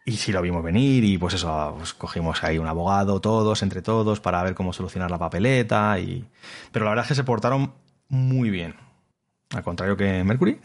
y 0.06 0.18
sí 0.18 0.32
lo 0.32 0.44
vimos 0.44 0.64
venir 0.64 1.04
y 1.04 1.18
pues 1.18 1.34
eso, 1.34 1.74
pues 1.78 1.96
cogimos 1.96 2.44
ahí 2.44 2.60
un 2.60 2.68
abogado 2.68 3.20
todos, 3.20 3.64
entre 3.64 3.82
todos, 3.82 4.20
para 4.20 4.44
ver 4.44 4.54
cómo 4.54 4.74
solucionar 4.74 5.10
la 5.10 5.18
papeleta. 5.18 5.98
Y... 6.00 6.24
Pero 6.72 6.86
la 6.86 6.92
verdad 6.92 7.06
es 7.06 7.10
que 7.10 7.16
se 7.16 7.24
portaron 7.24 7.74
muy 8.10 8.52
bien 8.52 8.76
al 9.52 9.64
contrario 9.64 9.98
que 9.98 10.20
en 10.20 10.28
Mercury, 10.28 10.60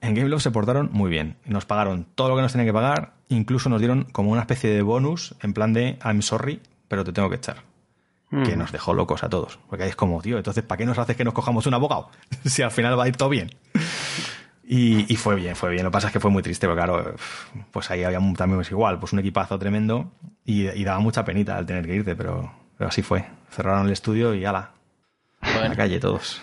en 0.00 0.14
Gameloft 0.14 0.42
se 0.42 0.50
portaron 0.50 0.90
muy 0.92 1.10
bien. 1.10 1.36
Nos 1.44 1.64
pagaron 1.64 2.06
todo 2.14 2.28
lo 2.28 2.36
que 2.36 2.42
nos 2.42 2.52
tenían 2.52 2.68
que 2.68 2.72
pagar, 2.72 3.14
incluso 3.28 3.68
nos 3.68 3.80
dieron 3.80 4.04
como 4.04 4.30
una 4.30 4.42
especie 4.42 4.70
de 4.70 4.82
bonus 4.82 5.34
en 5.42 5.52
plan 5.52 5.72
de 5.72 5.98
I'm 6.04 6.22
sorry, 6.22 6.60
pero 6.88 7.04
te 7.04 7.12
tengo 7.12 7.28
que 7.30 7.36
echar. 7.36 7.64
Que 8.28 8.56
nos 8.56 8.72
dejó 8.72 8.92
locos 8.92 9.22
a 9.22 9.30
todos. 9.30 9.58
Porque 9.70 9.84
ahí 9.84 9.90
es 9.90 9.96
como, 9.96 10.20
tío, 10.20 10.36
entonces, 10.36 10.62
¿para 10.62 10.76
qué 10.76 10.84
nos 10.84 10.98
haces 10.98 11.16
que 11.16 11.24
nos 11.24 11.32
cojamos 11.32 11.64
un 11.66 11.74
abogado? 11.74 12.10
si 12.44 12.60
al 12.60 12.72
final 12.72 12.98
va 12.98 13.04
a 13.04 13.08
ir 13.08 13.16
todo 13.16 13.28
bien. 13.28 13.50
Y, 14.68 15.14
fue 15.16 15.36
bien, 15.36 15.54
fue 15.54 15.70
bien. 15.70 15.84
Lo 15.84 15.90
que 15.90 15.92
pasa 15.92 16.08
es 16.08 16.12
que 16.12 16.18
fue 16.18 16.30
muy 16.30 16.42
triste, 16.42 16.66
porque 16.66 16.82
claro, 16.82 17.14
pues 17.70 17.88
ahí 17.92 18.02
había 18.02 18.18
también 18.18 18.56
pues 18.56 18.70
igual, 18.72 18.98
pues 18.98 19.12
un 19.12 19.20
equipazo 19.20 19.58
tremendo 19.60 20.10
y, 20.44 20.82
daba 20.82 20.98
mucha 20.98 21.24
penita 21.24 21.56
al 21.56 21.66
tener 21.66 21.86
que 21.86 21.94
irte, 21.94 22.16
pero, 22.16 22.52
pero 22.76 22.88
así 22.88 23.02
fue. 23.02 23.26
Cerraron 23.50 23.86
el 23.86 23.92
estudio 23.92 24.34
y 24.34 24.44
ala. 24.44 24.72
A 25.40 25.68
la 25.68 25.76
calle 25.76 26.00
todos. 26.00 26.42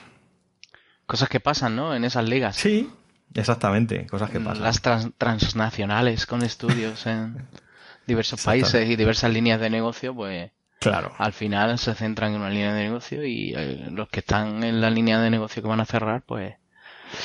Cosas 1.05 1.27
que 1.27 1.41
pasan, 1.41 1.75
¿no? 1.75 1.93
En 1.93 2.05
esas 2.05 2.23
ligas. 2.23 2.55
Sí, 2.55 2.89
exactamente, 3.33 4.07
cosas 4.07 4.29
que 4.29 4.39
pasan. 4.39 4.63
Las 4.63 4.81
transnacionales 5.17 6.25
con 6.25 6.43
estudios 6.43 7.05
en 7.05 7.45
diversos 8.07 8.41
países 8.41 8.89
y 8.89 8.95
diversas 8.95 9.33
líneas 9.33 9.59
de 9.59 9.69
negocio, 9.69 10.15
pues 10.15 10.49
claro. 10.79 11.13
al 11.17 11.33
final 11.33 11.77
se 11.77 11.93
centran 11.93 12.33
en 12.33 12.39
una 12.39 12.49
línea 12.49 12.73
de 12.73 12.83
negocio 12.83 13.25
y 13.25 13.53
eh, 13.53 13.89
los 13.91 14.07
que 14.07 14.21
están 14.21 14.63
en 14.63 14.79
la 14.79 14.89
línea 14.89 15.19
de 15.19 15.29
negocio 15.29 15.61
que 15.61 15.67
van 15.67 15.81
a 15.81 15.85
cerrar, 15.85 16.23
pues... 16.25 16.55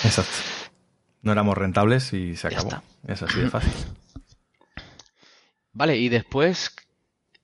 Exacto. 0.04 0.57
No 1.22 1.32
éramos 1.32 1.56
rentables 1.58 2.12
y 2.12 2.36
se 2.36 2.48
acabó. 2.48 2.70
Es 3.06 3.22
así 3.22 3.40
de 3.40 3.50
fácil. 3.50 3.72
Vale, 5.72 5.96
y 5.96 6.08
después, 6.08 6.74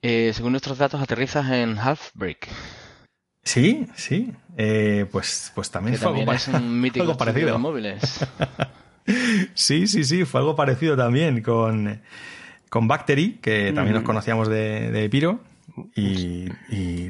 eh, 0.02 0.32
según 0.34 0.52
nuestros 0.52 0.78
datos, 0.78 1.00
aterrizas 1.00 1.50
en 1.50 1.78
Halfbreak. 1.78 2.48
Sí, 3.42 3.86
sí. 3.94 4.32
Eh, 4.56 5.06
pues, 5.10 5.52
pues 5.54 5.70
también 5.70 5.96
fue 5.98 6.08
algo, 6.08 6.24
parecido. 7.16 7.58
móviles. 7.58 8.26
sí, 9.54 9.86
sí, 9.86 10.04
sí, 10.04 10.24
fue 10.24 10.40
algo 10.40 10.56
parecido 10.56 10.96
también 10.96 11.42
con, 11.42 12.00
con 12.70 12.88
Bactery, 12.88 13.38
que 13.42 13.72
también 13.72 13.96
nos 13.96 14.04
conocíamos 14.04 14.48
de, 14.48 14.90
de 14.90 15.08
Piro. 15.10 15.40
Y, 15.96 16.48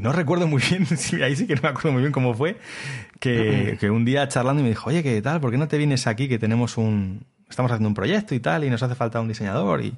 no 0.00 0.12
recuerdo 0.12 0.46
muy 0.46 0.62
bien, 0.68 0.86
ahí 1.22 1.36
sí 1.36 1.46
que 1.46 1.55
no 1.55 1.62
me 1.62 1.68
acuerdo 1.68 1.92
muy 1.92 2.02
bien 2.02 2.12
cómo 2.12 2.34
fue, 2.34 2.59
que, 3.20 3.76
que, 3.80 3.90
un 3.90 4.05
día 4.05 4.28
charlando 4.28 4.62
me 4.62 4.68
dijo, 4.68 4.90
oye, 4.90 5.02
¿qué 5.02 5.20
tal? 5.22 5.40
¿Por 5.40 5.50
qué 5.50 5.59
no 5.59 5.68
te 5.68 5.78
vienes 5.78 6.07
aquí 6.07 6.28
que 6.28 6.38
tenemos 6.38 6.76
un... 6.76 7.26
Estamos 7.48 7.70
haciendo 7.70 7.88
un 7.88 7.94
proyecto 7.94 8.34
y 8.34 8.40
tal 8.40 8.64
y 8.64 8.70
nos 8.70 8.82
hace 8.82 8.94
falta 8.94 9.20
un 9.20 9.28
diseñador 9.28 9.82
y, 9.82 9.94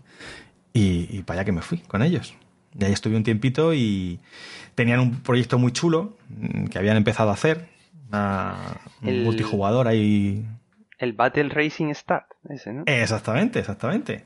y, 0.73 1.09
y 1.11 1.23
para 1.23 1.41
allá 1.41 1.45
que 1.45 1.53
me 1.53 1.63
fui 1.63 1.79
con 1.79 2.03
ellos. 2.03 2.35
Y 2.79 2.85
ahí 2.85 2.93
estuve 2.93 3.17
un 3.17 3.23
tiempito 3.23 3.73
y 3.73 4.21
tenían 4.75 5.01
un 5.01 5.23
proyecto 5.23 5.59
muy 5.59 5.73
chulo 5.73 6.17
mm, 6.29 6.67
que 6.67 6.79
habían 6.79 6.97
empezado 6.97 7.31
a 7.31 7.35
hacer. 7.35 7.69
un 9.03 9.25
multijugador 9.25 9.89
ahí. 9.89 10.47
El 10.99 11.13
Battle 11.13 11.49
Racing 11.49 11.93
Start, 11.95 12.27
ese, 12.49 12.73
¿no? 12.73 12.85
Exactamente, 12.87 13.59
exactamente. 13.59 14.25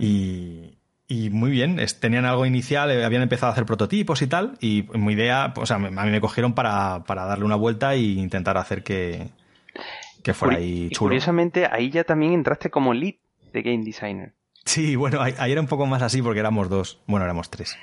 y, 0.00 0.78
y, 1.06 1.30
muy 1.30 1.50
bien, 1.50 1.80
tenían 2.00 2.24
algo 2.24 2.46
inicial, 2.46 2.90
eh, 2.90 3.04
habían 3.04 3.22
empezado 3.22 3.50
a 3.50 3.52
hacer 3.52 3.66
prototipos 3.66 4.22
y 4.22 4.26
tal, 4.26 4.56
y 4.60 4.86
mi 4.94 5.12
idea, 5.12 5.52
o 5.56 5.66
sea, 5.66 5.76
a 5.76 5.78
mí 5.78 6.10
me 6.10 6.20
cogieron 6.20 6.54
para, 6.54 7.04
para 7.04 7.24
darle 7.24 7.44
una 7.44 7.56
vuelta 7.56 7.94
e 7.94 8.00
intentar 8.00 8.56
hacer 8.56 8.82
que, 8.82 9.28
que 10.22 10.34
fuera 10.34 10.56
ahí 10.56 10.88
chulo. 10.90 11.10
curiosamente, 11.10 11.66
ahí 11.70 11.90
ya 11.90 12.04
también 12.04 12.32
entraste 12.32 12.70
como 12.70 12.94
lead 12.94 13.14
de 13.52 13.62
game 13.62 13.84
designer. 13.84 14.34
Sí, 14.64 14.96
bueno, 14.96 15.20
ahí, 15.20 15.52
era 15.52 15.60
un 15.60 15.66
poco 15.66 15.86
más 15.86 16.02
así 16.02 16.22
porque 16.22 16.40
éramos 16.40 16.70
dos. 16.70 16.98
Bueno, 17.06 17.24
éramos 17.24 17.50
tres. 17.50 17.76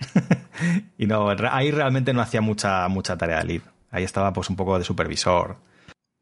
y 0.98 1.06
no, 1.06 1.30
ahí 1.30 1.72
realmente 1.72 2.12
no 2.12 2.22
hacía 2.22 2.42
mucha, 2.42 2.88
mucha 2.88 3.18
tarea 3.18 3.38
de 3.38 3.46
lead. 3.46 3.62
Ahí 3.92 4.04
estaba 4.04 4.34
pues 4.34 4.50
un 4.50 4.56
poco 4.56 4.78
de 4.80 4.84
supervisor. 4.84 5.58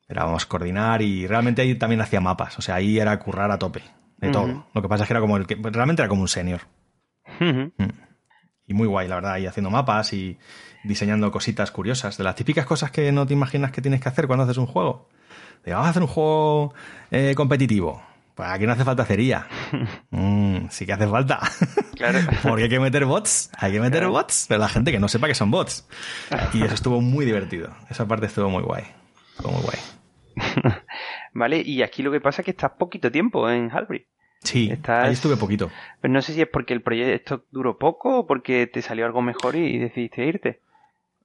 Éramos 0.07 0.45
coordinar 0.45 1.01
y 1.01 1.27
realmente 1.27 1.61
ahí 1.61 1.75
también 1.75 2.01
hacía 2.01 2.19
mapas. 2.19 2.57
O 2.59 2.61
sea, 2.61 2.75
ahí 2.75 2.99
era 2.99 3.17
currar 3.19 3.51
a 3.51 3.57
tope. 3.57 3.81
De 4.17 4.31
todo. 4.31 4.67
Lo 4.73 4.81
que 4.81 4.89
pasa 4.89 5.03
es 5.03 5.07
que 5.07 5.13
era 5.13 5.21
como 5.21 5.37
el 5.37 5.47
que. 5.47 5.55
Realmente 5.55 6.01
era 6.01 6.09
como 6.09 6.23
un 6.23 6.27
senior. 6.27 6.61
Mm. 7.39 7.71
Y 8.67 8.73
muy 8.73 8.87
guay, 8.87 9.07
la 9.07 9.15
verdad, 9.15 9.33
ahí 9.33 9.45
haciendo 9.45 9.69
mapas 9.69 10.13
y 10.13 10.37
diseñando 10.83 11.31
cositas 11.31 11.71
curiosas. 11.71 12.17
De 12.17 12.23
las 12.23 12.35
típicas 12.35 12.65
cosas 12.65 12.91
que 12.91 13.11
no 13.11 13.25
te 13.25 13.33
imaginas 13.33 13.71
que 13.71 13.81
tienes 13.81 14.01
que 14.01 14.09
hacer 14.09 14.27
cuando 14.27 14.43
haces 14.43 14.57
un 14.57 14.67
juego. 14.67 15.09
De, 15.65 15.73
vamos 15.73 15.87
a 15.87 15.89
hacer 15.89 16.01
un 16.03 16.07
juego 16.07 16.73
eh, 17.11 17.33
competitivo 17.35 18.01
pues 18.39 18.47
aquí 18.51 18.65
no 18.65 18.71
hace 18.71 18.85
falta 18.85 19.03
cería. 19.03 19.47
Mm, 20.11 20.69
sí 20.69 20.85
que 20.85 20.93
hace 20.93 21.07
falta. 21.07 21.41
Claro. 21.95 22.19
Porque 22.43 22.63
hay 22.63 22.69
que 22.69 22.79
meter 22.79 23.03
bots. 23.03 23.51
Hay 23.57 23.73
que 23.73 23.81
meter 23.81 24.07
bots, 24.07 24.45
pero 24.47 24.61
la 24.61 24.69
gente 24.69 24.93
que 24.93 24.99
no 24.99 25.09
sepa 25.09 25.27
que 25.27 25.35
son 25.35 25.51
bots. 25.51 25.87
Y 26.53 26.63
eso 26.63 26.73
estuvo 26.73 27.01
muy 27.01 27.25
divertido. 27.25 27.75
Esa 27.89 28.07
parte 28.07 28.27
estuvo 28.27 28.49
muy 28.49 28.63
guay. 28.63 28.85
Estuvo 29.35 29.51
muy 29.51 29.61
guay. 29.61 29.79
vale, 31.33 31.61
y 31.61 31.81
aquí 31.81 32.01
lo 32.01 32.11
que 32.11 32.21
pasa 32.21 32.41
es 32.41 32.45
que 32.45 32.51
estás 32.51 32.71
poquito 32.71 33.11
tiempo 33.11 33.49
en 33.49 33.69
Halbry. 33.71 34.07
Sí, 34.43 34.69
Estás- 34.71 35.05
ahí 35.05 35.13
estuve 35.13 35.35
poquito. 35.37 35.69
Pero 36.01 36.13
no 36.13 36.21
sé 36.21 36.33
si 36.33 36.41
es 36.41 36.47
porque 36.47 36.73
el 36.73 36.81
proyecto 36.81 37.45
duró 37.51 37.77
poco 37.77 38.19
o 38.19 38.27
porque 38.27 38.67
te 38.67 38.81
salió 38.81 39.05
algo 39.05 39.21
mejor 39.21 39.55
y 39.55 39.77
decidiste 39.77 40.25
irte. 40.25 40.61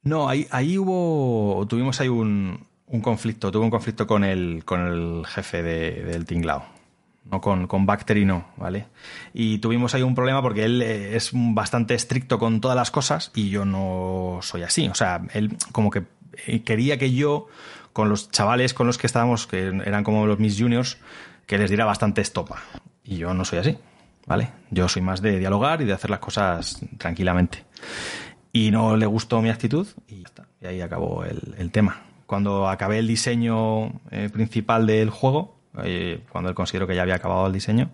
No, 0.02 0.28
ahí, 0.28 0.46
ahí 0.50 0.76
hubo. 0.78 1.64
Tuvimos 1.66 2.00
ahí 2.00 2.08
un, 2.08 2.66
un 2.86 3.00
conflicto. 3.00 3.50
Tuve 3.50 3.64
un 3.64 3.70
conflicto 3.70 4.06
con 4.06 4.24
el, 4.24 4.62
con 4.64 4.80
el 4.80 5.26
jefe 5.26 5.62
de- 5.62 6.04
del 6.04 6.26
tinglao. 6.26 6.64
No 7.30 7.40
con, 7.40 7.66
con 7.66 7.86
Bactery, 7.86 8.26
no, 8.26 8.48
¿vale? 8.58 8.84
Y 9.32 9.56
tuvimos 9.58 9.94
ahí 9.94 10.02
un 10.02 10.14
problema 10.14 10.42
porque 10.42 10.64
él 10.64 10.82
eh, 10.82 11.16
es 11.16 11.30
bastante 11.32 11.94
estricto 11.94 12.38
con 12.38 12.60
todas 12.60 12.76
las 12.76 12.90
cosas 12.90 13.32
y 13.34 13.48
yo 13.48 13.64
no 13.64 14.40
soy 14.42 14.62
así. 14.62 14.88
O 14.88 14.94
sea, 14.94 15.22
él 15.32 15.56
como 15.72 15.88
que 15.90 16.02
eh, 16.46 16.62
quería 16.64 16.98
que 16.98 17.14
yo, 17.14 17.46
con 17.94 18.10
los 18.10 18.30
chavales 18.30 18.74
con 18.74 18.86
los 18.86 18.98
que 18.98 19.06
estábamos, 19.06 19.46
que 19.46 19.68
eran 19.68 20.04
como 20.04 20.26
los 20.26 20.38
mis 20.38 20.60
juniors, 20.60 20.98
que 21.46 21.56
les 21.56 21.70
diera 21.70 21.86
bastante 21.86 22.20
estopa. 22.20 22.60
Y 23.04 23.16
yo 23.16 23.34
no 23.34 23.44
soy 23.44 23.58
así, 23.58 23.78
¿vale? 24.26 24.50
Yo 24.70 24.88
soy 24.88 25.02
más 25.02 25.20
de 25.20 25.38
dialogar 25.38 25.82
y 25.82 25.84
de 25.84 25.92
hacer 25.92 26.10
las 26.10 26.20
cosas 26.20 26.80
tranquilamente 26.98 27.64
y 28.54 28.70
no 28.70 28.96
le 28.96 29.04
gustó 29.04 29.42
mi 29.42 29.50
actitud 29.50 29.86
y 30.06 30.20
ya 30.20 30.26
está. 30.26 30.46
Y 30.62 30.66
ahí 30.66 30.80
acabó 30.80 31.24
el, 31.24 31.56
el 31.58 31.72
tema. 31.72 32.02
Cuando 32.24 32.68
acabé 32.68 33.00
el 33.00 33.08
diseño 33.08 34.00
eh, 34.12 34.30
principal 34.32 34.86
del 34.86 35.10
juego, 35.10 35.58
eh, 35.82 36.22
cuando 36.30 36.50
él 36.50 36.54
consideró 36.54 36.86
que 36.86 36.94
ya 36.94 37.02
había 37.02 37.16
acabado 37.16 37.48
el 37.48 37.52
diseño, 37.52 37.90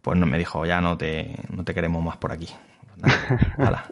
pues 0.00 0.18
no, 0.18 0.24
me 0.24 0.38
dijo, 0.38 0.64
ya 0.64 0.80
no 0.80 0.96
te, 0.96 1.36
no 1.50 1.62
te 1.62 1.74
queremos 1.74 2.02
más 2.02 2.16
por 2.16 2.32
aquí. 2.32 2.48
Pues 2.96 3.58
nada. 3.58 3.86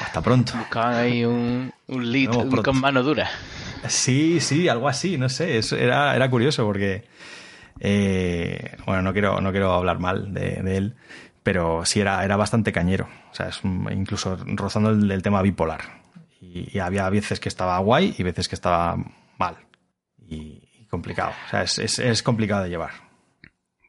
Hasta 0.00 0.22
pronto. 0.22 0.52
Buscaban 0.56 0.94
ahí 0.94 1.24
un, 1.24 1.72
un 1.88 2.12
lead 2.12 2.30
con 2.62 2.80
mano 2.80 3.02
dura. 3.02 3.28
Sí, 3.88 4.38
sí, 4.40 4.68
algo 4.68 4.88
así, 4.88 5.18
no 5.18 5.28
sé, 5.28 5.58
eso 5.58 5.76
era, 5.76 6.14
era 6.14 6.30
curioso 6.30 6.64
porque, 6.64 7.04
eh, 7.80 8.76
bueno, 8.86 9.02
no 9.02 9.12
quiero, 9.12 9.40
no 9.40 9.50
quiero 9.50 9.72
hablar 9.72 9.98
mal 9.98 10.32
de, 10.34 10.62
de 10.62 10.76
él, 10.76 10.94
pero 11.42 11.84
sí 11.84 12.00
era, 12.00 12.24
era 12.24 12.36
bastante 12.36 12.72
cañero, 12.72 13.08
o 13.30 13.34
sea, 13.34 13.48
es 13.48 13.62
un- 13.64 13.88
incluso 13.92 14.36
rozando 14.46 14.90
el, 14.90 15.10
el 15.10 15.22
tema 15.22 15.42
bipolar. 15.42 16.00
Y, 16.40 16.68
y 16.76 16.78
había 16.78 17.08
veces 17.10 17.38
que 17.40 17.48
estaba 17.48 17.78
guay 17.78 18.14
y 18.18 18.22
veces 18.22 18.48
que 18.48 18.54
estaba 18.54 18.96
mal 19.38 19.56
y, 20.26 20.62
y 20.80 20.86
complicado, 20.90 21.32
o 21.46 21.50
sea, 21.50 21.62
es, 21.62 21.78
es, 21.78 21.98
es 21.98 22.22
complicado 22.22 22.62
de 22.64 22.70
llevar. 22.70 22.90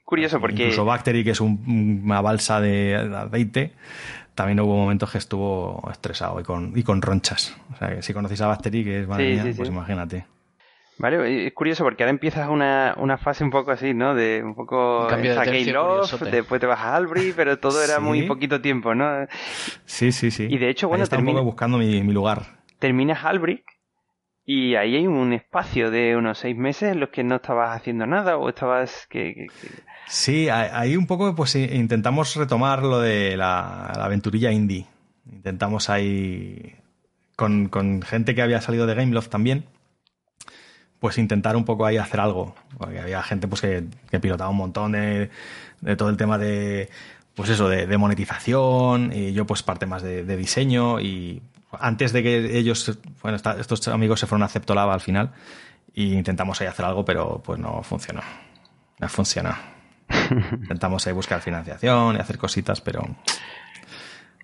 Curioso 0.05 0.39
porque... 0.41 0.55
Incluso 0.63 0.83
Bactery, 0.85 1.23
que 1.23 1.31
es 1.31 1.39
un- 1.41 2.01
una 2.03 2.19
balsa 2.21 2.59
de 2.59 2.95
aceite, 3.15 3.73
también 4.35 4.59
hubo 4.59 4.75
momentos 4.75 5.09
que 5.11 5.17
estuvo 5.17 5.87
estresado 5.91 6.39
y 6.39 6.43
con, 6.43 6.73
y 6.77 6.83
con 6.83 7.01
ronchas. 7.01 7.55
O 7.73 7.77
sea, 7.77 7.95
que 7.95 8.01
si 8.01 8.13
conocéis 8.13 8.41
a 8.41 8.47
Bactery, 8.47 8.83
que 8.83 9.01
es 9.01 9.07
madre 9.07 9.25
Sí, 9.27 9.31
mía, 9.33 9.43
sí, 9.43 9.53
pues 9.57 9.69
imagínate. 9.69 10.25
Vale, 10.97 11.47
es 11.47 11.53
curioso 11.53 11.83
porque 11.83 12.03
ahora 12.03 12.11
empiezas 12.11 12.47
una, 12.49 12.93
una 12.97 13.17
fase 13.17 13.43
un 13.43 13.49
poco 13.49 13.71
así, 13.71 13.93
¿no? 13.93 14.13
De 14.13 14.43
un 14.43 14.53
poco 14.53 15.07
de 15.09 15.33
tercio 15.35 15.73
Love, 15.73 16.21
después 16.31 16.61
te 16.61 16.67
vas 16.67 16.79
a 16.79 16.95
Albry, 16.95 17.33
pero 17.35 17.57
todo 17.57 17.83
era 17.83 17.95
Sí. 17.95 18.01
muy 18.01 18.23
poquito 18.23 18.61
tiempo, 18.61 18.93
¿no? 18.93 19.25
Sí, 19.85 20.11
sí, 20.11 20.29
sí. 20.29 20.47
Y 20.49 20.57
de 20.59 20.69
hecho, 20.69 20.87
bueno, 20.87 21.03
un 21.05 21.09
termina- 21.09 21.33
poco 21.39 21.45
buscando 21.45 21.77
mi, 21.79 22.03
mi 22.03 22.13
lugar. 22.13 22.59
Terminas 22.77 23.23
Albrecht 23.25 23.65
y 24.45 24.75
ahí 24.75 24.95
hay 24.95 25.07
un 25.07 25.33
espacio 25.33 25.89
de 25.91 26.15
unos 26.15 26.37
seis 26.37 26.55
meses 26.57 26.91
en 26.91 26.99
los 26.99 27.09
que 27.09 27.23
no 27.23 27.35
estabas 27.37 27.75
haciendo 27.75 28.05
nada 28.05 28.37
o 28.37 28.49
estabas... 28.49 29.07
que, 29.09 29.33
que- 29.33 29.47
que- 29.47 29.91
Sí, 30.07 30.49
ahí 30.49 30.97
un 30.97 31.07
poco 31.07 31.33
pues 31.35 31.55
i- 31.55 31.63
intentamos 31.73 32.35
retomar 32.35 32.83
lo 32.83 32.99
de 32.99 33.37
la, 33.37 33.91
la 33.95 34.05
aventurilla 34.05 34.51
indie. 34.51 34.85
Intentamos 35.31 35.89
ahí 35.89 36.75
con, 37.35 37.69
con 37.69 38.01
gente 38.01 38.35
que 38.35 38.41
había 38.41 38.61
salido 38.61 38.85
de 38.87 38.95
Gameloft 38.95 39.29
también, 39.29 39.65
pues 41.01 41.17
intentar 41.17 41.55
un 41.55 41.65
poco 41.65 41.85
ahí 41.85 41.97
hacer 41.97 42.19
algo. 42.19 42.53
Porque 42.77 42.99
había 42.99 43.23
gente 43.23 43.47
pues 43.47 43.59
que, 43.59 43.85
que 44.09 44.19
pilotaba 44.19 44.51
un 44.51 44.57
montón 44.57 44.91
de, 44.91 45.31
de 45.81 45.95
todo 45.95 46.09
el 46.09 46.15
tema 46.15 46.37
de 46.37 46.89
pues 47.33 47.49
eso, 47.49 47.67
de, 47.67 47.87
de 47.87 47.97
monetización, 47.97 49.11
y 49.13 49.33
yo 49.33 49.47
pues 49.47 49.63
parte 49.63 49.87
más 49.87 50.03
de, 50.03 50.23
de 50.23 50.37
diseño 50.37 50.99
y 50.99 51.41
antes 51.79 52.13
de 52.13 52.21
que 52.21 52.57
ellos, 52.57 52.99
bueno, 53.23 53.37
estos 53.37 53.87
amigos 53.87 54.19
se 54.19 54.27
fueron 54.27 54.43
a 54.43 54.47
Ceptolab 54.47 54.91
al 54.91 55.01
final 55.01 55.31
y 55.93 56.13
intentamos 56.13 56.61
ahí 56.61 56.67
hacer 56.67 56.85
algo, 56.85 57.03
pero 57.03 57.41
pues 57.43 57.59
no 57.59 57.81
funcionó. 57.81 58.21
No 58.99 59.09
funcionó. 59.09 59.55
Intentamos 60.51 61.07
ahí 61.07 61.13
buscar 61.13 61.41
financiación 61.41 62.15
y 62.15 62.19
hacer 62.19 62.37
cositas, 62.37 62.79
pero. 62.79 63.01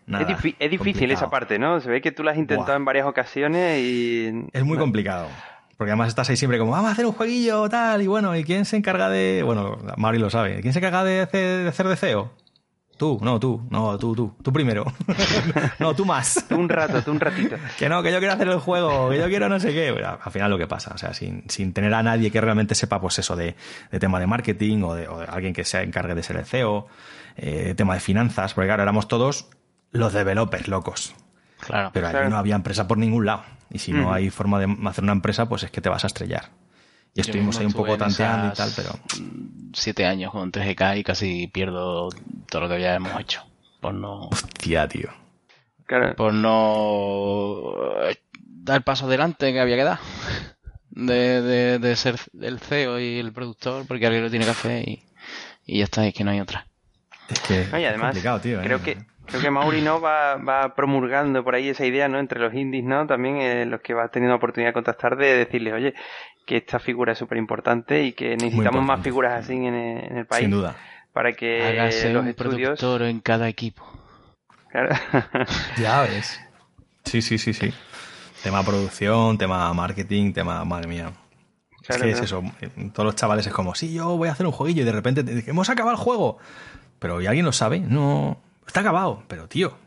Nada, 0.08 0.24
es, 0.24 0.28
difícil 0.42 0.78
complicado. 0.80 1.14
esa 1.14 1.30
parte, 1.30 1.60
¿no? 1.60 1.82
Se 1.82 1.90
ve 1.90 2.02
que 2.02 2.12
tú 2.12 2.24
la 2.24 2.32
has 2.32 2.38
intentado 2.38 2.66
Buah. 2.66 2.78
en 2.78 2.86
varias 2.86 3.06
ocasiones 3.06 3.80
y... 3.80 4.48
Es 4.54 4.64
muy 4.64 4.78
complicado. 4.78 5.28
Porque 5.78 5.92
además 5.92 6.08
estás 6.08 6.30
ahí 6.30 6.38
siempre 6.38 6.58
como, 6.58 6.72
vamos 6.72 6.90
a 6.90 6.94
hacer 6.94 7.06
un 7.06 7.14
jueguillo, 7.14 7.70
tal, 7.70 8.02
y 8.02 8.08
bueno, 8.08 8.36
¿y 8.36 8.44
quién 8.44 8.66
se 8.66 8.78
encarga 8.78 9.10
de. 9.10 9.44
Bueno, 9.46 9.78
Mauri 9.96 10.18
lo 10.18 10.30
sabe. 10.30 10.60
¿Quién 10.62 10.74
se 10.74 10.80
encarga 10.80 11.04
de 11.04 11.22
hacer 11.22 11.64
de, 11.64 11.70
hacer 11.70 11.88
de 11.88 11.96
CEO? 11.96 12.32
Tú, 12.98 13.20
no, 13.22 13.40
tú, 13.40 13.62
no, 13.70 13.96
tú, 14.00 14.16
tú, 14.16 14.36
tú 14.42 14.52
primero. 14.52 14.84
no, 15.80 15.96
tú 15.96 16.04
más. 16.04 16.46
Tú 16.50 16.56
un 16.56 16.68
rato, 16.68 17.04
tú 17.04 17.12
un 17.12 17.20
ratito. 17.20 17.56
Que 17.78 17.90
no, 17.90 18.02
que 18.02 18.12
yo 18.12 18.18
quiero 18.18 18.34
hacer 18.34 18.48
el 18.48 18.58
juego, 18.58 19.12
que 19.12 19.20
yo 19.20 19.28
quiero 19.28 19.50
no 19.50 19.60
sé 19.60 19.72
qué. 19.72 19.92
Pero 19.94 20.20
al 20.20 20.32
final 20.32 20.50
lo 20.50 20.58
que 20.58 20.66
pasa, 20.66 20.94
o 20.96 20.98
sea, 20.98 21.14
sin, 21.14 21.44
sin 21.48 21.74
tener 21.74 21.94
a 21.94 22.02
nadie 22.02 22.32
que 22.32 22.42
realmente 22.42 22.74
sepa, 22.74 23.00
pues 23.00 23.20
eso, 23.20 23.36
de, 23.36 23.56
de 23.92 24.00
tema 24.00 24.20
de 24.20 24.26
marketing 24.26 24.82
o 24.82 24.96
de, 24.96 25.08
o 25.08 25.20
de 25.20 25.26
alguien 25.28 25.54
que 25.54 25.64
se 25.64 25.84
encargue 25.84 26.16
de 26.16 26.24
ser 26.24 26.38
el 26.38 26.46
CEO, 26.46 26.88
eh, 27.36 27.76
tema 27.78 27.94
de 27.94 28.00
finanzas, 28.00 28.56
porque 28.56 28.68
claro, 28.68 28.82
éramos 28.82 29.08
todos 29.08 29.48
los 29.92 30.12
developers 30.14 30.68
locos. 30.68 31.16
Claro. 31.60 31.90
Pero 31.94 32.08
allí 32.08 32.14
Claro. 32.14 32.30
no 32.30 32.38
había 32.38 32.56
empresa 32.56 32.88
por 32.88 32.98
ningún 32.98 33.26
lado. 33.26 33.44
Y 33.70 33.80
si 33.80 33.92
no 33.92 34.14
hay 34.14 34.30
forma 34.30 34.60
de 34.60 34.78
hacer 34.88 35.04
una 35.04 35.14
empresa, 35.14 35.50
pues 35.50 35.64
es 35.64 35.72
que 35.72 35.82
te 35.82 35.90
vas 35.90 36.04
a 36.04 36.08
estrellar. 36.08 36.50
Y 37.14 37.22
estuvimos 37.22 37.58
ahí 37.60 37.66
un 37.66 37.74
poco 37.74 37.98
tanteando 37.98 38.48
y 38.54 38.56
tal, 38.56 38.72
pero. 38.76 38.90
Siete 39.74 40.06
años 40.06 40.32
con 40.32 40.52
3GK 40.52 40.98
y 41.00 41.04
casi 41.04 41.48
pierdo 41.48 42.10
todo 42.50 42.62
lo 42.62 42.68
que 42.70 42.76
habíamos 42.76 43.20
hecho. 43.20 43.44
Por 43.82 43.94
no, 43.94 44.28
Hostia, 44.30 44.88
tío. 44.88 45.10
Claro. 45.86 46.16
por 46.16 46.34
no 46.34 47.74
eh, 48.04 48.18
dar 48.42 48.78
el 48.78 48.84
paso 48.84 49.06
adelante 49.06 49.52
que 49.54 49.60
había 49.60 49.76
que 49.78 49.84
dar. 49.84 50.00
De, 50.90 51.42
de, 51.42 51.80
de 51.80 51.96
ser 51.96 52.16
el 52.42 52.60
CEO 52.60 53.00
y 53.00 53.20
el 53.20 53.32
productor, 53.32 53.86
porque 53.88 54.06
alguien 54.08 54.24
lo 54.24 54.30
tiene 54.32 54.46
que 54.46 54.52
hacer 54.52 54.88
y, 54.90 55.04
y 55.66 55.78
ya 55.80 55.84
está, 55.84 56.08
es 56.08 56.14
que 56.14 56.24
no 56.24 56.32
hay 56.32 56.40
otra. 56.40 56.66
Es 57.30 57.40
que 57.42 57.56
y 57.56 57.62
es 57.62 57.74
además, 57.74 58.08
complicado, 58.12 58.40
tío. 58.40 58.60
¿eh? 58.62 58.64
creo 58.64 58.82
que 58.82 58.98
creo 59.28 59.42
que 59.42 59.52
Mauri 59.52 59.82
no 59.82 60.02
va, 60.02 60.36
va 60.38 60.74
promulgando 60.76 61.44
por 61.44 61.54
ahí 61.56 61.70
esa 61.70 61.86
idea, 61.86 62.08
¿no? 62.08 62.20
Entre 62.20 62.40
los 62.40 62.54
indies, 62.54 62.84
¿no? 62.84 63.06
También 63.06 63.38
eh, 63.38 63.66
los 63.66 63.82
que 63.82 63.94
va 63.94 64.08
teniendo 64.10 64.36
oportunidad 64.36 64.70
de 64.70 64.74
contactar 64.74 65.18
de 65.18 65.38
decirles, 65.38 65.74
oye, 65.74 65.94
que 66.46 66.58
esta 66.58 66.80
figura 66.80 67.12
es 67.12 67.20
súper 67.20 67.38
importante 67.38 68.04
y 68.04 68.14
que 68.14 68.38
necesitamos 68.38 68.84
más 68.84 69.02
figuras 69.02 69.44
así 69.44 69.54
en 69.54 69.76
el, 69.76 70.12
en 70.12 70.18
el 70.18 70.26
país 70.26 70.44
Sin 70.44 70.52
duda. 70.52 70.76
para 71.14 71.34
que 71.34 71.62
Hágase 71.64 72.14
los 72.14 72.24
un 72.24 72.30
estudios... 72.30 72.80
productor 72.80 73.02
en 73.04 73.20
cada 73.20 73.48
equipo. 73.50 73.86
Claro. 74.72 74.96
Ya 75.82 76.02
ves. 76.02 76.40
Sí, 77.04 77.22
sí, 77.22 77.38
sí, 77.38 77.54
sí. 77.54 77.74
Tema 78.44 78.64
producción, 78.64 79.38
tema 79.38 79.74
marketing, 79.74 80.34
tema. 80.34 80.64
Madre 80.66 80.88
mía. 80.88 81.12
Claro, 81.86 82.06
es 82.06 82.20
que 82.20 82.26
claro. 82.26 82.52
es 82.52 82.72
eso. 82.72 82.92
Todos 82.94 83.06
los 83.06 83.16
chavales 83.16 83.48
es 83.48 83.54
como, 83.54 83.76
sí, 83.76 83.94
yo 83.94 84.18
voy 84.18 84.30
a 84.30 84.34
hacer 84.34 84.46
un 84.46 84.52
jueguillo 84.52 84.82
y 84.84 84.86
de 84.86 84.92
repente 84.92 85.24
te 85.24 85.34
dicen, 85.36 85.52
hemos 85.52 85.70
acabado 85.70 85.96
el 85.96 86.02
juego. 86.02 86.38
Pero 87.00 87.22
¿y 87.22 87.28
alguien 87.28 87.46
lo 87.46 87.52
sabe? 87.52 87.80
No. 87.80 88.42
Está 88.68 88.82
acabado. 88.82 89.24
Pero, 89.28 89.48
tío. 89.48 89.78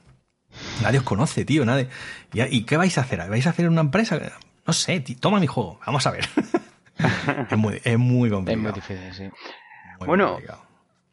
Nadie 0.83 0.99
os 0.99 1.05
conoce, 1.05 1.45
tío. 1.45 1.64
Nadie. 1.64 1.89
¿Y, 2.33 2.43
y 2.43 2.64
qué 2.64 2.76
vais 2.76 2.97
a 2.99 3.03
hacer? 3.03 3.28
¿Vais 3.28 3.47
a 3.47 3.51
hacer 3.51 3.68
una 3.68 3.83
empresa? 3.83 4.18
No 4.66 4.72
sé, 4.72 5.01
tío, 5.01 5.16
toma 5.20 5.39
mi 5.39 5.47
juego. 5.47 5.78
Vamos 5.87 6.07
a 6.07 6.11
ver. 6.11 6.24
es, 7.51 7.57
muy, 7.57 7.81
es 7.85 7.99
muy 7.99 8.28
Es 8.28 8.35
complicado. 8.35 8.62
muy 8.62 8.72
difícil, 8.72 9.14
sí. 9.14 9.22
muy 10.01 10.07
Bueno, 10.07 10.28
complicado. 10.31 10.62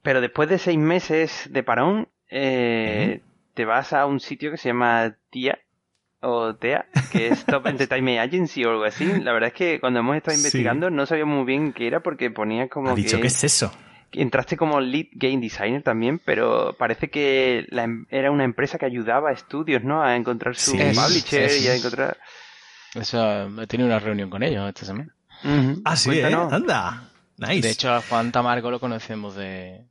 Pero 0.02 0.22
después 0.22 0.50
de 0.50 0.58
seis 0.58 0.78
meses 0.78 1.48
de 1.52 1.64
parón, 1.64 2.08
eh, 2.30 3.22
te 3.54 3.66
vas 3.66 3.94
a 3.94 4.06
un 4.06 4.20
sitio 4.20 4.52
que 4.52 4.58
se 4.58 4.70
llama 4.70 5.16
TIA 5.30 5.60
o 6.22 6.56
TEA, 6.56 6.88
que 7.12 7.28
es 7.28 7.46
Top 7.46 7.68
Entertainment 7.68 8.20
Agency 8.20 8.64
o 8.64 8.72
algo 8.72 8.86
así. 8.86 9.06
La 9.22 9.34
verdad 9.34 9.50
es 9.50 9.54
que 9.54 9.80
cuando 9.80 10.00
hemos 10.00 10.16
estado 10.16 10.36
Sí. 10.36 10.42
investigando 10.42 10.90
no 10.90 11.06
sabíamos 11.06 11.38
muy 11.38 11.46
bien 11.46 11.74
qué 11.74 11.88
era 11.88 12.02
porque 12.02 12.32
ponía 12.32 12.70
como 12.70 12.90
Ha 12.92 12.96
dicho, 12.96 13.18
que 13.18 13.22
¿qué 13.24 13.28
es 13.28 13.44
eso? 13.44 13.72
Entraste 14.12 14.58
como 14.58 14.80
lead 14.80 15.08
game 15.14 15.38
designer 15.40 15.84
también, 15.84 16.20
pero 16.24 16.76
parece 16.78 17.10
que 17.10 17.66
la 17.70 17.84
em- 17.84 18.06
era 18.10 18.32
una 18.32 18.44
empresa 18.44 18.78
que 18.78 18.86
ayudaba 18.86 19.30
a 19.30 19.34
estudios, 19.34 19.84
¿no? 19.84 20.02
A 20.04 20.16
encontrar 20.16 20.56
su 20.56 20.72
Sí, 20.72 20.78
publisher 20.78 21.50
sí, 21.50 21.60
sí. 21.60 21.66
y 21.66 21.68
a 21.70 21.76
encontrar... 21.76 22.18
Eso, 22.96 23.62
he 23.62 23.68
tenido 23.68 23.88
una 23.88 24.00
reunión 24.00 24.30
con 24.30 24.42
ellos 24.44 24.68
esta 24.68 24.86
semana. 24.86 25.14
Ujú. 25.44 25.82
Ah, 25.86 25.96
sí. 25.96 26.12
¿eh? 26.18 26.26
Anda. 26.34 27.10
Nice. 27.38 27.62
De 27.62 27.70
hecho, 27.70 27.94
a 27.94 28.02
Juan 28.02 28.32
Tamargo 28.32 28.72
lo 28.72 28.80
conocemos 28.80 29.36
de, 29.36 29.86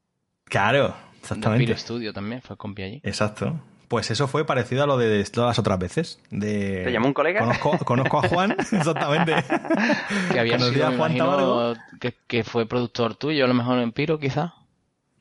claro, 0.44 0.88
de 1.12 1.18
exactamente. 1.20 1.64
Piro 1.66 1.78
Studio 1.78 2.12
también, 2.12 2.42
fue 2.42 2.56
compi 2.56 2.82
allí. 2.82 3.00
Exacto. 3.04 3.60
Pues 3.88 4.10
eso 4.10 4.26
fue 4.26 4.44
parecido 4.44 4.82
a 4.82 4.86
lo 4.86 4.98
de 4.98 5.22
todas 5.24 5.50
las 5.50 5.58
otras 5.60 5.78
veces. 5.78 6.18
De... 6.30 6.82
¿Te 6.84 6.90
llamó 6.92 7.06
un 7.06 7.14
colega? 7.14 7.40
Conozco, 7.40 7.78
conozco 7.84 8.18
a 8.18 8.28
Juan, 8.28 8.50
exactamente. 8.58 9.34
Que 10.32 10.40
había 10.40 10.56
Conocí 10.58 10.74
sido, 10.74 10.86
a 10.88 10.92
Juan 10.96 11.16
imagino, 11.16 11.74
que, 12.00 12.14
que 12.26 12.42
fue 12.44 12.66
productor 12.66 13.14
tuyo, 13.14 13.44
a 13.44 13.48
lo 13.48 13.54
mejor 13.54 13.78
en 13.78 13.92
Piro, 13.92 14.18
quizás. 14.18 14.52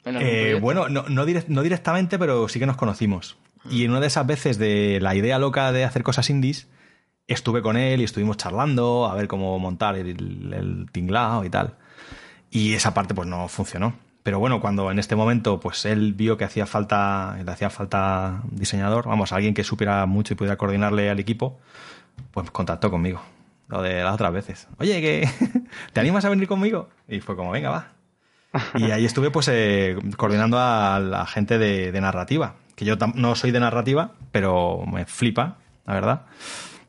En 0.04 0.16
algún 0.18 0.30
Eh, 0.32 0.56
bueno, 0.60 0.90
no, 0.90 1.04
no, 1.10 1.26
direct- 1.26 1.48
no 1.48 1.62
directamente, 1.62 2.18
pero 2.18 2.48
sí 2.48 2.60
que 2.60 2.66
nos 2.66 2.78
conocimos. 2.78 3.38
Y 3.70 3.84
en 3.86 3.92
una 3.92 4.00
de 4.00 4.08
esas 4.08 4.26
veces 4.28 4.58
de 4.60 5.00
la 5.02 5.16
idea 5.16 5.40
loca 5.40 5.72
de 5.72 5.84
hacer 5.84 6.04
cosas 6.04 6.30
indies, 6.30 6.68
estuve 7.28 7.62
con 7.64 7.78
él 7.78 8.02
y 8.02 8.04
estuvimos 8.04 8.38
charlando 8.38 9.08
a 9.08 9.16
ver 9.16 9.28
cómo 9.28 9.58
montar 9.58 9.96
el, 9.96 10.08
el 10.54 10.86
tinglao 10.92 11.44
y 11.46 11.50
tal. 11.50 11.74
Y 12.52 12.74
esa 12.74 12.94
parte 12.94 13.14
pues 13.16 13.28
no 13.28 13.48
funcionó. 13.48 13.96
Pero 14.26 14.40
bueno, 14.40 14.60
cuando 14.60 14.90
en 14.90 14.98
este 14.98 15.16
momento 15.16 15.60
pues 15.60 15.86
él 15.86 16.14
vio 16.14 16.36
que 16.36 16.46
hacía 16.46 16.66
falta, 16.66 17.38
le 17.46 17.52
hacía 17.52 17.70
falta 17.70 18.42
diseñador, 18.50 19.06
vamos, 19.06 19.32
alguien 19.32 19.54
que 19.54 19.64
supiera 19.64 20.04
mucho 20.08 20.34
y 20.34 20.36
pudiera 20.36 20.58
coordinarle 20.58 21.12
al 21.12 21.20
equipo, 21.20 21.60
pues 22.32 22.50
contactó 22.50 22.90
conmigo. 22.90 23.22
Lo 23.68 23.84
de 23.84 24.02
las 24.02 24.16
otras 24.16 24.34
veces. 24.34 24.68
Oye, 24.80 25.00
que 25.00 25.30
¿te 25.94 26.00
animas 26.00 26.26
a 26.26 26.30
venir 26.30 26.48
conmigo? 26.48 26.90
Y 27.08 27.20
fue 27.20 27.36
como, 27.36 27.52
venga, 27.52 27.70
va. 27.70 27.90
Y 28.74 28.90
ahí 28.90 29.06
estuve 29.06 29.30
pues 29.30 29.48
eh, 29.48 29.96
coordinando 30.18 30.58
a 30.60 31.00
la 31.00 31.28
gente 31.28 31.60
de, 31.60 32.02
narrativa. 32.02 32.56
Que 32.76 32.84
yo 32.84 32.96
no 33.14 33.36
soy 33.36 33.52
de 33.52 33.60
narrativa, 33.60 34.14
pero 34.32 34.88
me 34.92 35.06
flipa, 35.06 35.58
la 35.86 35.94
verdad, 35.94 36.22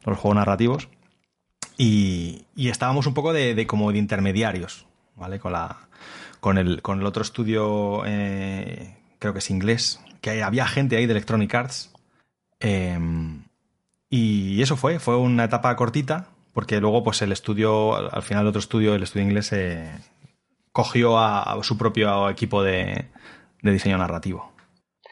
los 0.06 0.16
juegos 0.16 0.36
narrativos. 0.36 0.88
Y, 1.76 2.46
estábamos 2.56 3.06
un 3.06 3.12
poco 3.12 3.34
de, 3.34 3.66
como 3.66 3.92
de 3.92 3.98
intermediarios, 3.98 4.86
¿vale? 5.16 5.38
Con 5.38 5.52
la, 5.52 5.85
con 6.46 6.58
el, 6.58 6.80
con 6.80 7.00
el 7.00 7.06
otro 7.06 7.22
estudio, 7.22 8.04
eh, 8.06 8.94
creo 9.18 9.32
que 9.32 9.40
es 9.40 9.50
inglés, 9.50 10.00
que 10.20 10.44
había 10.44 10.64
gente 10.68 10.96
ahí 10.96 11.04
de 11.06 11.10
Electronic 11.10 11.52
Arts. 11.52 11.92
Em, 12.60 13.42
y 14.10 14.62
eso 14.62 14.76
fue, 14.76 15.00
fue 15.00 15.16
una 15.16 15.42
etapa 15.42 15.74
cortita, 15.74 16.28
porque 16.52 16.80
luego 16.80 17.02
pues 17.02 17.20
el 17.20 17.32
estudio, 17.32 17.96
al 17.96 18.22
final 18.22 18.44
el 18.44 18.50
otro 18.50 18.60
estudio, 18.60 18.94
el 18.94 19.02
estudio 19.02 19.26
inglés, 19.26 19.52
eh, 19.54 19.90
cogió 20.70 21.18
a, 21.18 21.58
su 21.64 21.76
propio 21.76 22.30
equipo 22.30 22.62
de, 22.62 23.06
de 23.62 23.72
diseño 23.72 23.98
narrativo. 23.98 24.52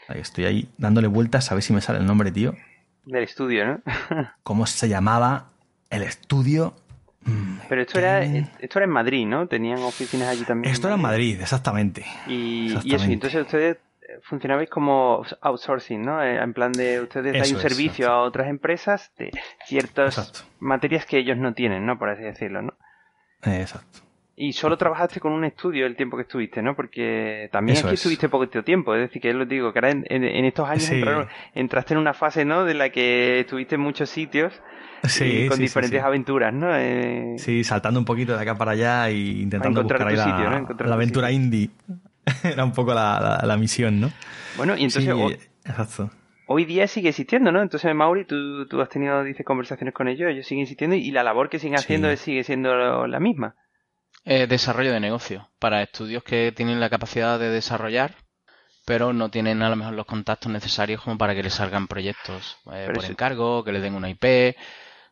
Ahí 0.07 0.21
estoy 0.21 0.45
ahí 0.45 0.69
dándole 0.79 1.09
vueltas 1.09 1.51
a 1.51 1.57
ver 1.57 1.65
si 1.65 1.73
me 1.73 1.81
sale 1.81 1.99
el 1.99 2.07
nombre, 2.07 2.31
tío. 2.31 2.55
Del 3.07 3.25
estudio, 3.25 3.67
¿no? 3.67 3.83
¿Cómo 4.45 4.67
se 4.67 4.89
llamaba 4.89 5.49
el 5.91 6.05
estudio? 6.05 6.77
Mm, 7.25 7.59
Pero 7.69 7.83
esto 7.83 7.99
era, 7.99 8.23
esto 8.23 8.79
era 8.79 8.85
en 8.85 8.91
Madrid, 8.91 9.27
¿no? 9.27 9.47
Tenían 9.47 9.79
oficinas 9.79 10.29
allí 10.29 10.45
también. 10.45 10.73
Esto 10.73 10.89
era 10.89 10.97
en 10.97 11.03
Madrid, 11.03 11.41
exactamente. 11.41 12.05
Y, 12.27 12.75
eso, 12.75 13.05
entonces 13.05 13.43
ustedes 13.43 13.79
funcionabais 14.23 14.69
como 14.71 15.25
outsourcing, 15.41 16.03
¿no? 16.03 16.23
Eh, 16.23 16.37
en 16.37 16.53
plan 16.53 16.73
de 16.73 17.01
ustedes 17.01 17.33
dan 17.33 17.57
un 17.57 17.61
servicio 17.61 18.11
a 18.11 18.23
otras 18.23 18.49
empresas 18.49 19.13
de 19.17 19.31
ciertas 19.67 20.47
materias 20.61 21.07
que 21.07 21.19
ellos 21.19 21.37
no 21.39 21.55
tienen, 21.55 21.87
¿no? 21.87 21.99
Por 21.99 22.11
así 22.11 22.23
decirlo, 22.23 22.63
¿no? 22.63 22.75
Exacto. 23.43 24.01
Y 24.37 24.53
solo 24.53 24.77
trabajaste 24.77 25.21
con 25.21 25.33
un 25.33 25.45
estudio 25.45 25.87
el 25.87 25.95
tiempo 25.95 26.17
que 26.17 26.23
estuviste, 26.23 26.61
¿no? 26.61 26.75
Porque 26.75 27.49
también 27.53 27.79
aquí 27.79 27.95
estuviste 27.95 28.29
poquito 28.29 28.65
tiempo. 28.65 28.93
Es 28.95 29.03
decir, 29.03 29.23
que 29.23 29.33
lo 29.33 29.47
digo, 29.47 29.73
que 29.73 29.79
ahora 29.79 29.91
en, 29.91 30.45
estos 30.45 30.69
años 30.69 31.29
entraste 31.55 31.95
en 31.95 32.01
una 32.01 32.15
fase, 32.15 32.45
¿no? 32.45 32.65
De 32.65 32.75
la 32.75 32.91
que 32.91 33.41
estuviste 33.41 33.77
en 33.77 33.83
muchos 33.83 34.11
sitios. 34.11 34.61
Sí, 35.05 35.49
con 35.49 35.59
diferentes 35.59 36.03
aventuras, 36.03 36.53
¿no? 36.53 36.75
Eh, 36.75 37.35
sí, 37.39 37.65
saltando 37.65 38.01
un 38.01 38.07
poquito 38.07 38.35
de 38.35 38.43
acá 38.43 38.57
para 38.57 38.73
allá 38.73 39.09
e 39.09 39.19
intentando 39.19 39.83
buscar 39.83 40.09
ahí 40.09 40.17
la, 40.17 40.67
la 40.79 40.95
aventura 40.95 41.31
indie. 41.31 41.71
Era 42.43 42.65
un 42.65 42.73
poco 42.73 42.95
la, 42.95 43.43
la, 43.45 43.57
misión, 43.57 44.01
¿no? 44.01 44.11
Bueno, 44.57 44.77
y 44.77 44.85
entonces... 44.85 45.13
hoy, 45.13 45.39
exacto. 45.65 46.11
Hoy 46.47 46.65
día 46.65 46.87
sigue 46.87 47.11
existiendo, 47.11 47.53
¿no? 47.53 47.63
Entonces, 47.63 47.95
Mauri, 47.95 48.27
tú, 48.27 48.67
tú 48.67 48.81
has 48.81 48.89
tenido, 48.89 49.23
dices, 49.25 49.47
conversaciones 49.47 49.95
con 49.95 50.09
ellos, 50.09 50.31
ellos 50.31 50.47
siguen 50.47 50.63
existiendo 50.63 50.97
y 50.97 51.11
la 51.11 51.23
labor 51.23 51.49
que 51.49 51.59
siguen 51.59 51.79
haciendo 51.79 52.15
sigue 52.17 52.45
siendo 52.45 53.07
la 53.07 53.21
misma. 53.21 53.57
Eh, 54.27 54.47
desarrollo 54.47 54.93
de 54.93 55.01
negocio 55.01 55.51
para 55.59 55.83
estudios 55.83 56.23
que 56.23 56.53
tienen 56.53 56.81
la 56.81 56.91
capacidad 56.91 57.39
de 57.39 57.51
desarrollar, 57.51 58.15
pero 58.87 59.13
no 59.13 59.31
tienen 59.31 59.63
a 59.63 59.69
lo 59.69 59.77
mejor 59.77 59.95
los 59.95 60.07
contactos 60.07 60.51
necesarios 60.51 61.03
como 61.03 61.19
para 61.19 61.35
que 61.35 61.43
les 61.43 61.55
salgan 61.55 61.89
proyectos 61.89 62.59
eh, 62.73 62.91
por 62.95 63.05
encargo, 63.05 63.65
que 63.65 63.73
le 63.73 63.81
den 63.81 63.95
una 63.95 64.09
IP. 64.09 64.57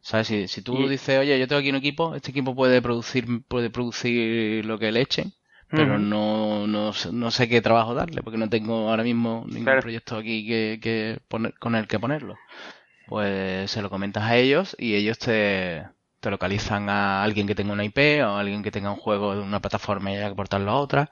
¿Sabes? 0.03 0.27
Si, 0.27 0.49
si 0.49 0.63
tú 0.63 0.89
dices, 0.89 1.21
oye, 1.21 1.39
yo 1.39 1.47
tengo 1.47 1.61
aquí 1.61 1.71
un 1.71 1.77
equipo, 1.77 2.15
este 2.17 2.33
equipo 2.33 2.57
puede 2.57 2.83
producir, 2.83 3.45
puede 3.47 3.71
producir 3.71 4.67
lo 4.67 4.77
que 4.79 4.91
le 4.91 5.01
echen, 5.01 5.33
pero 5.71 5.97
no, 5.99 6.67
no, 6.67 6.91
no, 7.13 7.31
sé 7.31 7.49
qué 7.49 7.63
trabajo 7.63 7.95
darle, 7.95 8.21
porque 8.23 8.37
no 8.37 8.51
tengo 8.51 8.91
ahora 8.91 9.05
mismo 9.05 9.45
ningún 9.47 9.79
proyecto 9.81 10.17
aquí 10.17 10.47
que, 10.47 10.81
que 10.83 11.21
poner, 11.29 11.55
con 11.59 11.77
el 11.77 11.87
que 11.87 12.01
ponerlo. 12.01 12.37
Pues 13.07 13.71
se 13.71 13.81
lo 13.81 13.91
comentas 13.91 14.25
a 14.25 14.37
ellos 14.37 14.77
y 14.79 14.97
ellos 14.97 15.19
te, 15.19 15.87
te 16.19 16.31
localizan 16.31 16.91
a 16.91 17.23
alguien 17.23 17.47
que 17.47 17.55
tenga 17.55 17.73
una 17.73 17.85
IP 17.85 18.23
o 18.25 18.27
a 18.27 18.41
alguien 18.41 18.63
que 18.65 18.73
tenga 18.73 18.91
un 18.91 18.99
juego 18.99 19.37
de 19.37 19.41
una 19.41 19.61
plataforma 19.61 20.11
y 20.11 20.17
haya 20.17 20.31
que 20.31 20.35
portarlo 20.35 20.73
a 20.73 20.77
otra. 20.77 21.11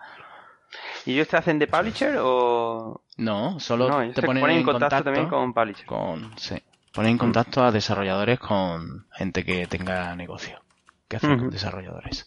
¿Y 1.07 1.13
ellos 1.13 1.29
te 1.29 1.37
hacen 1.37 1.59
de 1.61 1.69
publisher 1.69 2.17
o...? 2.21 3.03
No, 3.17 3.61
solo 3.61 3.87
te 4.13 4.23
ponen, 4.23 4.51
en 4.51 4.63
contacto, 4.65 5.05
también 5.05 5.29
con 5.29 5.53
publisher. 5.53 5.87
Con, 5.87 6.37
sí, 6.39 6.57
ponen 6.93 7.13
en 7.13 7.19
contacto 7.19 7.63
a 7.63 7.73
desarrolladores 7.73 8.39
con 8.39 9.07
gente 9.13 9.45
que 9.45 9.67
tenga 9.67 10.15
negocio, 10.17 10.61
que 11.09 11.17
hacen 11.17 11.39
con 11.39 11.51
desarrolladores. 11.51 12.27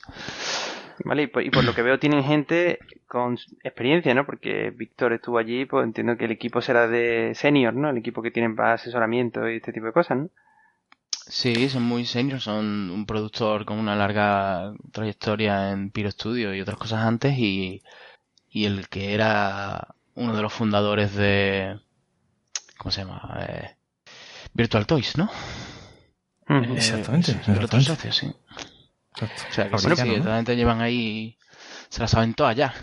Vale, 1.03 1.23
y 1.23 1.49
por, 1.49 1.63
lo 1.63 1.73
que 1.73 1.81
veo 1.81 1.99
tienen 1.99 2.23
gente 2.23 2.79
con 3.07 3.37
experiencia, 3.63 4.13
¿no? 4.13 4.25
Porque 4.25 4.69
Víctor 4.69 5.13
estuvo 5.13 5.37
allí, 5.37 5.65
pues 5.65 5.83
entiendo 5.83 6.17
que 6.17 6.25
el 6.25 6.31
equipo 6.31 6.61
será 6.61 6.87
de 6.87 7.33
senior, 7.35 7.73
¿no? 7.73 7.89
El 7.89 7.97
equipo 7.97 8.21
que 8.21 8.31
tienen 8.31 8.55
para 8.55 8.73
asesoramiento 8.73 9.49
y 9.49 9.57
este 9.57 9.73
tipo 9.73 9.87
de 9.87 9.93
cosas, 9.93 10.17
¿no? 10.17 10.29
Sí, 11.27 11.69
son 11.69 11.83
muy 11.83 12.05
seniors, 12.05 12.43
son 12.43 12.91
un 12.91 13.05
productor 13.05 13.65
con 13.65 13.79
una 13.79 13.95
larga 13.95 14.73
trayectoria 14.91 15.71
en 15.71 15.89
Piro 15.89 16.11
Studio 16.11 16.53
y 16.53 16.61
otras 16.61 16.77
cosas 16.77 17.05
antes 17.05 17.37
y, 17.37 17.81
y 18.49 18.65
el 18.65 18.89
que 18.89 19.13
era 19.13 19.95
uno 20.15 20.35
de 20.35 20.41
los 20.41 20.53
fundadores 20.53 21.15
de... 21.15 21.79
¿Cómo 22.77 22.91
se 22.91 23.01
llama? 23.01 23.37
Eh, 23.47 23.75
Virtual 24.53 24.85
Toys, 24.85 25.17
¿no? 25.17 25.29
Eh, 26.49 26.73
exactamente. 26.75 27.31
exactamente. 27.31 28.11
sí. 28.11 28.33
O 29.21 29.51
sea, 29.51 29.69
que 29.69 29.77
sí, 29.77 29.95
sí, 29.95 30.55
llevan 30.55 30.81
ahí... 30.81 31.37
Se 31.89 32.01
la 32.01 32.07
saben 32.07 32.33
todas 32.33 32.55
ya. 32.55 32.73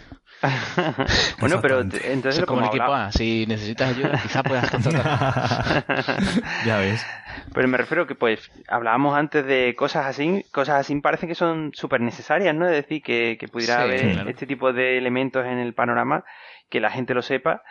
bueno, 1.40 1.60
pero 1.60 1.80
entonces... 1.80 2.44
como 2.46 2.62
el 2.62 2.68
equipo 2.68 2.94
A, 2.94 3.12
si 3.12 3.44
necesitas 3.46 3.90
ayuda, 3.90 4.18
quizás 4.22 4.42
puedas 4.42 4.70
contratar. 4.70 5.84
ya 6.64 6.78
ves. 6.78 7.04
Pero 7.52 7.68
me 7.68 7.76
refiero 7.76 8.06
que, 8.06 8.14
pues, 8.14 8.50
hablábamos 8.68 9.16
antes 9.16 9.44
de 9.44 9.74
cosas 9.76 10.06
así, 10.06 10.44
cosas 10.52 10.80
así 10.80 10.98
parece 11.00 11.26
que 11.26 11.34
son 11.34 11.72
súper 11.74 12.00
necesarias, 12.00 12.54
¿no? 12.54 12.66
Es 12.66 12.72
decir, 12.72 13.02
que, 13.02 13.36
pudiera 13.50 13.82
haber 13.82 14.28
este 14.28 14.46
tipo 14.46 14.72
de 14.72 14.96
elementos 14.96 15.44
en 15.44 15.58
el 15.58 15.74
panorama, 15.74 16.24
que 16.70 16.80
la 16.80 16.90
gente 16.90 17.12
lo 17.12 17.22
sepa, 17.22 17.62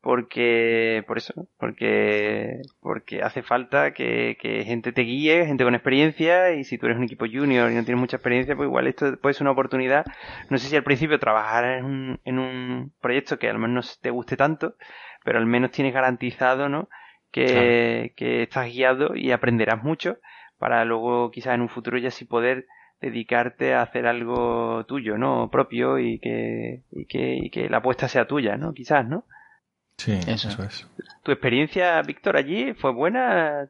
porque, 0.00 1.02
por 1.06 1.18
eso, 1.18 1.48
porque, 1.58 2.60
porque 2.80 3.22
hace 3.22 3.42
falta 3.42 3.92
que, 3.92 4.36
que, 4.40 4.64
gente 4.64 4.92
te 4.92 5.02
guíe, 5.02 5.46
gente 5.46 5.64
con 5.64 5.74
experiencia, 5.74 6.52
y 6.52 6.64
si 6.64 6.78
tú 6.78 6.86
eres 6.86 6.98
un 6.98 7.04
equipo 7.04 7.26
junior 7.26 7.70
y 7.70 7.74
no 7.74 7.84
tienes 7.84 8.00
mucha 8.00 8.16
experiencia, 8.16 8.54
pues 8.54 8.66
igual 8.68 8.86
esto 8.86 9.16
puede 9.20 9.34
ser 9.34 9.42
una 9.42 9.52
oportunidad. 9.52 10.04
No 10.48 10.58
sé 10.58 10.68
si 10.68 10.76
al 10.76 10.84
principio 10.84 11.18
trabajar 11.18 11.64
en 11.64 11.84
un, 11.84 12.20
en 12.24 12.38
un 12.38 12.92
proyecto 13.00 13.38
que 13.38 13.50
al 13.50 13.58
menos 13.58 13.96
no 13.96 14.02
te 14.02 14.10
guste 14.10 14.36
tanto, 14.36 14.76
pero 15.24 15.38
al 15.38 15.46
menos 15.46 15.72
tienes 15.72 15.92
garantizado, 15.92 16.68
¿no? 16.68 16.88
Que, 17.32 18.14
que 18.16 18.44
estás 18.44 18.72
guiado 18.72 19.14
y 19.14 19.32
aprenderás 19.32 19.82
mucho 19.82 20.18
para 20.58 20.84
luego 20.84 21.30
quizás 21.30 21.54
en 21.54 21.60
un 21.60 21.68
futuro 21.68 21.98
ya 21.98 22.10
sí 22.10 22.24
poder 22.24 22.66
dedicarte 23.00 23.74
a 23.74 23.82
hacer 23.82 24.06
algo 24.06 24.84
tuyo, 24.86 25.18
¿no? 25.18 25.50
Propio 25.50 25.98
y 25.98 26.18
que, 26.18 26.82
y 26.90 27.06
que, 27.06 27.34
y 27.36 27.50
que 27.50 27.68
la 27.68 27.78
apuesta 27.78 28.08
sea 28.08 28.26
tuya, 28.26 28.56
¿no? 28.56 28.72
Quizás, 28.72 29.06
¿no? 29.06 29.24
Sí, 29.98 30.18
eso. 30.26 30.62
es. 30.62 30.86
¿Tu 31.22 31.32
experiencia, 31.32 32.00
Víctor, 32.02 32.36
allí 32.36 32.74
fue 32.74 32.92
buena? 32.92 33.68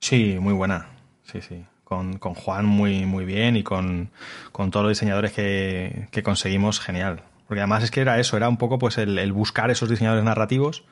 Sí, 0.00 0.36
muy 0.40 0.52
buena. 0.52 0.88
Sí, 1.22 1.40
sí. 1.40 1.64
Con, 1.84 2.18
con 2.18 2.34
Juan 2.34 2.66
muy, 2.66 3.06
muy 3.06 3.24
bien 3.24 3.56
y 3.56 3.62
con, 3.62 4.10
con 4.52 4.70
todos 4.70 4.84
los 4.84 4.90
diseñadores 4.90 5.32
que, 5.32 6.08
que, 6.10 6.22
conseguimos, 6.22 6.80
genial. 6.80 7.22
Porque 7.46 7.60
además 7.60 7.84
es 7.84 7.90
que 7.90 8.00
era 8.00 8.18
eso, 8.18 8.36
era 8.36 8.48
un 8.48 8.56
poco 8.56 8.78
pues 8.78 8.98
el, 8.98 9.32
buscar 9.32 9.70
esos 9.70 9.88
diseñadores 9.88 10.24
narrativos 10.24 10.84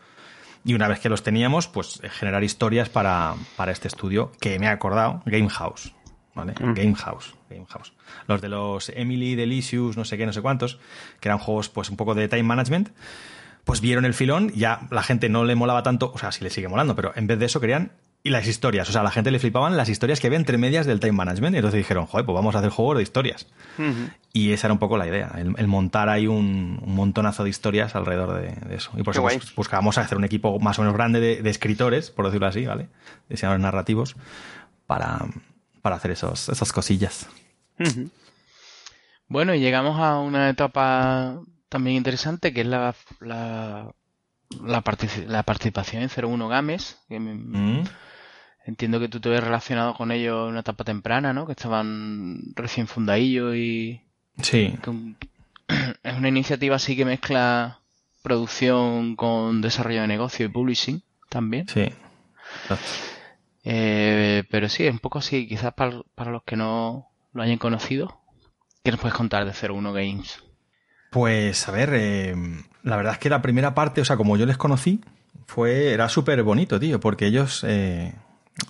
y 0.64 0.74
una 0.74 0.86
vez 0.86 1.00
que 1.00 1.08
los 1.08 1.22
teníamos, 1.22 1.66
pues 1.66 2.00
generar 2.12 2.44
historias 2.44 2.88
para, 2.88 3.34
para 3.56 3.72
este 3.72 3.88
estudio 3.88 4.32
que 4.40 4.58
me 4.58 4.68
ha 4.68 4.72
acordado, 4.72 5.22
Game 5.26 5.48
House. 5.48 5.94
¿Vale? 6.34 6.54
Mm. 6.58 6.72
Game 6.72 6.94
House, 6.94 7.34
Game 7.50 7.66
House. 7.66 7.92
Los 8.26 8.40
de 8.40 8.48
los 8.48 8.88
Emily 8.90 9.34
Delicious, 9.34 9.98
no 9.98 10.04
sé 10.06 10.16
qué, 10.16 10.24
no 10.24 10.32
sé 10.32 10.40
cuántos, 10.40 10.78
que 11.20 11.28
eran 11.28 11.38
juegos 11.38 11.68
pues 11.68 11.90
un 11.90 11.98
poco 11.98 12.14
de 12.14 12.28
time 12.28 12.44
management 12.44 12.88
pues 13.64 13.80
vieron 13.80 14.04
el 14.04 14.14
filón, 14.14 14.50
ya 14.54 14.88
la 14.90 15.02
gente 15.02 15.28
no 15.28 15.44
le 15.44 15.54
molaba 15.54 15.82
tanto, 15.82 16.10
o 16.14 16.18
sea, 16.18 16.32
sí 16.32 16.42
le 16.42 16.50
sigue 16.50 16.68
molando, 16.68 16.96
pero 16.96 17.12
en 17.14 17.26
vez 17.26 17.38
de 17.38 17.46
eso 17.46 17.60
querían 17.60 17.92
y 18.24 18.30
las 18.30 18.46
historias, 18.46 18.88
o 18.88 18.92
sea, 18.92 19.00
a 19.00 19.04
la 19.04 19.10
gente 19.10 19.32
le 19.32 19.40
flipaban 19.40 19.76
las 19.76 19.88
historias 19.88 20.20
que 20.20 20.28
había 20.28 20.38
entre 20.38 20.56
medias 20.56 20.86
del 20.86 21.00
time 21.00 21.12
management, 21.12 21.54
y 21.54 21.58
entonces 21.58 21.78
dijeron, 21.78 22.06
joder, 22.06 22.24
pues 22.24 22.34
vamos 22.34 22.54
a 22.54 22.58
hacer 22.58 22.70
juegos 22.70 22.96
de 22.96 23.02
historias. 23.02 23.48
Y 24.32 24.52
esa 24.52 24.68
era 24.68 24.74
un 24.74 24.78
poco 24.78 24.96
la 24.96 25.08
idea, 25.08 25.32
el, 25.36 25.66
montar 25.66 26.08
ahí 26.08 26.28
un, 26.28 26.80
montonazo 26.86 27.42
de 27.42 27.50
historias 27.50 27.96
alrededor 27.96 28.40
de, 28.40 28.76
eso. 28.76 28.92
Y 28.96 29.02
por 29.02 29.14
eso 29.14 29.22
pues, 29.22 29.52
buscábamos 29.56 29.98
hacer 29.98 30.16
un 30.16 30.24
equipo 30.24 30.60
más 30.60 30.78
o 30.78 30.82
menos 30.82 30.94
grande 30.94 31.20
de, 31.20 31.50
escritores, 31.50 32.12
por 32.12 32.26
decirlo 32.26 32.46
así, 32.46 32.64
¿vale? 32.64 32.88
Diseñadores 33.28 33.62
narrativos, 33.62 34.14
para, 34.86 35.26
para 35.80 35.96
hacer 35.96 36.12
esos, 36.12 36.48
esas 36.48 36.72
cosillas. 36.72 37.28
Bueno, 39.26 39.52
y 39.52 39.60
llegamos 39.60 39.98
a 39.98 40.20
una 40.20 40.48
etapa 40.48 41.40
también 41.72 41.96
interesante, 41.96 42.52
que 42.52 42.60
es 42.60 42.66
la, 42.66 42.94
la, 43.20 43.94
la, 44.62 45.42
participación 45.42 46.02
en 46.02 46.10
01 46.14 46.48
Games. 46.48 46.98
Que 47.08 47.18
mm. 47.18 47.84
Entiendo 48.66 49.00
que 49.00 49.08
tú 49.08 49.20
te 49.20 49.30
ves 49.30 49.42
relacionado 49.42 49.94
con 49.94 50.12
ellos 50.12 50.44
en 50.44 50.50
una 50.50 50.60
etapa 50.60 50.84
temprana, 50.84 51.32
¿no? 51.32 51.46
Que 51.46 51.52
estaban 51.52 52.52
recién 52.54 52.86
fundadillos 52.86 53.56
y... 53.56 54.02
Sí. 54.42 54.78
es 56.02 56.14
una 56.14 56.28
iniciativa 56.28 56.76
así 56.76 56.94
que 56.94 57.06
mezcla 57.06 57.80
producción 58.22 59.16
con 59.16 59.62
desarrollo 59.62 60.02
de 60.02 60.08
negocio 60.08 60.46
y 60.46 60.50
publishing 60.50 61.02
también. 61.30 61.66
Sí. 61.68 61.88
Eh, 63.64 64.44
pero 64.50 64.68
sí, 64.68 64.86
es 64.86 64.92
un 64.92 64.98
poco 64.98 65.18
así, 65.18 65.48
quizás 65.48 65.72
para, 65.72 66.02
para, 66.14 66.30
los 66.30 66.42
que 66.44 66.56
no 66.56 67.08
lo 67.32 67.42
hayan 67.42 67.58
conocido. 67.58 68.20
¿Qué 68.84 68.90
nos 68.90 69.00
puedes 69.00 69.16
contar 69.16 69.44
de 69.44 69.68
01 69.68 69.92
Games? 69.92 70.51
Pues, 71.12 71.68
a 71.68 71.72
ver, 71.72 71.90
eh, 71.92 72.34
la 72.84 72.96
verdad 72.96 73.12
es 73.12 73.18
que 73.18 73.28
la 73.28 73.42
primera 73.42 73.74
parte, 73.74 74.00
o 74.00 74.04
sea, 74.06 74.16
como 74.16 74.38
yo 74.38 74.46
les 74.46 74.56
conocí, 74.56 75.02
fue 75.46 75.92
era 75.92 76.08
súper 76.08 76.42
bonito, 76.42 76.80
tío, 76.80 77.00
porque 77.00 77.26
ellos, 77.26 77.62
eh, 77.68 78.14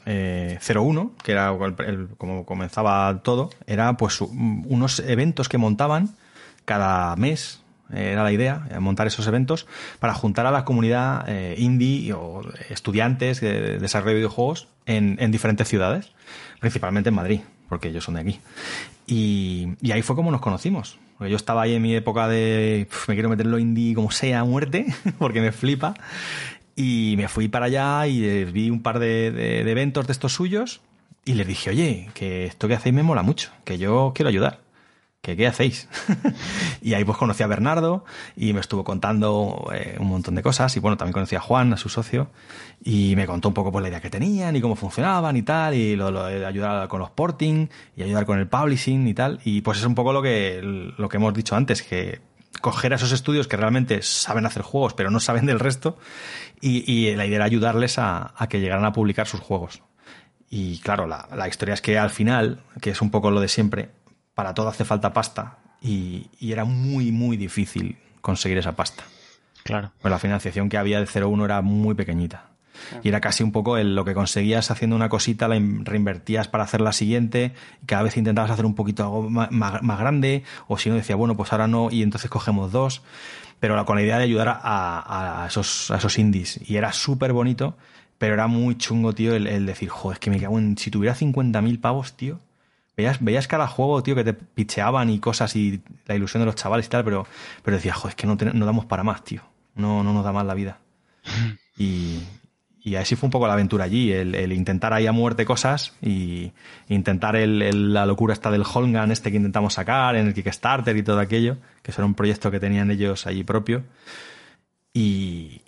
eh, 0.06 0.59
01, 0.60 1.12
que 1.23 1.31
era 1.31 1.56
el, 1.86 2.09
como 2.19 2.44
comenzaba 2.44 3.20
todo, 3.23 3.51
era 3.69 3.97
pues 3.97 4.20
unos 4.20 4.98
eventos 4.98 5.48
que 5.48 5.56
montaban 5.56 6.16
cada 6.64 7.14
mes, 7.14 7.62
era 7.93 8.24
la 8.24 8.32
idea, 8.32 8.66
montar 8.81 9.06
esos 9.06 9.28
eventos 9.28 9.69
para 10.01 10.12
juntar 10.12 10.44
a 10.47 10.51
la 10.51 10.64
comunidad 10.64 11.24
eh, 11.28 11.55
indie 11.59 12.12
o 12.12 12.43
estudiantes 12.70 13.40
de 13.40 13.78
desarrollo 13.78 14.14
de 14.14 14.16
videojuegos 14.16 14.66
en, 14.86 15.16
en, 15.20 15.31
diferentes 15.31 15.69
ciudades, 15.69 16.10
principalmente 16.59 17.10
en 17.10 17.14
Madrid, 17.14 17.40
porque 17.69 17.86
ellos 17.86 18.02
son 18.02 18.14
de 18.14 18.20
aquí. 18.23 18.40
Y, 19.13 19.93
ahí 19.93 20.01
fue 20.01 20.17
como 20.17 20.31
nos 20.31 20.41
conocimos. 20.41 20.99
Yo 21.21 21.37
estaba 21.37 21.63
ahí 21.63 21.75
en 21.75 21.83
mi 21.83 21.95
época 21.95 22.27
de 22.27 22.89
me 23.07 23.15
quiero 23.15 23.29
meterlo 23.29 23.59
indie 23.59 23.95
como 23.95 24.11
sea 24.11 24.41
a 24.41 24.45
muerte, 24.45 24.87
porque 25.19 25.41
me 25.41 25.53
flipa. 25.53 25.95
Y 26.75 27.15
me 27.19 27.29
fui 27.29 27.49
para 27.49 27.67
allá 27.67 28.07
y 28.07 28.25
eh, 28.25 28.45
vi 28.47 28.71
un 28.71 28.83
par 28.83 28.99
de, 28.99 29.31
de, 29.31 29.63
de, 29.63 29.71
eventos 29.71 30.07
de 30.07 30.13
estos 30.13 30.33
suyos 30.33 30.81
y 31.27 31.35
les 31.35 31.47
dije, 31.47 31.69
oye, 31.69 32.09
que 32.15 32.47
esto 32.47 32.67
que 32.67 32.75
hacéis 32.75 32.95
me 32.95 33.03
mola 33.03 33.23
mucho, 33.23 33.51
que 33.65 33.77
yo 33.77 34.13
quiero 34.15 34.31
ayudar. 34.31 34.61
¿Que 35.23 35.36
qué 35.36 35.47
hacéis? 35.47 35.89
y 36.82 36.94
ahí 36.94 37.05
pues 37.05 37.16
conocí 37.16 37.44
a 37.44 37.47
Bernardo 37.47 38.05
y 38.35 38.53
me 38.55 38.59
estuvo 38.59 38.82
contando 38.82 39.70
eh, 39.73 39.97
un 40.01 40.09
montón 40.09 40.35
de 40.35 40.43
cosas. 40.43 40.77
Y 40.77 40.81
bueno, 40.81 40.97
también 40.97 41.12
conocí 41.12 41.36
a 41.36 41.40
Juan, 41.40 41.73
a 41.73 41.77
su 41.77 41.89
socio, 41.89 42.32
y 42.82 43.15
me 43.15 43.24
contó 43.24 43.47
un 43.47 43.55
poco 43.55 43.70
pues 43.70 43.85
la 43.85 43.89
idea 43.89 44.01
que 44.01 44.11
tenían 44.11 44.57
y 44.57 44.61
cómo 44.61 44.74
funcionaban 44.74 45.36
y 45.36 45.43
tal, 45.43 45.74
y 45.74 45.94
lo, 45.94 46.11
de 46.24 46.44
ayudar 46.44 46.89
con 46.89 46.99
los 46.99 47.11
porting 47.11 47.69
y 47.97 48.03
ayudar 48.03 48.27
con 48.27 48.40
el 48.40 48.49
publishing 48.49 49.07
y 49.07 49.15
tal. 49.15 49.39
Y 49.44 49.61
pues 49.61 49.78
es 49.78 49.85
un 49.85 49.94
poco 49.94 50.12
lo 50.12 50.23
que, 50.23 50.59
lo 50.61 51.09
que 51.09 51.19
hemos 51.19 51.32
dicho 51.35 51.55
antes, 51.55 51.85
que 51.85 52.20
coger 52.61 52.93
a 52.93 52.97
esos 52.97 53.12
estudios 53.12 53.47
que 53.47 53.57
realmente 53.57 54.03
saben 54.03 54.44
hacer 54.44 54.62
juegos, 54.62 54.93
pero 54.94 55.12
no 55.12 55.20
saben 55.20 55.47
del 55.47 55.61
resto, 55.61 55.99
y, 56.61 57.15
la 57.15 57.27
idea 57.27 57.36
era 57.36 57.44
ayudarles 57.44 57.97
a, 58.01 58.35
que 58.49 58.59
llegaran 58.59 58.85
a 58.85 58.93
publicar 58.93 59.28
sus 59.28 59.39
juegos. 59.39 59.82
Y 60.51 60.78
claro, 60.81 61.07
la, 61.07 61.28
la 61.32 61.47
historia 61.47 61.74
es 61.74 61.81
que 61.81 61.97
al 61.97 62.11
final, 62.11 62.59
que 62.81 62.90
es 62.90 63.01
un 63.01 63.12
poco 63.12 63.31
lo 63.31 63.40
de 63.40 63.47
siempre, 63.47 63.90
para 64.35 64.55
todo 64.55 64.69
hace 64.69 64.85
falta 64.85 65.13
pasta 65.13 65.59
y, 65.81 66.29
y, 66.39 66.53
era 66.53 66.65
muy, 66.65 67.13
muy 67.13 67.37
difícil 67.37 67.99
conseguir 68.21 68.59
esa 68.59 68.77
pasta. 68.77 69.05
Claro. 69.65 69.93
Pues 70.01 70.11
la 70.11 70.19
financiación 70.19 70.69
que 70.69 70.79
había 70.79 71.01
de 71.01 71.07
0-1 71.07 71.45
era 71.45 71.61
muy 71.61 71.95
pequeñita. 71.95 72.53
Y 73.03 73.09
era 73.09 73.21
casi 73.21 73.43
un 73.43 73.53
poco 73.53 73.77
el, 73.77 73.95
lo 73.95 74.05
que 74.05 74.15
conseguías 74.15 74.71
haciendo 74.71 74.97
una 74.97 75.09
cosita, 75.09 75.49
la 75.49 75.61
reinvertías 75.61 76.49
para 76.49 76.65
hacer 76.65 76.81
la 76.81 76.93
siguiente, 76.93 77.53
y 77.83 77.87
cada 77.87 78.03
vez 78.03 78.17
intentabas 78.17 78.51
hacer 78.51 78.67
un 78.67 78.75
poquito 78.75 79.05
algo 79.05 79.31
más, 79.31 79.51
más, 79.51 79.83
más 79.83 79.99
grande, 79.99 80.43
o 80.69 80.79
si 80.79 80.89
no 80.89 80.97
decía, 80.97 81.17
bueno, 81.17 81.37
pues 81.37 81.53
ahora 81.53 81.69
no, 81.69 81.91
y 81.91 82.03
entonces 82.03 82.31
cogemos 82.31 82.73
dos, 82.73 83.03
pero 83.61 83.85
con 83.85 83.97
la 83.97 84.03
idea 84.03 84.19
de 84.19 84.25
ayudar 84.25 84.49
a, 84.49 85.45
a 85.45 85.47
esos, 85.47 85.91
a 85.91 85.99
esos 85.99 86.19
indies. 86.19 86.59
Y 86.69 86.77
era 86.77 86.93
súper 86.93 87.33
bonito, 87.33 87.77
pero 88.19 88.35
era 88.35 88.47
muy 88.47 88.77
chungo, 88.77 89.15
tío, 89.15 89.35
el, 89.35 89.47
el 89.47 89.67
decir, 89.67 89.89
joder, 89.89 90.17
es 90.17 90.21
que 90.21 90.31
me 90.31 90.41
cago 90.41 90.59
en. 90.59 90.77
Si 90.79 90.91
tuviera 90.91 91.15
50.000 91.15 91.81
pavos, 91.81 92.17
tío, 92.17 92.41
Veías, 92.97 93.23
veías 93.24 93.48
cada 93.48 93.66
juego, 93.66 94.02
tío, 94.02 94.14
que 94.14 94.24
te 94.24 94.35
picheaban 94.35 95.09
y 95.10 95.19
cosas 95.19 95.56
y 95.56 95.82
la 96.06 96.14
ilusión 96.14 96.43
de 96.43 96.47
los 96.47 96.56
chavales 96.56 96.86
y 96.86 96.89
tal, 96.90 97.05
pero, 97.05 97.27
pero 97.62 97.77
decías, 97.77 97.97
joder, 97.97 98.10
es 98.10 98.16
que 98.16 98.27
no, 98.27 98.36
te, 98.36 98.47
no 98.47 98.66
damos 98.66 98.85
para 98.85 99.02
más, 99.02 99.24
tío. 99.24 99.43
No, 99.74 100.02
no 100.05 100.12
nos 100.12 100.24
da 100.24 100.32
más 100.32 100.47
la 100.47 100.55
vida. 100.55 100.78
Y, 101.78 102.20
y 102.85 102.97
así 102.97 103.16
fue 103.16 103.28
un 103.28 103.31
poco 103.31 103.47
la 103.47 103.55
aventura 103.55 103.85
allí, 103.85 104.12
el, 104.12 104.35
el 104.35 104.52
intentar 104.52 104.93
ahí 104.93 105.06
a 105.06 105.12
muerte 105.12 105.47
cosas 105.47 105.94
y 106.02 106.52
intentar 106.89 107.35
el, 107.35 107.62
el, 107.62 107.94
la 107.94 108.05
locura 108.05 108.35
esta 108.35 108.51
del 108.51 108.62
Holgan 108.62 109.10
este 109.10 109.31
que 109.31 109.39
intentamos 109.39 109.74
sacar 109.74 110.16
en 110.16 110.27
el 110.27 110.35
Kickstarter 110.35 110.97
y 110.97 111.02
todo 111.02 111.19
aquello, 111.19 111.56
que 111.82 111.93
eso 111.93 112.02
era 112.02 112.06
un 112.06 112.14
proyecto 112.14 112.51
que 112.51 112.60
tenían 112.60 112.90
ellos 112.90 113.27
allí 113.27 113.43
propio. 113.43 113.85
Y, 114.93 115.62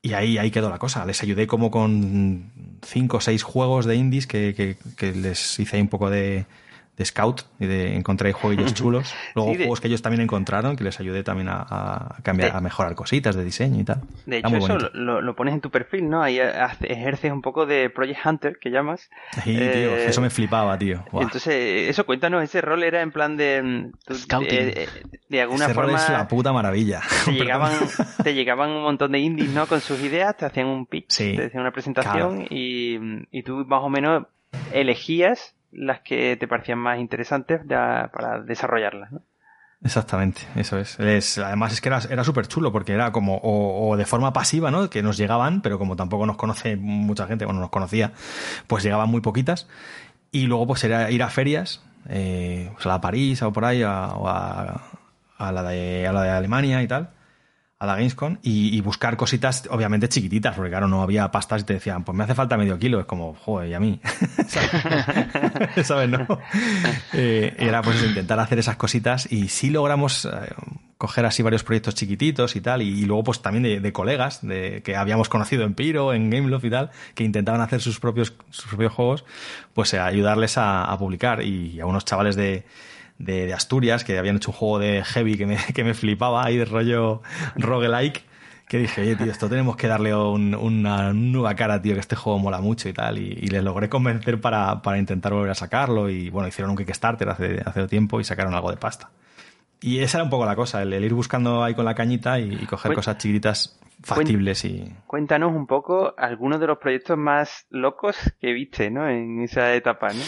y 0.00 0.14
ahí, 0.14 0.38
ahí 0.38 0.50
quedó 0.50 0.70
la 0.70 0.78
cosa. 0.78 1.04
Les 1.04 1.22
ayudé 1.22 1.46
como 1.46 1.70
con 1.70 2.50
cinco 2.82 3.18
o 3.18 3.20
seis 3.20 3.42
juegos 3.42 3.84
de 3.84 3.96
indies 3.96 4.26
que, 4.26 4.54
que, 4.56 4.76
que 4.96 5.12
les 5.12 5.58
hice 5.60 5.76
ahí 5.76 5.82
un 5.82 5.88
poco 5.88 6.10
de, 6.10 6.46
de 6.96 7.04
scout 7.06 7.42
y 7.58 7.66
de 7.66 7.96
encontré 7.96 8.32
juegos 8.32 8.74
chulos. 8.74 9.14
Luego 9.34 9.52
sí, 9.52 9.56
de... 9.56 9.64
juegos 9.64 9.80
que 9.80 9.88
ellos 9.88 10.02
también 10.02 10.20
encontraron, 10.20 10.76
que 10.76 10.84
les 10.84 11.00
ayudé 11.00 11.22
también 11.22 11.48
a, 11.48 11.64
a 11.68 12.16
cambiar, 12.22 12.52
de... 12.52 12.58
a 12.58 12.60
mejorar 12.60 12.94
cositas 12.94 13.34
de 13.34 13.44
diseño 13.44 13.80
y 13.80 13.84
tal. 13.84 14.02
De 14.26 14.38
hecho, 14.38 14.56
eso 14.56 14.78
lo, 14.92 15.22
lo, 15.22 15.34
pones 15.34 15.54
en 15.54 15.62
tu 15.62 15.70
perfil, 15.70 16.10
¿no? 16.10 16.22
Ahí 16.22 16.38
ejerces 16.38 17.32
un 17.32 17.40
poco 17.40 17.64
de 17.64 17.88
Project 17.88 18.26
Hunter, 18.26 18.58
que 18.60 18.70
llamas. 18.70 19.08
Sí, 19.42 19.56
eh, 19.58 19.70
tío, 19.72 19.96
eso 19.96 20.20
me 20.20 20.28
flipaba, 20.28 20.76
tío. 20.76 21.04
Wow. 21.12 21.22
Entonces, 21.22 21.88
eso 21.88 22.04
cuéntanos, 22.04 22.44
ese 22.44 22.60
rol 22.60 22.82
era 22.82 23.00
en 23.00 23.10
plan 23.10 23.36
de... 23.36 23.90
Scouting. 24.12 24.50
De, 24.50 24.88
de 25.30 25.40
alguna 25.40 25.64
ese 25.64 25.74
forma... 25.74 25.92
Rol 25.92 26.00
es 26.00 26.08
la 26.10 26.28
puta 26.28 26.52
maravilla. 26.52 27.00
Te 27.24 27.32
llegaban, 27.32 27.72
te 28.22 28.34
llegaban 28.34 28.70
un 28.70 28.82
montón 28.82 29.12
de 29.12 29.18
indies, 29.18 29.50
¿no? 29.50 29.66
Con 29.66 29.80
sus 29.80 30.00
ideas, 30.02 30.36
te 30.36 30.44
hacían 30.44 30.66
un 30.66 30.84
pitch, 30.84 31.10
sí, 31.10 31.36
te 31.36 31.46
hacían 31.46 31.62
una 31.62 31.72
presentación 31.72 32.40
claro. 32.40 32.46
y, 32.50 33.26
y 33.30 33.42
tú 33.42 33.64
más 33.66 33.82
o 33.82 33.88
menos 33.88 34.26
elegías 34.72 35.54
las 35.72 36.00
que 36.00 36.36
te 36.36 36.46
parecían 36.46 36.78
más 36.78 36.98
interesantes 36.98 37.62
ya 37.68 38.10
para 38.12 38.40
desarrollarlas, 38.40 39.12
¿no? 39.12 39.22
Exactamente, 39.84 40.42
eso 40.54 40.78
es. 40.78 41.38
además 41.38 41.72
es 41.72 41.80
que 41.80 41.88
era, 41.88 41.98
era 42.08 42.22
súper 42.22 42.46
chulo 42.46 42.70
porque 42.70 42.92
era 42.92 43.10
como 43.10 43.38
o, 43.38 43.88
o, 43.88 43.96
de 43.96 44.06
forma 44.06 44.32
pasiva, 44.32 44.70
¿no? 44.70 44.88
Que 44.88 45.02
nos 45.02 45.16
llegaban, 45.16 45.60
pero 45.60 45.76
como 45.76 45.96
tampoco 45.96 46.24
nos 46.24 46.36
conoce 46.36 46.76
mucha 46.76 47.26
gente, 47.26 47.46
bueno, 47.46 47.58
nos 47.58 47.70
conocía, 47.70 48.12
pues 48.68 48.84
llegaban 48.84 49.10
muy 49.10 49.20
poquitas. 49.22 49.66
Y 50.30 50.46
luego 50.46 50.68
pues 50.68 50.84
era 50.84 51.10
ir 51.10 51.22
a 51.24 51.30
ferias, 51.30 51.82
eh, 52.08 52.70
pues 52.74 52.86
a 52.86 52.90
la 52.90 53.00
París 53.00 53.42
o 53.42 53.52
por 53.52 53.64
ahí, 53.64 53.82
a, 53.82 54.06
o 54.14 54.28
a, 54.28 54.82
a, 55.36 55.52
la 55.52 55.62
de, 55.64 56.06
a 56.06 56.12
la 56.12 56.22
de 56.22 56.30
Alemania 56.30 56.80
y 56.82 56.86
tal 56.86 57.10
a 57.82 57.86
la 57.86 57.96
Gamescom 57.96 58.36
y, 58.44 58.76
y, 58.76 58.80
buscar 58.80 59.16
cositas, 59.16 59.64
obviamente 59.68 60.08
chiquititas, 60.08 60.54
porque 60.54 60.70
claro, 60.70 60.86
no 60.86 61.02
había 61.02 61.28
pastas 61.32 61.62
y 61.62 61.64
te 61.64 61.74
decían, 61.74 62.04
pues 62.04 62.16
me 62.16 62.22
hace 62.22 62.36
falta 62.36 62.56
medio 62.56 62.78
kilo. 62.78 63.00
Es 63.00 63.06
como, 63.06 63.34
joder, 63.34 63.70
y 63.70 63.74
a 63.74 63.80
mí. 63.80 64.00
¿Sabes? 65.82 66.08
¿No? 66.08 66.26
Eh, 67.14 67.54
era 67.58 67.82
pues 67.82 68.02
intentar 68.02 68.38
hacer 68.40 68.58
esas 68.58 68.76
cositas 68.76 69.30
y 69.30 69.48
sí 69.48 69.70
logramos 69.70 70.24
eh, 70.24 70.30
coger 70.96 71.26
así 71.26 71.42
varios 71.42 71.62
proyectos 71.62 71.94
chiquititos 71.94 72.56
y 72.56 72.60
tal, 72.60 72.80
y, 72.80 72.88
y 72.88 73.04
luego 73.04 73.24
pues 73.24 73.42
también 73.42 73.62
de, 73.64 73.80
de, 73.80 73.92
colegas 73.92 74.40
de, 74.46 74.82
que 74.84 74.96
habíamos 74.96 75.28
conocido 75.28 75.64
en 75.64 75.74
Piro, 75.74 76.14
en 76.14 76.30
Gameloft 76.30 76.64
y 76.64 76.70
tal, 76.70 76.90
que 77.14 77.24
intentaban 77.24 77.60
hacer 77.60 77.80
sus 77.80 78.00
propios, 78.00 78.32
sus 78.50 78.66
propios 78.66 78.92
juegos, 78.92 79.24
pues 79.74 79.92
eh, 79.92 79.98
ayudarles 79.98 80.56
a, 80.56 80.84
a 80.84 80.98
publicar 80.98 81.42
y 81.42 81.80
a 81.80 81.86
unos 81.86 82.04
chavales 82.04 82.36
de 82.36 82.64
de, 83.22 83.46
de, 83.46 83.54
Asturias, 83.54 84.04
que 84.04 84.18
habían 84.18 84.36
hecho 84.36 84.50
un 84.50 84.56
juego 84.56 84.78
de 84.78 85.04
heavy 85.04 85.36
que 85.36 85.46
me, 85.46 85.56
que 85.74 85.84
me 85.84 85.94
flipaba, 85.94 86.44
ahí 86.44 86.56
de 86.56 86.64
rollo 86.64 87.22
roguelike, 87.56 88.24
que 88.68 88.78
dije, 88.78 89.02
oye, 89.02 89.16
tío, 89.16 89.30
esto 89.30 89.48
tenemos 89.48 89.76
que 89.76 89.86
darle 89.86 90.14
un, 90.14 90.54
una 90.54 91.12
nueva 91.12 91.54
cara, 91.54 91.80
tío, 91.80 91.94
que 91.94 92.00
este 92.00 92.16
juego 92.16 92.38
mola 92.38 92.60
mucho 92.60 92.88
y 92.88 92.92
tal, 92.92 93.18
y, 93.18 93.38
y 93.40 93.48
les 93.48 93.62
logré 93.62 93.88
convencer 93.88 94.40
para, 94.40 94.82
para, 94.82 94.98
intentar 94.98 95.32
volver 95.32 95.50
a 95.50 95.54
sacarlo, 95.54 96.08
y 96.08 96.30
bueno, 96.30 96.48
hicieron 96.48 96.70
un 96.70 96.76
Kickstarter 96.76 97.28
hace, 97.28 97.62
hace 97.64 97.86
tiempo 97.86 98.20
y 98.20 98.24
sacaron 98.24 98.54
algo 98.54 98.70
de 98.70 98.76
pasta. 98.76 99.10
Y 99.80 99.98
esa 99.98 100.18
era 100.18 100.24
un 100.24 100.30
poco 100.30 100.46
la 100.46 100.54
cosa, 100.54 100.82
el, 100.82 100.92
el 100.92 101.04
ir 101.04 101.12
buscando 101.12 101.64
ahí 101.64 101.74
con 101.74 101.84
la 101.84 101.94
cañita 101.94 102.38
y, 102.38 102.54
y 102.54 102.66
coger 102.66 102.94
cosas 102.94 103.18
chiquitas 103.18 103.78
factibles 104.02 104.64
y... 104.64 104.92
Cuéntanos 105.06 105.52
un 105.52 105.66
poco 105.66 106.14
algunos 106.16 106.60
de 106.60 106.66
los 106.66 106.78
proyectos 106.78 107.18
más 107.18 107.66
locos 107.70 108.16
que 108.40 108.52
viste, 108.52 108.90
¿no? 108.90 109.08
En 109.08 109.42
esa 109.42 109.74
etapa, 109.74 110.08
¿no? 110.08 110.22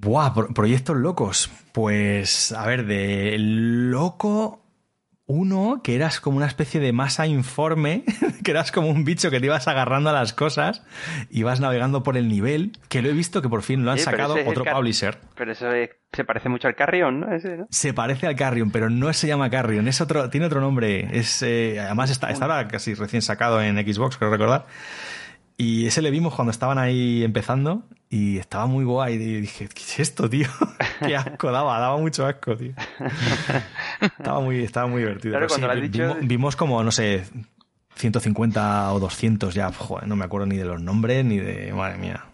Buah, 0.00 0.32
pro 0.32 0.48
proyectos 0.48 0.96
locos. 0.96 1.50
Pues, 1.72 2.52
a 2.52 2.64
ver, 2.66 2.86
de 2.86 3.36
loco, 3.38 4.64
uno 5.26 5.80
que 5.82 5.96
eras 5.96 6.20
como 6.20 6.36
una 6.36 6.46
especie 6.46 6.80
de 6.80 6.92
masa 6.92 7.26
informe, 7.26 8.04
que 8.44 8.52
eras 8.52 8.70
como 8.70 8.88
un 8.88 9.04
bicho 9.04 9.30
que 9.30 9.40
te 9.40 9.46
ibas 9.46 9.66
agarrando 9.66 10.10
a 10.10 10.12
las 10.12 10.32
cosas, 10.32 10.84
ibas 11.30 11.58
navegando 11.58 12.04
por 12.04 12.16
el 12.16 12.28
nivel, 12.28 12.72
que 12.88 13.02
lo 13.02 13.08
he 13.08 13.12
visto 13.12 13.42
que 13.42 13.48
por 13.48 13.62
fin 13.62 13.84
lo 13.84 13.90
han 13.90 13.98
sí, 13.98 14.04
sacado 14.04 14.36
otro 14.46 14.64
publisher. 14.64 15.18
Pero 15.34 15.50
eso 15.50 15.72
es, 15.72 15.90
se 16.12 16.24
parece 16.24 16.48
mucho 16.48 16.68
al 16.68 16.76
Carrion, 16.76 17.20
¿no? 17.20 17.34
Ese, 17.34 17.56
¿no? 17.56 17.66
Se 17.70 17.92
parece 17.92 18.28
al 18.28 18.36
Carrion, 18.36 18.70
pero 18.70 18.90
no 18.90 19.12
se 19.12 19.26
llama 19.26 19.50
Carrion, 19.50 19.88
es 19.88 20.00
otro, 20.00 20.30
tiene 20.30 20.46
otro 20.46 20.60
nombre. 20.60 21.08
Es, 21.10 21.42
eh, 21.42 21.80
además 21.80 22.10
está, 22.10 22.30
estaba 22.30 22.68
casi 22.68 22.94
recién 22.94 23.20
sacado 23.20 23.60
en 23.60 23.76
Xbox, 23.76 24.16
creo 24.16 24.30
recordar. 24.30 24.66
Y 25.60 25.86
ese 25.86 26.02
le 26.02 26.12
vimos 26.12 26.36
cuando 26.36 26.52
estaban 26.52 26.78
ahí 26.78 27.24
empezando 27.24 27.82
y 28.08 28.38
estaba 28.38 28.66
muy 28.66 28.84
guay. 28.84 29.14
Y 29.14 29.40
dije, 29.40 29.68
¿qué 29.68 29.82
es 29.82 29.98
esto, 29.98 30.30
tío? 30.30 30.46
Qué 31.04 31.16
asco 31.16 31.50
daba, 31.50 31.80
daba 31.80 31.96
mucho 31.98 32.24
asco, 32.24 32.56
tío. 32.56 32.74
estaba, 34.00 34.40
muy, 34.40 34.62
estaba 34.62 34.86
muy 34.86 35.00
divertido. 35.02 35.32
Claro, 35.32 35.48
cuando 35.48 35.72
sí, 35.74 35.80
dicho... 35.80 35.98
vimos, 35.98 36.16
vimos, 36.20 36.56
como, 36.56 36.84
no 36.84 36.92
sé, 36.92 37.24
150 37.96 38.92
o 38.92 39.00
200 39.00 39.52
ya, 39.52 39.72
joder, 39.72 40.06
no 40.06 40.14
me 40.14 40.24
acuerdo 40.24 40.46
ni 40.46 40.56
de 40.56 40.64
los 40.64 40.80
nombres 40.80 41.24
ni 41.24 41.38
de. 41.38 41.72
Madre 41.72 41.98
mía. 41.98 42.24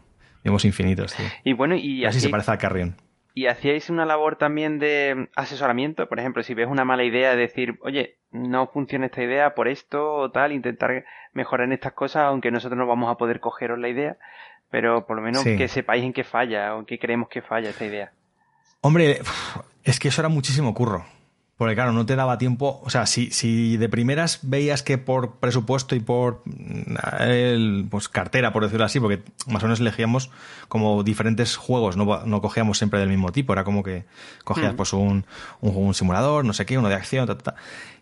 Vimos 0.44 0.66
infinitos, 0.66 1.14
tío. 1.14 1.24
Y 1.44 1.54
bueno, 1.54 1.76
y 1.76 2.04
así, 2.04 2.18
así 2.18 2.26
se 2.26 2.28
parece 2.28 2.50
al 2.50 2.58
Carrion. 2.58 2.94
¿Y 3.36 3.48
hacíais 3.48 3.90
una 3.90 4.06
labor 4.06 4.36
también 4.36 4.78
de 4.78 5.28
asesoramiento? 5.34 6.08
Por 6.08 6.20
ejemplo, 6.20 6.44
si 6.44 6.54
ves 6.54 6.68
una 6.68 6.84
mala 6.84 7.02
idea, 7.02 7.34
decir, 7.34 7.78
oye, 7.82 8.16
no 8.30 8.68
funciona 8.68 9.06
esta 9.06 9.24
idea 9.24 9.56
por 9.56 9.66
esto 9.66 10.14
o 10.14 10.30
tal, 10.30 10.52
intentar 10.52 11.04
mejorar 11.32 11.66
en 11.66 11.72
estas 11.72 11.94
cosas, 11.94 12.26
aunque 12.26 12.52
nosotros 12.52 12.78
no 12.78 12.86
vamos 12.86 13.10
a 13.10 13.16
poder 13.16 13.40
cogeros 13.40 13.80
la 13.80 13.88
idea, 13.88 14.16
pero 14.70 15.04
por 15.04 15.16
lo 15.16 15.22
menos 15.22 15.42
que 15.42 15.66
sepáis 15.66 16.04
en 16.04 16.12
qué 16.12 16.22
falla 16.22 16.76
o 16.76 16.80
en 16.80 16.86
qué 16.86 16.98
creemos 17.00 17.28
que 17.28 17.42
falla 17.42 17.70
esta 17.70 17.84
idea. 17.84 18.12
Hombre, 18.80 19.18
es 19.82 19.98
que 19.98 20.08
eso 20.08 20.20
era 20.20 20.28
muchísimo 20.28 20.72
curro. 20.72 21.04
Porque 21.56 21.76
claro, 21.76 21.92
no 21.92 22.04
te 22.04 22.16
daba 22.16 22.36
tiempo, 22.36 22.80
o 22.82 22.90
sea, 22.90 23.06
si, 23.06 23.30
si 23.30 23.76
de 23.76 23.88
primeras 23.88 24.40
veías 24.42 24.82
que 24.82 24.98
por 24.98 25.36
presupuesto 25.36 25.94
y 25.94 26.00
por 26.00 26.42
mm, 26.46 27.86
pues 27.90 28.08
cartera, 28.08 28.52
por 28.52 28.64
decirlo 28.64 28.84
así, 28.84 28.98
porque 28.98 29.22
más 29.46 29.62
o 29.62 29.66
menos 29.66 29.78
elegíamos 29.78 30.30
como 30.66 31.04
diferentes 31.04 31.56
juegos, 31.56 31.96
no, 31.96 32.26
no 32.26 32.40
cogíamos 32.40 32.78
siempre 32.78 32.98
del 32.98 33.08
mismo 33.08 33.30
tipo, 33.30 33.52
era 33.52 33.62
como 33.62 33.84
que 33.84 34.04
cogías 34.42 34.72
mm. 34.72 34.76
pues 34.76 34.92
un, 34.92 35.26
un, 35.60 35.94
simulador, 35.94 36.44
no 36.44 36.52
sé 36.54 36.66
qué, 36.66 36.76
uno 36.76 36.88
de 36.88 36.96
acción, 36.96 37.28
ta, 37.28 37.38
ta, 37.38 37.54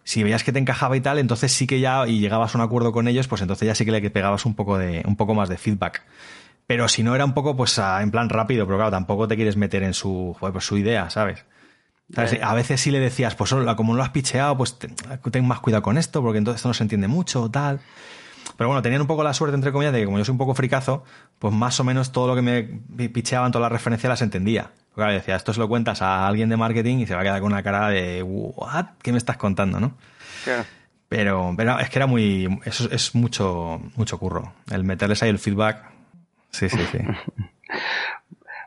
Si 0.03 0.23
veías 0.23 0.45
que 0.45 0.53
te 0.53 0.59
encajaba 0.59 0.97
y 0.97 1.03
tal, 1.03 1.19
entonces 1.19 1.53
sí 1.53 1.67
que 1.67 1.79
ya, 1.79 2.07
y 2.07 2.21
llegabas 2.21 2.55
a 2.55 2.59
un 2.59 2.65
acuerdo 2.65 2.91
con 2.91 3.07
ellos, 3.07 3.29
pues 3.29 3.43
entonces 3.43 3.67
ya 3.67 3.75
sí 3.75 3.85
que 3.85 3.93
le 3.93 4.11
pegabas 4.11 4.47
un 4.47 4.55
poco 4.55 4.79
de, 4.79 5.03
un 5.07 5.17
poco 5.17 5.35
más 5.35 5.51
de 5.51 5.59
feedback. 5.59 6.03
Pero 6.67 6.89
si 6.89 7.03
no 7.03 7.15
era 7.15 7.27
un 7.27 7.35
poco, 7.35 7.55
pues 7.55 7.79
en 7.79 8.11
plan 8.11 8.31
rápido, 8.31 8.65
pero 8.65 8.79
claro, 8.79 8.91
tampoco 8.91 9.29
te 9.29 9.37
quieres 9.37 9.59
meter 9.59 9.83
en 9.83 9.93
su, 9.93 10.35
pues, 10.41 10.65
su 10.65 10.79
idea, 10.79 11.11
¿sabes? 11.11 11.45
A 12.17 12.55
veces 12.55 12.81
sí 12.81 12.91
le 12.91 13.01
decías, 13.01 13.35
pues 13.35 13.55
como 13.77 13.93
no 13.93 13.97
lo 13.97 14.03
has 14.03 14.11
picheado, 14.11 14.57
pues 14.57 14.79
ten, 14.79 15.47
más 15.47 15.61
cuidado 15.61 15.83
con 15.83 15.97
esto, 15.97 16.23
porque 16.23 16.39
entonces 16.39 16.59
esto 16.59 16.69
no 16.69 16.75
se 16.75 16.83
entiende 16.83 17.09
mucho 17.09 17.51
tal. 17.51 17.81
Pero 18.57 18.69
bueno, 18.69 18.83
tenían 18.83 19.01
un 19.01 19.07
poco 19.07 19.23
la 19.23 19.33
suerte, 19.33 19.55
entre 19.55 19.73
comillas, 19.73 19.93
de 19.93 20.01
que 20.01 20.05
como 20.05 20.19
yo 20.19 20.25
soy 20.25 20.33
un 20.33 20.39
poco 20.39 20.55
fricazo, 20.55 21.05
pues 21.39 21.55
más 21.55 21.79
o 21.81 21.85
menos 21.85 22.13
todo 22.13 22.27
lo 22.27 22.35
que 22.35 22.43
me 22.43 23.09
picheaban, 23.09 23.51
todas 23.51 23.63
las 23.63 23.73
referencias 23.73 24.11
las 24.11 24.23
entendía. 24.23 24.73
Porque 24.93 25.07
claro, 25.07 25.13
decía, 25.13 25.37
esto 25.37 25.55
se 25.55 25.61
lo 25.61 25.69
cuentas 25.69 26.03
a 26.03 26.27
alguien 26.27 26.51
de 26.51 26.57
marketing 26.59 26.99
y 26.99 27.07
se 27.07 27.15
va 27.15 27.23
a 27.23 27.25
quedar 27.25 27.41
con 27.41 27.53
una 27.53 27.63
cara 27.63 27.89
de, 27.89 28.23
¿what? 28.23 28.87
¿Qué 29.01 29.13
me 29.13 29.19
estás 29.19 29.39
contando, 29.39 29.81
no? 29.81 29.97
Pero, 31.09 31.55
pero 31.57 31.79
es 31.79 31.89
que 31.89 31.99
era 31.99 32.07
muy. 32.07 32.61
Eso 32.65 32.91
es 32.91 33.15
mucho, 33.15 33.81
mucho 33.97 34.19
curro. 34.19 34.55
El 34.71 34.85
meterles 34.85 35.23
ahí 35.23 35.31
el 35.31 35.39
feedback. 35.39 35.85
Sí, 36.51 36.69
sí, 36.69 36.79
sí. 36.91 36.99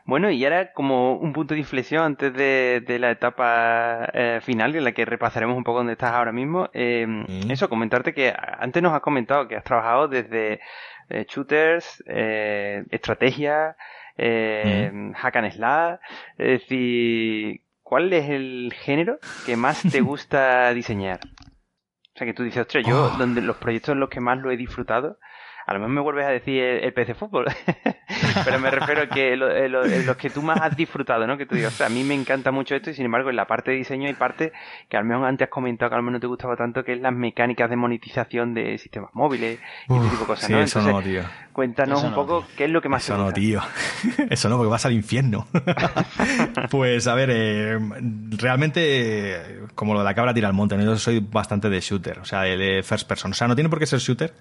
Bueno, 0.06 0.30
y 0.30 0.44
ahora 0.44 0.72
como 0.72 1.16
un 1.16 1.32
punto 1.32 1.54
de 1.54 1.60
inflexión 1.60 2.04
antes 2.04 2.32
de, 2.32 2.98
la 3.00 3.10
etapa 3.10 4.08
eh, 4.14 4.38
final 4.40 4.76
en 4.76 4.84
la 4.84 4.92
que 4.92 5.04
repasaremos 5.04 5.56
un 5.56 5.64
poco 5.64 5.78
dónde 5.78 5.94
estás 5.94 6.12
ahora 6.12 6.30
mismo. 6.30 6.70
Em, 6.72 7.26
eso, 7.50 7.68
comentarte 7.68 8.14
que 8.14 8.32
antes 8.36 8.80
nos 8.80 8.92
has 8.92 9.00
comentado 9.00 9.48
que 9.48 9.56
has 9.56 9.64
trabajado 9.64 10.06
desde 10.06 10.60
eh, 11.10 11.26
shooters, 11.28 12.04
eh, 12.06 12.84
estrategia, 12.92 13.76
hack 14.16 15.36
and 15.36 15.50
slash. 15.50 15.98
Es 16.38 16.60
decir, 16.60 17.62
¿cuál 17.82 18.12
es 18.12 18.30
el 18.30 18.72
género 18.76 19.18
que 19.44 19.56
más 19.56 19.82
te 19.90 20.00
gusta 20.02 20.72
diseñar? 20.72 21.18
O 22.14 22.18
sea, 22.18 22.28
que 22.28 22.32
tú 22.32 22.44
dices, 22.44 22.62
ostras, 22.62 22.84
yo, 22.86 23.10
oh. 23.12 23.18
donde 23.18 23.42
los 23.42 23.56
proyectos 23.56 23.92
en 23.94 24.00
los 24.00 24.08
que 24.08 24.20
más 24.20 24.38
lo 24.38 24.52
he 24.52 24.56
disfrutado 24.56 25.18
a 25.66 25.72
lo 25.72 25.80
mejor 25.80 25.94
me 25.94 26.00
vuelves 26.00 26.26
a 26.26 26.30
decir 26.30 26.62
el, 26.62 26.92
PC 26.92 27.14
fútbol, 27.14 27.46
pero 28.44 28.60
me 28.60 28.70
refiero 28.70 29.02
a 29.02 29.06
que 29.08 29.36
los 29.36 30.16
que 30.16 30.30
tú 30.30 30.40
más 30.40 30.60
has 30.60 30.76
disfrutado, 30.76 31.26
¿no? 31.26 31.36
Que 31.36 31.44
tú 31.44 31.56
digas, 31.56 31.74
o 31.74 31.76
sea, 31.76 31.86
a 31.88 31.90
mí 31.90 32.04
me 32.04 32.14
encanta 32.14 32.52
mucho 32.52 32.76
esto 32.76 32.90
y 32.90 32.94
sin 32.94 33.04
embargo 33.04 33.30
en 33.30 33.36
la 33.36 33.46
parte 33.46 33.72
de 33.72 33.78
diseño 33.78 34.06
hay 34.06 34.14
parte 34.14 34.52
que 34.88 34.96
al 34.96 35.04
menos 35.04 35.24
antes 35.24 35.46
has 35.46 35.50
comentado 35.50 35.90
que 35.90 35.96
al 35.96 36.02
menos 36.02 36.14
no 36.14 36.20
te 36.20 36.28
gustaba 36.28 36.56
tanto, 36.56 36.84
que 36.84 36.92
es 36.92 37.00
las 37.00 37.12
mecánicas 37.12 37.68
de 37.68 37.74
monetización 37.74 38.54
de 38.54 38.78
sistemas 38.78 39.10
móviles 39.12 39.58
y 39.88 39.96
ese 39.96 40.08
tipo 40.08 40.20
de 40.20 40.26
cosas, 40.26 40.50
¿no? 40.50 40.60
eso 40.60 40.80
no, 40.82 41.02
tío. 41.02 41.22
Cuéntanos 41.52 42.04
un 42.04 42.14
poco 42.14 42.46
qué 42.56 42.66
es 42.66 42.70
lo 42.70 42.80
que 42.80 42.88
más 42.88 43.02
eso 43.02 43.14
te 43.14 43.22
gusta. 43.22 43.30
no, 43.30 43.34
tío. 43.34 43.60
Eso 44.30 44.48
no, 44.50 44.58
porque 44.58 44.70
vas 44.70 44.84
al 44.84 44.92
infierno. 44.92 45.46
pues 46.70 47.06
a 47.06 47.14
ver, 47.14 47.30
eh, 47.32 47.78
realmente, 48.38 49.62
como 49.74 49.94
lo 49.94 50.00
de 50.00 50.04
la 50.04 50.14
cabra 50.14 50.34
tira 50.34 50.48
al 50.48 50.54
monte, 50.54 50.76
¿no? 50.76 50.84
yo 50.84 50.96
soy 50.96 51.20
bastante 51.20 51.70
de 51.70 51.80
shooter, 51.80 52.18
o 52.18 52.24
sea, 52.24 52.42
de 52.42 52.82
first 52.82 53.08
person. 53.08 53.30
O 53.30 53.34
sea, 53.34 53.48
no 53.48 53.54
tiene 53.54 53.70
por 53.70 53.78
qué 53.78 53.86
ser 53.86 54.00
shooter, 54.00 54.34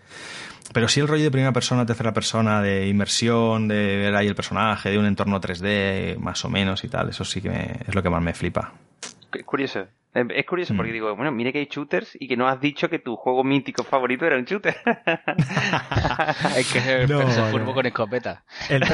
pero 0.74 0.88
sí 0.88 1.00
el 1.00 1.08
rollo 1.08 1.24
de 1.24 1.32
primera 1.32 1.52
persona, 1.52 1.86
tercera 1.86 2.14
persona, 2.14 2.62
de 2.62 2.88
inmersión, 2.88 3.68
de 3.68 3.98
ver 3.98 4.16
ahí 4.16 4.28
el 4.28 4.36
personaje, 4.36 4.90
de 4.90 4.98
un 4.98 5.06
entorno 5.06 5.40
3D, 5.40 6.18
más 6.18 6.44
o 6.46 6.50
menos 6.50 6.84
y 6.84 6.88
tal, 6.88 7.10
eso 7.10 7.24
sí 7.26 7.42
que 7.42 7.80
es 7.88 7.96
lo 7.96 8.02
que 8.04 8.10
más 8.10 8.22
me 8.22 8.34
flipa. 8.34 8.74
Es 9.34 9.44
curioso. 9.44 9.88
Es 10.14 10.46
curioso 10.46 10.74
porque 10.78 10.92
mm. 10.92 10.94
digo, 10.94 11.14
bueno, 11.14 11.30
mire 11.34 11.52
que 11.52 11.60
hay 11.60 11.68
shooters 11.70 12.16
y 12.18 12.30
que 12.30 12.38
no 12.38 12.48
has 12.48 12.62
dicho 12.62 12.88
que 12.90 13.00
tu 13.00 13.18
juego 13.18 13.44
mítico 13.44 13.84
favorito 13.84 14.26
era 14.26 14.38
un 14.38 14.46
shooter. 14.46 14.74
es 16.56 16.72
que 16.72 16.80
es 16.80 16.88
el 16.88 17.10
no, 17.10 17.74
con 17.74 17.86
escopeta. 17.86 18.46
El 18.70 18.82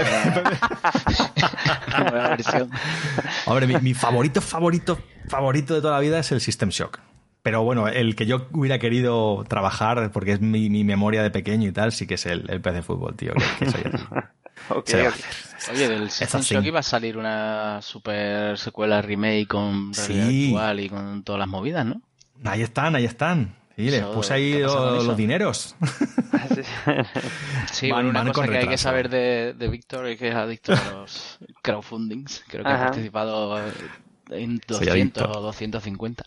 Hombre, 3.46 3.68
mi, 3.68 3.76
mi 3.82 3.94
favorito, 3.94 4.42
favorito, 4.42 4.98
favorito 5.28 5.76
de 5.76 5.82
toda 5.82 5.94
la 5.94 6.00
vida 6.00 6.18
es 6.18 6.32
el 6.32 6.42
System 6.42 6.70
Shock. 6.70 7.00
Pero 7.44 7.64
bueno, 7.64 7.88
el 7.88 8.16
que 8.16 8.26
yo 8.26 8.48
hubiera 8.52 8.78
querido 8.78 9.44
trabajar, 9.48 10.12
porque 10.12 10.34
es 10.34 10.42
mi, 10.42 10.70
memoria 10.84 11.24
de 11.24 11.32
pequeño 11.32 11.68
y 11.68 11.72
tal, 11.72 11.92
sí 11.92 12.06
que 12.06 12.14
es 12.14 12.26
el, 12.28 12.50
el 12.50 12.62
PC 12.62 12.84
Fútbol, 12.84 13.16
tío. 13.16 13.34
Que, 13.58 13.70
soy 13.70 13.82
Oye, 15.74 15.90
del 15.90 16.10
System 16.10 16.42
Shock 16.42 16.66
iba 16.66 16.80
a 16.80 16.84
salir 16.84 17.18
una 17.18 17.82
super 17.82 18.58
secuela 18.58 19.02
remake 19.02 19.48
con 19.48 19.92
realidad 19.94 20.28
virtual 20.28 20.80
y 20.80 20.90
con 20.90 21.24
todas 21.24 21.40
las 21.40 21.48
movidas, 21.48 21.86
¿no? 21.86 22.02
Ahí 22.44 22.62
están, 22.62 22.96
ahí 22.96 23.06
están. 23.06 23.56
Sí, 23.76 23.90
les 23.90 24.04
puse 24.04 24.34
ahí 24.34 24.60
los, 24.60 25.18
dineros. 25.18 25.76
sí, 27.72 27.92
bueno, 27.92 28.10
una 28.10 28.32
cosa 28.32 28.48
que 28.48 28.58
hay 28.58 28.68
que 28.68 28.78
saber 28.78 29.10
de, 29.10 29.54
de 29.54 29.68
Víctor 29.68 30.08
es 30.08 30.20
que 30.20 30.30
es 30.30 30.36
adicto 30.36 30.74
a 30.74 30.92
los 30.92 31.40
crowdfundings. 31.64 32.44
Creo 32.48 32.64
que 32.64 32.70
ha 32.70 32.78
participado 32.78 33.60
en 34.32 34.62
200 34.68 35.24
o 35.24 35.42
250. 35.42 36.26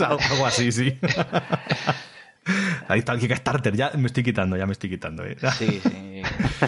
Algo 0.00 0.46
así, 0.46 0.72
sí. 0.72 0.98
Ahí 2.88 3.00
está 3.00 3.12
el 3.12 3.20
Kickstarter, 3.20 3.76
ya 3.76 3.90
me 3.94 4.06
estoy 4.06 4.22
quitando, 4.22 4.56
ya 4.56 4.66
me 4.66 4.72
estoy 4.72 4.88
quitando. 4.88 5.24
¿eh? 5.24 5.36
Sí, 5.58 5.80
sí. 5.82 6.22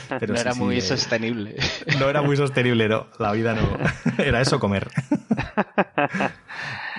Pero 0.20 0.34
no 0.34 0.40
era 0.40 0.54
muy 0.54 0.76
eh, 0.76 0.80
sostenible. 0.82 1.56
No 1.98 2.08
era 2.10 2.22
muy 2.22 2.36
sostenible, 2.36 2.88
no. 2.88 3.06
La 3.18 3.32
vida 3.32 3.54
no. 3.54 3.78
Era 4.18 4.40
eso, 4.40 4.60
comer. 4.60 4.88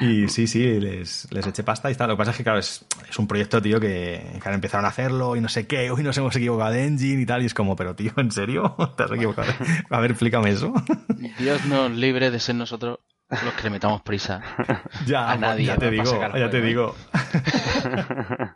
Y 0.02 0.28
sí, 0.30 0.48
sí, 0.48 0.80
les, 0.80 1.28
les 1.32 1.46
eché 1.46 1.64
pasta 1.64 1.90
y 1.90 1.92
está. 1.92 2.08
Lo 2.08 2.16
que 2.16 2.18
pasa 2.18 2.32
es 2.32 2.38
que, 2.38 2.44
claro, 2.44 2.58
es, 2.58 2.84
es 3.08 3.20
un 3.20 3.28
proyecto, 3.28 3.62
tío, 3.62 3.80
que, 3.80 4.40
que 4.42 4.50
empezaron 4.50 4.86
a 4.86 4.90
hacerlo 4.90 5.36
y 5.36 5.42
no 5.42 5.48
sé 5.48 5.68
qué, 5.68 5.92
hoy 5.92 6.02
nos 6.02 6.18
hemos 6.18 6.36
equivocado 6.36 6.72
de 6.72 6.86
engine 6.86 7.22
y 7.22 7.26
tal. 7.28 7.44
Y 7.44 7.46
es 7.46 7.54
como, 7.54 7.76
pero 7.76 7.96
tío, 7.96 8.12
¿en 8.18 8.32
serio? 8.32 8.76
¿Te 8.98 9.04
has 9.04 9.12
equivocado? 9.12 9.54
A 9.92 10.00
ver, 10.00 10.12
explícame 10.12 10.50
eso. 10.50 10.74
Dios 11.38 11.66
nos 11.66 11.92
libre 11.92 12.32
de 12.32 12.40
ser 12.40 12.56
nosotros 12.56 13.00
los 13.32 13.54
que 13.54 13.64
le 13.64 13.70
metamos 13.70 14.02
prisa. 14.02 14.42
ya, 15.06 15.32
a 15.32 15.38
nadie. 15.38 15.66
Ya 15.66 15.78
te 15.78 15.90
digo, 15.90 16.20
ya 16.36 16.50
te 16.50 16.62
digo. 16.62 16.96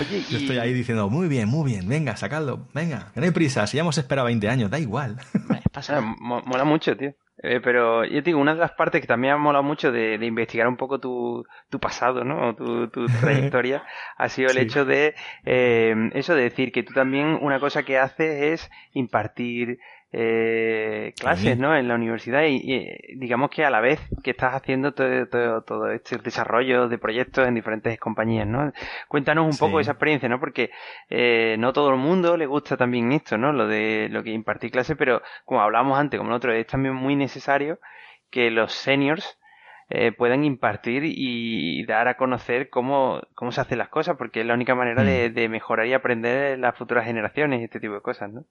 Oye, 0.00 0.22
Yo 0.30 0.38
estoy 0.38 0.58
ahí 0.58 0.72
diciendo, 0.72 1.10
muy 1.10 1.28
bien, 1.28 1.48
muy 1.48 1.70
bien, 1.70 1.88
venga, 1.88 2.16
sacadlo, 2.16 2.68
venga, 2.72 3.10
que 3.12 3.20
no 3.20 3.26
hay 3.26 3.32
prisa, 3.32 3.66
si 3.66 3.76
ya 3.76 3.82
hemos 3.82 3.98
esperado 3.98 4.26
20 4.26 4.48
años, 4.48 4.70
da 4.70 4.78
igual. 4.78 5.16
Pasa, 5.72 6.00
mola 6.00 6.64
mucho, 6.64 6.96
tío. 6.96 7.14
Eh, 7.42 7.60
pero 7.60 8.04
yo 8.04 8.22
te 8.22 8.30
digo, 8.30 8.40
una 8.40 8.54
de 8.54 8.60
las 8.60 8.72
partes 8.72 9.00
que 9.00 9.06
también 9.06 9.34
ha 9.34 9.36
molado 9.36 9.62
mucho 9.62 9.92
de, 9.92 10.14
investigar 10.14 10.66
un 10.68 10.78
poco 10.78 10.98
tu, 10.98 11.44
tu 11.68 11.78
pasado, 11.78 12.24
¿no? 12.24 12.54
tu, 12.54 12.88
tu 12.88 13.06
trayectoria, 13.06 13.84
ha 14.16 14.28
sido 14.30 14.50
el 14.50 14.56
hecho 14.56 14.84
de 14.84 15.14
eh, 15.44 15.94
eso 16.14 16.34
de 16.34 16.44
decir 16.44 16.72
que 16.72 16.84
tú 16.84 16.94
también 16.94 17.38
una 17.42 17.60
cosa 17.60 17.82
que 17.82 17.98
haces 17.98 18.40
es 18.40 18.70
impartir 18.92 19.78
eh, 20.16 21.12
clases, 21.18 21.58
¿no? 21.58 21.76
En 21.76 21.88
la 21.88 21.96
universidad 21.96 22.44
y, 22.46 23.16
digamos 23.16 23.50
que 23.50 23.64
a 23.64 23.70
la 23.70 23.80
vez 23.80 23.98
que 24.22 24.30
estás 24.30 24.54
haciendo 24.54 24.94
todo, 24.94 25.62
todo, 25.62 25.90
este 25.90 26.18
desarrollo 26.18 26.88
de 26.88 26.98
proyectos 26.98 27.48
en 27.48 27.56
diferentes 27.56 27.98
compañías, 27.98 28.46
¿no? 28.46 28.72
Cuéntanos 29.08 29.44
un 29.52 29.58
poco 29.58 29.80
esa 29.80 29.90
experiencia, 29.92 30.28
¿no? 30.28 30.38
Porque 30.38 30.70
eh, 31.10 31.56
no 31.58 31.72
todo 31.72 31.90
el 31.90 31.96
mundo 31.96 32.36
le 32.36 32.46
gusta 32.46 32.76
también 32.76 33.10
esto, 33.10 33.36
¿no? 33.36 33.52
Lo 33.52 33.66
de 33.66 34.06
lo 34.08 34.22
que 34.22 34.30
impartir 34.30 34.70
clases, 34.70 34.96
pero 34.96 35.20
como 35.44 35.60
hablábamos 35.62 35.98
antes, 35.98 36.18
como 36.18 36.30
nosotros, 36.30 36.54
es 36.54 36.66
también 36.68 36.94
muy 36.94 37.16
necesario 37.16 37.80
que 38.30 38.52
los 38.52 38.72
seniors 38.72 39.40
eh, 39.90 40.12
puedan 40.12 40.44
impartir 40.44 41.02
y 41.04 41.84
dar 41.86 42.06
a 42.06 42.16
conocer 42.16 42.70
cómo, 42.70 43.20
cómo 43.34 43.50
se 43.50 43.60
hacen 43.60 43.78
las 43.78 43.88
cosas, 43.88 44.16
porque 44.16 44.42
es 44.42 44.46
la 44.46 44.54
única 44.54 44.76
manera 44.76 45.02
de, 45.02 45.30
mm. 45.30 45.34
de 45.34 45.48
mejorar 45.48 45.88
y 45.88 45.92
aprender 45.92 46.56
las 46.60 46.76
futuras 46.76 47.04
generaciones 47.04 47.60
y 47.60 47.64
este 47.64 47.80
tipo 47.80 47.94
de 47.94 48.00
cosas, 48.00 48.32
¿no? 48.32 48.44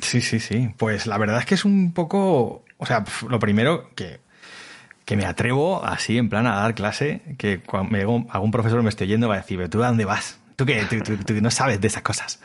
Sí, 0.00 0.20
sí, 0.20 0.40
sí. 0.40 0.70
Pues 0.76 1.06
la 1.06 1.18
verdad 1.18 1.38
es 1.38 1.46
que 1.46 1.54
es 1.54 1.64
un 1.64 1.92
poco. 1.92 2.64
O 2.78 2.86
sea, 2.86 3.04
lo 3.28 3.38
primero 3.38 3.90
que, 3.94 4.20
que 5.04 5.16
me 5.16 5.26
atrevo 5.26 5.84
así 5.84 6.16
en 6.18 6.28
plan 6.28 6.46
a 6.46 6.56
dar 6.56 6.74
clase, 6.74 7.22
que 7.36 7.60
cuando 7.60 7.90
me, 7.90 8.02
algún 8.30 8.50
profesor 8.50 8.82
me 8.82 8.88
esté 8.88 9.06
yendo 9.06 9.28
va 9.28 9.34
a 9.34 9.38
decir, 9.38 9.68
¿tú 9.68 9.82
a 9.82 9.88
dónde 9.88 10.04
vas? 10.04 10.38
¿Tú 10.56 10.66
qué? 10.66 10.84
¿Tú, 10.84 11.34
no 11.40 11.50
sabes 11.50 11.80
de 11.80 11.88
esas 11.88 12.02
cosas. 12.02 12.38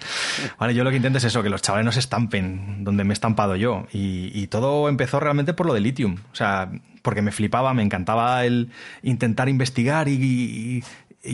Vale, 0.57 0.73
yo 0.73 0.85
lo 0.85 0.89
que 0.89 0.95
intento 0.95 1.17
es 1.17 1.26
eso, 1.26 1.43
que 1.43 1.49
los 1.49 1.61
chavales 1.61 1.85
no 1.85 1.91
se 1.91 1.99
estampen 1.99 2.84
donde 2.85 3.03
me 3.03 3.11
he 3.11 3.13
estampado 3.13 3.57
yo. 3.57 3.88
Y, 3.91 4.47
todo 4.47 4.88
empezó 4.88 5.19
realmente 5.19 5.53
por 5.53 5.65
lo 5.65 5.73
de 5.73 5.81
Lithium. 5.81 6.15
O 6.31 6.35
sea, 6.35 6.72
porque 7.01 7.22
me 7.22 7.34
flipaba, 7.34 7.73
me 7.73 7.84
encantaba 7.84 8.45
el 8.45 8.72
intentar 9.03 9.49
investigar 9.49 10.07
y 10.07 10.81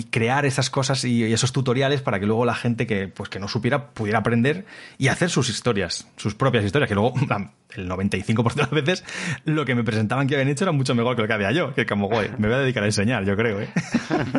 crear 0.09 0.45
esas 0.45 0.69
cosas 0.69 1.03
y, 1.03 1.23
esos 1.23 1.51
tutoriales 1.51 2.01
para 2.01 2.19
que 2.19 2.25
luego 2.25 2.45
la 2.45 2.55
gente 2.55 2.87
que, 2.87 3.07
pues, 3.07 3.29
que 3.29 3.39
no 3.39 3.47
supiera 3.47 3.89
pudiera 3.89 4.19
aprender 4.19 4.65
y 4.97 5.07
hacer 5.07 5.29
sus 5.29 5.49
historias, 5.49 6.07
sus 6.17 6.35
propias 6.35 6.63
historias, 6.65 6.87
que 6.87 6.95
luego 6.95 7.13
el 7.75 7.89
95% 7.89 8.53
de 8.53 8.61
las 8.61 8.71
veces 8.71 9.03
lo 9.45 9.65
que 9.65 9.75
me 9.75 9.83
presentaban 9.83 10.27
que 10.27 10.35
habían 10.35 10.49
hecho 10.49 10.63
era 10.63 10.71
mucho 10.71 10.95
mejor 10.95 11.15
que 11.15 11.21
lo 11.21 11.27
que 11.27 11.33
había 11.33 11.51
yo, 11.51 11.73
que 11.73 11.85
como, 11.85 12.07
güey, 12.07 12.29
me 12.37 12.47
voy 12.47 12.57
a 12.57 12.59
dedicar 12.59 12.83
a 12.83 12.87
enseñar, 12.87 13.25
yo 13.25 13.35
creo, 13.35 13.61
¿eh? 13.61 13.69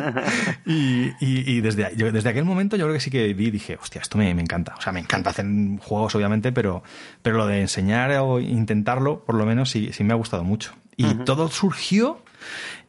y, 0.65 1.11
y, 1.19 1.61
desde, 1.61 1.89
desde 1.95 2.29
aquel 2.29 2.45
momento 2.45 2.75
yo 2.75 2.85
creo 2.85 2.93
que 2.93 2.99
sí 2.99 3.09
que 3.09 3.33
vi 3.33 3.47
y 3.47 3.51
dije, 3.51 3.77
hostia, 3.81 4.01
esto 4.01 4.17
me, 4.17 4.33
me, 4.33 4.41
encanta. 4.41 4.75
O 4.77 4.81
sea, 4.81 4.91
me 4.91 4.99
encanta 4.99 5.29
hacer 5.31 5.45
juegos, 5.79 6.15
obviamente, 6.15 6.51
pero, 6.51 6.83
pero 7.21 7.37
lo 7.37 7.47
de 7.47 7.61
enseñar 7.61 8.11
o 8.19 8.39
intentarlo, 8.39 9.23
por 9.23 9.35
lo 9.35 9.45
menos, 9.45 9.69
sí, 9.69 9.91
sí 9.93 10.03
me 10.03 10.13
ha 10.13 10.17
gustado 10.17 10.43
mucho. 10.43 10.73
Y 10.95 11.13
todo 11.25 11.49
surgió 11.49 12.21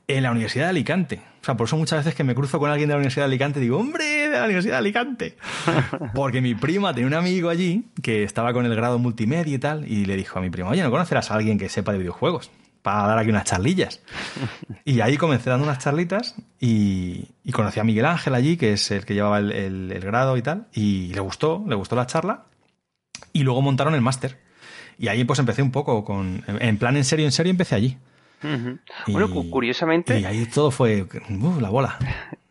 en 0.08 0.22
la 0.22 0.30
Universidad 0.30 0.66
de 0.66 0.70
Alicante. 0.70 1.22
O 1.44 1.46
sea, 1.46 1.58
por 1.58 1.66
eso 1.66 1.76
muchas 1.76 1.98
veces 1.98 2.14
que 2.14 2.24
me 2.24 2.34
cruzo 2.34 2.58
con 2.58 2.70
alguien 2.70 2.88
de 2.88 2.94
la 2.94 2.96
Universidad 2.96 3.24
de 3.24 3.32
Alicante 3.32 3.60
digo, 3.60 3.76
hombre, 3.78 4.30
de 4.30 4.30
la 4.30 4.46
Universidad 4.46 4.76
de 4.76 4.78
Alicante. 4.78 5.36
Porque 6.14 6.40
mi 6.40 6.54
prima 6.54 6.94
tenía 6.94 7.06
un 7.06 7.12
amigo 7.12 7.50
allí 7.50 7.84
que 8.02 8.22
estaba 8.22 8.54
con 8.54 8.64
el 8.64 8.74
grado 8.74 8.98
multimedia 8.98 9.54
y 9.54 9.58
tal, 9.58 9.86
y 9.86 10.06
le 10.06 10.16
dijo 10.16 10.38
a 10.38 10.42
mi 10.42 10.48
prima, 10.48 10.70
oye, 10.70 10.82
¿no 10.82 10.90
conocerás 10.90 11.30
a 11.30 11.34
alguien 11.34 11.58
que 11.58 11.68
sepa 11.68 11.92
de 11.92 11.98
videojuegos? 11.98 12.50
Para 12.80 13.08
dar 13.08 13.18
aquí 13.18 13.28
unas 13.28 13.44
charlillas. 13.44 14.00
Y 14.86 15.02
ahí 15.02 15.18
comencé 15.18 15.50
dando 15.50 15.66
unas 15.66 15.80
charlitas 15.80 16.34
y, 16.60 17.28
conocí 17.52 17.78
a 17.78 17.84
Miguel 17.84 18.06
Ángel 18.06 18.34
allí, 18.34 18.56
que 18.56 18.72
es 18.72 18.90
el 18.90 19.04
que 19.04 19.12
llevaba 19.12 19.38
el, 19.38 20.00
grado 20.02 20.38
y 20.38 20.42
tal, 20.42 20.68
y 20.72 21.12
le 21.12 21.20
gustó, 21.20 21.62
le 21.68 21.74
gustó 21.74 21.94
la 21.94 22.06
charla. 22.06 22.44
Y 23.34 23.42
luego 23.42 23.60
montaron 23.60 23.94
el 23.94 24.00
máster. 24.00 24.38
Y 24.98 25.08
ahí 25.08 25.24
pues 25.24 25.38
empecé 25.40 25.60
un 25.60 25.72
poco 25.72 26.04
con, 26.04 26.42
en 26.46 26.78
plan 26.78 26.96
en 26.96 27.04
serio, 27.04 27.26
en 27.26 27.32
serio, 27.32 27.50
empecé 27.50 27.74
allí. 27.74 27.98
Bueno, 29.08 29.28
curiosamente. 29.50 30.18
Y 30.20 30.24
ahí 30.24 30.46
todo 30.46 30.70
fue 30.70 31.02
uh, 31.02 31.60
la 31.60 31.70
bola. 31.70 31.98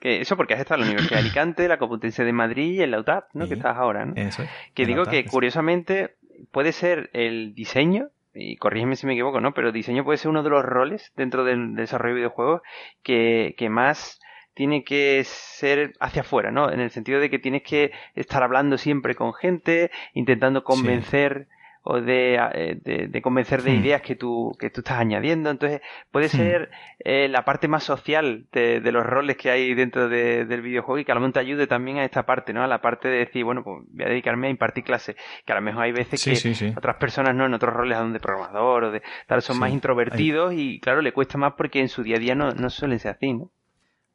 eso 0.02 0.36
porque 0.36 0.54
has 0.54 0.60
estado 0.60 0.82
en 0.82 0.88
la 0.88 0.92
Universidad 0.94 1.20
de 1.20 1.22
Alicante, 1.26 1.68
la 1.68 1.78
Complutense 1.78 2.24
de 2.24 2.34
Madrid 2.34 2.74
y 2.74 2.82
en 2.82 2.92
la 2.92 3.00
UTAP, 3.00 3.30
¿no? 3.34 3.48
que 3.48 3.54
estás 3.56 3.78
ahora, 3.78 4.06
¿no? 4.06 4.14
Eso 4.16 4.44
Que 4.74 4.86
digo 4.86 5.06
que 5.06 5.26
curiosamente 5.26 6.16
puede 6.52 6.72
ser 6.72 7.10
el 7.14 7.54
diseño, 7.56 8.10
y 8.34 8.58
corrígeme 8.58 8.96
si 8.96 9.06
me 9.06 9.14
equivoco, 9.14 9.40
¿no? 9.40 9.54
Pero 9.54 9.68
el 9.68 9.74
diseño 9.74 10.04
puede 10.04 10.18
ser 10.18 10.30
uno 10.30 10.44
de 10.44 10.50
los 10.50 10.64
roles 10.66 11.12
dentro 11.16 11.44
del 11.44 11.76
desarrollo 11.76 12.16
de 12.16 12.22
videojuegos 12.22 12.62
que, 13.04 13.56
que 13.58 13.70
más 13.70 14.20
tiene 14.54 14.84
que 14.84 15.24
ser 15.26 15.94
hacia 16.00 16.22
afuera, 16.22 16.52
¿no? 16.52 16.72
En 16.72 16.80
el 16.80 16.92
sentido 16.92 17.20
de 17.20 17.30
que 17.30 17.40
tienes 17.40 17.64
que 17.64 17.92
estar 18.16 18.44
hablando 18.44 18.78
siempre 18.78 19.16
con 19.16 19.34
gente, 19.34 19.92
intentando 20.14 20.64
convencer 20.64 21.48
o 21.84 22.00
de, 22.00 22.36
eh, 22.36 22.80
de, 22.82 23.08
de 23.08 23.22
convencer 23.22 23.62
de 23.62 23.72
hmm. 23.72 23.82
ideas 23.82 24.02
que 24.02 24.16
tú, 24.16 24.56
que 24.58 24.70
tú 24.70 24.82
estás 24.82 25.00
añadiendo. 25.00 25.50
Entonces, 25.50 25.82
puede 26.12 26.28
hmm. 26.28 26.30
ser 26.30 26.72
eh, 27.00 27.28
la 27.28 27.44
parte 27.44 27.68
más 27.68 27.84
social 27.84 28.46
de, 28.54 28.80
de, 28.80 28.92
los 28.92 29.06
roles 29.06 29.36
que 29.36 29.52
hay 29.52 29.74
dentro 29.74 30.08
de, 30.08 30.46
del 30.46 30.62
videojuego 30.62 31.00
y 31.00 31.06
que 31.06 31.12
a 31.12 31.16
lo 31.16 31.22
mejor 31.22 31.34
te 31.34 31.40
ayude 31.42 31.68
también 31.68 31.98
a 31.98 32.06
esta 32.06 32.26
parte, 32.26 32.54
¿no? 32.54 32.64
A 32.64 32.68
la 32.68 32.82
parte 32.82 33.10
de 33.10 33.18
decir, 33.18 33.44
bueno, 33.44 33.64
pues 33.64 33.84
voy 33.90 34.06
a 34.06 34.10
dedicarme 34.10 34.48
a 34.48 34.50
impartir 34.50 34.86
clases. 34.86 35.18
Que 35.46 35.52
a 35.52 35.56
lo 35.56 35.62
mejor 35.62 35.84
hay 35.84 35.92
veces 35.92 36.24
que 36.24 36.74
otras 36.76 36.96
personas, 36.96 37.36
¿no? 37.36 37.46
En 37.46 37.54
otros 37.54 37.74
roles, 37.74 37.98
de 38.14 38.20
programador 38.20 38.86
o 38.86 38.92
de 38.92 39.02
tal, 39.28 39.42
son 39.42 39.60
más 39.60 39.72
introvertidos 39.72 40.54
y, 40.54 40.80
claro, 40.80 41.02
le 41.02 41.12
cuesta 41.12 41.38
más 41.38 41.54
porque 41.58 41.80
en 41.80 41.90
su 41.90 42.02
día 42.02 42.16
a 42.16 42.20
día 42.20 42.34
no, 42.34 42.52
no 42.52 42.70
suelen 42.70 43.00
ser 43.00 43.12
así, 43.12 43.34
¿no? 43.34 43.52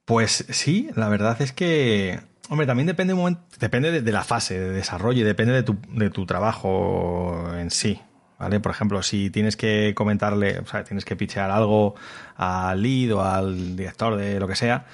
Pues 0.05 0.47
sí, 0.49 0.89
la 0.97 1.11
verdad 1.11 1.41
es 1.43 1.53
que 1.53 2.19
Hombre, 2.49 2.67
también 2.67 2.87
depende, 2.87 3.15
depende 3.59 4.01
de, 4.01 4.13
la 4.13 4.25
fase 4.25 4.59
de 4.59 4.71
desarrollo 4.71 5.21
y 5.21 5.25
depende 5.25 5.53
de 5.53 5.63
tu, 5.63 5.77
de 5.93 6.11
tu 6.11 6.25
trabajo 6.25 7.55
en 7.57 7.71
sí. 7.71 8.01
¿Vale? 8.39 8.61
Por 8.61 8.71
ejemplo, 8.71 9.03
si 9.03 9.31
tienes 9.31 9.57
que 9.57 9.95
comentarle, 9.97 10.61
o 10.61 10.67
sea, 10.67 10.85
tienes 10.85 11.05
que 11.05 11.17
pichear 11.17 11.51
algo 11.51 11.97
al 12.37 12.81
lead 12.81 13.13
o 13.13 13.23
al 13.23 13.77
director 13.77 14.17
de 14.17 14.39
lo 14.39 14.47
que 14.47 14.55
sea, 14.55 14.87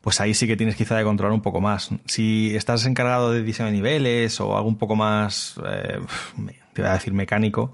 pues 0.00 0.20
ahí 0.20 0.34
sí 0.34 0.46
que 0.48 0.56
tienes 0.56 0.74
quizá 0.74 0.96
de 0.96 1.04
controlar 1.04 1.32
un 1.32 1.40
poco 1.40 1.60
más. 1.60 1.90
Si 2.06 2.54
estás 2.56 2.84
encargado 2.86 3.32
de 3.32 3.42
diseño 3.42 3.66
de 3.66 3.72
niveles 3.72 4.40
o 4.40 4.56
algo 4.56 4.68
un 4.68 4.78
poco 4.78 4.96
más, 4.96 5.60
eh, 5.64 6.00
te 6.72 6.82
voy 6.82 6.90
a 6.90 6.94
decir 6.94 7.12
mecánico, 7.12 7.72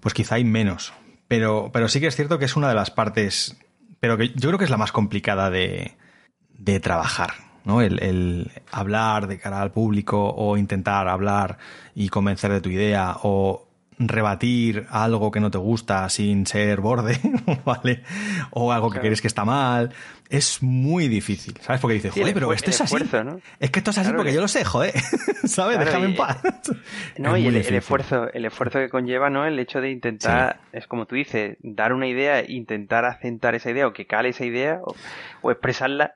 pues 0.00 0.14
quizá 0.14 0.36
hay 0.36 0.44
menos. 0.44 0.94
Pero, 1.28 1.70
pero 1.72 1.88
sí 1.88 2.00
que 2.00 2.06
es 2.06 2.16
cierto 2.16 2.38
que 2.38 2.46
es 2.46 2.56
una 2.56 2.68
de 2.68 2.74
las 2.74 2.90
partes, 2.90 3.58
pero 4.00 4.16
que 4.16 4.30
yo 4.30 4.48
creo 4.48 4.58
que 4.58 4.64
es 4.64 4.70
la 4.70 4.76
más 4.78 4.92
complicada 4.92 5.50
de, 5.50 5.96
de 6.50 6.80
trabajar. 6.80 7.51
¿No? 7.64 7.82
El, 7.82 8.50
hablar 8.70 9.26
de 9.26 9.38
cara 9.38 9.60
al 9.60 9.70
público 9.70 10.34
o 10.36 10.56
intentar 10.56 11.08
hablar 11.08 11.58
y 11.94 12.08
convencer 12.08 12.52
de 12.52 12.60
tu 12.60 12.70
idea 12.70 13.16
o 13.22 13.68
rebatir 13.98 14.86
algo 14.90 15.30
que 15.30 15.40
no 15.40 15.50
te 15.50 15.58
gusta 15.58 16.08
sin 16.08 16.46
ser 16.46 16.80
borde, 16.80 17.18
¿vale? 17.64 18.02
O 18.50 18.72
algo 18.72 18.90
que 18.90 19.00
crees 19.00 19.20
que 19.20 19.28
está 19.28 19.44
mal. 19.44 19.92
Es 20.28 20.62
muy 20.62 21.08
difícil, 21.08 21.54
¿sabes? 21.60 21.80
Porque 21.80 21.94
dices, 21.94 22.12
joder, 22.12 22.32
pero 22.32 22.52
esto 22.54 22.70
es 22.70 22.80
así. 22.80 22.96
Es 23.60 23.70
que 23.70 23.80
esto 23.80 23.90
es 23.90 23.98
así 23.98 24.12
porque 24.12 24.32
yo 24.32 24.40
lo 24.40 24.48
sé, 24.48 24.64
joder. 24.64 24.94
¿Sabes? 25.44 25.78
Déjame 25.78 26.06
en 26.06 26.16
paz. 26.16 26.38
No, 27.18 27.36
y 27.36 27.46
el, 27.46 27.56
esfuerzo, 27.56 28.32
el 28.32 28.46
esfuerzo 28.46 28.78
que 28.78 28.88
conlleva, 28.88 29.28
¿no? 29.28 29.44
El 29.44 29.58
hecho 29.58 29.80
de 29.80 29.90
intentar, 29.90 30.60
es 30.72 30.86
como 30.86 31.06
tú 31.06 31.14
dices, 31.14 31.58
dar 31.60 31.92
una 31.92 32.06
idea, 32.06 32.42
intentar 32.48 33.04
acentar 33.04 33.54
esa 33.54 33.70
idea 33.70 33.86
o 33.86 33.92
que 33.92 34.06
cale 34.06 34.30
esa 34.30 34.46
idea 34.46 34.80
o 35.42 35.50
expresarla 35.50 36.14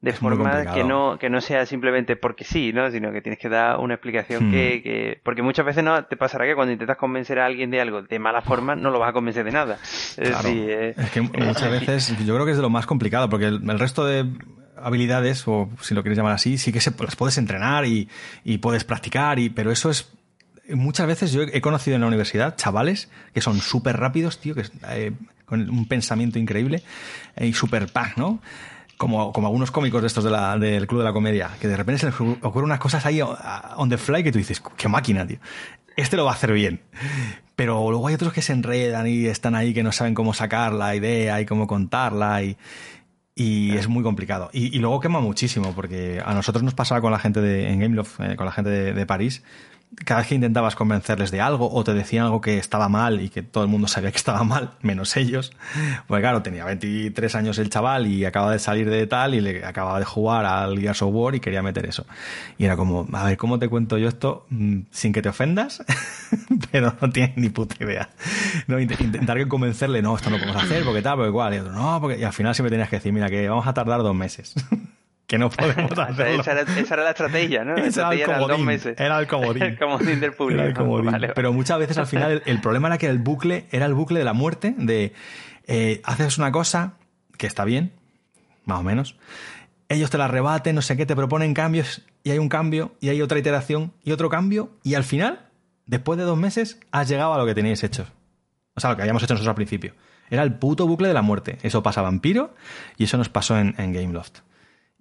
de 0.00 0.12
forma 0.12 0.72
que 0.72 0.84
no, 0.84 1.18
que 1.18 1.28
no 1.28 1.40
sea 1.40 1.66
simplemente 1.66 2.14
porque 2.14 2.44
sí, 2.44 2.72
¿no? 2.72 2.90
Sino 2.90 3.12
que 3.12 3.20
tienes 3.20 3.38
que 3.38 3.48
dar 3.48 3.78
una 3.78 3.94
explicación 3.94 4.50
que, 4.50 4.78
hmm. 4.78 4.82
que, 4.82 5.20
Porque 5.24 5.42
muchas 5.42 5.66
veces 5.66 5.82
no 5.82 6.04
te 6.04 6.16
pasará 6.16 6.46
que 6.46 6.54
cuando 6.54 6.72
intentas 6.72 6.96
convencer 6.96 7.40
a 7.40 7.46
alguien 7.46 7.70
de 7.70 7.80
algo 7.80 8.02
de 8.02 8.18
mala 8.18 8.40
forma, 8.40 8.76
no 8.76 8.90
lo 8.90 9.00
vas 9.00 9.10
a 9.10 9.12
convencer 9.12 9.44
de 9.44 9.52
nada. 9.52 9.78
Es, 9.82 10.44
eh, 10.44 10.94
es 10.96 11.10
que 11.10 11.20
muchas 11.20 11.70
veces 11.70 12.16
yo 12.24 12.34
creo 12.34 12.44
que 12.44 12.52
es 12.52 12.56
de 12.56 12.62
lo 12.62 12.70
más 12.70 12.86
complicado, 12.86 13.28
porque 13.28 13.46
el, 13.46 13.78
resto 13.78 14.06
de 14.06 14.24
habilidades, 14.76 15.46
o 15.48 15.68
si 15.80 15.94
lo 15.94 16.02
quieres 16.02 16.16
llamar 16.16 16.34
así, 16.34 16.58
sí 16.58 16.72
que 16.72 16.80
se, 16.80 16.92
las 17.02 17.16
puedes 17.16 17.36
entrenar 17.36 17.84
y, 17.84 18.08
y 18.44 18.58
puedes 18.58 18.84
practicar, 18.84 19.40
y, 19.40 19.50
pero 19.50 19.72
eso 19.72 19.90
es 19.90 20.12
muchas 20.76 21.06
veces 21.06 21.32
yo 21.32 21.42
he 21.42 21.60
conocido 21.60 21.94
en 21.94 22.02
la 22.02 22.06
universidad 22.06 22.56
chavales 22.56 23.08
que 23.34 23.40
son 23.40 23.60
súper 23.60 23.96
rápidos, 23.96 24.38
tío, 24.38 24.54
que 24.54 24.64
eh, 24.90 25.12
con 25.44 25.68
un 25.70 25.86
pensamiento 25.86 26.38
increíble 26.38 26.82
eh, 27.36 27.46
y 27.46 27.52
súper 27.52 27.88
pack, 27.88 28.16
¿no? 28.16 28.40
Como, 28.98 29.32
como 29.32 29.46
algunos 29.46 29.70
cómicos 29.70 30.02
de 30.02 30.08
estos 30.08 30.24
de 30.24 30.30
la, 30.30 30.58
del 30.58 30.86
Club 30.86 31.00
de 31.00 31.04
la 31.04 31.12
Comedia, 31.12 31.50
que 31.60 31.68
de 31.68 31.76
repente 31.76 32.00
se 32.00 32.06
les 32.06 32.20
ocurren 32.20 32.64
unas 32.64 32.80
cosas 32.80 33.06
ahí 33.06 33.20
on 33.22 33.88
the 33.88 33.96
fly 33.96 34.22
que 34.22 34.32
tú 34.32 34.38
dices, 34.38 34.60
qué 34.76 34.88
máquina, 34.88 35.26
tío. 35.26 35.38
Este 35.96 36.16
lo 36.16 36.24
va 36.24 36.32
a 36.32 36.34
hacer 36.34 36.52
bien. 36.52 36.80
Pero 37.56 37.90
luego 37.90 38.06
hay 38.08 38.14
otros 38.14 38.32
que 38.32 38.42
se 38.42 38.52
enredan 38.52 39.06
y 39.06 39.26
están 39.26 39.54
ahí 39.54 39.72
que 39.72 39.82
no 39.82 39.92
saben 39.92 40.14
cómo 40.14 40.34
sacar 40.34 40.72
la 40.72 40.94
idea 40.94 41.40
y 41.40 41.46
cómo 41.46 41.66
contarla 41.66 42.42
y, 42.42 42.56
y 43.34 43.76
es 43.76 43.88
muy 43.88 44.02
complicado. 44.02 44.50
Y, 44.52 44.76
y, 44.76 44.80
luego 44.80 45.00
quema 45.00 45.20
muchísimo, 45.20 45.72
porque 45.74 46.20
a 46.24 46.34
nosotros 46.34 46.62
nos 46.64 46.74
pasaba 46.74 47.00
con 47.00 47.12
la 47.12 47.18
gente 47.18 47.40
de, 47.40 47.70
en 47.70 47.80
Gameloft, 47.80 48.20
eh, 48.20 48.36
con 48.36 48.46
la 48.46 48.52
gente 48.52 48.70
de, 48.70 48.92
de 48.92 49.06
París, 49.06 49.42
cada 50.04 50.20
vez 50.20 50.28
que 50.28 50.34
intentabas 50.34 50.74
convencerles 50.74 51.30
de 51.30 51.40
algo 51.40 51.72
o 51.72 51.84
te 51.84 51.94
decían 51.94 52.24
algo 52.24 52.40
que 52.40 52.58
estaba 52.58 52.88
mal 52.88 53.20
y 53.20 53.30
que 53.30 53.42
todo 53.42 53.64
el 53.64 53.70
mundo 53.70 53.88
sabía 53.88 54.10
que 54.10 54.16
estaba 54.16 54.44
mal, 54.44 54.70
menos 54.82 55.16
ellos, 55.16 55.52
pues 56.06 56.20
claro, 56.20 56.42
tenía 56.42 56.64
23 56.64 57.34
años 57.34 57.58
el 57.58 57.70
chaval 57.70 58.06
y 58.06 58.24
acaba 58.24 58.52
de 58.52 58.58
salir 58.58 58.88
de 58.90 59.06
tal 59.06 59.34
y 59.34 59.40
le 59.40 59.64
acababa 59.64 59.98
de 59.98 60.04
jugar 60.04 60.44
al 60.44 60.78
Gears 60.78 61.02
of 61.02 61.10
War 61.12 61.34
y 61.34 61.40
quería 61.40 61.62
meter 61.62 61.86
eso. 61.86 62.06
Y 62.58 62.64
era 62.64 62.76
como, 62.76 63.06
a 63.12 63.24
ver, 63.24 63.36
¿cómo 63.36 63.58
te 63.58 63.68
cuento 63.68 63.98
yo 63.98 64.08
esto 64.08 64.46
mm, 64.50 64.80
sin 64.90 65.12
que 65.12 65.22
te 65.22 65.28
ofendas? 65.28 65.82
Pero 66.70 66.94
no 67.00 67.10
tienes 67.10 67.36
ni 67.36 67.48
puta 67.48 67.76
idea. 67.82 68.10
No, 68.66 68.78
intentar 68.78 69.46
convencerle, 69.48 70.02
no, 70.02 70.16
esto 70.16 70.30
no 70.30 70.38
podemos 70.38 70.62
hacer, 70.62 70.84
porque 70.84 71.02
tal, 71.02 71.16
porque 71.16 71.28
igual, 71.28 71.54
y 71.54 71.58
no, 71.58 71.98
porque 72.00 72.18
y 72.18 72.24
al 72.24 72.32
final 72.32 72.54
siempre 72.54 72.70
tenías 72.70 72.88
que 72.88 72.96
decir, 72.96 73.12
mira, 73.12 73.28
que 73.28 73.48
vamos 73.48 73.66
a 73.66 73.74
tardar 73.74 74.02
dos 74.02 74.14
meses. 74.14 74.54
que 75.28 75.38
no 75.38 75.50
podemos 75.50 75.92
hacerlo. 75.98 76.40
esa, 76.40 76.52
era, 76.94 77.04
la 77.04 77.10
estrategia, 77.10 77.62
¿no? 77.62 77.76
era 77.76 78.10
el 78.10 78.24
comodín. 78.24 78.94
Era 78.96 79.20
el 79.20 79.26
comodín. 79.28 79.62
el 79.62 79.78
comodín 79.78 80.20
del 80.20 80.32
público. 80.32 81.02
Pero 81.34 81.52
muchas 81.52 81.78
veces 81.78 81.98
al 81.98 82.06
final 82.08 82.42
el, 82.44 82.60
problema 82.60 82.88
era 82.88 82.98
que 82.98 83.06
el 83.06 83.18
bucle 83.18 83.66
era 83.70 83.86
el 83.86 83.94
bucle 83.94 84.18
de 84.18 84.24
la 84.24 84.32
muerte, 84.32 84.74
de 84.76 85.12
eh, 85.66 86.00
haces 86.04 86.38
una 86.38 86.50
cosa 86.50 86.94
que 87.36 87.46
está 87.46 87.64
bien, 87.64 87.92
más 88.64 88.80
o 88.80 88.82
menos, 88.82 89.16
ellos 89.90 90.10
te 90.10 90.18
la 90.18 90.28
rebaten, 90.28 90.74
no 90.74 90.82
sé 90.82 90.96
qué, 90.96 91.04
te 91.04 91.14
proponen 91.14 91.54
cambios 91.54 92.02
y 92.24 92.30
hay 92.30 92.38
un 92.38 92.48
cambio 92.48 92.96
y 93.00 93.10
hay 93.10 93.20
otra 93.20 93.38
iteración 93.38 93.92
y 94.02 94.12
otro 94.12 94.30
cambio 94.30 94.70
y 94.82 94.94
al 94.94 95.04
final, 95.04 95.46
después 95.86 96.18
de 96.18 96.24
dos 96.24 96.38
meses, 96.38 96.80
has 96.90 97.06
llegado 97.06 97.34
a 97.34 97.38
lo 97.38 97.44
que 97.44 97.54
teníais 97.54 97.84
hecho. 97.84 98.06
O 98.74 98.80
sea, 98.80 98.90
lo 98.90 98.96
que 98.96 99.02
habíamos 99.02 99.22
hecho 99.22 99.34
nosotros 99.34 99.50
al 99.50 99.56
principio. 99.56 99.92
Era 100.30 100.42
el 100.42 100.54
puto 100.54 100.86
bucle 100.86 101.08
de 101.08 101.14
la 101.14 101.22
muerte. 101.22 101.58
Eso 101.62 101.82
pasa 101.82 102.00
a 102.00 102.04
Vampiro 102.04 102.54
y 102.96 103.04
eso 103.04 103.16
nos 103.18 103.28
pasó 103.28 103.58
en, 103.58 103.74
en 103.78 103.92
Gameloft. 103.92 104.40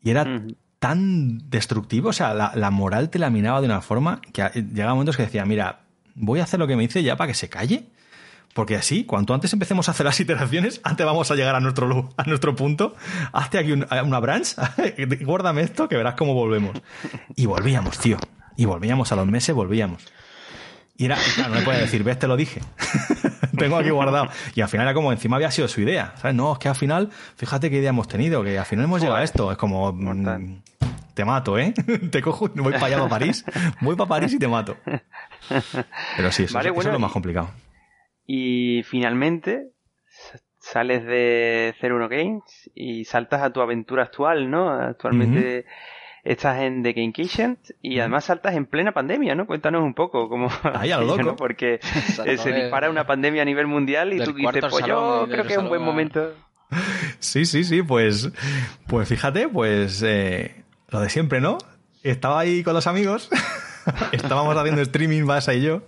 Y 0.01 0.09
era 0.11 0.41
tan 0.79 1.49
destructivo, 1.49 2.09
o 2.09 2.13
sea, 2.13 2.33
la, 2.33 2.71
moral 2.71 3.09
te 3.09 3.19
la 3.19 3.29
minaba 3.29 3.61
de 3.61 3.65
una 3.65 3.81
forma 3.81 4.21
que 4.21 4.43
llegaba 4.61 4.93
momentos 4.93 5.17
que 5.17 5.23
decía, 5.23 5.45
mira, 5.45 5.81
voy 6.15 6.39
a 6.39 6.43
hacer 6.43 6.59
lo 6.59 6.67
que 6.67 6.75
me 6.75 6.83
dice 6.83 7.03
ya 7.03 7.15
para 7.15 7.27
que 7.27 7.33
se 7.33 7.49
calle. 7.49 7.89
Porque 8.53 8.75
así, 8.75 9.03
cuanto 9.03 9.35
antes 9.35 9.53
empecemos 9.53 9.87
a 9.87 9.91
hacer 9.91 10.05
las 10.05 10.19
iteraciones, 10.19 10.81
antes 10.83 11.05
vamos 11.05 11.29
a 11.29 11.35
llegar 11.35 11.55
a 11.55 11.59
nuestro, 11.59 12.09
a 12.17 12.23
nuestro 12.23 12.55
punto. 12.55 12.95
Hazte 13.31 13.59
aquí 13.59 13.71
una 13.71 14.19
branch, 14.19 14.55
guárdame 15.21 15.61
esto, 15.61 15.87
que 15.87 15.95
verás 15.95 16.15
cómo 16.15 16.33
volvemos. 16.33 16.81
Y 17.35 17.45
volvíamos, 17.45 17.99
tío. 17.99 18.17
Y 18.55 18.65
volvíamos 18.65 19.11
a 19.11 19.15
los 19.15 19.27
meses, 19.27 19.53
volvíamos. 19.53 20.03
Y 20.97 21.05
era, 21.05 21.17
claro, 21.35 21.53
no 21.53 21.59
me 21.59 21.61
puede 21.61 21.81
decir, 21.81 22.03
ves, 22.03 22.17
te 22.17 22.27
lo 22.27 22.35
dije. 22.35 22.61
tengo 23.57 23.77
aquí 23.77 23.89
guardado. 23.89 24.29
Y 24.55 24.61
al 24.61 24.69
final 24.69 24.87
era 24.87 24.93
como, 24.93 25.11
encima 25.11 25.35
había 25.35 25.51
sido 25.51 25.67
su 25.67 25.81
idea, 25.81 26.13
¿sabes? 26.17 26.35
No, 26.35 26.53
es 26.53 26.59
que 26.59 26.69
al 26.69 26.75
final, 26.75 27.09
fíjate 27.35 27.69
qué 27.69 27.77
idea 27.77 27.89
hemos 27.89 28.07
tenido, 28.07 28.43
que 28.43 28.57
al 28.57 28.65
final 28.65 28.85
hemos 28.85 29.01
llegado 29.01 29.19
a 29.19 29.23
esto. 29.23 29.51
Es 29.51 29.57
como, 29.57 29.91
mm, 29.91 30.61
te 31.13 31.25
mato, 31.25 31.57
¿eh? 31.57 31.73
te 32.11 32.21
cojo 32.21 32.49
y 32.53 32.59
voy 32.59 32.73
para 32.73 32.85
allá, 32.85 32.97
para 32.97 33.09
París. 33.09 33.43
Voy 33.81 33.95
para 33.95 34.07
París 34.07 34.33
y 34.33 34.39
te 34.39 34.47
mato. 34.47 34.77
Pero 36.15 36.31
sí, 36.31 36.43
eso, 36.43 36.59
es 36.59 36.85
lo 36.85 36.99
más 36.99 37.11
complicado. 37.11 37.49
Y 38.25 38.83
finalmente 38.83 39.71
sales 40.59 41.05
de 41.05 41.73
01 41.81 42.09
Games 42.09 42.69
y 42.75 43.05
saltas 43.05 43.41
a 43.41 43.51
tu 43.51 43.61
aventura 43.61 44.03
actual, 44.03 44.51
¿no? 44.51 44.69
Actualmente 44.69 45.65
estás 46.27 46.61
en 46.61 46.83
The 46.83 46.93
Game 46.93 47.13
Kitchen 47.13 47.57
y 47.81 47.99
además 47.99 48.25
saltas 48.25 48.55
en 48.55 48.65
plena 48.65 48.91
pandemia, 48.91 49.35
¿no? 49.35 49.47
Cuéntanos 49.47 49.83
un 49.83 49.93
poco 49.93 50.27
cómo... 50.29 50.49
A 50.63 50.85
loco. 51.01 51.35
Porque 51.35 51.79
se 52.37 52.51
dispara 52.51 52.89
una 52.89 53.07
pandemia 53.07 53.41
a 53.41 53.45
nivel 53.45 53.67
mundial 53.67 54.13
y 54.13 54.23
tú 54.23 54.33
dices, 54.33 54.65
pues 54.69 54.85
yo 54.85 55.27
creo 55.29 55.45
que 55.45 55.53
es 55.53 55.59
un 55.59 55.69
buen 55.69 55.81
momento. 55.81 56.33
Sí, 57.19 57.45
sí, 57.45 57.63
sí, 57.63 57.81
pues, 57.81 58.29
pues 58.87 59.07
fíjate, 59.07 59.47
pues 59.47 60.03
eh, 60.05 60.63
lo 60.89 60.99
de 60.99 61.09
siempre, 61.09 61.39
¿no? 61.39 61.57
Estaba 62.03 62.41
ahí 62.41 62.61
con 62.63 62.73
los 62.73 62.87
amigos 62.87 63.29
estábamos 64.11 64.55
haciendo 64.55 64.81
streaming, 64.81 65.25
Basa 65.25 65.53
y 65.53 65.61
yo, 65.61 65.81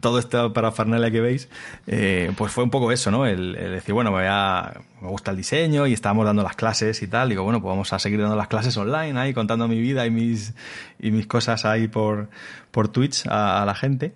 todo 0.00 0.18
esto 0.18 0.52
para 0.52 0.72
Farnella 0.72 1.10
que 1.10 1.20
veis, 1.20 1.48
eh, 1.86 2.32
pues 2.36 2.52
fue 2.52 2.64
un 2.64 2.70
poco 2.70 2.92
eso, 2.92 3.10
¿no? 3.10 3.26
El, 3.26 3.52
decir, 3.52 3.94
bueno, 3.94 4.12
me, 4.12 5.08
gusta 5.08 5.30
el 5.30 5.36
diseño 5.36 5.86
y 5.86 5.92
estábamos 5.92 6.26
dando 6.26 6.42
las 6.42 6.56
clases 6.56 7.02
y 7.02 7.08
tal. 7.08 7.28
Digo, 7.28 7.42
bueno, 7.42 7.60
pues 7.60 7.70
vamos 7.70 7.92
a 7.92 7.98
seguir 7.98 8.20
dando 8.20 8.36
las 8.36 8.48
clases 8.48 8.76
online 8.76 9.18
ahí, 9.18 9.34
contando 9.34 9.68
mi 9.68 9.80
vida 9.80 10.06
y 10.06 10.10
mis, 10.10 10.54
y 10.98 11.10
mis 11.10 11.26
cosas 11.26 11.64
ahí 11.64 11.88
por, 11.88 12.28
por 12.70 12.88
Twitch 12.88 13.26
a, 13.28 13.64
la 13.64 13.74
gente. 13.74 14.14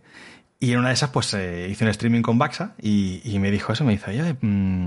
Y 0.60 0.72
en 0.72 0.78
una 0.78 0.88
de 0.88 0.94
esas, 0.94 1.10
pues 1.10 1.34
eh, 1.34 1.68
hice 1.70 1.84
un 1.84 1.90
streaming 1.90 2.22
con 2.22 2.38
Baxa 2.38 2.74
y, 2.80 3.20
y, 3.24 3.38
me 3.38 3.50
dijo 3.50 3.72
eso, 3.72 3.84
me 3.84 3.92
dice, 3.92 4.10
oye, 4.10 4.36
mm, 4.40 4.86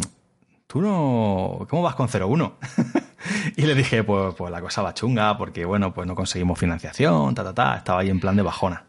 tú 0.67 0.81
no, 0.81 1.65
¿cómo 1.69 1.81
vas 1.81 1.95
con 1.95 2.07
01? 2.07 2.57
y 3.55 3.61
le 3.63 3.75
dije, 3.75 4.03
pues, 4.03 4.35
pues 4.35 4.51
la 4.51 4.61
cosa 4.61 4.81
va 4.81 4.93
chunga, 4.93 5.37
porque 5.37 5.65
bueno, 5.65 5.93
pues 5.93 6.07
no 6.07 6.15
conseguimos 6.15 6.59
financiación, 6.59 7.33
ta, 7.35 7.43
ta, 7.43 7.53
ta, 7.53 7.77
estaba 7.77 8.01
ahí 8.01 8.09
en 8.09 8.19
plan 8.19 8.35
de 8.35 8.41
bajona. 8.41 8.83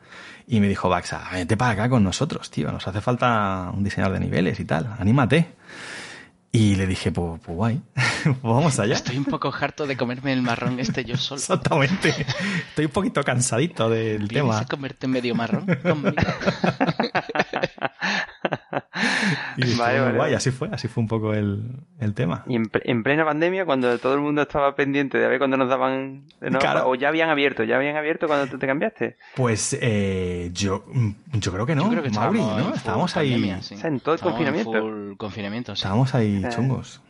Y 0.49 0.61
me 0.61 0.69
dijo 0.69 0.89
Baxa, 0.89 1.25
vete 1.33 1.57
para 1.57 1.73
acá 1.73 1.89
con 1.89 2.05
nosotros, 2.05 2.51
tío, 2.51 2.71
nos 2.71 2.87
hace 2.87 3.01
falta 3.01 3.71
un 3.75 3.83
diseñador 3.83 4.15
de 4.15 4.21
niveles 4.25 4.61
y 4.61 4.65
tal, 4.65 4.95
anímate. 4.99 5.57
Y 6.53 6.77
le 6.77 6.87
dije, 6.87 7.13
pues, 7.13 7.41
pues 7.45 7.55
guay, 7.55 7.83
pues 8.23 8.43
vamos 8.43 8.79
allá. 8.79 8.95
Estoy 8.95 9.19
un 9.19 9.27
poco 9.27 9.53
harto 9.61 9.87
de 9.87 9.97
comerme 9.97 10.33
el 10.33 10.41
marrón 10.41 10.81
este 10.81 11.05
yo 11.05 11.17
solo. 11.17 11.41
Exactamente. 11.41 12.15
Estoy 12.69 12.87
un 12.87 12.93
poquito 12.93 13.23
cansadito 13.23 13.91
del 13.91 14.29
tema. 14.29 14.61
a 14.61 14.65
comerte 14.65 15.07
medio 15.07 15.35
marrón 15.35 15.67
conmigo? 15.83 16.15
y 19.57 19.75
vale, 19.77 20.13
guay, 20.13 20.35
así 20.35 20.51
fue, 20.51 20.69
así 20.73 20.89
fue 20.89 21.03
un 21.03 21.09
poco 21.09 21.35
el, 21.35 21.63
el 21.99 22.15
tema. 22.15 22.45
Y 22.47 22.57
en, 22.57 23.03
plena 23.03 23.25
pandemia, 23.25 23.65
cuando 23.65 23.99
todo 23.99 24.15
el 24.15 24.21
mundo 24.21 24.43
estaba 24.43 24.75
pendiente 24.75 25.19
de 25.19 25.29
ver 25.29 25.39
cuándo 25.39 25.57
nos 25.57 25.69
daban... 25.69 26.25
O 26.85 26.95
ya 26.95 27.09
habían 27.09 27.31
abierto, 27.31 27.65
ya 27.65 27.77
habían 27.77 27.97
abierto 27.97 28.27
cuando 28.27 28.47
tú 28.47 28.59
te 28.59 28.67
cambiaste. 28.67 29.17
Pues 29.35 29.77
eh, 29.81 30.51
yo, 30.53 30.85
yo 31.33 31.53
creo 31.53 31.67
que 31.67 31.75
no, 31.75 31.85
yo 31.85 31.91
creo 31.91 32.03
que 32.03 32.11
Mauri, 32.11 32.41
¿no? 32.41 32.75
Estábamos 32.75 33.17
ahí... 33.17 33.55
en 33.83 34.01
todo 34.01 34.15
el 34.15 34.21
confinamiento. 34.21 34.73
Full 34.73 35.17
confinamiento, 35.17 35.73
Estábamos 35.73 36.15
ahí 36.15 36.43
chungos. 36.51 37.03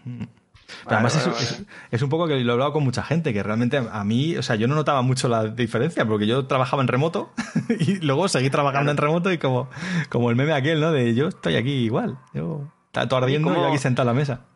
Mm. 0.85 0.89
además 0.93 1.65
es, 1.91 2.03
un 2.03 2.09
poco 2.09 2.27
que 2.27 2.37
lo 2.37 2.51
he 2.51 2.53
hablado 2.53 2.73
con 2.73 2.85
mucha 2.85 3.03
gente, 3.03 3.33
que 3.33 3.43
realmente 3.43 3.77
a 3.77 4.05
mí, 4.05 4.37
o 4.37 4.43
sea, 4.43 4.57
yo 4.57 4.69
no 4.69 4.75
notaba 4.75 5.03
mucho 5.03 5.29
la 5.29 5.45
diferencia, 5.45 6.05
porque 6.07 6.27
yo 6.27 6.47
trabajaba 6.47 6.83
en 6.83 6.89
remoto 6.89 7.33
y 7.81 8.01
luego 8.01 8.29
seguí 8.29 8.51
trabajando 8.51 8.91
en 8.91 8.97
remoto 8.97 9.33
y 9.33 9.39
como, 9.39 9.69
como 10.09 10.31
el 10.31 10.37
meme 10.37 10.53
aquel, 10.53 10.81
¿no? 10.81 10.93
De 10.93 11.15
yo 11.15 11.29
estoy 11.29 11.57
aquí 11.57 11.73
igual, 11.73 12.19
yo 12.35 12.65
está 12.87 13.09
todo 13.09 13.23
ardiendo 13.23 13.53
y, 13.53 13.69
aquí 13.69 13.79
sentado 13.79 14.09
a 14.09 14.13
la 14.13 14.19
mesa. 14.19 14.47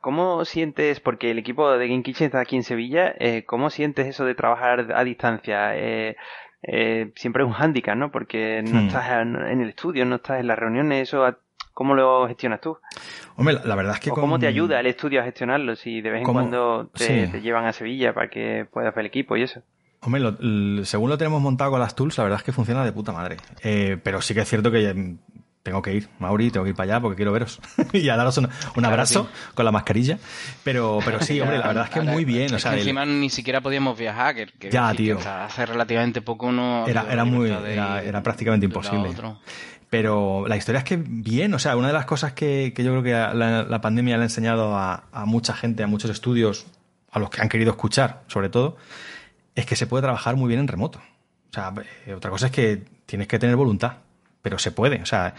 ¿Cómo 0.00 0.44
sientes, 0.44 0.98
porque 0.98 1.30
el 1.30 1.38
equipo 1.38 1.70
de 1.70 1.86
Game 1.86 2.02
Kitchen 2.02 2.26
está 2.26 2.40
aquí 2.40 2.56
en 2.56 2.64
Sevilla, 2.64 3.14
eh, 3.20 3.44
¿cómo 3.46 3.70
sientes 3.70 4.08
eso 4.08 4.24
de 4.24 4.34
trabajar 4.34 4.92
a 4.94 5.04
distancia? 5.04 5.76
Eh, 5.76 6.16
eh, 6.64 7.12
siempre 7.14 7.42
es 7.42 7.46
un 7.46 7.54
hándicap, 7.54 7.96
¿no? 7.96 8.10
Porque 8.10 8.62
no 8.62 8.80
hmm. 8.80 8.86
estás 8.86 9.10
en 9.10 9.60
el 9.60 9.68
estudio, 9.68 10.04
no 10.04 10.16
estás 10.16 10.40
en 10.40 10.48
las 10.48 10.58
reuniones, 10.58 11.08
eso 11.08 11.24
¿Cómo 11.72 11.94
lo 11.94 12.28
gestionas 12.28 12.60
tú? 12.60 12.76
Hombre, 13.36 13.58
la, 13.64 13.74
verdad 13.74 13.94
es 13.94 14.00
que... 14.00 14.10
¿Cómo 14.10 14.38
te 14.38 14.46
ayuda 14.46 14.80
el 14.80 14.86
estudio 14.86 15.20
a 15.20 15.24
gestionarlo? 15.24 15.74
Si 15.74 16.00
de 16.00 16.10
vez 16.10 16.20
en 16.20 16.32
cuando 16.32 16.90
te, 16.94 17.40
llevan 17.40 17.64
a 17.64 17.72
Sevilla 17.72 18.12
para 18.12 18.28
que 18.28 18.66
puedas 18.70 18.94
ver 18.94 19.04
el 19.04 19.06
equipo 19.06 19.36
y 19.36 19.42
eso. 19.42 19.62
Hombre, 20.00 20.84
según 20.84 21.10
lo 21.10 21.16
tenemos 21.16 21.40
montado 21.40 21.70
con 21.70 21.80
las 21.80 21.94
tools, 21.94 22.18
la 22.18 22.24
verdad 22.24 22.40
es 22.40 22.44
que 22.44 22.52
funciona 22.52 22.84
de 22.84 22.92
puta 22.92 23.12
madre. 23.12 23.36
Eh, 23.62 23.96
pero 24.02 24.20
sí 24.20 24.34
que 24.34 24.40
es 24.40 24.48
cierto 24.48 24.70
que 24.70 24.92
mm, 24.92 25.18
tengo 25.62 25.80
que 25.80 25.94
ir, 25.94 26.08
Mauri, 26.18 26.50
tengo 26.50 26.64
que 26.64 26.70
ir 26.70 26.76
para 26.76 26.94
allá 26.94 27.00
porque 27.00 27.16
quiero 27.16 27.30
veros 27.30 27.60
y 27.92 28.08
a 28.08 28.16
daros 28.16 28.36
un, 28.38 28.84
abrazo 28.84 29.28
con 29.54 29.64
la 29.64 29.70
mascarilla. 29.70 30.18
Pero, 30.64 30.98
pero 31.04 31.20
sí, 31.20 31.40
hombre, 31.40 31.58
la 31.58 31.68
verdad 31.68 31.84
es 31.84 31.90
que 31.90 32.00
muy 32.00 32.24
bien. 32.24 32.52
O 32.52 32.58
sea, 32.58 32.76
encima 32.76 33.06
ni 33.06 33.30
siquiera 33.30 33.60
podíamos 33.60 33.96
viajar. 33.96 34.34
Que, 34.34 34.70
ya, 34.70 34.92
tío. 34.92 35.18
hace 35.18 35.66
relativamente 35.66 36.20
poco 36.20 36.50
no. 36.50 36.86
Era, 36.86 37.06
era 37.10 37.24
muy, 37.24 37.50
era, 37.50 38.22
prácticamente 38.22 38.66
imposible. 38.66 39.14
Pero 39.92 40.46
la 40.48 40.56
historia 40.56 40.78
es 40.78 40.84
que 40.84 40.96
bien, 40.96 41.52
o 41.52 41.58
sea, 41.58 41.76
una 41.76 41.88
de 41.88 41.92
las 41.92 42.06
cosas 42.06 42.32
que, 42.32 42.72
yo 42.74 42.98
creo 42.98 43.02
que 43.02 43.12
la, 43.12 43.80
pandemia 43.82 44.16
le 44.16 44.22
ha 44.22 44.24
enseñado 44.24 44.74
a, 44.74 45.04
mucha 45.26 45.52
gente, 45.52 45.82
a 45.82 45.86
muchos 45.86 46.10
estudios, 46.10 46.64
a 47.10 47.18
los 47.18 47.28
que 47.28 47.42
han 47.42 47.50
querido 47.50 47.72
escuchar, 47.72 48.22
sobre 48.26 48.48
todo, 48.48 48.78
es 49.54 49.66
que 49.66 49.76
se 49.76 49.86
puede 49.86 50.00
trabajar 50.00 50.36
muy 50.36 50.48
bien 50.48 50.60
en 50.60 50.68
remoto. 50.68 50.98
O 50.98 51.52
sea, 51.52 51.74
eh, 52.06 52.14
otra 52.14 52.30
cosa 52.30 52.46
es 52.46 52.52
que 52.52 52.82
tienes 53.04 53.28
que 53.28 53.38
tener 53.38 53.54
voluntad, 53.54 53.98
pero 54.40 54.58
se 54.58 54.72
puede. 54.72 55.02
O 55.02 55.04
sea, 55.04 55.34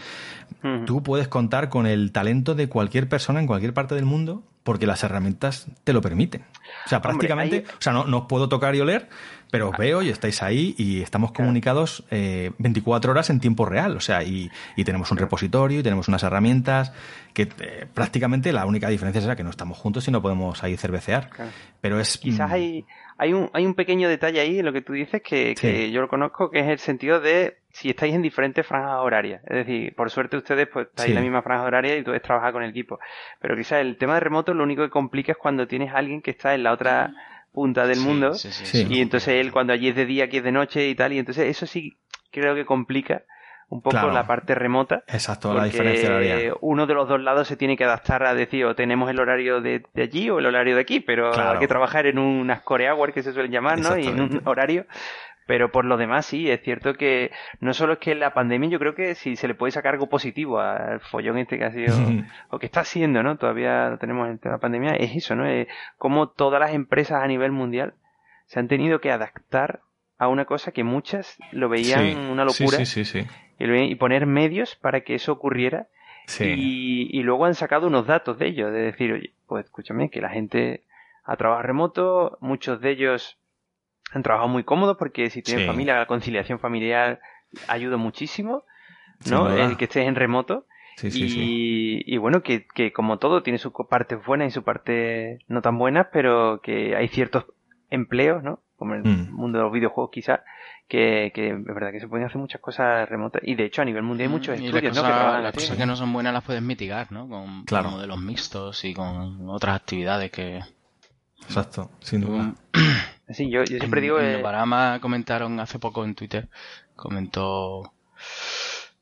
tú 0.86 1.02
puedes 1.02 1.26
contar 1.26 1.68
con 1.68 1.88
el 1.88 2.12
talento 2.12 2.54
de 2.54 2.68
cualquier 2.68 3.08
persona 3.08 3.40
en 3.40 3.48
cualquier 3.48 3.74
parte 3.74 3.96
del 3.96 4.04
mundo 4.04 4.44
porque 4.62 4.86
las 4.86 5.02
herramientas 5.02 5.66
te 5.82 5.92
lo 5.92 6.00
permiten. 6.00 6.44
O 6.86 6.88
sea, 6.88 7.02
prácticamente, 7.02 7.64
o 7.76 7.82
sea, 7.82 7.92
no, 7.92 8.04
no 8.04 8.28
puedo 8.28 8.48
tocar 8.48 8.76
y 8.76 8.80
oler, 8.80 9.08
pero 9.54 9.68
os 9.68 9.78
veo 9.78 10.02
y 10.02 10.08
estáis 10.08 10.42
ahí 10.42 10.74
y 10.76 11.00
estamos 11.00 11.30
comunicados 11.30 12.02
eh, 12.10 12.50
24 12.58 13.12
horas 13.12 13.30
en 13.30 13.38
tiempo 13.38 13.64
real. 13.64 13.96
O 13.96 14.00
sea, 14.00 14.24
y, 14.24 14.50
y, 14.74 14.82
tenemos 14.82 15.12
un 15.12 15.16
repositorio 15.16 15.78
y 15.78 15.82
tenemos 15.84 16.08
unas 16.08 16.24
herramientas 16.24 16.92
que 17.32 17.42
eh, 17.42 17.86
prácticamente 17.94 18.52
la 18.52 18.66
única 18.66 18.88
diferencia 18.88 19.20
es 19.20 19.36
que 19.36 19.44
no 19.44 19.50
estamos 19.50 19.78
juntos 19.78 20.08
y 20.08 20.10
no 20.10 20.20
podemos 20.20 20.64
ahí 20.64 20.76
cervecear. 20.76 21.30
Pero 21.80 22.00
es. 22.00 22.18
Quizás 22.18 22.50
mm, 22.50 22.52
hay, 22.52 22.84
hay, 23.16 23.32
un, 23.32 23.48
hay 23.52 23.64
un 23.64 23.74
pequeño 23.74 24.08
detalle 24.08 24.40
ahí 24.40 24.58
en 24.58 24.66
lo 24.66 24.72
que 24.72 24.82
tú 24.82 24.92
dices 24.92 25.22
que, 25.22 25.54
que 25.54 25.92
yo 25.92 26.00
lo 26.00 26.08
conozco, 26.08 26.50
que 26.50 26.58
es 26.58 26.66
el 26.66 26.80
sentido 26.80 27.20
de 27.20 27.58
si 27.70 27.90
estáis 27.90 28.12
en 28.12 28.22
diferentes 28.22 28.66
franjas 28.66 28.98
horarias. 28.98 29.40
Es 29.46 29.66
decir, 29.66 29.94
por 29.94 30.10
suerte 30.10 30.36
ustedes 30.36 30.66
pues 30.66 30.88
estáis 30.88 31.10
en 31.10 31.14
la 31.14 31.20
misma 31.20 31.42
franja 31.42 31.62
horaria 31.62 31.96
y 31.96 32.00
tú 32.00 32.06
puedes 32.06 32.22
trabajar 32.22 32.52
con 32.52 32.64
el 32.64 32.70
equipo. 32.70 32.98
Pero 33.40 33.56
quizás 33.56 33.82
el 33.82 33.98
tema 33.98 34.14
de 34.14 34.20
remoto 34.20 34.52
lo 34.52 34.64
único 34.64 34.82
que 34.82 34.90
complica 34.90 35.30
es 35.30 35.38
cuando 35.38 35.68
tienes 35.68 35.92
a 35.92 35.98
alguien 35.98 36.22
que 36.22 36.32
está 36.32 36.56
en 36.56 36.64
la 36.64 36.72
otra 36.72 37.14
punta 37.54 37.86
del 37.86 38.00
mundo. 38.00 38.32
y 38.72 39.00
entonces 39.00 39.28
él 39.28 39.52
cuando 39.52 39.72
allí 39.72 39.88
es 39.88 39.96
de 39.96 40.04
día, 40.04 40.24
aquí 40.24 40.38
es 40.38 40.44
de 40.44 40.52
noche 40.52 40.88
y 40.88 40.94
tal. 40.94 41.12
Y 41.12 41.18
entonces 41.18 41.46
eso 41.46 41.66
sí 41.66 41.96
creo 42.30 42.54
que 42.54 42.66
complica 42.66 43.22
un 43.68 43.80
poco 43.80 44.08
la 44.08 44.26
parte 44.26 44.54
remota. 44.54 45.04
Exacto, 45.06 45.54
la 45.54 45.64
diferencia 45.64 46.10
horaria. 46.10 46.52
Uno 46.60 46.86
de 46.86 46.94
los 46.94 47.08
dos 47.08 47.20
lados 47.20 47.48
se 47.48 47.56
tiene 47.56 47.76
que 47.76 47.84
adaptar 47.84 48.24
a 48.24 48.34
decir, 48.34 48.64
o 48.66 48.74
tenemos 48.74 49.08
el 49.08 49.18
horario 49.18 49.60
de, 49.60 49.82
allí 49.96 50.28
o 50.30 50.38
el 50.38 50.46
horario 50.46 50.74
de 50.74 50.82
aquí, 50.82 51.00
pero 51.00 51.32
hay 51.34 51.58
que 51.58 51.68
trabajar 51.68 52.06
en 52.06 52.18
unas 52.18 52.60
core 52.62 52.90
hours 52.90 53.14
que 53.14 53.22
se 53.22 53.32
suelen 53.32 53.52
llamar, 53.52 53.78
¿no? 53.78 53.96
Y 53.96 54.06
en 54.06 54.20
un 54.20 54.42
horario 54.44 54.86
pero 55.46 55.70
por 55.70 55.84
lo 55.84 55.96
demás, 55.96 56.26
sí, 56.26 56.50
es 56.50 56.62
cierto 56.62 56.94
que 56.94 57.30
no 57.60 57.74
solo 57.74 57.94
es 57.94 57.98
que 57.98 58.14
la 58.14 58.32
pandemia, 58.32 58.70
yo 58.70 58.78
creo 58.78 58.94
que 58.94 59.14
si 59.14 59.36
se 59.36 59.48
le 59.48 59.54
puede 59.54 59.72
sacar 59.72 59.94
algo 59.94 60.08
positivo 60.08 60.60
al 60.60 61.00
follón 61.00 61.38
este 61.38 61.58
que 61.58 61.64
ha 61.64 61.72
sido, 61.72 61.94
o 62.50 62.58
que 62.58 62.66
está 62.66 62.80
haciendo, 62.80 63.22
¿no? 63.22 63.36
Todavía 63.36 63.90
lo 63.90 63.98
tenemos 63.98 64.28
en 64.28 64.40
la 64.42 64.58
pandemia, 64.58 64.94
es 64.96 65.16
eso, 65.16 65.34
¿no? 65.34 65.46
Es 65.46 65.68
como 65.98 66.28
todas 66.28 66.60
las 66.60 66.72
empresas 66.72 67.22
a 67.22 67.26
nivel 67.26 67.52
mundial 67.52 67.94
se 68.46 68.58
han 68.58 68.68
tenido 68.68 69.00
que 69.00 69.10
adaptar 69.10 69.80
a 70.18 70.28
una 70.28 70.44
cosa 70.44 70.72
que 70.72 70.84
muchas 70.84 71.38
lo 71.52 71.68
veían 71.68 72.16
una 72.30 72.44
locura. 72.44 72.84
Sí, 72.84 73.04
sí, 73.04 73.26
y, 73.58 73.94
poner 73.96 74.26
medios 74.26 74.76
para 74.76 75.02
que 75.02 75.14
eso 75.14 75.32
ocurriera. 75.32 75.88
Y, 76.40 77.10
y 77.12 77.22
luego 77.22 77.44
han 77.44 77.54
sacado 77.54 77.86
unos 77.86 78.06
datos 78.06 78.38
de 78.38 78.46
ello, 78.46 78.70
de 78.70 78.80
decir, 78.80 79.12
oye, 79.12 79.34
pues 79.46 79.66
escúchame, 79.66 80.08
que 80.08 80.22
la 80.22 80.30
gente 80.30 80.82
ha 81.24 81.36
trabajado 81.36 81.66
remoto, 81.66 82.38
muchos 82.40 82.80
de 82.80 82.92
ellos 82.92 83.38
han 84.12 84.22
trabajado 84.22 84.48
muy 84.48 84.64
cómodo 84.64 84.96
porque 84.96 85.30
si 85.30 85.42
tienes 85.42 85.66
familia, 85.66 85.96
la 85.98 86.06
conciliación 86.06 86.58
familiar 86.58 87.20
ayuda 87.68 87.96
muchísimo, 87.96 88.64
¿no? 89.30 89.50
El 89.50 89.76
que 89.76 89.84
estés 89.84 90.06
en 90.06 90.14
remoto. 90.14 90.66
Sí, 90.96 91.08
y, 91.12 92.14
y, 92.14 92.18
bueno, 92.18 92.42
que, 92.42 92.66
que, 92.72 92.92
como 92.92 93.18
todo 93.18 93.42
tiene 93.42 93.58
sus 93.58 93.72
partes 93.90 94.24
buenas 94.24 94.48
y 94.48 94.50
su 94.52 94.62
parte 94.62 95.40
no 95.48 95.60
tan 95.60 95.76
buenas, 95.76 96.06
pero 96.12 96.60
que 96.62 96.94
hay 96.94 97.08
ciertos 97.08 97.46
empleos, 97.90 98.44
¿no? 98.44 98.60
Como 98.76 98.94
en 98.94 99.04
el 99.04 99.16
mm. 99.16 99.32
mundo 99.32 99.58
de 99.58 99.64
los 99.64 99.72
videojuegos 99.72 100.10
quizás, 100.12 100.40
que, 100.88 101.32
que 101.34 101.50
es 101.50 101.64
verdad 101.64 101.90
que 101.90 101.98
se 101.98 102.06
pueden 102.06 102.26
hacer 102.26 102.38
muchas 102.38 102.60
cosas 102.60 103.08
remotas. 103.08 103.42
Y 103.44 103.56
de 103.56 103.64
hecho 103.64 103.82
a 103.82 103.84
nivel 103.84 104.04
mundial 104.04 104.28
hay 104.28 104.32
muchos 104.32 104.58
mm, 104.58 104.64
estudios, 104.64 104.96
¿no? 104.96 105.02
Que 105.02 105.08
las 105.08 105.54
cosas 105.54 105.76
que 105.76 105.86
no 105.86 105.96
son 105.96 106.12
buenas 106.12 106.32
las 106.32 106.44
puedes 106.44 106.62
mitigar, 106.62 107.10
¿no? 107.10 107.28
Con, 107.28 107.64
claro. 107.64 107.90
modelos 107.90 108.20
mixtos 108.20 108.84
y 108.84 108.94
con 108.94 109.48
otras 109.48 109.76
actividades 109.76 110.30
que... 110.30 110.60
Exacto, 111.42 111.90
sin 112.00 112.20
duda. 112.20 112.54
Sí, 113.30 113.50
yo, 113.50 113.64
yo 113.64 113.78
siempre 113.78 114.00
digo... 114.00 114.20
En 114.20 114.34
Novarama 114.34 114.98
comentaron 115.00 115.58
hace 115.60 115.78
poco 115.78 116.04
en 116.04 116.14
Twitter, 116.14 116.48
comentó 116.94 117.92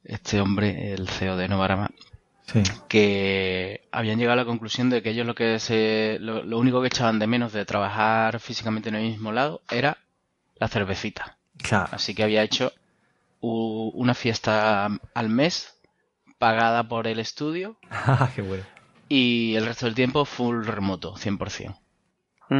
este 0.04 0.40
hombre, 0.40 0.92
el 0.92 1.08
CEO 1.08 1.36
de 1.36 1.48
Novarama, 1.48 1.90
que 2.88 3.88
habían 3.90 4.18
llegado 4.18 4.34
a 4.34 4.42
la 4.42 4.44
conclusión 4.44 4.90
de 4.90 5.02
que 5.02 5.10
ellos 5.10 5.26
lo 5.26 5.34
que 5.34 5.58
se, 5.58 6.18
lo, 6.20 6.58
único 6.58 6.80
que 6.80 6.88
echaban 6.88 7.18
de 7.18 7.26
menos 7.26 7.52
de 7.52 7.64
trabajar 7.64 8.40
físicamente 8.40 8.88
en 8.88 8.96
el 8.96 9.10
mismo 9.10 9.32
lado 9.32 9.62
era 9.70 9.98
la 10.56 10.68
cervecita. 10.68 11.38
Así 11.70 12.14
que 12.14 12.24
había 12.24 12.42
hecho 12.42 12.72
una 13.40 14.14
fiesta 14.14 14.88
al 15.14 15.28
mes 15.28 15.78
pagada 16.38 16.88
por 16.88 17.06
el 17.06 17.18
estudio. 17.18 17.76
Ah, 17.90 18.30
qué 18.34 18.42
bueno. 18.42 18.64
Y 19.08 19.54
el 19.56 19.66
resto 19.66 19.86
del 19.86 19.94
tiempo 19.94 20.24
full 20.24 20.64
remoto, 20.64 21.14
100%. 21.14 21.76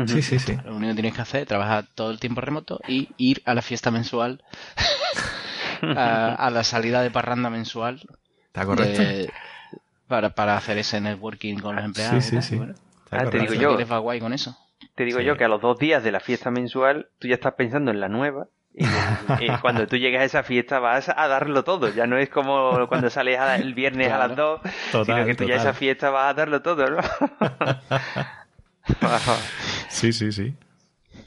Sí, 0.07 0.23
sí, 0.23 0.39
sí. 0.39 0.57
Lo 0.65 0.77
único 0.77 0.91
que 0.91 0.95
tienes 0.95 1.15
que 1.15 1.23
hacer 1.23 1.43
es 1.43 1.49
trabajar 1.49 1.85
todo 1.95 2.11
el 2.11 2.19
tiempo 2.19 2.41
remoto 2.41 2.81
y 2.89 3.09
ir 3.17 3.43
a 3.45 3.55
la 3.55 3.63
fiesta 3.63 3.91
mensual, 3.91 4.43
a, 5.83 6.51
la 6.53 6.65
salida 6.65 7.03
de 7.03 7.11
parranda 7.11 7.51
mensual. 7.51 8.03
¿Está 8.47 8.65
correcto? 8.67 9.03
para, 10.09 10.31
para 10.31 10.57
hacer 10.59 10.77
ese 10.77 11.01
networking 11.01 11.57
con 11.59 11.77
los 11.77 11.85
empleados. 11.85 12.23
Sí, 12.23 12.43
sí, 12.43 12.57
sí. 12.57 12.61
Ah, 13.11 13.25
te 13.31 13.39
digo 13.39 13.55
yo. 13.55 14.01
guay 14.01 14.21
con 14.21 14.33
eso? 14.33 14.57
Te 14.95 15.05
digo 15.05 15.21
yo 15.21 15.37
que 15.37 15.45
a 15.45 15.49
los 15.49 15.61
dos 15.61 15.79
días 15.79 16.03
de 16.03 16.13
la 16.13 16.21
fiesta 16.21 16.51
mensual 16.51 17.09
tú 17.19 17.29
ya 17.29 17.35
estás 17.35 17.55
pensando 17.55 17.91
en 17.91 18.01
la 18.01 18.09
nueva 18.09 18.49
y, 18.75 18.85
cuando 19.61 19.87
tú 19.87 19.97
llegas 19.97 20.23
a 20.23 20.25
esa 20.25 20.43
fiesta 20.43 20.79
vas 20.79 21.09
a 21.09 21.29
darlo 21.29 21.65
todo. 21.65 21.89
Ya 21.89 22.07
no 22.07 22.19
es 22.19 22.29
como 22.29 22.87
cuando 22.89 23.11
sales 23.11 23.39
el 23.59 23.75
viernes 23.75 24.13
a 24.13 24.19
las 24.19 24.37
dos, 24.37 24.61
sino 24.91 25.25
que 25.25 25.35
tú 25.35 25.45
ya 25.45 25.55
a 25.55 25.59
esa 25.59 25.73
fiesta 25.73 26.11
vas 26.11 26.31
a 26.31 26.35
darlo 26.35 26.63
todo, 26.63 26.91
¿no? 26.91 26.99
sí, 29.93 30.13
sí, 30.13 30.33
sí. 30.33 30.55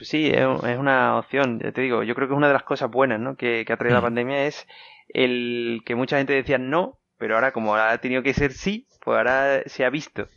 Sí, 0.01 0.31
es, 0.33 0.45
una 0.77 1.17
opción. 1.17 1.59
Te 1.59 1.81
digo, 1.81 2.03
yo 2.03 2.15
creo 2.15 2.27
que 2.27 2.33
es 2.33 2.37
una 2.37 2.47
de 2.47 2.53
las 2.53 2.63
cosas 2.63 2.91
buenas 2.91 3.19
¿no? 3.19 3.35
que, 3.35 3.65
ha 3.67 3.77
traído 3.77 3.95
la 3.95 4.01
mm. 4.01 4.03
pandemia 4.03 4.45
es 4.45 4.67
el 5.09 5.81
que 5.85 5.95
mucha 5.95 6.17
gente 6.17 6.33
decía 6.33 6.57
no, 6.57 6.97
pero 7.17 7.35
ahora 7.35 7.51
como 7.51 7.75
ha 7.75 7.97
tenido 7.99 8.23
que 8.23 8.33
ser 8.33 8.51
sí, 8.51 8.87
pues 9.01 9.17
ahora 9.17 9.61
se 9.65 9.85
ha 9.85 9.89
visto 9.89 10.27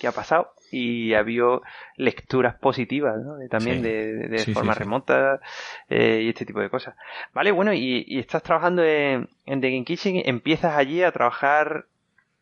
qué 0.00 0.06
ha 0.06 0.12
pasado 0.12 0.52
y 0.70 1.14
ha 1.14 1.20
habido 1.20 1.62
lecturas 1.96 2.56
positivas 2.56 3.16
¿no? 3.18 3.36
también 3.48 3.82
de, 3.82 4.44
forma 4.52 4.74
remota 4.74 5.40
eh, 5.88 6.22
y 6.24 6.28
este 6.28 6.44
tipo 6.44 6.60
de 6.60 6.68
cosas. 6.68 6.96
Vale, 7.32 7.52
bueno, 7.52 7.72
y, 7.72 8.18
estás 8.18 8.42
trabajando 8.42 8.84
en, 8.84 9.28
The 9.46 9.70
Game 9.70 9.84
Kitchen, 9.84 10.22
empiezas 10.24 10.76
allí 10.76 11.02
a 11.02 11.12
trabajar, 11.12 11.86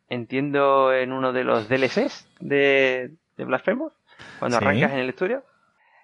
entiendo, 0.09 0.93
en 0.93 1.13
uno 1.13 1.31
de 1.33 1.43
los 1.43 1.69
DLCs 1.69 2.27
de, 2.39 3.11
de 3.37 3.45
Blasphemous, 3.45 3.93
cuando 4.39 4.57
arrancas 4.57 4.93
en 4.93 4.99
el 4.99 5.09
estudio. 5.09 5.43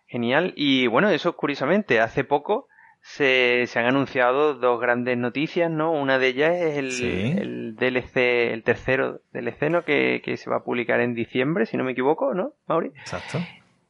Genial. 0.08 0.54
Y 0.56 0.88
bueno, 0.88 1.10
eso 1.10 1.36
curiosamente, 1.38 2.00
hace 2.00 2.24
poco 2.24 2.68
se, 3.02 3.66
se, 3.68 3.80
han 3.80 3.86
anunciado 3.86 4.56
dos 4.56 4.80
grandes 4.80 5.18
noticias, 5.18 5.72
¿no? 5.72 5.92
Una 5.92 6.20
de 6.20 6.28
ellas 6.28 6.54
es 6.54 6.78
el, 6.78 7.76
DLC, 7.76 8.18
el 8.52 8.64
tercero 8.64 9.22
DLC, 9.32 9.70
¿no? 9.70 9.84
Que, 9.84 10.22
que, 10.24 10.38
se 10.38 10.50
va 10.50 10.58
a 10.58 10.64
publicar 10.64 11.00
en 11.00 11.16
diciembre, 11.16 11.66
si 11.66 11.78
no 11.78 11.84
me 11.84 11.94
equivoco, 11.94 12.34
¿no, 12.34 12.54
Mauri? 12.68 12.92
Exacto. 13.00 13.40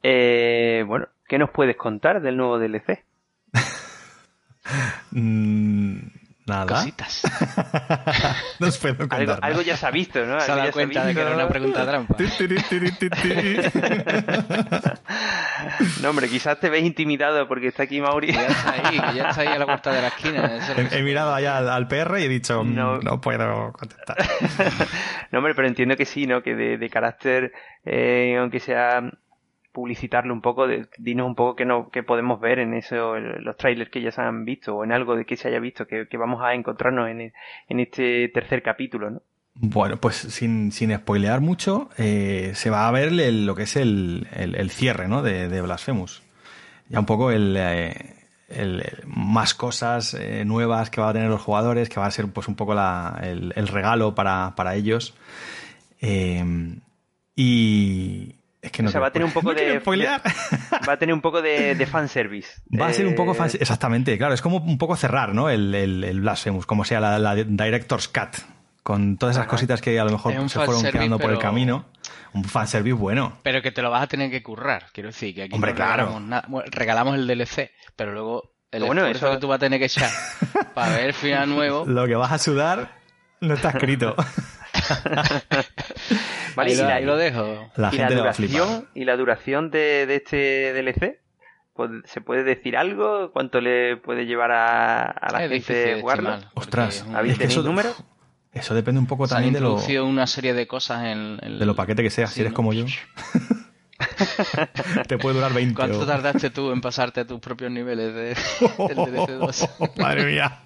Eh, 0.04 0.84
bueno, 0.88 1.08
¿qué 1.28 1.38
nos 1.38 1.50
puedes 1.50 1.76
contar 1.76 2.22
del 2.22 2.38
nuevo 2.38 2.60
DLC? 2.60 3.04
mm, 5.12 5.98
Nada. 6.46 6.66
Cositas. 6.66 7.22
no 8.60 8.68
os 8.68 8.78
puedo 8.80 8.98
contar 8.98 9.22
algo, 9.22 9.38
algo, 9.42 9.62
ya 9.62 9.78
se 9.78 9.86
ha 9.86 9.92
visto, 9.92 10.26
¿no? 10.26 10.42
Se 10.42 10.52
ha 10.52 10.56
dado 10.56 10.72
cuenta 10.72 11.06
de 11.06 11.14
que 11.14 11.22
era 11.22 11.36
una 11.36 11.48
pregunta 11.48 11.86
trampa. 11.86 12.16
no, 16.02 16.10
hombre, 16.10 16.28
quizás 16.28 16.60
te 16.60 16.70
ves 16.70 16.84
intimidado 16.84 17.48
porque 17.48 17.68
está 17.68 17.84
aquí 17.84 18.02
Mauri. 18.02 18.34
ya 18.34 18.48
está 18.48 18.72
ahí, 18.72 18.98
ya 19.16 19.30
está 19.30 19.42
ahí 19.42 19.50
a 19.50 19.60
la 19.60 19.66
puerta 19.66 19.94
de 19.94 20.02
la 20.02 20.08
esquina. 20.08 20.60
He, 20.92 21.04
mirado 21.04 21.34
allá 21.34 21.58
al, 21.58 21.88
PR 21.88 22.20
y 22.20 22.24
he 22.24 22.30
dicho, 22.30 22.64
mm, 22.64 22.76
no, 22.76 22.98
no 23.00 23.22
puedo 23.22 23.72
contestar. 23.74 24.18
no, 25.32 25.40
hombre, 25.40 25.54
pero 25.54 25.68
entiendo 25.68 25.96
que 25.96 26.06
sí, 26.06 26.26
¿no? 26.26 26.42
Que 26.42 26.56
de, 26.56 26.78
de 26.78 26.90
carácter, 26.90 27.52
eh, 27.86 28.38
aunque 28.40 28.60
sea 28.60 29.02
publicitarlo 29.72 30.34
un 30.34 30.42
poco, 30.42 30.68
dinos 30.98 31.28
un 31.28 31.36
poco 31.36 31.56
qué, 31.56 31.66
no, 31.66 31.90
qué 31.90 32.04
podemos 32.04 32.40
ver 32.40 32.60
en 32.60 32.74
eso, 32.74 33.18
los 33.18 33.58
trailers 33.58 33.90
que 33.90 34.02
ya 34.02 34.12
se 34.12 34.22
han 34.22 34.46
visto 34.46 34.76
o 34.76 34.84
en 34.84 34.92
algo 34.92 35.16
de 35.16 35.26
que 35.26 35.38
se 35.38 35.48
haya 35.48 35.60
visto, 35.60 35.88
que, 35.88 36.06
vamos 36.18 36.42
a 36.44 36.54
encontrarnos 36.54 37.10
en, 37.10 37.34
en, 37.70 37.80
este 37.80 38.30
tercer 38.30 38.62
capítulo, 38.62 39.10
¿no? 39.10 39.22
Bueno, 39.54 39.98
pues 39.98 40.16
sin, 40.16 40.72
sin 40.72 40.96
spoilear 40.96 41.42
mucho, 41.42 41.90
eh, 41.98 42.52
se 42.56 42.70
va 42.70 42.88
a 42.88 42.92
ver 42.92 43.12
lo 43.12 43.54
que 43.54 43.64
es 43.64 43.76
el, 43.76 44.28
el, 44.34 44.70
cierre 44.72 45.08
¿no? 45.08 45.22
de, 45.22 45.50
de, 45.50 45.62
Blasphemous. 45.62 46.24
Ya 46.88 47.00
un 47.00 47.06
poco 47.06 47.32
el, 47.32 47.56
eh, 47.58 48.16
más 49.06 49.54
cosas 49.54 50.14
eh, 50.14 50.46
nuevas 50.46 50.90
que 50.90 51.02
van 51.02 51.10
a 51.10 51.14
tener 51.14 51.30
los 51.30 51.42
jugadores, 51.42 51.90
que 51.90 52.00
va 52.00 52.06
a 52.06 52.12
ser 52.12 52.28
pues 52.30 52.48
un 52.48 52.56
poco 52.56 52.74
la, 52.74 53.20
el, 53.22 53.68
regalo 53.68 54.16
para, 54.16 54.54
para 54.56 54.76
ellos. 54.76 55.16
y, 57.36 58.36
es 58.62 58.72
que 58.72 58.84
no 58.84 58.90
o 58.90 58.92
sea, 58.92 59.02
va 59.02 59.08
a 59.08 59.12
tener 59.12 59.26
un 59.26 59.34
poco 59.34 59.54
de, 59.56 59.80
Va 60.88 60.94
a 60.94 60.98
tener 60.98 61.14
un 61.14 61.22
poco 61.22 61.42
de, 61.42 61.76
de 61.76 61.86
fanservice. 61.86 62.62
Va 62.80 62.88
a 62.88 62.94
ser 62.94 63.08
un 63.08 63.16
poco 63.16 63.34
fanservice. 63.34 63.64
Exactamente, 63.64 64.18
claro. 64.18 64.34
Es 64.34 64.42
como 64.42 64.58
un 64.58 64.78
poco 64.78 64.96
cerrar, 64.96 65.34
¿no? 65.34 65.50
El, 65.50 65.74
el, 65.74 66.22
Blasphemous, 66.22 66.66
como 66.66 66.86
sea 66.86 67.00
la, 67.00 67.36
Director's 67.36 68.08
Cut. 68.08 68.38
Con 68.84 69.18
todas 69.18 69.36
esas 69.36 69.48
cositas 69.48 69.80
que 69.80 70.00
a 70.00 70.04
lo 70.04 70.12
mejor 70.12 70.34
se 70.50 70.60
fueron 70.60 70.84
quedando 70.84 71.20
por 71.20 71.32
el 71.32 71.38
camino. 71.38 71.86
Un 72.34 72.44
fanservice 72.46 72.94
bueno. 72.94 73.38
Pero 73.44 73.62
que 73.62 73.72
te 73.72 73.82
lo 73.82 73.92
vas 73.92 74.04
a 74.04 74.08
tener 74.08 74.32
que 74.32 74.42
currar. 74.42 74.88
Quiero 74.92 75.10
decir, 75.10 75.36
que 75.36 75.44
aquí 75.44 75.54
Hombre, 75.54 75.76
claro. 75.76 76.20
regalamos, 76.72 77.16
el 77.16 77.28
DLC, 77.28 77.72
pero 77.96 78.14
luego 78.14 78.56
el 78.72 78.86
bueno, 78.86 79.06
eso 79.06 79.30
que 79.30 79.38
tú 79.38 79.48
vas 79.50 79.58
a 79.58 79.60
tener 79.60 79.80
que 79.80 79.86
echar 79.86 80.10
para 80.74 80.96
ver 80.96 81.08
el 81.08 81.14
final 81.14 81.50
nuevo. 81.50 81.86
Lo 81.86 82.08
que 82.08 82.16
vas 82.16 82.32
a 82.32 82.38
sudar 82.38 82.90
no 83.42 83.54
está 83.54 83.70
escrito. 83.70 84.16
vale, 86.56 86.74
y, 86.74 87.06
lo 87.06 87.18
dejo. 87.18 87.72
La 87.76 87.94
¿Y 87.94 87.98
la 87.98 88.10
duración, 88.10 88.88
¿Y 88.94 89.06
la 89.06 89.18
duración 89.18 89.72
de, 89.72 90.04
este 90.14 90.74
DLC? 90.74 91.20
¿Se 92.06 92.22
puede 92.22 92.44
decir 92.44 92.78
algo? 92.78 93.32
¿Cuánto 93.32 93.60
le 93.60 93.98
puede 93.98 94.26
llevar 94.26 94.52
a, 94.52 95.30
la 95.32 95.48
gente 95.48 96.00
jugarlo? 96.00 96.38
Ostras, 96.54 97.06
¿habéis 97.14 97.38
tenido 97.38 97.64
número? 97.64 97.90
Eso 98.54 98.76
depende 98.76 99.00
un 99.00 99.08
poco 99.08 99.28
también 99.28 99.54
de 99.54 99.62
lo. 99.62 99.78
una 100.04 100.28
serie 100.28 100.54
de 100.54 100.68
cosas 100.68 101.06
en. 101.06 101.38
De 101.38 101.66
lo 101.66 101.76
paquete 101.76 102.04
que 102.04 102.10
sea, 102.10 102.28
si 102.28 102.42
eres 102.42 102.54
como 102.54 102.74
yo. 102.74 102.86
Te 105.08 105.18
puede 105.18 105.36
durar 105.36 105.54
20. 105.54 105.76
¿Cuánto 105.76 106.06
tardaste 106.06 106.50
tú 106.50 106.72
en 106.72 106.82
pasarte 106.82 107.26
tus 107.26 107.40
propios 107.40 107.72
niveles 107.72 108.14
de, 108.14 108.36
del 108.88 109.14
DLC 109.14 109.32
2? 109.32 109.70
madre 109.98 110.26
mía. 110.26 110.62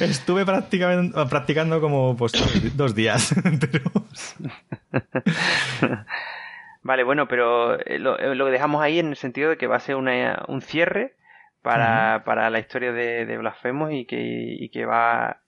Estuve 0.00 0.44
practicando, 0.44 1.28
practicando 1.28 1.80
como 1.80 2.16
pues, 2.16 2.32
dos 2.76 2.94
días. 2.94 3.34
Vale, 6.82 7.04
bueno, 7.04 7.28
pero 7.28 7.78
eh, 7.80 7.98
lo, 7.98 8.18
eh, 8.18 8.34
lo, 8.34 8.46
dejamos 8.46 8.82
ahí 8.82 8.98
en 8.98 9.08
el 9.08 9.16
sentido 9.16 9.50
de 9.50 9.56
que 9.56 9.68
va 9.68 9.76
a 9.76 9.80
ser 9.80 9.96
una, 9.96 10.44
un 10.48 10.62
cierre 10.62 11.14
para, 11.62 12.24
para 12.24 12.50
la 12.50 12.58
historia 12.58 12.92
de, 12.92 13.24
de 13.24 13.38
Blasphemous 13.38 13.92
y 13.92 14.04
que, 14.04 14.18
y 14.20 14.68
que 14.70 14.84
va, 14.84 15.42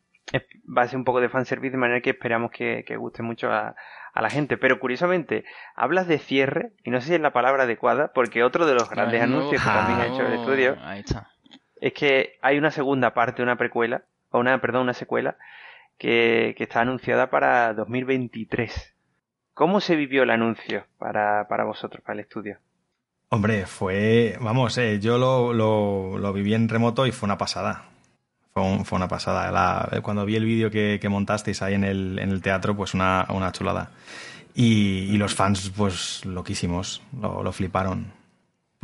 va 0.66 0.82
a 0.82 0.88
ser 0.88 0.96
un 0.96 1.04
poco 1.04 1.20
de 1.20 1.28
fanservice 1.28 1.72
de 1.72 1.76
manera 1.78 2.00
que 2.00 2.10
esperamos 2.10 2.52
que, 2.52 2.84
que 2.86 2.96
guste 2.96 3.22
mucho 3.22 3.50
a, 3.50 3.74
a 4.14 4.22
la 4.22 4.30
gente. 4.30 4.56
Pero 4.56 4.78
curiosamente, 4.78 5.44
hablas 5.74 6.06
de 6.06 6.18
cierre, 6.18 6.70
y 6.84 6.90
no 6.90 7.00
sé 7.00 7.08
si 7.08 7.14
es 7.14 7.20
la 7.20 7.32
palabra 7.32 7.64
adecuada, 7.64 8.12
porque 8.14 8.44
otro 8.44 8.64
de 8.64 8.74
los 8.74 8.88
grandes 8.88 9.20
anuncios 9.20 9.62
que 9.62 9.68
también 9.68 10.00
ha 10.00 10.06
hecho 10.06 10.26
el 10.26 10.34
estudio 10.34 10.76
es 11.84 11.92
que 11.92 12.38
hay 12.40 12.56
una 12.56 12.70
segunda 12.70 13.12
parte, 13.12 13.42
una 13.42 13.56
precuela, 13.56 14.04
o 14.30 14.38
una, 14.38 14.58
perdón, 14.58 14.84
una 14.84 14.94
secuela, 14.94 15.36
que, 15.98 16.54
que 16.56 16.64
está 16.64 16.80
anunciada 16.80 17.28
para 17.28 17.74
2023. 17.74 18.94
¿Cómo 19.52 19.82
se 19.82 19.94
vivió 19.94 20.22
el 20.22 20.30
anuncio 20.30 20.86
para, 20.98 21.46
para 21.46 21.64
vosotros, 21.64 22.02
para 22.02 22.14
el 22.14 22.20
estudio? 22.20 22.56
Hombre, 23.28 23.66
fue, 23.66 24.38
vamos, 24.40 24.78
eh, 24.78 24.98
yo 24.98 25.18
lo, 25.18 25.52
lo, 25.52 26.16
lo, 26.16 26.32
viví 26.32 26.54
en 26.54 26.70
remoto 26.70 27.06
y 27.06 27.12
fue 27.12 27.26
una 27.26 27.36
pasada. 27.36 27.84
Fue, 28.54 28.96
una 28.96 29.08
pasada. 29.08 30.00
cuando 30.00 30.24
vi 30.24 30.36
el 30.36 30.46
vídeo 30.46 30.70
que, 30.70 30.98
que, 30.98 31.08
montasteis 31.10 31.60
ahí 31.60 31.74
en 31.74 31.84
el, 31.84 32.18
en 32.18 32.30
el 32.30 32.40
teatro, 32.40 32.74
pues 32.74 32.94
una, 32.94 33.26
una 33.28 33.52
chulada. 33.52 33.90
Y, 34.54 35.12
y, 35.12 35.18
los 35.18 35.34
fans, 35.34 35.70
pues 35.76 36.24
loquísimos, 36.24 37.02
lo, 37.20 37.42
lo 37.42 37.52
fliparon. 37.52 38.23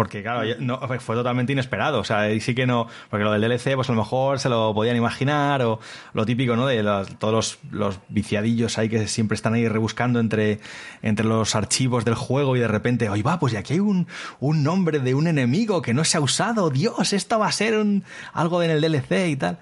Porque, 0.00 0.22
claro, 0.22 0.48
no, 0.60 0.80
fue 0.98 1.14
totalmente 1.14 1.52
inesperado. 1.52 1.98
O 1.98 2.04
sea, 2.04 2.22
sí 2.40 2.54
que 2.54 2.66
no. 2.66 2.86
Porque 3.10 3.22
lo 3.22 3.32
del 3.32 3.42
DLC, 3.42 3.74
pues 3.74 3.90
a 3.90 3.92
lo 3.92 3.98
mejor 3.98 4.38
se 4.38 4.48
lo 4.48 4.72
podían 4.72 4.96
imaginar. 4.96 5.60
O 5.60 5.78
lo 6.14 6.24
típico, 6.24 6.56
¿no? 6.56 6.66
De 6.66 6.82
todos 7.18 7.58
los, 7.70 8.00
viciadillos 8.08 8.78
ahí 8.78 8.88
que 8.88 9.06
siempre 9.08 9.34
están 9.34 9.52
ahí 9.52 9.68
rebuscando 9.68 10.18
entre, 10.18 10.60
entre 11.02 11.26
los 11.26 11.54
archivos 11.54 12.06
del 12.06 12.14
juego 12.14 12.56
y 12.56 12.60
de 12.60 12.68
repente, 12.68 13.10
oye, 13.10 13.22
va, 13.22 13.38
pues 13.38 13.54
aquí 13.54 13.74
hay 13.74 13.80
un, 13.80 14.06
un 14.38 14.62
nombre 14.62 15.00
de 15.00 15.14
un 15.14 15.26
enemigo 15.26 15.82
que 15.82 15.92
no 15.92 16.02
se 16.04 16.16
ha 16.16 16.22
usado. 16.22 16.70
Dios, 16.70 17.12
esto 17.12 17.38
va 17.38 17.48
a 17.48 17.52
ser 17.52 17.76
un, 17.76 18.02
algo 18.32 18.62
en 18.62 18.70
el 18.70 18.80
DLC 18.80 19.28
y 19.28 19.36
tal. 19.36 19.58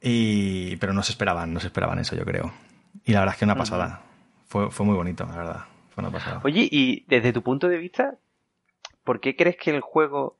Y, 0.00 0.76
pero 0.76 0.94
no 0.94 1.02
se 1.02 1.12
esperaban, 1.12 1.52
no 1.52 1.60
se 1.60 1.66
esperaban 1.66 1.98
eso, 1.98 2.16
yo 2.16 2.24
creo. 2.24 2.54
Y 3.04 3.12
la 3.12 3.18
verdad 3.20 3.34
es 3.34 3.38
que 3.38 3.44
una 3.44 3.56
pasada. 3.56 4.00
Fue, 4.46 4.70
fue 4.70 4.86
muy 4.86 4.96
bonito, 4.96 5.26
la 5.26 5.36
verdad. 5.36 5.64
Fue 5.90 6.02
una 6.02 6.10
pasada. 6.10 6.40
Oye, 6.42 6.66
y 6.72 7.04
desde 7.06 7.34
tu 7.34 7.42
punto 7.42 7.68
de 7.68 7.76
vista, 7.76 8.14
¿por 9.04 9.20
qué 9.20 9.36
crees 9.36 9.56
que 9.56 9.70
el 9.70 9.80
juego 9.80 10.36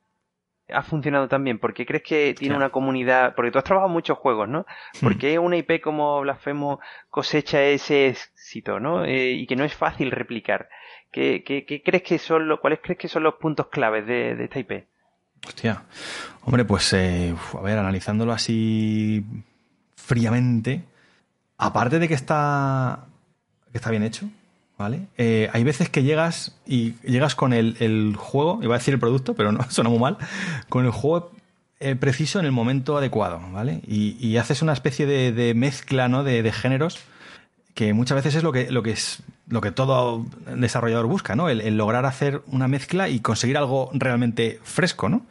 ha 0.69 0.81
funcionado 0.81 1.27
tan 1.27 1.43
bien? 1.43 1.59
¿Por 1.59 1.73
qué 1.73 1.85
crees 1.85 2.03
que 2.03 2.33
tiene 2.37 2.55
una 2.55 2.69
comunidad? 2.71 3.35
Porque 3.35 3.51
tú 3.51 3.59
has 3.59 3.63
trabajado 3.63 3.91
muchos 3.93 4.17
juegos, 4.17 4.49
¿no? 4.49 4.65
¿Por 5.01 5.15
Hmm. 5.15 5.19
qué 5.19 5.39
una 5.39 5.57
IP 5.57 5.79
como 5.81 6.19
Blasphemous 6.21 6.79
cosecha 7.09 7.61
ese 7.63 8.07
éxito, 8.07 8.79
¿no? 8.79 9.05
Eh, 9.05 9.31
y 9.31 9.47
que 9.47 9.55
no 9.55 9.63
es 9.63 9.73
fácil 9.75 10.11
replicar. 10.11 10.67
¿Qué, 11.11 11.43
qué, 11.45 11.65
qué 11.65 11.81
crees 11.83 12.03
que 12.03 12.17
son 12.19 12.47
los, 12.47 12.59
¿Cuáles 12.59 12.79
crees 12.81 12.97
que 12.99 13.07
son 13.07 13.23
los 13.23 13.35
puntos 13.35 13.67
claves 13.67 14.05
de, 14.07 14.35
de 14.35 14.43
esta 14.45 14.59
IP? 14.59 14.85
Hostia. 15.47 15.83
Hombre, 16.43 16.65
pues, 16.65 16.91
eh, 16.93 17.31
uf, 17.33 17.55
a 17.55 17.61
ver, 17.61 17.77
analizándolo 17.77 18.31
así 18.33 19.23
fríamente, 19.95 20.81
aparte 21.57 21.99
de 21.99 22.07
que 22.07 22.13
está, 22.15 23.05
que 23.71 23.77
está 23.77 23.91
bien 23.91 24.03
hecho, 24.03 24.27
¿vale? 24.77 25.07
Eh, 25.17 25.49
hay 25.53 25.63
veces 25.63 25.89
que 25.89 26.03
llegas 26.03 26.55
y 26.65 26.93
llegas 27.03 27.35
con 27.35 27.53
el, 27.53 27.77
el 27.79 28.15
juego, 28.17 28.59
iba 28.61 28.75
a 28.75 28.77
decir 28.77 28.93
el 28.93 28.99
producto, 28.99 29.33
pero 29.35 29.51
no, 29.51 29.63
suena 29.69 29.89
muy 29.89 29.99
mal, 29.99 30.17
con 30.69 30.85
el 30.85 30.91
juego 30.91 31.31
eh, 31.79 31.95
preciso 31.95 32.39
en 32.39 32.45
el 32.45 32.51
momento 32.51 32.97
adecuado, 32.97 33.41
¿vale? 33.51 33.81
Y, 33.87 34.17
y 34.25 34.37
haces 34.37 34.61
una 34.61 34.73
especie 34.73 35.05
de, 35.05 35.53
mezcla, 35.53 36.07
¿no? 36.07 36.23
De, 36.23 36.43
de 36.43 36.51
géneros 36.51 36.99
que 37.73 37.93
muchas 37.93 38.15
veces 38.15 38.35
es 38.35 38.43
lo 38.43 38.53
que, 38.53 38.71
lo 38.71 38.83
que 38.83 38.91
es 38.91 39.21
lo 39.47 39.61
que 39.61 39.71
todo 39.71 40.25
desarrollador 40.55 41.05
busca, 41.05 41.35
¿no? 41.35 41.49
El 41.49 41.77
lograr 41.77 42.05
hacer 42.05 42.41
una 42.47 42.67
mezcla 42.67 43.09
y 43.09 43.19
conseguir 43.19 43.57
algo 43.57 43.91
realmente 43.93 44.59
fresco, 44.63 45.09
¿no? 45.09 45.23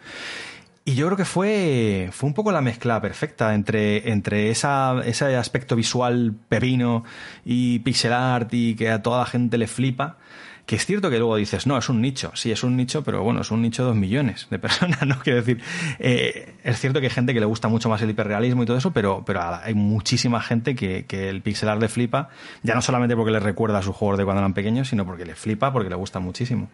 Y 0.86 0.96
yo 0.96 1.06
creo 1.06 1.16
que 1.16 1.24
fue, 1.24 2.10
fue 2.12 2.26
un 2.26 2.34
poco 2.34 2.52
la 2.52 2.60
mezcla 2.60 3.00
perfecta 3.00 3.54
entre, 3.54 4.10
entre 4.10 4.50
esa, 4.50 5.00
ese 5.06 5.34
aspecto 5.34 5.76
visual 5.76 6.34
pepino 6.50 7.04
y 7.42 7.78
pixel 7.78 8.12
art 8.12 8.52
y 8.52 8.74
que 8.74 8.90
a 8.90 9.02
toda 9.02 9.20
la 9.20 9.26
gente 9.26 9.56
le 9.56 9.66
flipa. 9.66 10.18
Que 10.66 10.76
es 10.76 10.84
cierto 10.86 11.10
que 11.10 11.18
luego 11.18 11.36
dices, 11.36 11.66
no, 11.66 11.76
es 11.78 11.88
un 11.88 12.02
nicho. 12.02 12.32
Sí, 12.34 12.50
es 12.50 12.64
un 12.64 12.76
nicho, 12.76 13.02
pero 13.02 13.22
bueno, 13.22 13.40
es 13.40 13.50
un 13.50 13.62
nicho 13.62 13.82
de 13.82 13.88
dos 13.88 13.96
millones 13.96 14.46
de 14.50 14.58
personas, 14.58 15.02
¿no? 15.06 15.18
Quiero 15.20 15.38
decir, 15.38 15.62
eh, 15.98 16.54
es 16.64 16.78
cierto 16.80 17.00
que 17.00 17.06
hay 17.06 17.12
gente 17.12 17.32
que 17.32 17.40
le 17.40 17.46
gusta 17.46 17.68
mucho 17.68 17.88
más 17.88 18.02
el 18.02 18.10
hiperrealismo 18.10 18.62
y 18.62 18.66
todo 18.66 18.76
eso, 18.76 18.90
pero, 18.90 19.24
pero 19.26 19.42
hay 19.42 19.74
muchísima 19.74 20.42
gente 20.42 20.74
que, 20.74 21.06
que 21.06 21.30
el 21.30 21.40
pixel 21.40 21.68
art 21.70 21.80
le 21.80 21.88
flipa, 21.88 22.28
ya 22.62 22.74
no 22.74 22.82
solamente 22.82 23.14
porque 23.14 23.32
le 23.32 23.40
recuerda 23.40 23.78
a 23.78 23.82
sus 23.82 23.94
juegos 23.94 24.18
de 24.18 24.24
cuando 24.24 24.40
eran 24.40 24.54
pequeños, 24.54 24.88
sino 24.88 25.04
porque 25.06 25.24
le 25.24 25.34
flipa, 25.34 25.72
porque 25.72 25.90
le 25.90 25.96
gusta 25.96 26.18
muchísimo. 26.18 26.68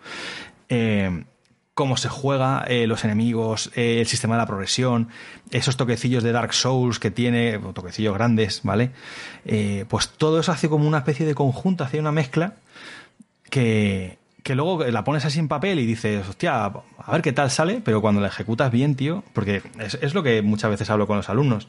Eh, 0.68 1.24
cómo 1.74 1.96
se 1.96 2.08
juega, 2.08 2.64
eh, 2.66 2.86
los 2.86 3.04
enemigos, 3.04 3.70
eh, 3.74 4.00
el 4.00 4.06
sistema 4.06 4.34
de 4.34 4.42
la 4.42 4.46
progresión, 4.46 5.08
esos 5.50 5.76
toquecillos 5.76 6.22
de 6.22 6.32
Dark 6.32 6.52
Souls 6.52 6.98
que 6.98 7.10
tiene, 7.10 7.58
toquecillos 7.58 8.14
grandes, 8.14 8.60
¿vale? 8.64 8.90
Eh, 9.44 9.84
pues 9.88 10.08
todo 10.10 10.40
eso 10.40 10.52
hace 10.52 10.68
como 10.68 10.86
una 10.86 10.98
especie 10.98 11.24
de 11.26 11.34
conjunto, 11.34 11.84
hace 11.84 11.98
una 11.98 12.12
mezcla 12.12 12.54
que, 13.48 14.18
que 14.42 14.54
luego 14.54 14.84
la 14.84 15.04
pones 15.04 15.24
así 15.24 15.38
en 15.38 15.48
papel 15.48 15.78
y 15.78 15.86
dices, 15.86 16.28
hostia, 16.28 16.66
a 16.66 17.12
ver 17.12 17.22
qué 17.22 17.32
tal 17.32 17.50
sale, 17.50 17.80
pero 17.84 18.00
cuando 18.00 18.20
la 18.20 18.28
ejecutas 18.28 18.70
bien, 18.70 18.94
tío, 18.94 19.24
porque 19.32 19.62
es, 19.78 19.94
es 20.02 20.14
lo 20.14 20.22
que 20.22 20.42
muchas 20.42 20.70
veces 20.70 20.90
hablo 20.90 21.06
con 21.06 21.16
los 21.16 21.30
alumnos. 21.30 21.68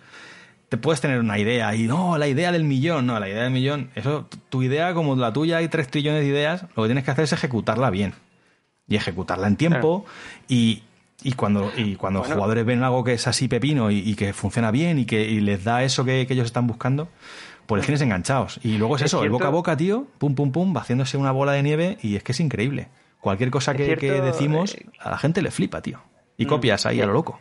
Te 0.69 0.77
puedes 0.77 1.01
tener 1.01 1.19
una 1.19 1.37
idea 1.37 1.75
y 1.75 1.83
no, 1.83 2.17
la 2.17 2.27
idea 2.27 2.51
del 2.51 2.63
millón, 2.63 3.05
no, 3.05 3.19
la 3.19 3.29
idea 3.29 3.43
del 3.43 3.51
millón, 3.51 3.91
eso, 3.95 4.27
tu 4.49 4.63
idea 4.63 4.93
como 4.93 5.15
la 5.15 5.33
tuya 5.33 5.57
hay 5.57 5.67
tres 5.67 5.89
trillones 5.89 6.21
de 6.21 6.27
ideas, 6.27 6.65
lo 6.75 6.83
que 6.83 6.87
tienes 6.87 7.03
que 7.03 7.11
hacer 7.11 7.25
es 7.25 7.33
ejecutarla 7.33 7.89
bien 7.89 8.13
y 8.87 8.95
ejecutarla 8.95 9.47
en 9.47 9.55
tiempo 9.57 10.05
y, 10.47 10.83
y 11.23 11.33
cuando, 11.33 11.71
y 11.77 11.95
cuando 11.95 12.19
Bueno. 12.19 12.29
los 12.33 12.37
jugadores 12.39 12.65
ven 12.65 12.83
algo 12.83 13.03
que 13.03 13.13
es 13.13 13.27
así 13.27 13.47
pepino 13.47 13.91
y, 13.91 13.99
y 13.99 14.15
que 14.15 14.33
funciona 14.33 14.71
bien 14.71 14.99
y 14.99 15.05
que 15.05 15.23
y 15.23 15.39
les 15.39 15.63
da 15.63 15.83
eso 15.83 16.03
que, 16.05 16.25
que 16.27 16.33
ellos 16.33 16.45
están 16.47 16.67
buscando, 16.67 17.07
pues 17.67 17.79
les 17.79 17.85
tienes 17.85 18.01
enganchados. 18.01 18.59
Y 18.63 18.77
luego 18.77 18.95
es, 18.97 19.03
Es 19.03 19.05
eso, 19.07 19.23
el 19.23 19.29
boca 19.29 19.47
a 19.47 19.51
boca, 19.51 19.77
tío, 19.77 20.07
pum, 20.17 20.35
pum, 20.35 20.51
pum, 20.51 20.75
va 20.75 20.81
haciéndose 20.81 21.17
una 21.17 21.31
bola 21.31 21.53
de 21.53 21.63
nieve 21.63 21.97
y 22.01 22.15
es 22.15 22.23
que 22.23 22.31
es 22.33 22.39
increíble. 22.39 22.89
Cualquier 23.21 23.51
cosa 23.51 23.75
que, 23.75 23.85
cierto, 23.85 24.01
que 24.01 24.19
decimos, 24.21 24.73
eh, 24.75 24.85
a 24.99 25.11
la 25.11 25.17
gente 25.17 25.41
le 25.41 25.51
flipa, 25.51 25.81
tío. 25.81 25.99
Y 26.37 26.45
Mm, 26.45 26.49
copias 26.49 26.85
ahí 26.87 27.01
a 27.01 27.05
lo 27.05 27.13
loco. 27.13 27.39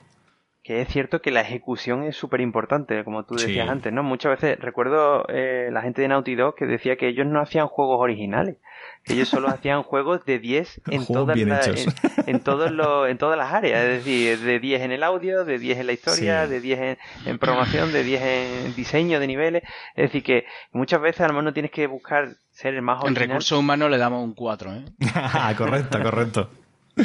Que 0.63 0.83
es 0.83 0.89
cierto 0.89 1.23
que 1.23 1.31
la 1.31 1.41
ejecución 1.41 2.03
es 2.05 2.17
súper 2.17 2.43
importante, 2.43 3.03
como 3.03 3.25
tú 3.25 3.35
decías 3.35 3.65
Sí. 3.65 3.71
antes, 3.71 3.93
¿no? 3.95 4.03
Muchas 4.03 4.33
veces 4.41 4.59
recuerdo 4.61 5.25
eh, 5.29 5.71
la 5.73 5.81
gente 5.81 6.03
de 6.03 6.09
Naughty 6.09 6.35
Dog 6.35 6.55
que 6.55 6.67
decía 6.67 6.97
que 6.97 7.09
ellos 7.09 7.27
no 7.27 7.41
hacían 7.41 7.67
juegos 7.67 7.99
originales, 7.99 8.57
que 9.05 9.15
ellos 9.15 9.29
solo 9.31 9.49
hacían 9.49 9.83
juegos 9.83 10.23
de 10.27 10.39
10 10.39 10.83
en 10.91 11.07
todas, 11.07 11.37
hechos. 11.39 11.87
en, 12.27 12.35
en 12.37 12.41
todos 12.41 12.71
los, 12.73 13.09
en 13.09 13.17
todas 13.17 13.39
las 13.39 13.55
áreas, 13.55 13.83
es 13.85 14.05
decir, 14.05 14.39
de 14.41 14.61
10 14.61 14.83
en 14.83 14.93
el 14.93 15.03
audio, 15.03 15.47
de 15.47 15.59
10 15.59 15.79
en 15.79 15.87
la 15.87 15.93
historia, 15.93 16.45
Sí. 16.45 16.51
de 16.51 16.61
10 16.61 16.79
en, 16.81 16.99
en 17.25 17.39
programación, 17.39 17.91
de 17.91 18.03
10 18.05 18.23
en 18.23 18.75
diseño 18.75 19.19
de 19.19 19.27
niveles, 19.29 19.63
es 19.97 20.05
decir, 20.13 20.23
que 20.23 20.45
muchas 20.73 21.01
veces 21.01 21.23
a 21.23 21.29
lo 21.29 21.33
mejor 21.33 21.45
no 21.45 21.53
tienes 21.55 21.71
que 21.73 21.87
buscar 21.87 22.35
ser 22.51 22.75
el 22.75 22.83
más 22.83 22.99
En 23.01 23.05
original. 23.07 23.29
recursos 23.29 23.59
humanos 23.59 23.91
le 23.91 23.97
damos 23.97 24.23
un 24.23 24.35
4, 24.35 24.75
¿eh? 24.75 24.85
correcto, 25.57 26.03
correcto. 26.03 26.51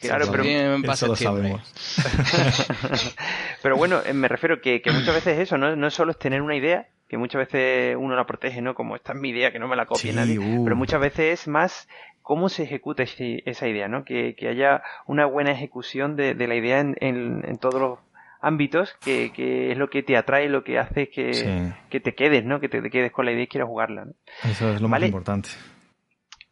Claro, 0.00 0.26
pero- 0.30 0.44
Eso 0.44 1.06
lo 1.08 1.16
sabemos. 1.16 1.62
Pero 3.62 3.76
bueno, 3.76 4.00
eh, 4.06 4.12
me 4.12 4.28
refiero 4.28 4.60
que, 4.60 4.80
que 4.82 4.90
muchas 4.92 5.14
veces 5.14 5.38
eso, 5.38 5.58
¿no? 5.58 5.74
no 5.76 5.90
solo 5.90 6.12
es 6.12 6.18
tener 6.18 6.42
una 6.42 6.54
idea, 6.56 6.86
que 7.08 7.16
muchas 7.18 7.40
veces 7.40 7.96
uno 7.98 8.14
la 8.14 8.26
protege, 8.26 8.60
¿no? 8.62 8.74
Como 8.74 8.94
esta 8.96 9.12
es 9.12 9.18
mi 9.18 9.30
idea, 9.30 9.50
que 9.52 9.58
no 9.58 9.66
me 9.68 9.76
la 9.76 9.86
copie 9.86 10.10
Sí, 10.12 10.16
nadie. 10.16 10.38
uh. 10.38 10.62
Pero 10.64 10.76
muchas 10.76 11.00
veces 11.00 11.40
es 11.40 11.48
más 11.48 11.88
cómo 12.22 12.48
se 12.48 12.62
ejecuta 12.64 13.02
ese- 13.02 13.42
esa 13.46 13.66
idea, 13.66 13.88
¿no? 13.88 14.04
Que, 14.04 14.34
que 14.36 14.48
haya 14.48 14.82
una 15.06 15.26
buena 15.26 15.50
ejecución 15.52 16.14
de, 16.16 16.34
de 16.34 16.46
la 16.46 16.54
idea 16.54 16.80
en, 16.80 16.96
en- 17.00 17.42
en 17.46 17.58
todos 17.58 17.80
los 17.80 17.98
ámbitos, 18.40 18.94
que, 19.04 19.32
que 19.32 19.72
es 19.72 19.78
lo 19.78 19.90
que 19.90 20.02
te 20.04 20.16
atrae, 20.16 20.48
lo 20.48 20.62
que 20.62 20.78
hace 20.78 21.08
que, 21.08 21.34
Sí. 21.34 21.46
que 21.90 21.98
te 22.00 22.14
quedes, 22.14 22.44
¿no? 22.44 22.60
Que 22.60 22.68
te, 22.68 22.80
te 22.82 22.90
quedes 22.90 23.10
con 23.10 23.24
la 23.24 23.32
idea 23.32 23.42
y 23.44 23.48
quieras 23.48 23.68
jugarla, 23.68 24.04
¿no? 24.04 24.12
Eso 24.48 24.72
es 24.72 24.80
lo 24.80 24.88
más 24.88 25.02
importante. 25.02 25.48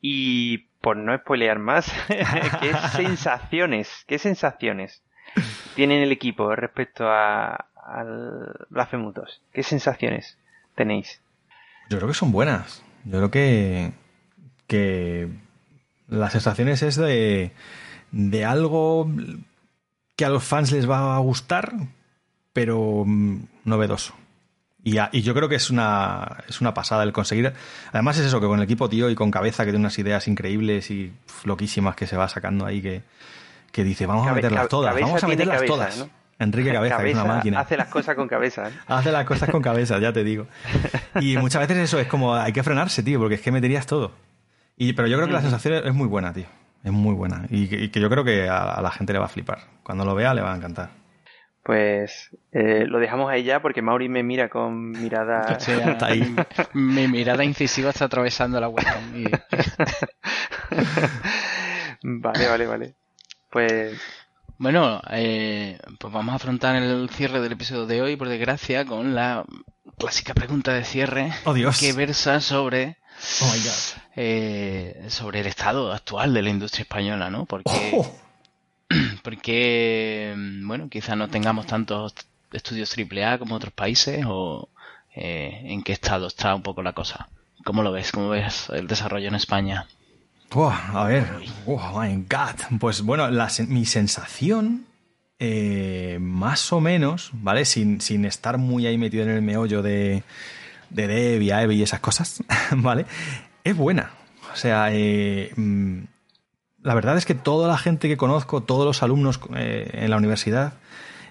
Y 0.01 0.66
por 0.87 0.97
no 0.97 1.19
spoilear 1.19 1.59
más, 1.59 1.93
¿qué 2.07 2.73
sensaciones, 2.95 4.05
qué 4.07 4.21
sensaciones 4.21 5.03
tiene 5.75 6.01
el 6.01 6.13
equipo 6.13 6.55
respecto 6.55 7.09
a, 7.09 7.67
al 7.75 8.55
Blasphemous 8.71 9.13
2? 9.15 9.43
¿Qué 9.53 9.65
sensaciones 9.65 10.39
tenéis? 10.77 11.21
Yo 11.91 11.97
creo 11.97 12.07
que 12.07 12.15
son 12.15 12.31
buenas. 12.31 12.85
Yo 13.03 13.19
creo 13.19 13.31
que, 13.33 13.93
que 14.69 15.29
las 16.07 16.31
sensaciones 16.31 16.85
es 16.85 16.95
de, 16.95 17.51
de 18.13 18.45
algo 18.45 19.11
que 20.15 20.25
a 20.25 20.29
los 20.29 20.45
fans 20.45 20.71
les 20.71 20.89
va 20.89 21.17
a 21.17 21.19
gustar, 21.19 21.73
pero 22.53 23.03
mm, 23.05 23.41
novedoso. 23.65 24.15
Y, 24.87 24.99
a- 24.99 25.09
y 25.13 25.23
yo 25.23 25.35
creo 25.35 25.49
que 25.49 25.57
es 25.57 25.69
una, 25.71 26.45
es 26.49 26.61
una 26.61 26.73
pasada 26.73 27.03
el 27.03 27.13
conseguir. 27.13 27.53
Además, 27.93 28.19
es 28.19 28.27
eso, 28.27 28.41
que 28.41 28.47
con 28.47 28.59
el 28.59 28.65
equipo 28.65 28.89
tío 28.89 29.11
y 29.11 29.15
con 29.17 29.31
cabeza 29.33 29.65
que 29.65 29.71
tiene 29.73 29.81
unas 29.83 29.99
ideas 29.99 30.29
increíbles 30.29 30.91
y 30.93 31.13
uf, 31.29 31.45
loquísimas 31.47 31.97
que 31.97 32.07
se 32.07 32.17
va 32.17 32.29
sacando 32.29 32.65
ahí, 32.67 32.81
que, 32.81 33.03
que 33.73 33.83
dice, 33.83 34.07
vamos 34.07 34.27
a 34.29 34.33
meterlas 34.33 34.69
todas, 34.69 34.95
vamos 35.01 35.25
a 35.25 35.27
meterlas 35.27 35.57
cabeza, 35.57 35.75
todas. 35.75 35.99
¿no? 35.99 36.09
Enrique 36.39 36.73
Cabeza, 36.73 36.99
que 36.99 37.11
es 37.11 37.15
una 37.17 37.25
máquina. 37.25 37.61
hace 37.61 37.77
las 37.79 37.89
cosas 37.89 38.15
con 38.15 38.29
cabeza. 38.29 38.65
¿no? 38.71 38.77
Hace 38.97 39.11
las 39.11 39.25
cosas 39.25 39.49
con 39.51 39.63
cabeza, 39.63 39.99
ya 39.99 40.13
te 40.13 40.23
digo. 40.23 40.47
Y 41.21 41.37
muchas 41.39 41.63
veces 41.67 41.79
eso 41.79 41.99
es 41.99 42.07
como 42.09 42.35
hay 42.35 42.53
que 42.53 42.63
frenarse, 42.63 43.03
tío, 43.03 43.19
porque 43.19 43.37
es 43.37 43.41
que 43.41 43.51
meterías 43.51 43.87
todo. 43.87 44.13
Y, 44.77 44.93
pero 44.93 45.09
yo 45.09 45.17
creo 45.17 45.27
que 45.27 45.33
la 45.33 45.41
sensación 45.41 45.75
es 45.87 45.95
muy 45.95 46.07
buena, 46.07 46.33
tío. 46.35 46.45
Es 46.85 46.93
muy 46.93 47.15
buena. 47.15 47.45
Y 47.51 47.67
que, 47.69 47.83
y 47.85 47.89
que 47.89 48.01
yo 48.01 48.09
creo 48.11 48.23
que 48.23 48.49
a, 48.49 48.75
a 48.75 48.83
la 48.83 48.91
gente 48.93 49.13
le 49.15 49.19
va 49.19 49.25
a 49.25 49.29
flipar. 49.29 49.61
Cuando 49.83 50.05
lo 50.05 50.15
vea 50.15 50.33
le 50.35 50.43
va 50.43 50.53
a 50.53 50.57
encantar. 50.57 50.91
Pues 51.67 52.31
eh, 52.53 52.85
lo 52.87 53.01
dejamos 53.01 53.29
ahí 53.29 53.43
ya 53.43 53.61
porque 53.61 53.83
Mauri 53.83 54.09
me 54.09 54.23
mira 54.23 54.49
con 54.49 54.93
mirada... 54.93 55.43
O 55.57 55.61
sea, 55.61 55.91
Está 55.91 56.07
ahí. 56.07 56.33
Mi 56.75 57.09
mirada 57.09 57.43
incisiva 57.45 57.91
está 57.91 58.05
atravesando 58.05 58.61
la 58.61 58.69
webcam. 58.69 59.17
y- 59.17 59.25
vale, 62.03 62.49
vale, 62.49 62.67
vale. 62.67 62.95
Pues 63.51 64.01
Bueno, 64.59 65.01
eh, 65.11 65.79
pues 65.99 66.13
vamos 66.13 66.33
a 66.33 66.37
afrontar 66.37 66.77
el 66.77 67.11
cierre 67.11 67.41
del 67.41 67.53
episodio 67.53 67.87
de 67.87 68.03
hoy, 68.03 68.17
por 68.17 68.29
desgracia, 68.29 68.85
con 68.85 69.15
la 69.15 69.45
clásica 69.99 70.35
pregunta 70.35 70.73
de 70.73 70.85
cierre 70.85 71.33
Oh, 71.45 71.55
Dios. 71.55 71.81
que 71.81 71.93
versa 71.93 72.41
sobre 72.41 72.99
Oh 73.41 73.51
my 73.53 73.59
god. 73.61 74.03
eh, 74.17 75.05
sobre 75.09 75.41
el 75.41 75.47
estado 75.47 75.93
actual 75.93 76.33
de 76.35 76.43
la 76.43 76.51
industria 76.51 76.83
española, 76.83 77.31
¿no? 77.31 77.47
Porque, 77.47 77.91
Oh. 77.93 78.07
porque 79.23 80.35
bueno, 80.64 80.89
quizás 80.89 81.16
no 81.16 81.28
tengamos 81.28 81.66
tantos 81.66 82.14
estudios 82.52 82.94
AAA 82.97 83.39
como 83.39 83.55
otros 83.55 83.73
países 83.73 84.24
o 84.27 84.68
eh, 85.14 85.62
en 85.64 85.82
qué 85.82 85.93
estado 85.93 86.27
está 86.27 86.55
un 86.55 86.62
poco 86.62 86.82
la 86.82 86.93
cosa. 86.93 87.28
¿Cómo 87.64 87.82
lo 87.82 87.93
ves? 87.93 88.12
¿Cómo 88.12 88.28
ves 88.28 88.68
el 88.70 88.86
desarrollo 88.86 89.28
en 89.28 89.35
España? 89.35 89.86
A 90.93 91.05
ver. 91.05 91.27
Oh 91.66 92.01
my 92.01 92.24
god. 92.28 92.78
Pues 92.78 93.02
bueno, 93.02 93.28
mi 93.68 93.85
sensación, 93.85 94.86
eh, 95.39 96.18
más 96.20 96.73
o 96.73 96.81
menos, 96.81 97.31
¿vale? 97.32 97.64
Sin, 97.64 98.01
sin 98.01 98.24
estar 98.24 98.56
muy 98.56 98.86
ahí 98.86 98.97
metido 98.97 99.24
en 99.24 99.31
el 99.31 99.43
meollo 99.43 99.82
de, 99.82 100.23
de 100.90 101.52
Aeve 101.52 101.74
y 101.74 101.82
esas 101.82 102.01
cosas, 102.01 102.43
¿vale? 102.70 103.06
Es 103.64 103.77
buena. 103.77 104.12
O 104.52 104.56
sea, 104.56 104.89
eh, 104.93 105.52
mm, 105.56 106.05
la 106.87 106.95
verdad 106.95 107.19
es 107.19 107.27
que 107.27 107.35
toda 107.35 107.67
la 107.67 107.77
gente 107.77 108.07
que 108.07 108.17
conozco, 108.17 108.63
todos 108.63 108.87
los 108.87 109.03
alumnos 109.03 109.41
eh, 109.57 109.91
en 109.93 110.09
la 110.09 110.17
universidad, 110.17 110.75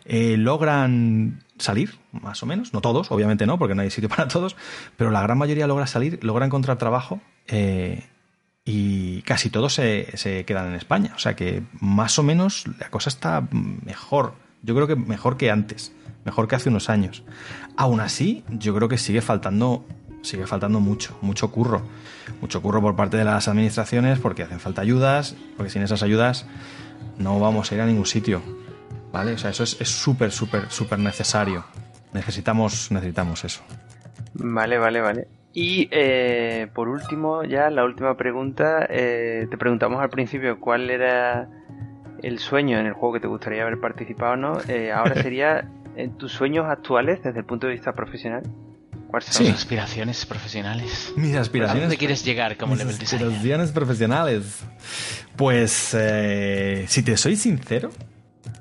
eh, 0.04 0.36
logran 0.36 1.44
salir, 1.58 1.98
más 2.12 2.44
o 2.44 2.46
menos. 2.46 2.74
No 2.74 2.82
todos, 2.82 3.10
obviamente 3.10 3.46
no, 3.46 3.58
porque 3.58 3.74
no 3.74 3.82
hay 3.82 3.90
sitio 3.90 4.10
para 4.16 4.28
todos, 4.28 4.58
pero 4.98 5.12
la 5.12 5.22
gran 5.22 5.38
mayoría 5.38 5.66
logra 5.66 5.88
salir, 5.88 6.22
logra 6.24 6.46
encontrar 6.46 6.78
trabajo. 6.78 7.22
eh, 7.48 8.04
y 8.66 9.22
casi 9.22 9.50
todos 9.52 9.76
se, 9.76 10.18
se 10.18 10.44
quedan 10.44 10.68
en 10.70 10.76
España. 10.76 11.14
O 11.16 11.20
sea 11.20 11.36
que 11.36 11.64
más 11.80 12.20
o 12.20 12.24
menos 12.24 12.66
la 12.80 12.90
cosa 12.90 13.10
está 13.10 13.48
mejor. 13.52 14.34
Yo 14.64 14.74
creo 14.76 14.88
que 14.88 14.96
mejor 14.96 15.38
que 15.38 15.52
antes, 15.52 15.94
mejor 16.26 16.48
que 16.48 16.56
hace 16.56 16.70
unos 16.70 16.90
años. 16.90 17.24
Aún 17.78 18.02
así, 18.02 18.44
yo 18.50 18.76
creo 18.76 18.90
que 18.90 18.98
sigue 18.98 19.22
faltando 19.22 19.86
sigue 20.26 20.48
faltando 20.48 20.80
mucho, 20.80 21.18
mucho 21.22 21.52
curro. 21.52 21.84
Mucho 22.42 22.62
curro 22.62 22.82
por 22.82 22.96
parte 22.96 23.18
de 23.18 23.24
las 23.24 23.48
administraciones 23.48 24.20
porque 24.20 24.44
hacen 24.44 24.60
falta 24.60 24.82
ayudas, 24.82 25.36
porque 25.56 25.70
sin 25.70 25.82
esas 25.82 26.04
ayudas 26.04 26.46
no 27.18 27.40
vamos 27.40 27.72
a 27.72 27.76
ir 27.76 27.82
a 27.82 27.86
ningún 27.86 28.06
sitio. 28.06 28.42
¿Vale? 29.12 29.34
O 29.34 29.38
sea, 29.38 29.52
eso 29.52 29.64
es 29.64 29.78
súper, 29.88 30.32
súper, 30.32 30.70
súper 30.70 31.00
necesario. 31.00 31.64
Necesitamos, 32.14 32.92
necesitamos 32.92 33.46
eso. 33.46 33.62
Vale, 34.34 34.78
vale, 34.78 35.02
vale. 35.02 35.28
Y 35.54 35.88
eh, 35.92 36.68
por 36.74 36.90
último, 36.90 37.44
ya 37.44 37.70
la 37.70 37.86
última 37.86 38.18
pregunta, 38.18 38.86
eh, 38.90 39.48
te 39.50 39.58
preguntamos 39.58 40.02
al 40.02 40.10
principio 40.10 40.60
cuál 40.60 40.90
era 40.90 41.48
el 42.22 42.40
sueño 42.40 42.78
en 42.78 42.88
el 42.88 42.94
juego 42.94 43.14
que 43.14 43.20
te 43.22 43.28
gustaría 43.28 43.62
haber 43.62 43.80
participado, 43.80 44.36
¿no? 44.36 44.58
Eh, 44.68 44.92
ahora 44.92 45.16
sería 45.24 45.70
en 45.96 46.18
tus 46.18 46.34
sueños 46.34 46.66
actuales 46.66 47.24
desde 47.24 47.40
el 47.40 47.46
punto 47.46 47.68
de 47.68 47.74
vista 47.74 47.94
profesional. 47.94 48.44
¿Cuáles 49.16 49.34
son 49.34 49.46
tus 49.46 49.56
aspiraciones 49.56 50.26
profesionales? 50.26 51.14
Mis 51.16 51.38
aspiraciones. 51.38 51.84
¿A 51.84 51.86
dónde 51.86 51.98
quieres 51.98 52.26
llegar 52.26 52.58
como 52.58 52.76
level 52.76 52.98
designer? 52.98 53.28
Mis 53.28 53.38
aspiraciones 53.38 53.72
profesionales. 53.72 54.60
Pues, 55.38 55.72
si 56.90 57.02
te 57.02 57.16
soy 57.16 57.38
sincero, 57.38 57.92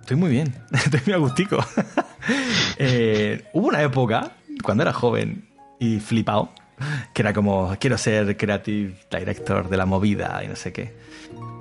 estoy 0.00 0.16
muy 0.16 0.30
bien. 0.30 0.54
estoy 0.72 1.00
muy 1.06 1.14
agustico. 1.14 1.56
hubo 3.52 3.66
una 3.66 3.82
época, 3.82 4.30
cuando 4.62 4.84
era 4.84 4.92
joven 4.92 5.48
y 5.80 5.98
flipado, 5.98 6.52
que 7.12 7.22
era 7.22 7.32
como, 7.32 7.76
quiero 7.80 7.98
ser 7.98 8.36
creative 8.36 8.94
director 9.10 9.68
de 9.68 9.76
la 9.76 9.86
movida 9.86 10.40
y 10.44 10.46
no 10.46 10.54
sé 10.54 10.72
qué. 10.72 10.94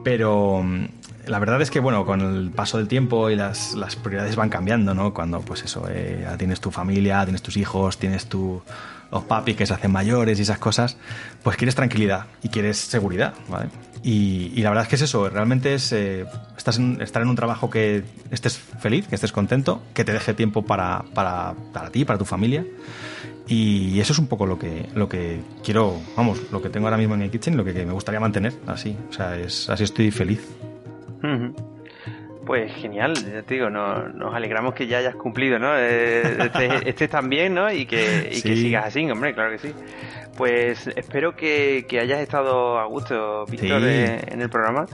Pero 0.03 0.61
mm, 0.61 0.85
la 1.27 1.39
verdad 1.39 1.61
es 1.61 1.71
que, 1.71 1.79
bueno, 1.79 2.05
con 2.05 2.21
el 2.21 2.51
paso 2.51 2.77
del 2.77 2.87
tiempo 2.87 3.29
y 3.29 3.35
las, 3.35 3.73
las 3.73 3.95
prioridades 3.95 4.35
van 4.35 4.49
cambiando, 4.49 4.93
¿no? 4.93 5.13
Cuando, 5.13 5.41
pues 5.41 5.63
eso, 5.63 5.85
eh, 5.89 6.21
ya 6.23 6.37
tienes 6.37 6.59
tu 6.59 6.71
familia, 6.71 7.23
tienes 7.23 7.41
tus 7.41 7.57
hijos, 7.57 7.97
tienes 7.97 8.27
tu, 8.27 8.61
los 9.11 9.23
papis 9.23 9.55
que 9.55 9.65
se 9.65 9.73
hacen 9.73 9.91
mayores 9.91 10.39
y 10.39 10.41
esas 10.41 10.57
cosas, 10.57 10.97
pues 11.43 11.55
quieres 11.55 11.75
tranquilidad 11.75 12.25
y 12.41 12.49
quieres 12.49 12.77
seguridad, 12.77 13.33
¿vale? 13.47 13.69
Y, 14.01 14.51
y 14.55 14.61
la 14.63 14.69
verdad 14.69 14.83
es 14.83 14.89
que 14.89 14.95
es 14.95 15.01
eso, 15.03 15.29
realmente 15.29 15.75
es 15.75 15.93
eh, 15.93 16.25
estás 16.57 16.77
en, 16.77 17.01
estar 17.01 17.21
en 17.21 17.29
un 17.29 17.35
trabajo 17.35 17.69
que 17.69 18.03
estés 18.31 18.57
feliz, 18.57 19.07
que 19.07 19.15
estés 19.15 19.31
contento, 19.31 19.81
que 19.93 20.03
te 20.03 20.11
deje 20.11 20.33
tiempo 20.33 20.63
para, 20.63 21.03
para, 21.13 21.53
para 21.71 21.89
ti, 21.89 22.03
para 22.03 22.19
tu 22.19 22.25
familia. 22.25 22.65
Y 23.47 23.99
eso 23.99 24.13
es 24.13 24.19
un 24.19 24.27
poco 24.27 24.45
lo 24.45 24.57
que, 24.57 24.87
lo 24.95 25.09
que 25.09 25.41
quiero, 25.63 25.99
vamos, 26.15 26.39
lo 26.51 26.61
que 26.61 26.69
tengo 26.69 26.87
ahora 26.87 26.97
mismo 26.97 27.13
en 27.15 27.23
el 27.23 27.31
kitchen, 27.31 27.57
lo 27.57 27.65
que, 27.65 27.73
me 27.73 27.91
gustaría 27.91 28.19
mantener, 28.19 28.53
así. 28.67 28.95
O 29.09 29.13
sea, 29.13 29.37
es, 29.37 29.69
así 29.69 29.83
estoy 29.83 30.11
feliz. 30.11 30.39
Pues 32.45 32.73
genial, 32.73 33.13
ya 33.15 33.41
te 33.43 33.53
digo, 33.53 33.69
nos, 33.69 34.33
alegramos 34.33 34.73
que 34.73 34.87
ya 34.87 34.97
hayas 34.97 35.15
cumplido, 35.15 35.59
¿no? 35.59 35.77
Eh, 35.77 36.21
estés, 36.45 36.81
este 36.85 37.07
también, 37.07 37.53
¿no? 37.53 37.71
Y, 37.71 37.85
que, 37.85 38.29
y 38.33 38.41
que 38.41 38.55
sigas 38.57 38.85
así, 38.85 39.09
hombre, 39.09 39.33
claro 39.33 39.51
que 39.51 39.59
sí. 39.59 39.73
Pues 40.35 40.87
espero 40.87 41.35
que, 41.35 41.85
hayas 42.01 42.19
estado 42.19 42.79
a 42.79 42.85
gusto, 42.85 43.45
Víctor, 43.45 43.83
eh, 43.83 44.19
en 44.27 44.41
el 44.41 44.49
programa. 44.49 44.87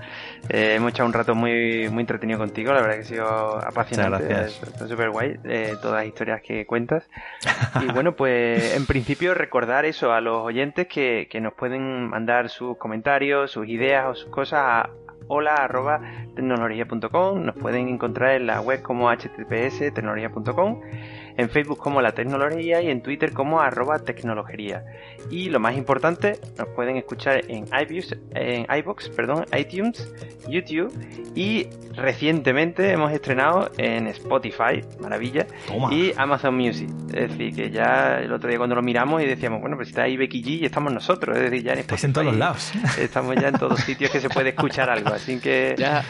Eh, 0.49 0.75
hemos 0.75 0.91
echado 0.91 1.07
un 1.07 1.13
rato 1.13 1.33
muy, 1.33 1.87
muy 1.89 2.01
entretenido 2.01 2.37
contigo, 2.37 2.73
la 2.73 2.81
verdad 2.81 2.95
que 2.95 3.01
ha 3.01 3.05
sido 3.05 3.57
apasionante. 3.57 4.31
Está 4.31 4.87
súper 4.87 5.11
guay, 5.11 5.39
eh, 5.45 5.75
todas 5.81 6.01
las 6.01 6.07
historias 6.07 6.41
que 6.41 6.65
cuentas. 6.65 7.09
Y 7.81 7.85
bueno, 7.91 8.15
pues 8.15 8.75
en 8.75 8.85
principio 8.85 9.33
recordar 9.33 9.85
eso 9.85 10.11
a 10.11 10.19
los 10.21 10.37
oyentes 10.43 10.87
que, 10.87 11.27
que 11.29 11.39
nos 11.39 11.53
pueden 11.53 12.09
mandar 12.09 12.49
sus 12.49 12.77
comentarios, 12.77 13.51
sus 13.51 13.67
ideas 13.67 14.07
o 14.07 14.15
sus 14.15 14.29
cosas 14.29 14.59
a 14.61 14.89
hola 15.29 15.55
arroba 15.55 16.01
tecnología.com. 16.35 17.45
Nos 17.45 17.55
pueden 17.55 17.87
encontrar 17.87 18.31
en 18.35 18.47
la 18.47 18.61
web 18.61 18.81
como 18.81 19.09
https 19.09 19.93
tecnología.com 19.93 20.81
en 21.37 21.49
Facebook 21.49 21.77
como 21.77 22.01
La 22.01 22.13
Tecnología 22.13 22.81
y 22.81 22.89
en 22.89 23.01
Twitter 23.01 23.33
como 23.33 23.61
arroba 23.61 23.99
tecnología. 23.99 24.83
Y 25.29 25.49
lo 25.49 25.59
más 25.59 25.77
importante, 25.77 26.39
nos 26.57 26.67
pueden 26.69 26.97
escuchar 26.97 27.41
en 27.47 27.65
iViews, 27.67 28.15
en 28.33 28.65
iBox, 28.69 29.09
perdón, 29.09 29.45
iTunes, 29.57 30.11
YouTube 30.47 30.91
y 31.35 31.67
recientemente 31.95 32.91
hemos 32.91 33.11
estrenado 33.11 33.71
en 33.77 34.07
Spotify, 34.07 34.83
maravilla, 34.99 35.47
y 35.91 36.13
Amazon 36.17 36.55
Music. 36.55 36.89
Es 37.13 37.29
decir, 37.29 37.55
que 37.55 37.71
ya 37.71 38.19
el 38.19 38.31
otro 38.31 38.49
día 38.49 38.57
cuando 38.57 38.75
lo 38.75 38.81
miramos 38.81 39.21
y 39.21 39.25
decíamos, 39.25 39.61
bueno, 39.61 39.75
pues 39.75 39.89
está 39.89 40.03
ahí 40.03 40.17
Becky 40.17 40.43
G 40.43 40.47
y 40.59 40.65
estamos 40.65 40.93
nosotros, 40.93 41.37
es 41.37 41.43
decir, 41.43 41.63
ya 41.63 41.73
en 41.73 41.79
Estáis 41.79 42.03
en 42.03 42.13
todos 42.13 42.27
los 42.27 42.37
lados. 42.37 42.71
Estamos 42.99 43.35
ya 43.35 43.49
en 43.49 43.57
todos 43.57 43.79
sitios 43.81 44.11
que 44.11 44.19
se 44.19 44.29
puede 44.29 44.49
escuchar 44.49 44.89
algo, 44.89 45.09
así 45.09 45.39
que... 45.39 45.75
Ya, 45.77 46.03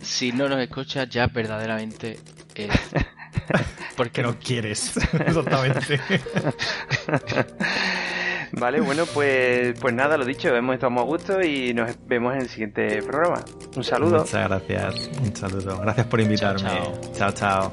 si 0.00 0.32
no 0.32 0.48
nos 0.48 0.60
escuchas, 0.60 1.08
ya 1.08 1.26
verdaderamente... 1.26 2.18
Eh, 2.54 2.68
Porque 3.96 4.22
no 4.22 4.38
quieres, 4.38 4.96
exactamente. 5.12 6.00
Vale, 8.52 8.80
bueno, 8.80 9.04
pues, 9.14 9.78
pues 9.78 9.94
nada, 9.94 10.16
lo 10.16 10.24
dicho, 10.24 10.48
hemos 10.54 10.74
estado 10.74 10.90
muy 10.90 11.02
a 11.02 11.04
gusto 11.04 11.40
y 11.40 11.72
nos 11.72 11.96
vemos 12.06 12.34
en 12.34 12.40
el 12.40 12.48
siguiente 12.48 13.00
programa. 13.02 13.44
Un 13.76 13.84
saludo. 13.84 14.20
Muchas 14.20 14.48
gracias, 14.48 15.10
un 15.22 15.36
saludo. 15.36 15.78
Gracias 15.80 16.06
por 16.08 16.20
invitarme. 16.20 16.62
chao. 16.62 17.00
chao. 17.12 17.32
chao. 17.32 17.72